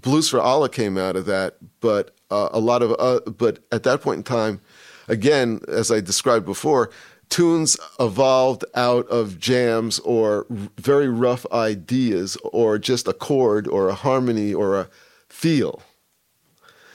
Blues 0.00 0.28
for 0.28 0.40
Allah 0.40 0.68
came 0.68 0.96
out 0.96 1.16
of 1.16 1.26
that. 1.26 1.56
But 1.80 2.14
uh, 2.30 2.48
a 2.52 2.60
lot 2.60 2.82
of, 2.82 2.96
uh, 2.98 3.30
but 3.30 3.60
at 3.70 3.82
that 3.82 4.00
point 4.00 4.18
in 4.18 4.22
time, 4.24 4.60
again, 5.08 5.60
as 5.68 5.90
I 5.90 6.00
described 6.00 6.46
before, 6.46 6.90
tunes 7.28 7.76
evolved 7.98 8.64
out 8.74 9.06
of 9.08 9.38
jams 9.38 9.98
or 10.00 10.46
very 10.50 11.08
rough 11.08 11.46
ideas 11.52 12.36
or 12.44 12.78
just 12.78 13.08
a 13.08 13.12
chord 13.12 13.66
or 13.66 13.88
a 13.88 13.94
harmony 13.94 14.52
or 14.52 14.78
a 14.78 14.88
feel. 15.28 15.82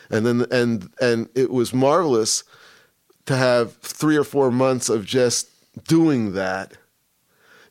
And 0.09 0.25
then 0.25 0.45
and 0.51 0.89
and 1.01 1.29
it 1.35 1.51
was 1.51 1.73
marvelous 1.73 2.43
to 3.25 3.35
have 3.35 3.75
3 3.77 4.15
or 4.15 4.23
4 4.23 4.51
months 4.51 4.87
of 4.87 5.03
just 5.03 5.49
doing 5.85 6.33
that 6.33 6.77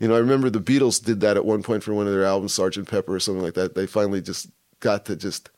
you 0.01 0.09
know, 0.09 0.15
I 0.15 0.19
remember 0.19 0.51
the 0.51 0.61
Beatles 0.61 1.03
did 1.03 1.21
that 1.21 1.37
at 1.37 1.45
one 1.45 1.63
point 1.63 1.83
for 1.83 1.95
one 1.95 2.07
of 2.07 2.13
their 2.13 2.25
albums, 2.25 2.53
Sergeant 2.53 2.89
Pepper 2.89 3.15
or 3.15 3.21
something 3.21 3.43
like 3.43 3.55
that. 3.55 3.75
They 3.75 3.87
finally 3.87 4.21
just 4.21 4.49
got 4.81 5.05
to 5.07 5.17
just 5.17 5.51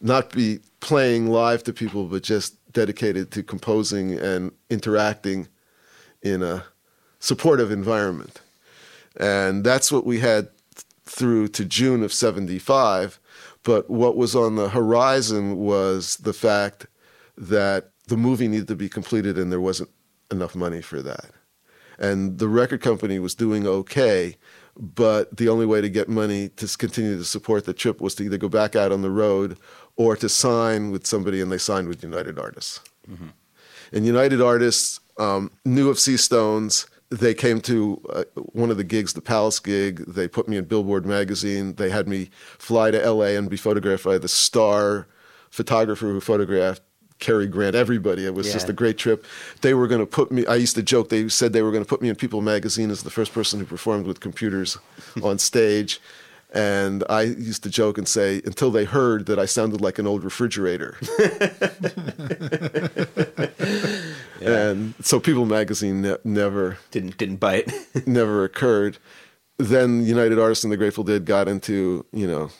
not 0.00 0.30
be 0.30 0.60
playing 0.80 1.26
live 1.26 1.64
to 1.64 1.72
people, 1.72 2.04
but 2.04 2.22
just 2.22 2.54
dedicated 2.72 3.30
to 3.32 3.42
composing 3.42 4.12
and 4.18 4.52
interacting 4.70 5.48
in 6.22 6.42
a 6.42 6.64
supportive 7.18 7.70
environment. 7.70 8.40
And 9.18 9.64
that's 9.64 9.90
what 9.90 10.06
we 10.06 10.20
had 10.20 10.48
through 11.04 11.48
to 11.48 11.64
June 11.64 12.02
of 12.02 12.12
75. 12.12 13.18
But 13.64 13.90
what 13.90 14.16
was 14.16 14.36
on 14.36 14.56
the 14.56 14.68
horizon 14.68 15.56
was 15.56 16.16
the 16.18 16.32
fact 16.32 16.86
that 17.36 17.90
the 18.06 18.16
movie 18.16 18.48
needed 18.48 18.68
to 18.68 18.76
be 18.76 18.88
completed 18.88 19.36
and 19.38 19.50
there 19.50 19.60
wasn't 19.60 19.90
enough 20.30 20.54
money 20.54 20.80
for 20.80 21.02
that. 21.02 21.26
And 21.98 22.38
the 22.38 22.48
record 22.48 22.80
company 22.80 23.18
was 23.18 23.34
doing 23.34 23.66
okay, 23.66 24.36
but 24.76 25.36
the 25.36 25.48
only 25.48 25.66
way 25.66 25.80
to 25.80 25.88
get 25.88 26.08
money 26.08 26.48
to 26.50 26.68
continue 26.78 27.16
to 27.16 27.24
support 27.24 27.64
the 27.64 27.74
trip 27.74 28.00
was 28.00 28.14
to 28.16 28.24
either 28.24 28.38
go 28.38 28.48
back 28.48 28.76
out 28.76 28.92
on 28.92 29.02
the 29.02 29.10
road 29.10 29.58
or 29.96 30.16
to 30.16 30.28
sign 30.28 30.92
with 30.92 31.06
somebody, 31.06 31.40
and 31.40 31.50
they 31.50 31.58
signed 31.58 31.88
with 31.88 32.02
United 32.02 32.38
Artists. 32.38 32.80
Mm-hmm. 33.10 33.28
And 33.92 34.06
United 34.06 34.40
Artists 34.40 35.00
um, 35.18 35.50
knew 35.64 35.90
of 35.90 35.96
Seastones. 35.96 36.86
They 37.10 37.34
came 37.34 37.60
to 37.62 38.00
uh, 38.10 38.24
one 38.36 38.70
of 38.70 38.76
the 38.76 38.84
gigs, 38.84 39.14
the 39.14 39.20
Palace 39.20 39.58
gig. 39.58 40.04
They 40.06 40.28
put 40.28 40.48
me 40.48 40.56
in 40.56 40.66
Billboard 40.66 41.06
magazine. 41.06 41.74
They 41.74 41.90
had 41.90 42.06
me 42.06 42.30
fly 42.58 42.90
to 42.90 43.10
LA 43.10 43.36
and 43.36 43.50
be 43.50 43.56
photographed 43.56 44.04
by 44.04 44.18
the 44.18 44.28
star 44.28 45.08
photographer 45.50 46.06
who 46.06 46.20
photographed 46.20 46.82
Cary 47.18 47.46
Grant, 47.46 47.74
everybody. 47.74 48.24
It 48.26 48.34
was 48.34 48.46
yeah. 48.46 48.52
just 48.54 48.68
a 48.68 48.72
great 48.72 48.98
trip. 48.98 49.24
They 49.60 49.74
were 49.74 49.86
going 49.86 50.00
to 50.00 50.06
put 50.06 50.30
me, 50.30 50.46
I 50.46 50.54
used 50.56 50.76
to 50.76 50.82
joke, 50.82 51.08
they 51.08 51.28
said 51.28 51.52
they 51.52 51.62
were 51.62 51.72
going 51.72 51.84
to 51.84 51.88
put 51.88 52.00
me 52.02 52.08
in 52.08 52.16
People 52.16 52.42
magazine 52.42 52.90
as 52.90 53.02
the 53.02 53.10
first 53.10 53.32
person 53.32 53.58
who 53.58 53.66
performed 53.66 54.06
with 54.06 54.20
computers 54.20 54.78
on 55.22 55.38
stage. 55.38 56.00
And 56.54 57.04
I 57.10 57.22
used 57.22 57.62
to 57.64 57.70
joke 57.70 57.98
and 57.98 58.08
say, 58.08 58.40
until 58.44 58.70
they 58.70 58.84
heard 58.84 59.26
that 59.26 59.38
I 59.38 59.44
sounded 59.44 59.82
like 59.82 59.98
an 59.98 60.06
old 60.06 60.24
refrigerator. 60.24 60.96
yeah. 61.18 61.58
And 64.40 64.94
so 65.02 65.18
People 65.18 65.46
magazine 65.46 66.00
ne- 66.02 66.16
never 66.24 66.78
didn't 66.90 67.18
didn't 67.18 67.36
bite. 67.36 67.72
never 68.06 68.44
occurred. 68.44 68.98
Then 69.58 70.06
United 70.06 70.38
Artists 70.38 70.62
and 70.64 70.72
the 70.72 70.76
Grateful 70.76 71.02
Dead 71.02 71.24
got 71.24 71.48
into, 71.48 72.06
you 72.12 72.28
know, 72.28 72.50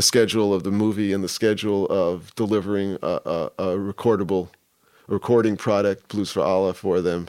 the 0.00 0.06
schedule 0.06 0.54
of 0.54 0.62
the 0.62 0.70
movie 0.70 1.12
and 1.12 1.22
the 1.22 1.28
schedule 1.28 1.86
of 1.88 2.34
delivering 2.34 2.96
a, 3.02 3.20
a, 3.26 3.50
a 3.58 3.66
recordable 3.76 4.48
recording 5.08 5.58
product, 5.58 6.08
Blues 6.08 6.32
for 6.32 6.40
Allah, 6.40 6.72
for 6.72 7.02
them, 7.02 7.28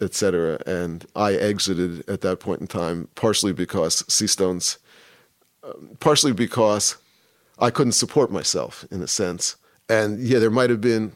etc. 0.00 0.54
Et 0.54 0.66
and 0.66 1.04
I 1.14 1.34
exited 1.34 2.08
at 2.08 2.22
that 2.22 2.40
point 2.40 2.62
in 2.62 2.68
time, 2.68 3.08
partially 3.16 3.52
because 3.52 4.02
Seastones, 4.04 4.78
um, 5.62 5.90
partially 6.00 6.32
because 6.32 6.96
I 7.58 7.68
couldn't 7.68 7.92
support 7.92 8.32
myself 8.32 8.86
in 8.90 9.02
a 9.02 9.06
sense. 9.06 9.56
And 9.86 10.18
yeah, 10.20 10.38
there 10.38 10.48
might 10.50 10.70
have 10.70 10.80
been 10.80 11.12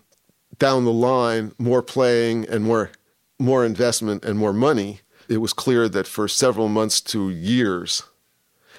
down 0.58 0.84
the 0.84 0.92
line 0.92 1.52
more 1.56 1.82
playing 1.82 2.46
and 2.46 2.62
more 2.62 2.90
more 3.38 3.64
investment 3.64 4.22
and 4.22 4.38
more 4.38 4.52
money. 4.52 5.00
It 5.30 5.38
was 5.38 5.54
clear 5.54 5.88
that 5.88 6.06
for 6.06 6.28
several 6.28 6.68
months 6.68 7.00
to 7.12 7.30
years, 7.30 8.02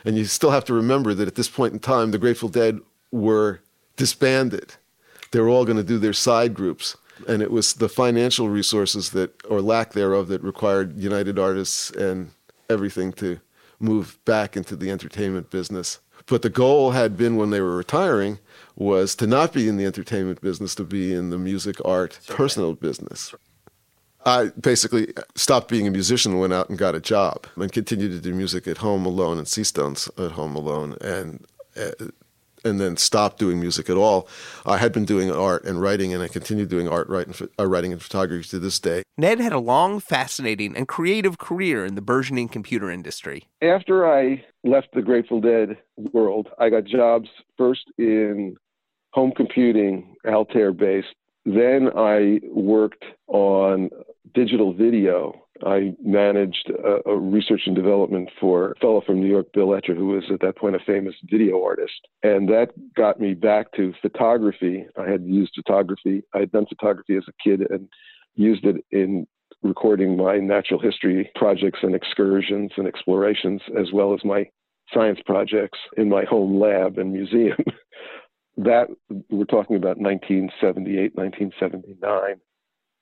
and 0.05 0.17
you 0.17 0.25
still 0.25 0.51
have 0.51 0.65
to 0.65 0.73
remember 0.73 1.13
that 1.13 1.27
at 1.27 1.35
this 1.35 1.49
point 1.49 1.73
in 1.73 1.79
time, 1.79 2.11
the 2.11 2.17
Grateful 2.17 2.49
Dead 2.49 2.79
were 3.11 3.61
disbanded. 3.95 4.73
They 5.31 5.39
were 5.39 5.49
all 5.49 5.65
going 5.65 5.77
to 5.77 5.83
do 5.83 5.97
their 5.97 6.13
side 6.13 6.53
groups. 6.53 6.95
And 7.27 7.41
it 7.41 7.51
was 7.51 7.73
the 7.73 7.89
financial 7.89 8.49
resources 8.49 9.09
that, 9.11 9.45
or 9.45 9.61
lack 9.61 9.91
thereof, 9.91 10.29
that 10.29 10.41
required 10.41 10.97
United 10.97 11.37
Artists 11.37 11.91
and 11.91 12.31
everything 12.69 13.11
to 13.13 13.39
move 13.79 14.17
back 14.25 14.55
into 14.55 14.75
the 14.75 14.89
entertainment 14.89 15.49
business. 15.49 15.99
But 16.27 16.43
the 16.43 16.49
goal 16.49 16.91
had 16.91 17.17
been 17.17 17.35
when 17.35 17.49
they 17.49 17.59
were 17.59 17.75
retiring 17.75 18.39
was 18.75 19.15
to 19.15 19.27
not 19.27 19.51
be 19.51 19.67
in 19.67 19.77
the 19.77 19.85
entertainment 19.85 20.41
business, 20.41 20.75
to 20.75 20.83
be 20.83 21.13
in 21.13 21.29
the 21.29 21.37
music, 21.37 21.77
art, 21.83 22.19
personal 22.27 22.73
business. 22.73 23.33
I 24.25 24.47
basically 24.59 25.13
stopped 25.35 25.69
being 25.69 25.87
a 25.87 25.91
musician, 25.91 26.37
went 26.39 26.53
out 26.53 26.69
and 26.69 26.77
got 26.77 26.95
a 26.95 26.99
job, 26.99 27.47
and 27.55 27.71
continued 27.71 28.11
to 28.11 28.19
do 28.19 28.33
music 28.33 28.67
at 28.67 28.77
home 28.77 29.05
alone 29.05 29.37
and 29.37 29.47
Seastones 29.47 30.09
at 30.23 30.31
home 30.31 30.55
alone, 30.55 30.97
and 31.01 31.45
uh, 31.77 31.91
and 32.65 32.79
then 32.79 32.97
stopped 32.97 33.39
doing 33.39 33.59
music 33.59 33.89
at 33.89 33.97
all. 33.97 34.27
I 34.65 34.77
had 34.77 34.91
been 34.91 35.05
doing 35.05 35.31
art 35.31 35.63
and 35.63 35.81
writing, 35.81 36.13
and 36.13 36.21
I 36.21 36.27
continued 36.27 36.69
doing 36.69 36.89
art, 36.89 37.07
writing, 37.07 37.33
uh, 37.57 37.65
writing 37.65 37.93
and 37.93 38.01
photography 38.01 38.47
to 38.49 38.59
this 38.59 38.79
day. 38.79 39.03
Ned 39.17 39.39
had 39.39 39.53
a 39.53 39.59
long, 39.59 39.99
fascinating, 39.99 40.75
and 40.75 40.87
creative 40.87 41.37
career 41.37 41.85
in 41.85 41.95
the 41.95 42.01
burgeoning 42.01 42.49
computer 42.49 42.89
industry. 42.91 43.45
After 43.61 44.09
I 44.11 44.43
left 44.63 44.89
the 44.93 45.01
Grateful 45.01 45.41
Dead 45.41 45.77
world, 45.95 46.49
I 46.57 46.69
got 46.69 46.83
jobs 46.83 47.29
first 47.57 47.85
in 47.97 48.55
home 49.11 49.31
computing, 49.35 50.15
Altair 50.27 50.71
based. 50.71 51.15
Then 51.45 51.89
I 51.95 52.41
worked 52.51 53.05
on 53.27 53.89
digital 54.33 54.73
video. 54.73 55.33
I 55.65 55.93
managed 56.03 56.69
a, 56.69 57.09
a, 57.09 57.17
research 57.17 57.63
and 57.65 57.75
development 57.75 58.29
for 58.39 58.71
a 58.71 58.75
fellow 58.75 59.01
from 59.05 59.19
New 59.19 59.27
York, 59.27 59.47
Bill 59.53 59.69
Etra, 59.69 59.95
who 59.95 60.07
was 60.07 60.23
at 60.31 60.39
that 60.39 60.57
point 60.57 60.75
a 60.75 60.79
famous 60.79 61.15
video 61.29 61.63
artist. 61.63 62.07
And 62.23 62.47
that 62.49 62.69
got 62.95 63.19
me 63.19 63.33
back 63.33 63.73
to 63.73 63.93
photography. 64.01 64.85
I 64.97 65.09
had 65.09 65.23
used 65.25 65.53
photography. 65.55 66.23
I 66.33 66.39
had 66.39 66.51
done 66.51 66.65
photography 66.65 67.17
as 67.17 67.25
a 67.27 67.33
kid 67.43 67.69
and 67.69 67.89
used 68.35 68.65
it 68.65 68.77
in 68.91 69.27
recording 69.61 70.15
my 70.15 70.37
natural 70.37 70.79
history 70.79 71.29
projects 71.35 71.79
and 71.81 71.93
excursions 71.93 72.71
and 72.77 72.87
explorations, 72.87 73.61
as 73.77 73.87
well 73.93 74.13
as 74.13 74.23
my 74.23 74.49
science 74.93 75.19
projects 75.25 75.77
in 75.97 76.07
my 76.07 76.23
home 76.23 76.59
lab 76.59 76.97
and 76.97 77.11
museum. 77.11 77.57
that 78.57 78.87
we're 79.29 79.45
talking 79.45 79.75
about 79.75 79.97
1978, 79.97 81.15
1979 81.15 82.35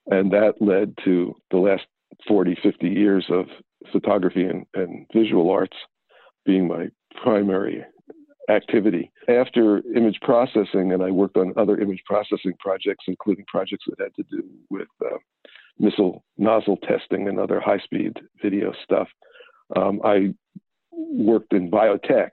and 0.08 0.32
that 0.32 0.56
led 0.62 0.94
to 1.04 1.36
the 1.52 1.58
last 1.58 1.86
40, 2.28 2.58
50 2.62 2.88
years 2.88 3.26
of 3.30 3.46
photography 3.92 4.44
and, 4.44 4.66
and 4.74 5.06
visual 5.14 5.50
arts 5.50 5.76
being 6.46 6.68
my 6.68 6.88
primary 7.22 7.84
activity. 8.50 9.12
After 9.28 9.84
image 9.96 10.20
processing, 10.22 10.94
and 10.94 11.04
I 11.04 11.12
worked 11.12 11.38
on 11.38 11.54
other 11.58 11.78
image 11.80 12.02
processing 12.06 12.54
projects, 12.60 13.06
including 13.08 13.46
projects 13.48 13.86
that 13.88 14.02
had 14.02 14.16
to 14.16 14.24
do 14.24 14.44
with 14.70 14.88
uh, 15.06 15.18
missile 15.80 16.24
nozzle 16.38 16.78
testing 16.78 17.28
and 17.28 17.40
other 17.40 17.60
high 17.60 17.80
speed 17.80 18.18
video 18.42 18.74
stuff, 18.84 19.08
um, 19.76 20.00
I 20.04 20.34
worked 20.92 21.54
in 21.54 21.70
biotech. 21.70 22.30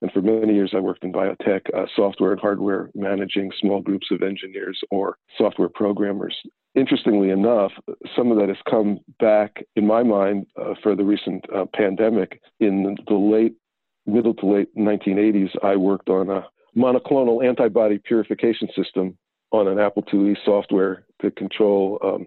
And 0.00 0.10
for 0.12 0.22
many 0.22 0.54
years, 0.54 0.72
I 0.74 0.80
worked 0.80 1.04
in 1.04 1.12
biotech, 1.12 1.60
uh, 1.76 1.84
software 1.94 2.32
and 2.32 2.40
hardware, 2.40 2.90
managing 2.94 3.52
small 3.60 3.82
groups 3.82 4.06
of 4.10 4.22
engineers 4.22 4.80
or 4.90 5.18
software 5.36 5.68
programmers 5.68 6.34
interestingly 6.74 7.30
enough, 7.30 7.72
some 8.16 8.30
of 8.30 8.38
that 8.38 8.48
has 8.48 8.58
come 8.68 8.98
back 9.20 9.64
in 9.76 9.86
my 9.86 10.02
mind 10.02 10.46
uh, 10.60 10.74
for 10.82 10.94
the 10.94 11.04
recent 11.04 11.44
uh, 11.54 11.66
pandemic. 11.74 12.40
In 12.60 12.96
the 13.06 13.14
late, 13.14 13.54
middle 14.06 14.34
to 14.34 14.46
late 14.46 14.76
1980s, 14.76 15.50
I 15.62 15.76
worked 15.76 16.08
on 16.08 16.30
a 16.30 16.46
monoclonal 16.76 17.46
antibody 17.46 17.98
purification 17.98 18.68
system 18.76 19.16
on 19.52 19.68
an 19.68 19.78
Apple 19.78 20.02
IIe 20.02 20.36
software 20.44 21.06
to 21.22 21.30
control 21.30 21.98
um, 22.02 22.26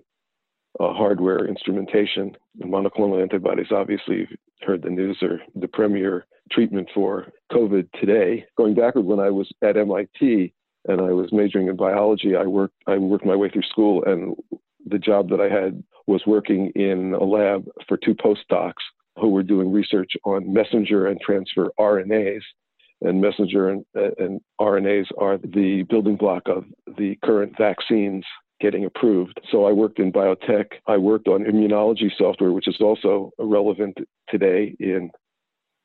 uh, 0.79 0.93
hardware 0.93 1.45
instrumentation. 1.47 2.35
And 2.61 2.71
monoclonal 2.71 3.21
antibodies, 3.21 3.71
obviously, 3.71 4.17
you've 4.17 4.39
heard 4.61 4.81
the 4.81 4.89
news, 4.89 5.17
are 5.21 5.41
the 5.55 5.67
premier 5.67 6.25
treatment 6.51 6.89
for 6.93 7.27
COVID 7.51 7.89
today. 7.99 8.45
Going 8.57 8.75
backward, 8.75 9.05
when 9.05 9.19
I 9.19 9.29
was 9.29 9.51
at 9.61 9.77
MIT, 9.77 10.53
and 10.87 11.01
I 11.01 11.11
was 11.11 11.31
majoring 11.31 11.67
in 11.67 11.75
biology. 11.75 12.35
I 12.35 12.45
worked 12.45 12.75
I 12.87 12.97
worked 12.97 13.25
my 13.25 13.35
way 13.35 13.49
through 13.49 13.63
school, 13.63 14.03
and 14.05 14.35
the 14.85 14.99
job 14.99 15.29
that 15.29 15.41
I 15.41 15.49
had 15.49 15.83
was 16.07 16.23
working 16.25 16.71
in 16.75 17.13
a 17.13 17.23
lab 17.23 17.65
for 17.87 17.97
two 17.97 18.15
postdocs 18.15 18.83
who 19.19 19.29
were 19.29 19.43
doing 19.43 19.71
research 19.71 20.11
on 20.23 20.51
messenger 20.51 21.07
and 21.07 21.19
transfer 21.19 21.71
RNAs. 21.79 22.41
And 23.01 23.21
messenger 23.21 23.69
and, 23.69 23.85
and 24.17 24.41
RNAs 24.59 25.07
are 25.19 25.37
the 25.37 25.83
building 25.87 26.15
block 26.15 26.43
of 26.47 26.65
the 26.97 27.15
current 27.23 27.53
vaccines 27.55 28.25
getting 28.59 28.85
approved. 28.85 29.39
So 29.51 29.65
I 29.65 29.71
worked 29.71 29.99
in 29.99 30.11
biotech. 30.11 30.65
I 30.87 30.97
worked 30.97 31.27
on 31.27 31.43
immunology 31.43 32.09
software, 32.17 32.51
which 32.51 32.67
is 32.67 32.77
also 32.81 33.31
relevant 33.37 33.99
today 34.29 34.75
in 34.79 35.11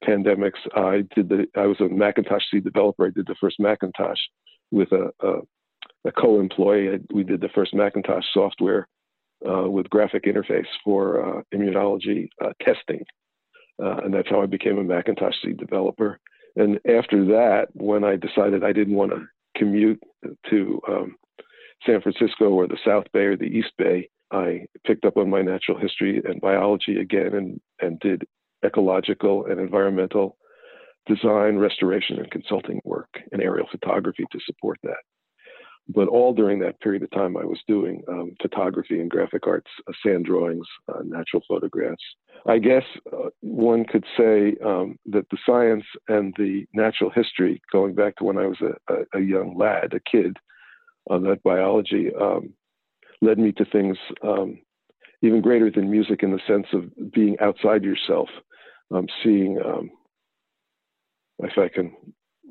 pandemics. 0.02 0.60
I 0.74 1.04
did 1.14 1.28
the 1.28 1.46
I 1.54 1.66
was 1.66 1.80
a 1.80 1.88
Macintosh 1.88 2.44
C 2.50 2.60
developer. 2.60 3.06
I 3.06 3.10
did 3.10 3.26
the 3.26 3.36
first 3.40 3.56
Macintosh 3.60 4.18
with 4.72 4.90
a, 4.90 5.10
a, 5.20 6.08
a 6.08 6.12
co-employee. 6.12 6.98
We 7.12 7.22
did 7.22 7.40
the 7.40 7.50
first 7.54 7.74
Macintosh 7.74 8.24
software 8.32 8.88
uh, 9.48 9.68
with 9.70 9.90
graphic 9.90 10.24
interface 10.24 10.66
for 10.84 11.38
uh, 11.38 11.42
immunology 11.54 12.28
uh, 12.44 12.52
testing, 12.60 13.04
uh, 13.80 13.98
and 13.98 14.12
that's 14.12 14.28
how 14.30 14.42
I 14.42 14.46
became 14.46 14.78
a 14.78 14.84
Macintosh 14.84 15.36
developer. 15.56 16.18
And 16.56 16.80
after 16.88 17.24
that, 17.26 17.68
when 17.74 18.04
I 18.04 18.16
decided 18.16 18.64
I 18.64 18.72
didn't 18.72 18.94
want 18.96 19.12
to 19.12 19.26
commute 19.56 20.02
to 20.50 20.80
um, 20.88 21.16
San 21.86 22.00
Francisco 22.00 22.50
or 22.50 22.66
the 22.66 22.78
South 22.84 23.06
Bay 23.12 23.24
or 23.24 23.36
the 23.36 23.44
East 23.44 23.72
Bay, 23.78 24.08
I 24.30 24.66
picked 24.86 25.04
up 25.04 25.16
on 25.16 25.30
my 25.30 25.42
natural 25.42 25.78
history 25.78 26.22
and 26.24 26.40
biology 26.40 26.98
again, 26.98 27.34
and 27.34 27.60
and 27.80 28.00
did 28.00 28.24
ecological 28.64 29.46
and 29.46 29.60
environmental 29.60 30.36
design, 31.06 31.56
restoration, 31.56 32.18
and 32.18 32.30
consulting 32.30 32.80
work 32.84 33.08
and 33.32 33.42
aerial 33.42 33.66
photography 33.70 34.24
to 34.30 34.38
support 34.46 34.78
that. 34.82 35.02
But 35.88 36.08
all 36.08 36.32
during 36.32 36.60
that 36.60 36.80
period 36.80 37.02
of 37.02 37.10
time, 37.10 37.36
I 37.36 37.44
was 37.44 37.58
doing 37.66 38.02
um, 38.08 38.34
photography 38.40 39.00
and 39.00 39.10
graphic 39.10 39.46
arts, 39.46 39.70
uh, 39.88 39.92
sand 40.04 40.24
drawings, 40.26 40.66
uh, 40.88 41.00
natural 41.04 41.42
photographs. 41.48 42.02
I 42.46 42.58
guess 42.58 42.84
uh, 43.12 43.30
one 43.40 43.84
could 43.84 44.04
say 44.16 44.56
um, 44.64 44.96
that 45.06 45.28
the 45.30 45.38
science 45.44 45.84
and 46.08 46.32
the 46.38 46.66
natural 46.72 47.10
history, 47.10 47.60
going 47.72 47.94
back 47.94 48.16
to 48.16 48.24
when 48.24 48.38
I 48.38 48.46
was 48.46 48.58
a, 48.60 48.94
a, 48.94 49.18
a 49.18 49.20
young 49.20 49.56
lad, 49.58 49.92
a 49.92 50.00
kid, 50.00 50.36
on 51.10 51.24
that 51.24 51.42
biology, 51.42 52.10
um, 52.20 52.54
led 53.20 53.38
me 53.38 53.50
to 53.52 53.64
things 53.64 53.98
um, 54.22 54.60
even 55.20 55.40
greater 55.40 55.70
than 55.70 55.90
music 55.90 56.22
in 56.22 56.30
the 56.32 56.40
sense 56.46 56.66
of 56.72 57.12
being 57.12 57.36
outside 57.40 57.82
yourself, 57.82 58.28
um, 58.94 59.06
seeing, 59.22 59.60
um, 59.64 59.90
if 61.42 61.58
I 61.58 61.68
can 61.68 61.94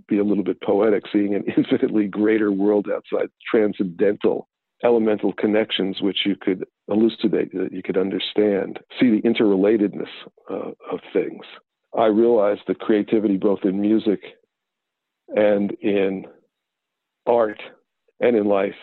be 0.07 0.19
a 0.19 0.23
little 0.23 0.43
bit 0.43 0.61
poetic, 0.61 1.03
seeing 1.11 1.35
an 1.35 1.45
infinitely 1.57 2.07
greater 2.07 2.51
world 2.51 2.87
outside, 2.93 3.29
transcendental, 3.49 4.47
elemental 4.83 5.33
connections 5.33 6.01
which 6.01 6.19
you 6.25 6.35
could 6.39 6.65
elucidate, 6.87 7.51
that 7.53 7.71
you 7.71 7.81
could 7.83 7.97
understand, 7.97 8.79
see 8.99 9.09
the 9.09 9.21
interrelatedness 9.21 10.09
uh, 10.49 10.71
of 10.91 10.99
things. 11.13 11.43
I 11.97 12.05
realized 12.05 12.61
that 12.67 12.79
creativity, 12.79 13.37
both 13.37 13.59
in 13.63 13.81
music 13.81 14.21
and 15.29 15.71
in 15.81 16.25
art 17.25 17.61
and 18.19 18.35
in 18.35 18.45
life, 18.45 18.75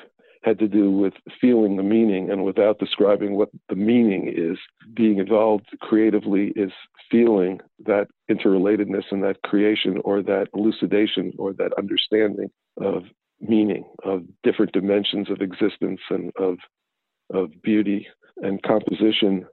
had 0.43 0.59
to 0.59 0.69
do 0.69 0.90
with 0.90 1.15
feeling 1.40 1.77
the 1.77 1.82
meaning 1.82 2.31
and 2.31 2.44
without 2.44 2.78
describing 2.78 3.36
what 3.36 3.48
the 3.69 3.74
meaning 3.74 4.32
is 4.35 4.59
being 4.94 5.19
involved 5.19 5.66
creatively 5.81 6.52
is 6.56 6.73
feeling 7.10 7.60
that 7.85 8.09
interrelatedness 8.31 9.05
and 9.10 9.23
that 9.23 9.43
creation 9.43 10.01
or 10.05 10.23
that 10.23 10.47
elucidation 10.55 11.32
or 11.39 11.52
that 11.52 11.73
understanding 11.78 12.51
of 12.81 13.05
meaning 13.40 13.85
of 14.05 14.23
different 14.43 14.73
dimensions 14.73 15.31
of 15.31 15.40
existence 15.40 16.01
and 16.10 16.32
of 16.39 16.59
of 17.32 17.51
beauty. 17.62 18.06
And 18.39 18.62
composition 18.62 19.47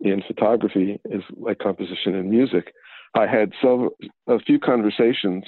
in 0.00 0.22
photography 0.26 0.98
is 1.10 1.22
like 1.36 1.58
composition 1.58 2.14
in 2.14 2.30
music. 2.30 2.72
I 3.14 3.26
had 3.26 3.52
some 3.62 3.90
a 4.26 4.38
few 4.38 4.58
conversations 4.58 5.44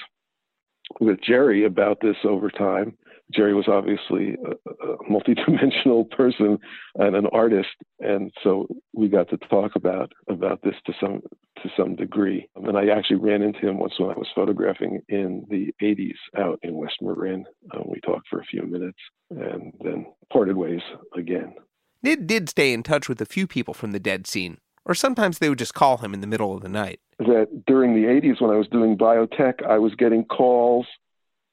with 1.01 1.21
jerry 1.23 1.65
about 1.65 1.99
this 2.03 2.17
over 2.25 2.51
time 2.51 2.97
Jerry 3.35 3.55
was 3.55 3.69
obviously 3.69 4.37
a, 4.45 4.87
a 4.87 4.97
multidimensional 5.11 6.11
person 6.11 6.59
and 6.97 7.17
an 7.17 7.27
artist, 7.33 7.71
and 8.01 8.33
so 8.43 8.67
we 8.93 9.09
got 9.09 9.29
to 9.31 9.37
talk 9.37 9.73
about 9.77 10.13
about 10.29 10.61
this 10.63 10.75
to 10.87 10.93
some 11.01 11.23
to 11.63 11.69
some 11.77 11.97
degree. 11.97 12.49
And 12.57 12.77
I 12.77 12.89
actually 12.89 13.17
ran 13.17 13.43
into 13.43 13.69
him 13.69 13.79
once 13.79 13.95
when 13.99 14.11
I 14.11 14.15
was 14.15 14.29
photographing 14.35 15.01
in 15.09 15.47
the 15.49 15.73
'80s 15.83 16.17
out 16.39 16.59
in 16.63 16.75
West 16.75 16.97
Marin. 17.01 17.45
Um, 17.75 17.85
we 17.87 18.01
talked 18.01 18.29
for 18.29 18.41
a 18.41 18.45
few 18.45 18.63
minutes 18.63 18.99
and 19.31 19.73
then 19.83 20.07
parted 20.33 20.57
ways 20.57 20.83
again. 21.17 21.55
Ned 22.03 22.27
did 22.27 22.49
stay 22.49 22.73
in 22.73 22.83
touch 22.83 23.09
with 23.09 23.21
a 23.21 23.27
few 23.27 23.47
people 23.47 23.75
from 23.75 23.93
the 23.93 24.01
dead 24.01 24.27
scene, 24.27 24.59
or 24.85 24.95
sometimes 24.95 25.39
they 25.39 25.49
would 25.49 25.59
just 25.59 25.75
call 25.75 25.99
him 25.99 26.15
in 26.15 26.21
the 26.21 26.27
middle 26.27 26.55
of 26.55 26.63
the 26.63 26.69
night. 26.69 27.01
That 27.19 27.65
during 27.67 27.95
the 27.95 28.09
'80s, 28.09 28.41
when 28.41 28.51
I 28.51 28.57
was 28.57 28.69
doing 28.69 28.99
biotech, 28.99 29.65
I 29.65 29.79
was 29.79 29.95
getting 29.95 30.25
calls 30.25 30.87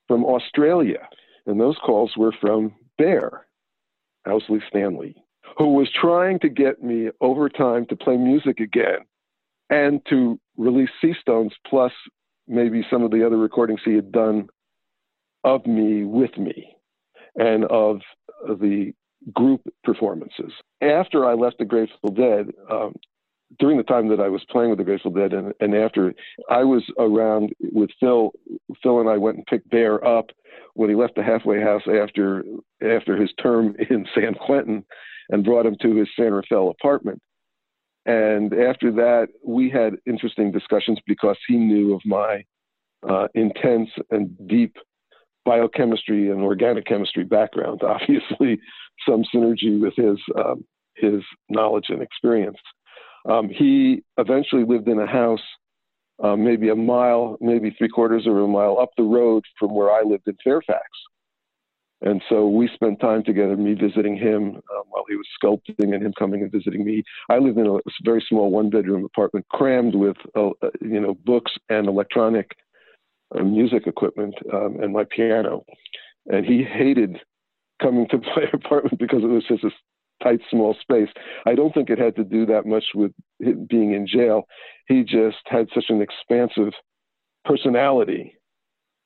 from 0.07 0.26
Australia 0.26 1.07
and 1.50 1.60
those 1.60 1.78
calls 1.84 2.14
were 2.16 2.34
from 2.40 2.74
Bear, 2.98 3.46
Owsley 4.26 4.62
Stanley, 4.70 5.16
who 5.58 5.74
was 5.74 5.90
trying 5.92 6.40
to 6.40 6.50
get 6.50 6.84
me 6.84 7.10
over 7.22 7.50
time 7.50 7.86
to 7.88 7.96
play 7.96 8.18
music 8.18 8.60
again 8.60 9.00
and 9.70 10.02
to 10.10 10.40
release 10.58 10.90
Seastones 11.04 11.52
plus 11.68 11.92
maybe 12.48 12.86
some 12.90 13.04
of 13.04 13.12
the 13.12 13.26
other 13.26 13.38
recordings 13.38 13.82
he 13.84 13.94
had 13.94 14.12
done 14.12 14.48
of 15.44 15.66
me 15.66 16.04
with 16.04 16.38
me 16.38 16.76
and 17.36 17.66
of 17.66 18.02
the 18.48 18.94
group 19.34 19.62
performances. 19.84 20.52
After 20.82 21.26
I 21.26 21.34
left 21.34 21.58
the 21.60 21.66
Grateful 21.66 22.12
Dead, 22.12 22.52
um, 22.70 22.96
during 23.58 23.78
the 23.78 23.84
time 23.84 24.10
that 24.10 24.20
I 24.20 24.30
was 24.30 24.44
playing 24.50 24.70
with 24.70 24.78
the 24.78 24.86
Grateful 24.86 25.12
Dead 25.12 25.34
and, 25.34 25.54
and 25.60 25.76
after, 25.76 26.14
I 26.50 26.64
was 26.64 26.84
around 27.00 27.52
with 27.60 27.90
Phil. 28.00 28.32
Phil 28.84 29.00
and 29.00 29.10
I 29.10 29.18
went 29.18 29.38
and 29.38 29.46
picked 29.48 29.70
Bear 29.70 30.06
up 30.06 30.28
when 30.76 30.90
he 30.90 30.96
left 30.96 31.16
the 31.16 31.24
halfway 31.24 31.62
house 31.62 31.82
after 31.88 32.44
after 32.82 33.16
his 33.16 33.32
term 33.42 33.76
in 33.90 34.06
San 34.14 34.36
Quentin, 34.36 34.84
and 35.30 35.44
brought 35.44 35.66
him 35.66 35.78
to 35.82 35.96
his 35.96 36.08
San 36.16 36.34
Rafael 36.34 36.70
apartment. 36.70 37.22
And 38.06 38.54
after 38.54 38.92
that, 38.94 39.28
we 39.46 39.70
had 39.70 39.96
interesting 40.06 40.52
discussions 40.52 41.00
because 41.06 41.38
he 41.48 41.58
knew 41.58 41.94
of 41.94 42.02
my 42.06 42.44
uh, 43.08 43.28
intense 43.34 43.90
and 44.10 44.36
deep 44.48 44.76
biochemistry 45.46 46.30
and 46.30 46.42
organic 46.42 46.86
chemistry 46.86 47.24
background. 47.24 47.82
Obviously, 47.84 48.60
some 49.08 49.24
synergy 49.34 49.80
with 49.80 49.96
his 49.96 50.18
um, 50.38 50.64
his 50.96 51.24
knowledge 51.50 51.86
and 51.90 52.02
experience. 52.02 52.58
Um, 53.28 53.50
he 53.50 54.04
eventually 54.18 54.64
lived 54.64 54.88
in 54.88 55.00
a 55.00 55.08
house, 55.08 55.41
uh, 56.24 56.36
maybe 56.36 56.70
a 56.70 56.76
mile, 56.76 57.38
maybe 57.41 57.72
three 57.78 57.90
quarters 57.90 58.28
of 58.28 58.36
a 58.36 58.48
mile 58.48 58.78
up 58.80 58.90
the 58.98 59.04
road 59.04 59.44
from 59.58 59.74
where 59.74 59.91
I 59.91 60.02
lived 60.02 60.28
in 60.28 60.38
Fairfax. 60.44 60.84
And 62.02 62.22
so 62.30 62.48
we 62.48 62.70
spent 62.74 63.02
time 63.02 63.24
together, 63.24 63.58
me 63.58 63.74
visiting 63.74 64.16
him 64.16 64.56
um, 64.56 64.84
while 64.90 65.04
he 65.10 65.16
was 65.16 65.28
sculpting 65.41 65.94
and 65.94 66.02
him 66.02 66.14
coming 66.18 66.41
and 66.41 66.52
visiting 66.52 66.86
me. 66.86 67.04
I 67.30 67.40
lived 67.40 67.58
in 67.58 67.68
a 67.68 67.78
very 68.06 68.24
small 68.28 68.52
one 68.52 68.70
bedroom 68.70 69.04
apartment 69.04 69.48
crammed 69.50 69.96
with, 69.96 70.16
uh, 70.36 70.52
uh, 70.62 70.70
you 70.80 71.00
know, 71.00 71.16
books 71.26 71.52
and 71.68 71.88
electronic 71.88 72.52
uh, 73.38 73.44
music 73.44 73.86
equipment 73.86 74.36
um, 74.54 74.78
and 74.82 74.94
my 74.94 75.04
piano. 75.04 75.66
And 76.28 76.46
he 76.46 76.64
hated 76.64 77.18
coming 77.82 78.08
to 78.10 78.18
my 78.36 78.44
apartment 78.54 78.98
because 78.98 79.24
it 79.24 79.28
was 79.28 79.44
just 79.48 79.64
this 79.64 79.74
tight, 80.22 80.41
small 80.50 80.76
space. 80.82 81.10
I 81.46 81.56
don't 81.56 81.74
think 81.74 81.90
it 81.90 82.00
had 82.00 82.16
to 82.18 82.24
do 82.24 82.46
that 82.48 82.66
much 82.66 82.86
with 82.96 83.12
him 83.40 83.68
being 83.70 83.94
in 83.94 84.08
jail. 84.08 84.44
He 84.88 85.04
just 85.04 85.38
had 85.46 85.68
such 85.74 85.86
an 85.90 86.02
expansive 86.02 86.74
personality 87.46 88.39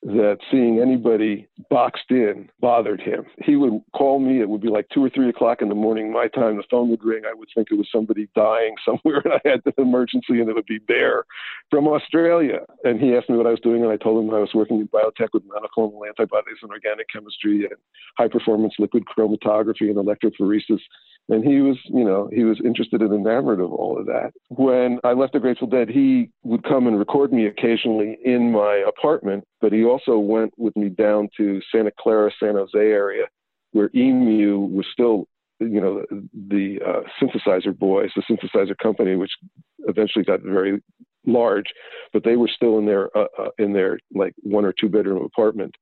that 0.05 0.39
seeing 0.51 0.81
anybody 0.81 1.47
boxed 1.69 2.09
in 2.09 2.49
bothered 2.59 2.99
him. 2.99 3.25
He 3.41 3.55
would 3.55 3.81
call 3.95 4.19
me, 4.19 4.41
it 4.41 4.49
would 4.49 4.61
be 4.61 4.67
like 4.67 4.87
two 4.93 5.03
or 5.03 5.09
three 5.09 5.29
o'clock 5.29 5.61
in 5.61 5.69
the 5.69 5.75
morning, 5.75 6.11
my 6.11 6.27
time, 6.27 6.57
the 6.57 6.63
phone 6.69 6.89
would 6.89 7.03
ring. 7.03 7.23
I 7.25 7.33
would 7.33 7.47
think 7.55 7.69
it 7.71 7.75
was 7.75 7.87
somebody 7.91 8.27
dying 8.35 8.75
somewhere, 8.85 9.21
and 9.23 9.33
I 9.33 9.41
had 9.45 9.61
an 9.65 9.73
emergency, 9.77 10.41
and 10.41 10.49
it 10.49 10.55
would 10.55 10.65
be 10.65 10.79
Bear 10.79 11.23
from 11.69 11.87
Australia. 11.87 12.59
And 12.83 12.99
he 12.99 13.15
asked 13.15 13.29
me 13.29 13.37
what 13.37 13.47
I 13.47 13.51
was 13.51 13.61
doing, 13.61 13.81
and 13.81 13.91
I 13.91 13.97
told 13.97 14.23
him 14.23 14.33
I 14.33 14.39
was 14.39 14.53
working 14.53 14.79
in 14.79 14.89
biotech 14.89 15.29
with 15.31 15.43
monoclonal 15.47 16.05
antibodies 16.05 16.57
and 16.61 16.71
organic 16.71 17.07
chemistry 17.09 17.63
and 17.63 17.79
high 18.17 18.27
performance 18.27 18.73
liquid 18.79 19.05
chromatography 19.05 19.89
and 19.89 19.95
electrophoresis 19.95 20.81
and 21.29 21.43
he 21.43 21.61
was 21.61 21.77
you 21.85 22.03
know 22.03 22.29
he 22.33 22.43
was 22.43 22.59
interested 22.63 23.01
and 23.01 23.13
enamored 23.13 23.59
of 23.59 23.71
all 23.71 23.97
of 23.97 24.05
that. 24.05 24.31
When 24.49 24.99
i 25.03 25.13
left 25.13 25.33
the 25.33 25.39
grateful 25.39 25.67
dead 25.67 25.89
he 25.89 26.29
would 26.43 26.63
come 26.63 26.87
and 26.87 26.97
record 26.97 27.31
me 27.31 27.47
occasionally 27.47 28.17
in 28.23 28.51
my 28.51 28.83
apartment 28.87 29.43
but 29.61 29.71
he 29.71 29.83
also 29.83 30.17
went 30.17 30.53
with 30.57 30.75
me 30.75 30.89
down 30.89 31.29
to 31.37 31.61
santa 31.71 31.91
clara 31.97 32.31
san 32.39 32.55
jose 32.55 32.77
area 32.77 33.25
where 33.71 33.89
emu 33.95 34.59
was 34.59 34.85
still 34.91 35.25
you 35.59 35.79
know 35.79 36.03
the 36.49 36.79
uh, 36.85 37.01
synthesizer 37.21 37.77
boys 37.77 38.09
the 38.15 38.23
synthesizer 38.29 38.77
company 38.77 39.15
which 39.15 39.31
eventually 39.87 40.25
got 40.25 40.41
very 40.41 40.81
large 41.25 41.67
but 42.13 42.23
they 42.23 42.35
were 42.35 42.49
still 42.53 42.77
in 42.77 42.85
their 42.85 43.15
uh, 43.17 43.27
uh, 43.37 43.49
in 43.57 43.73
their 43.73 43.99
like 44.13 44.33
one 44.43 44.63
or 44.63 44.73
two 44.79 44.87
bedroom 44.87 45.23
apartment. 45.23 45.75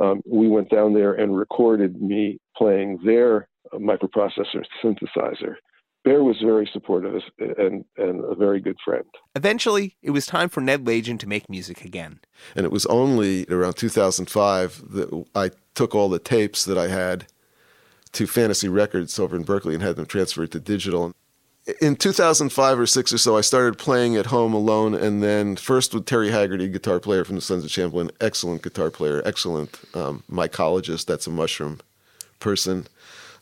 Um, 0.00 0.22
we 0.26 0.48
went 0.48 0.70
down 0.70 0.94
there 0.94 1.14
and 1.14 1.36
recorded 1.36 2.00
me 2.00 2.38
playing 2.56 3.00
their 3.04 3.48
microprocessor 3.74 4.64
synthesizer. 4.82 5.56
Bear 6.04 6.22
was 6.22 6.38
very 6.40 6.68
supportive 6.72 7.20
and, 7.38 7.84
and 7.96 8.24
a 8.24 8.34
very 8.34 8.60
good 8.60 8.76
friend. 8.84 9.04
Eventually, 9.34 9.96
it 10.02 10.10
was 10.10 10.26
time 10.26 10.48
for 10.48 10.60
Ned 10.60 10.84
Lagin 10.84 11.18
to 11.18 11.26
make 11.26 11.50
music 11.50 11.84
again. 11.84 12.20
And 12.54 12.64
it 12.64 12.72
was 12.72 12.86
only 12.86 13.46
around 13.50 13.74
2005 13.74 14.92
that 14.92 15.26
I 15.34 15.50
took 15.74 15.94
all 15.94 16.08
the 16.08 16.18
tapes 16.18 16.64
that 16.64 16.78
I 16.78 16.88
had 16.88 17.26
to 18.12 18.26
Fantasy 18.26 18.68
Records 18.68 19.18
over 19.18 19.36
in 19.36 19.42
Berkeley 19.42 19.74
and 19.74 19.82
had 19.82 19.96
them 19.96 20.06
transferred 20.06 20.52
to 20.52 20.60
digital. 20.60 21.12
In 21.82 21.96
2005 21.96 22.80
or 22.80 22.86
six 22.86 23.12
or 23.12 23.18
so, 23.18 23.36
I 23.36 23.42
started 23.42 23.76
playing 23.76 24.16
at 24.16 24.26
home 24.26 24.54
alone, 24.54 24.94
and 24.94 25.22
then 25.22 25.56
first 25.56 25.92
with 25.92 26.06
Terry 26.06 26.30
Haggerty, 26.30 26.68
guitar 26.68 26.98
player 26.98 27.24
from 27.24 27.34
the 27.34 27.42
Sons 27.42 27.64
of 27.64 27.70
Champlin, 27.70 28.10
excellent 28.20 28.62
guitar 28.62 28.90
player, 28.90 29.20
excellent 29.26 29.78
um, 29.94 30.22
mycologist. 30.30 31.04
That's 31.04 31.26
a 31.26 31.30
mushroom 31.30 31.80
person 32.40 32.86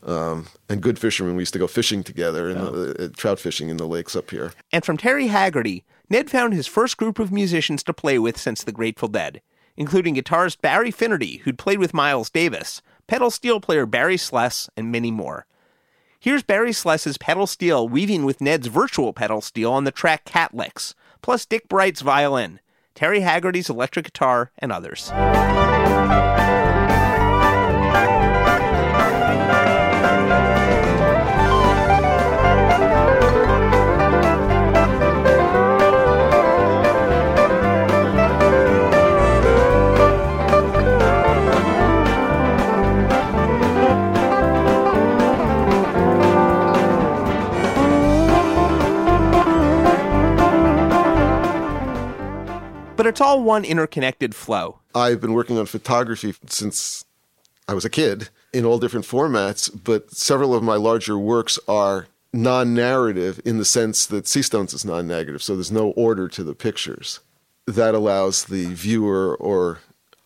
um, 0.03 0.47
and 0.69 0.81
good 0.81 0.99
fishermen. 0.99 1.35
We 1.35 1.41
used 1.41 1.53
to 1.53 1.59
go 1.59 1.67
fishing 1.67 2.03
together 2.03 2.49
and 2.49 2.59
oh. 2.59 2.93
uh, 2.99 3.07
trout 3.15 3.39
fishing 3.39 3.69
in 3.69 3.77
the 3.77 3.87
lakes 3.87 4.15
up 4.15 4.31
here. 4.31 4.51
And 4.71 4.85
from 4.85 4.97
Terry 4.97 5.27
Haggerty, 5.27 5.83
Ned 6.09 6.29
found 6.29 6.53
his 6.53 6.67
first 6.67 6.97
group 6.97 7.19
of 7.19 7.31
musicians 7.31 7.83
to 7.83 7.93
play 7.93 8.17
with 8.17 8.37
since 8.37 8.63
the 8.63 8.71
Grateful 8.71 9.09
Dead, 9.09 9.41
including 9.75 10.15
guitarist 10.15 10.61
Barry 10.61 10.91
Finnerty, 10.91 11.37
who'd 11.37 11.57
played 11.57 11.79
with 11.79 11.93
Miles 11.93 12.29
Davis, 12.29 12.81
pedal 13.07 13.29
steel 13.29 13.59
player 13.59 13.85
Barry 13.85 14.17
Sless, 14.17 14.69
and 14.77 14.91
many 14.91 15.11
more. 15.11 15.45
Here's 16.19 16.43
Barry 16.43 16.73
Sless's 16.73 17.17
pedal 17.17 17.45
steel 17.45 17.87
weaving 17.87 18.25
with 18.25 18.41
Ned's 18.41 18.67
virtual 18.67 19.13
pedal 19.13 19.41
steel 19.41 19.71
on 19.71 19.83
the 19.83 19.91
track 19.91 20.25
Cat 20.25 20.53
Licks, 20.53 20.95
plus 21.21 21.45
Dick 21.45 21.67
Bright's 21.67 22.01
violin, 22.01 22.59
Terry 22.95 23.19
Haggerty's 23.19 23.69
electric 23.69 24.05
guitar, 24.05 24.51
and 24.57 24.71
others. 24.71 25.11
It's 53.07 53.21
all 53.21 53.41
one 53.41 53.63
interconnected 53.63 54.35
flow. 54.35 54.79
I've 54.93 55.21
been 55.21 55.33
working 55.33 55.57
on 55.57 55.65
photography 55.65 56.35
since 56.47 57.05
I 57.67 57.73
was 57.73 57.85
a 57.85 57.89
kid 57.89 58.29
in 58.53 58.65
all 58.65 58.79
different 58.79 59.05
formats, 59.05 59.69
but 59.83 60.11
several 60.11 60.53
of 60.53 60.63
my 60.63 60.75
larger 60.75 61.17
works 61.17 61.57
are 61.67 62.07
non 62.33 62.73
narrative 62.73 63.39
in 63.45 63.57
the 63.57 63.65
sense 63.65 64.05
that 64.07 64.25
Seastones 64.25 64.73
is 64.73 64.85
non 64.85 65.07
negative, 65.07 65.41
so 65.41 65.55
there's 65.55 65.71
no 65.71 65.91
order 65.91 66.27
to 66.27 66.43
the 66.43 66.55
pictures. 66.55 67.19
That 67.65 67.95
allows 67.95 68.45
the 68.45 68.65
viewer 68.73 69.35
or 69.35 69.79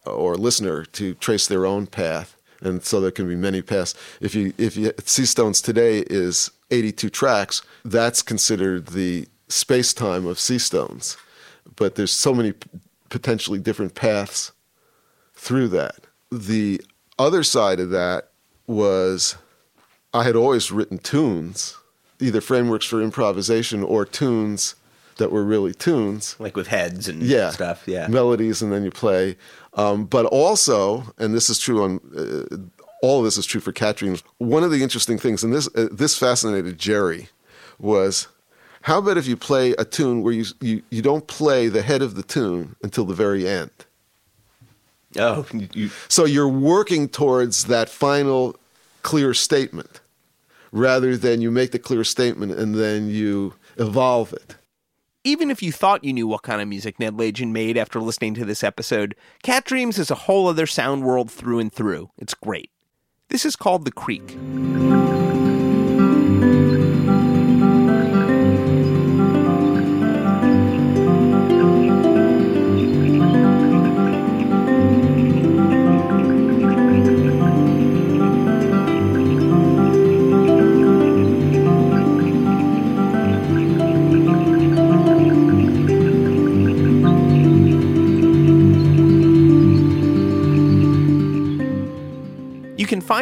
or 0.05 0.35
listener 0.35 0.83
to 0.83 1.13
trace 1.15 1.47
their 1.47 1.65
own 1.65 1.87
path, 1.87 2.35
and 2.61 2.83
so 2.83 2.99
there 2.99 3.11
can 3.11 3.27
be 3.27 3.35
many 3.35 3.61
paths. 3.61 3.93
If 4.19 4.35
you 4.35 4.53
if 4.57 4.75
you 4.75 4.91
Seastones 4.93 5.63
today 5.63 5.99
is 6.07 6.51
82 6.71 7.09
tracks, 7.09 7.61
that's 7.85 8.21
considered 8.21 8.87
the 8.87 9.27
space 9.47 9.93
time 9.93 10.25
of 10.25 10.37
Seastones, 10.37 11.17
but 11.76 11.95
there's 11.95 12.11
so 12.11 12.34
many 12.34 12.53
p- 12.53 12.69
potentially 13.10 13.60
different 13.60 13.95
paths 13.95 14.52
through 15.34 15.68
that. 15.69 15.95
The 16.31 16.81
other 17.19 17.43
side 17.43 17.80
of 17.80 17.89
that 17.91 18.30
was 18.68 19.35
I 20.14 20.23
had 20.23 20.35
always 20.35 20.72
written 20.72 20.98
tunes, 20.98 21.77
either 22.19 22.41
frameworks 22.41 22.85
for 22.85 23.02
improvisation 23.02 23.84
or 23.84 24.06
tunes 24.06 24.76
that 25.18 25.31
were 25.31 25.43
really 25.43 25.73
tunes. 25.73 26.35
Like 26.39 26.56
with 26.56 26.68
heads 26.68 27.07
and 27.07 27.22
Yeah. 27.22 27.52
stuff. 27.52 27.84
Yeah. 27.85 28.07
Melodies 28.07 28.61
and 28.61 28.72
then 28.72 28.84
you 28.84 28.91
play. 28.91 29.38
Um, 29.73 30.06
but 30.06 30.26
also, 30.26 31.14
and 31.18 31.34
this 31.34 31.49
is 31.49 31.60
true 31.60 31.84
on 31.84 31.99
uh, 32.18 32.57
all 33.03 33.19
of 33.19 33.26
this 33.26 33.38
is 33.38 33.45
true 33.45 33.61
for 33.61 33.72
cat 33.72 33.98
dreams. 33.98 34.23
One 34.38 34.64
of 34.64 34.72
the 34.72 34.84
interesting 34.84 35.18
things, 35.18 35.43
and 35.43 35.53
this 35.53 35.68
uh, 35.76 35.88
this 35.91 36.18
fascinated 36.18 36.77
Jerry, 36.77 37.30
was 37.80 38.27
how 38.81 38.99
about 38.99 39.17
if 39.17 39.27
you 39.27 39.37
play 39.37 39.71
a 39.73 39.85
tune 39.85 40.21
where 40.23 40.33
you, 40.33 40.45
you 40.59 40.81
you 40.89 41.01
don't 41.01 41.27
play 41.27 41.67
the 41.67 41.81
head 41.81 42.01
of 42.01 42.15
the 42.15 42.23
tune 42.23 42.75
until 42.83 43.05
the 43.05 43.13
very 43.13 43.47
end. 43.47 43.71
Oh, 45.19 45.45
you, 45.53 45.67
you, 45.73 45.89
So 46.07 46.25
you're 46.25 46.47
working 46.47 47.09
towards 47.09 47.65
that 47.65 47.89
final 47.89 48.55
clear 49.03 49.33
statement 49.33 49.99
rather 50.71 51.17
than 51.17 51.41
you 51.41 51.51
make 51.51 51.71
the 51.71 51.79
clear 51.79 52.03
statement 52.03 52.53
and 52.53 52.75
then 52.75 53.09
you 53.09 53.53
evolve 53.77 54.31
it. 54.33 54.55
even 55.23 55.51
if 55.51 55.61
you 55.61 55.71
thought 55.71 56.03
you 56.03 56.13
knew 56.13 56.27
what 56.27 56.43
kind 56.43 56.61
of 56.61 56.67
music 56.67 56.97
Ned 56.99 57.13
Lagin 57.17 57.51
made 57.51 57.77
after 57.77 57.99
listening 57.99 58.33
to 58.35 58.45
this 58.45 58.63
episode, 58.63 59.15
Cat 59.43 59.65
Dreams 59.65 59.99
is 59.99 60.09
a 60.09 60.15
whole 60.15 60.47
other 60.47 60.65
sound 60.65 61.03
world 61.03 61.29
through 61.29 61.59
and 61.59 61.71
through. 61.73 62.09
It's 62.17 62.33
great. 62.33 62.71
This 63.29 63.45
is 63.45 63.55
called 63.55 63.85
The 63.85 63.91
Creek. 63.91 64.37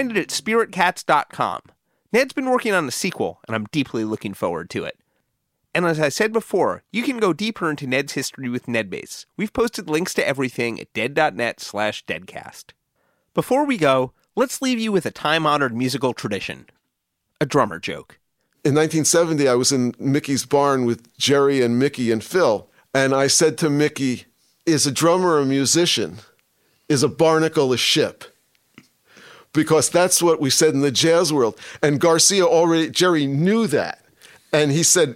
Find 0.09 0.17
it 0.17 0.21
at 0.21 0.29
spiritcats.com. 0.29 1.61
Ned's 2.11 2.33
been 2.33 2.49
working 2.49 2.73
on 2.73 2.87
a 2.87 2.91
sequel, 2.91 3.39
and 3.47 3.55
I'm 3.55 3.65
deeply 3.65 4.03
looking 4.03 4.33
forward 4.33 4.69
to 4.71 4.83
it. 4.83 4.97
And 5.75 5.85
as 5.85 5.99
I 5.99 6.09
said 6.09 6.33
before, 6.33 6.81
you 6.91 7.03
can 7.03 7.19
go 7.19 7.31
deeper 7.31 7.69
into 7.69 7.85
Ned's 7.85 8.13
history 8.13 8.49
with 8.49 8.65
Nedbase. 8.65 9.27
We've 9.37 9.53
posted 9.53 9.87
links 9.87 10.15
to 10.15 10.27
everything 10.27 10.79
at 10.79 10.91
dead.net 10.93 11.59
slash 11.59 12.03
deadcast. 12.05 12.71
Before 13.35 13.65
we 13.65 13.77
go, 13.77 14.13
let's 14.35 14.63
leave 14.63 14.79
you 14.79 14.91
with 14.91 15.05
a 15.05 15.11
time-honored 15.11 15.75
musical 15.77 16.15
tradition. 16.15 16.65
A 17.39 17.45
drummer 17.45 17.77
joke. 17.77 18.17
In 18.65 18.73
1970, 18.73 19.47
I 19.47 19.53
was 19.53 19.71
in 19.71 19.93
Mickey's 19.99 20.45
barn 20.45 20.85
with 20.85 21.15
Jerry 21.17 21.61
and 21.61 21.77
Mickey 21.77 22.11
and 22.11 22.23
Phil, 22.23 22.67
and 22.95 23.13
I 23.13 23.27
said 23.27 23.59
to 23.59 23.69
Mickey, 23.69 24.25
Is 24.65 24.87
a 24.87 24.91
drummer 24.91 25.37
a 25.37 25.45
musician? 25.45 26.17
Is 26.89 27.03
a 27.03 27.07
barnacle 27.07 27.71
a 27.71 27.77
ship? 27.77 28.25
Because 29.53 29.89
that's 29.89 30.21
what 30.21 30.39
we 30.39 30.49
said 30.49 30.73
in 30.73 30.81
the 30.81 30.91
jazz 30.91 31.33
world. 31.33 31.57
And 31.81 31.99
Garcia 31.99 32.45
already, 32.45 32.89
Jerry 32.89 33.25
knew 33.25 33.67
that. 33.67 34.05
And 34.53 34.71
he 34.71 34.83
said, 34.83 35.15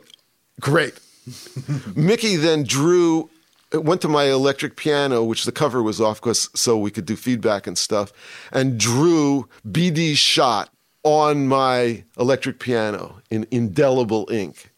Great. 0.60 0.99
Mickey 1.95 2.35
then 2.35 2.64
drew, 2.64 3.30
went 3.72 4.01
to 4.01 4.07
my 4.07 4.26
electric 4.26 4.76
piano, 4.76 5.23
which 5.23 5.45
the 5.45 5.51
cover 5.51 5.81
was 5.81 6.01
off 6.01 6.19
because 6.19 6.49
so 6.55 6.77
we 6.77 6.91
could 6.91 7.05
do 7.05 7.15
feedback 7.15 7.68
and 7.68 7.77
stuff, 7.77 8.11
and 8.51 8.80
drew 8.80 9.47
BD's 9.68 10.19
shot 10.19 10.69
on 11.03 11.47
my 11.47 12.03
electric 12.18 12.60
piano 12.60 13.22
in 13.30 13.45
indelible 13.51 14.27
ink. 14.31 14.72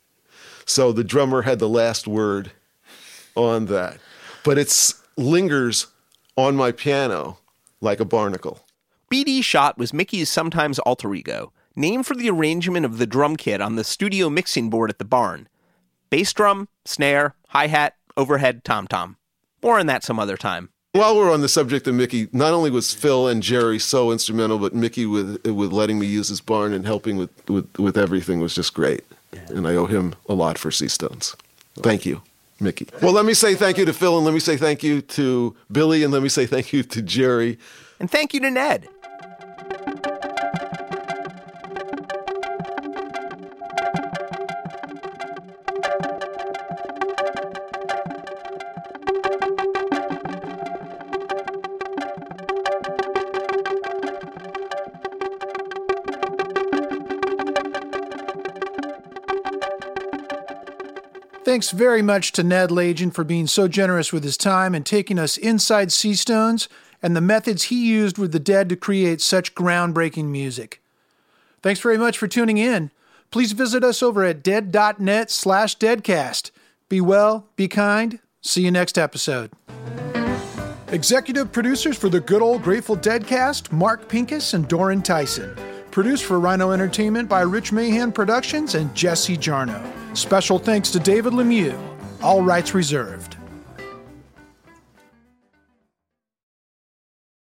So 0.65 0.91
the 0.91 1.03
drummer 1.03 1.44
had 1.44 1.60
the 1.60 1.69
last 1.69 2.07
word 2.07 2.52
on 3.36 3.68
that. 3.68 3.99
But 4.44 4.57
it 4.57 4.94
lingers 5.18 5.88
on 6.36 6.56
my 6.56 6.72
piano 6.72 7.38
like 7.82 7.99
a 7.99 8.06
barnacle. 8.06 8.64
BD 9.11 9.44
Shot 9.44 9.77
was 9.77 9.94
Mickey's 9.94 10.30
sometimes 10.30 10.80
alter 10.80 11.14
ego, 11.14 11.53
named 11.76 12.07
for 12.07 12.15
the 12.15 12.30
arrangement 12.30 12.86
of 12.86 12.98
the 12.98 13.06
drum 13.06 13.36
kit 13.36 13.61
on 13.61 13.76
the 13.76 13.84
studio 13.84 14.30
mixing 14.30 14.69
board 14.69 14.90
at 14.90 14.98
the 14.98 15.06
barn. 15.06 15.48
Bass 16.10 16.34
drum, 16.34 16.68
snare, 16.86 17.36
hi 17.49 17.68
hat, 17.68 17.95
overhead, 18.18 18.64
tom 18.64 18.88
tom. 18.88 19.18
More 19.61 19.80
on 19.80 19.86
that 19.88 20.03
some 20.03 20.19
other 20.19 20.38
time. 20.38 20.69
While 20.94 21.18
we're 21.18 21.32
on 21.32 21.41
the 21.41 21.49
subject 21.49 21.88
of 21.88 21.94
Mickey, 21.94 22.30
not 22.32 22.53
only 22.53 22.69
was 22.69 22.94
Phil 22.94 23.27
and 23.27 23.44
Jerry 23.44 23.80
so 23.80 24.11
instrumental, 24.11 24.57
but 24.57 24.73
Mickey 24.73 25.06
with 25.06 25.45
with 25.45 25.72
letting 25.72 25.99
me 25.99 26.07
use 26.07 26.30
his 26.30 26.41
barn 26.41 26.73
and 26.73 26.86
helping 26.86 27.18
with, 27.18 27.49
with, 27.49 27.77
with 27.77 27.98
everything 27.98 28.40
was 28.40 28.56
just 28.56 28.73
great. 28.73 29.03
And 29.49 29.68
I 29.68 29.76
owe 29.76 29.88
him 29.88 30.15
a 30.30 30.34
lot 30.34 30.57
for 30.57 30.69
Seastones. 30.69 31.36
Thank 31.76 32.06
you, 32.06 32.22
Mickey. 32.60 32.88
Well, 33.02 33.11
let 33.11 33.26
me 33.26 33.34
say 33.34 33.53
thank 33.56 33.77
you 33.77 33.86
to 33.86 33.94
Phil, 33.94 34.15
and 34.15 34.26
let 34.26 34.34
me 34.34 34.40
say 34.40 34.56
thank 34.56 34.82
you 34.82 35.02
to 35.02 35.56
Billy, 35.72 36.03
and 36.03 36.14
let 36.14 36.23
me 36.23 36.30
say 36.30 36.45
thank 36.45 36.72
you 36.72 36.82
to 36.84 37.02
Jerry. 37.02 37.60
And 37.99 38.10
thank 38.10 38.34
you 38.34 38.40
to 38.40 38.52
Ned. 38.52 38.88
Thanks 61.56 61.72
very 61.72 62.02
much 62.02 62.34
to 62.34 62.44
Ned 62.44 62.69
Lagin 62.69 63.14
for 63.14 63.23
being 63.23 63.48
so 63.48 63.69
generous 63.69 64.11
with 64.11 64.26
his 64.26 64.36
time 64.36 64.76
and 64.76 64.86
taking 64.86 65.18
us 65.18 65.38
inside 65.38 65.88
Seastones 65.88 66.68
and 67.02 67.15
the 67.15 67.22
methods 67.22 67.64
he 67.64 67.88
used 67.88 68.18
with 68.18 68.34
the 68.34 68.41
dead 68.41 68.68
to 68.68 68.76
create 68.76 69.22
such 69.22 69.56
groundbreaking 69.56 70.26
music. 70.26 70.82
Thanks 71.61 71.80
very 71.80 71.98
much 71.98 72.18
for 72.18 72.27
tuning 72.27 72.57
in. 72.57 72.91
Please 73.32 73.53
visit 73.53 73.86
us 73.86 74.03
over 74.03 74.26
at 74.26 74.44
dead.net 74.44 75.32
slash 75.32 75.77
deadcast. 75.77 76.52
Be 76.90 76.99
well, 76.99 77.48
be 77.56 77.69
kind. 77.69 78.19
See 78.41 78.64
you 78.65 78.72
next 78.72 78.98
episode. 78.98 79.49
Executive 80.90 81.53
producers 81.53 81.98
for 81.98 82.10
the 82.10 82.19
good 82.19 82.41
old 82.41 82.64
Grateful 82.64 82.98
Dead 82.98 83.26
cast, 83.26 83.72
Mark 83.72 84.10
Pincus 84.10 84.56
and 84.56 84.68
Doran 84.68 85.02
Tyson. 85.02 85.56
Produced 85.90 86.26
for 86.26 86.38
Rhino 86.38 86.72
Entertainment 86.72 87.30
by 87.30 87.44
Rich 87.44 87.72
Mahan 87.72 88.11
Productions 88.11 88.76
and 88.76 88.94
Jesse 88.94 89.38
Jarnow. 89.38 90.05
Special 90.15 90.57
thanks 90.57 90.91
to 90.91 90.99
David 90.99 91.33
Lemieux. 91.33 91.77
All 92.23 92.41
rights 92.41 92.73
reserved. 92.73 93.35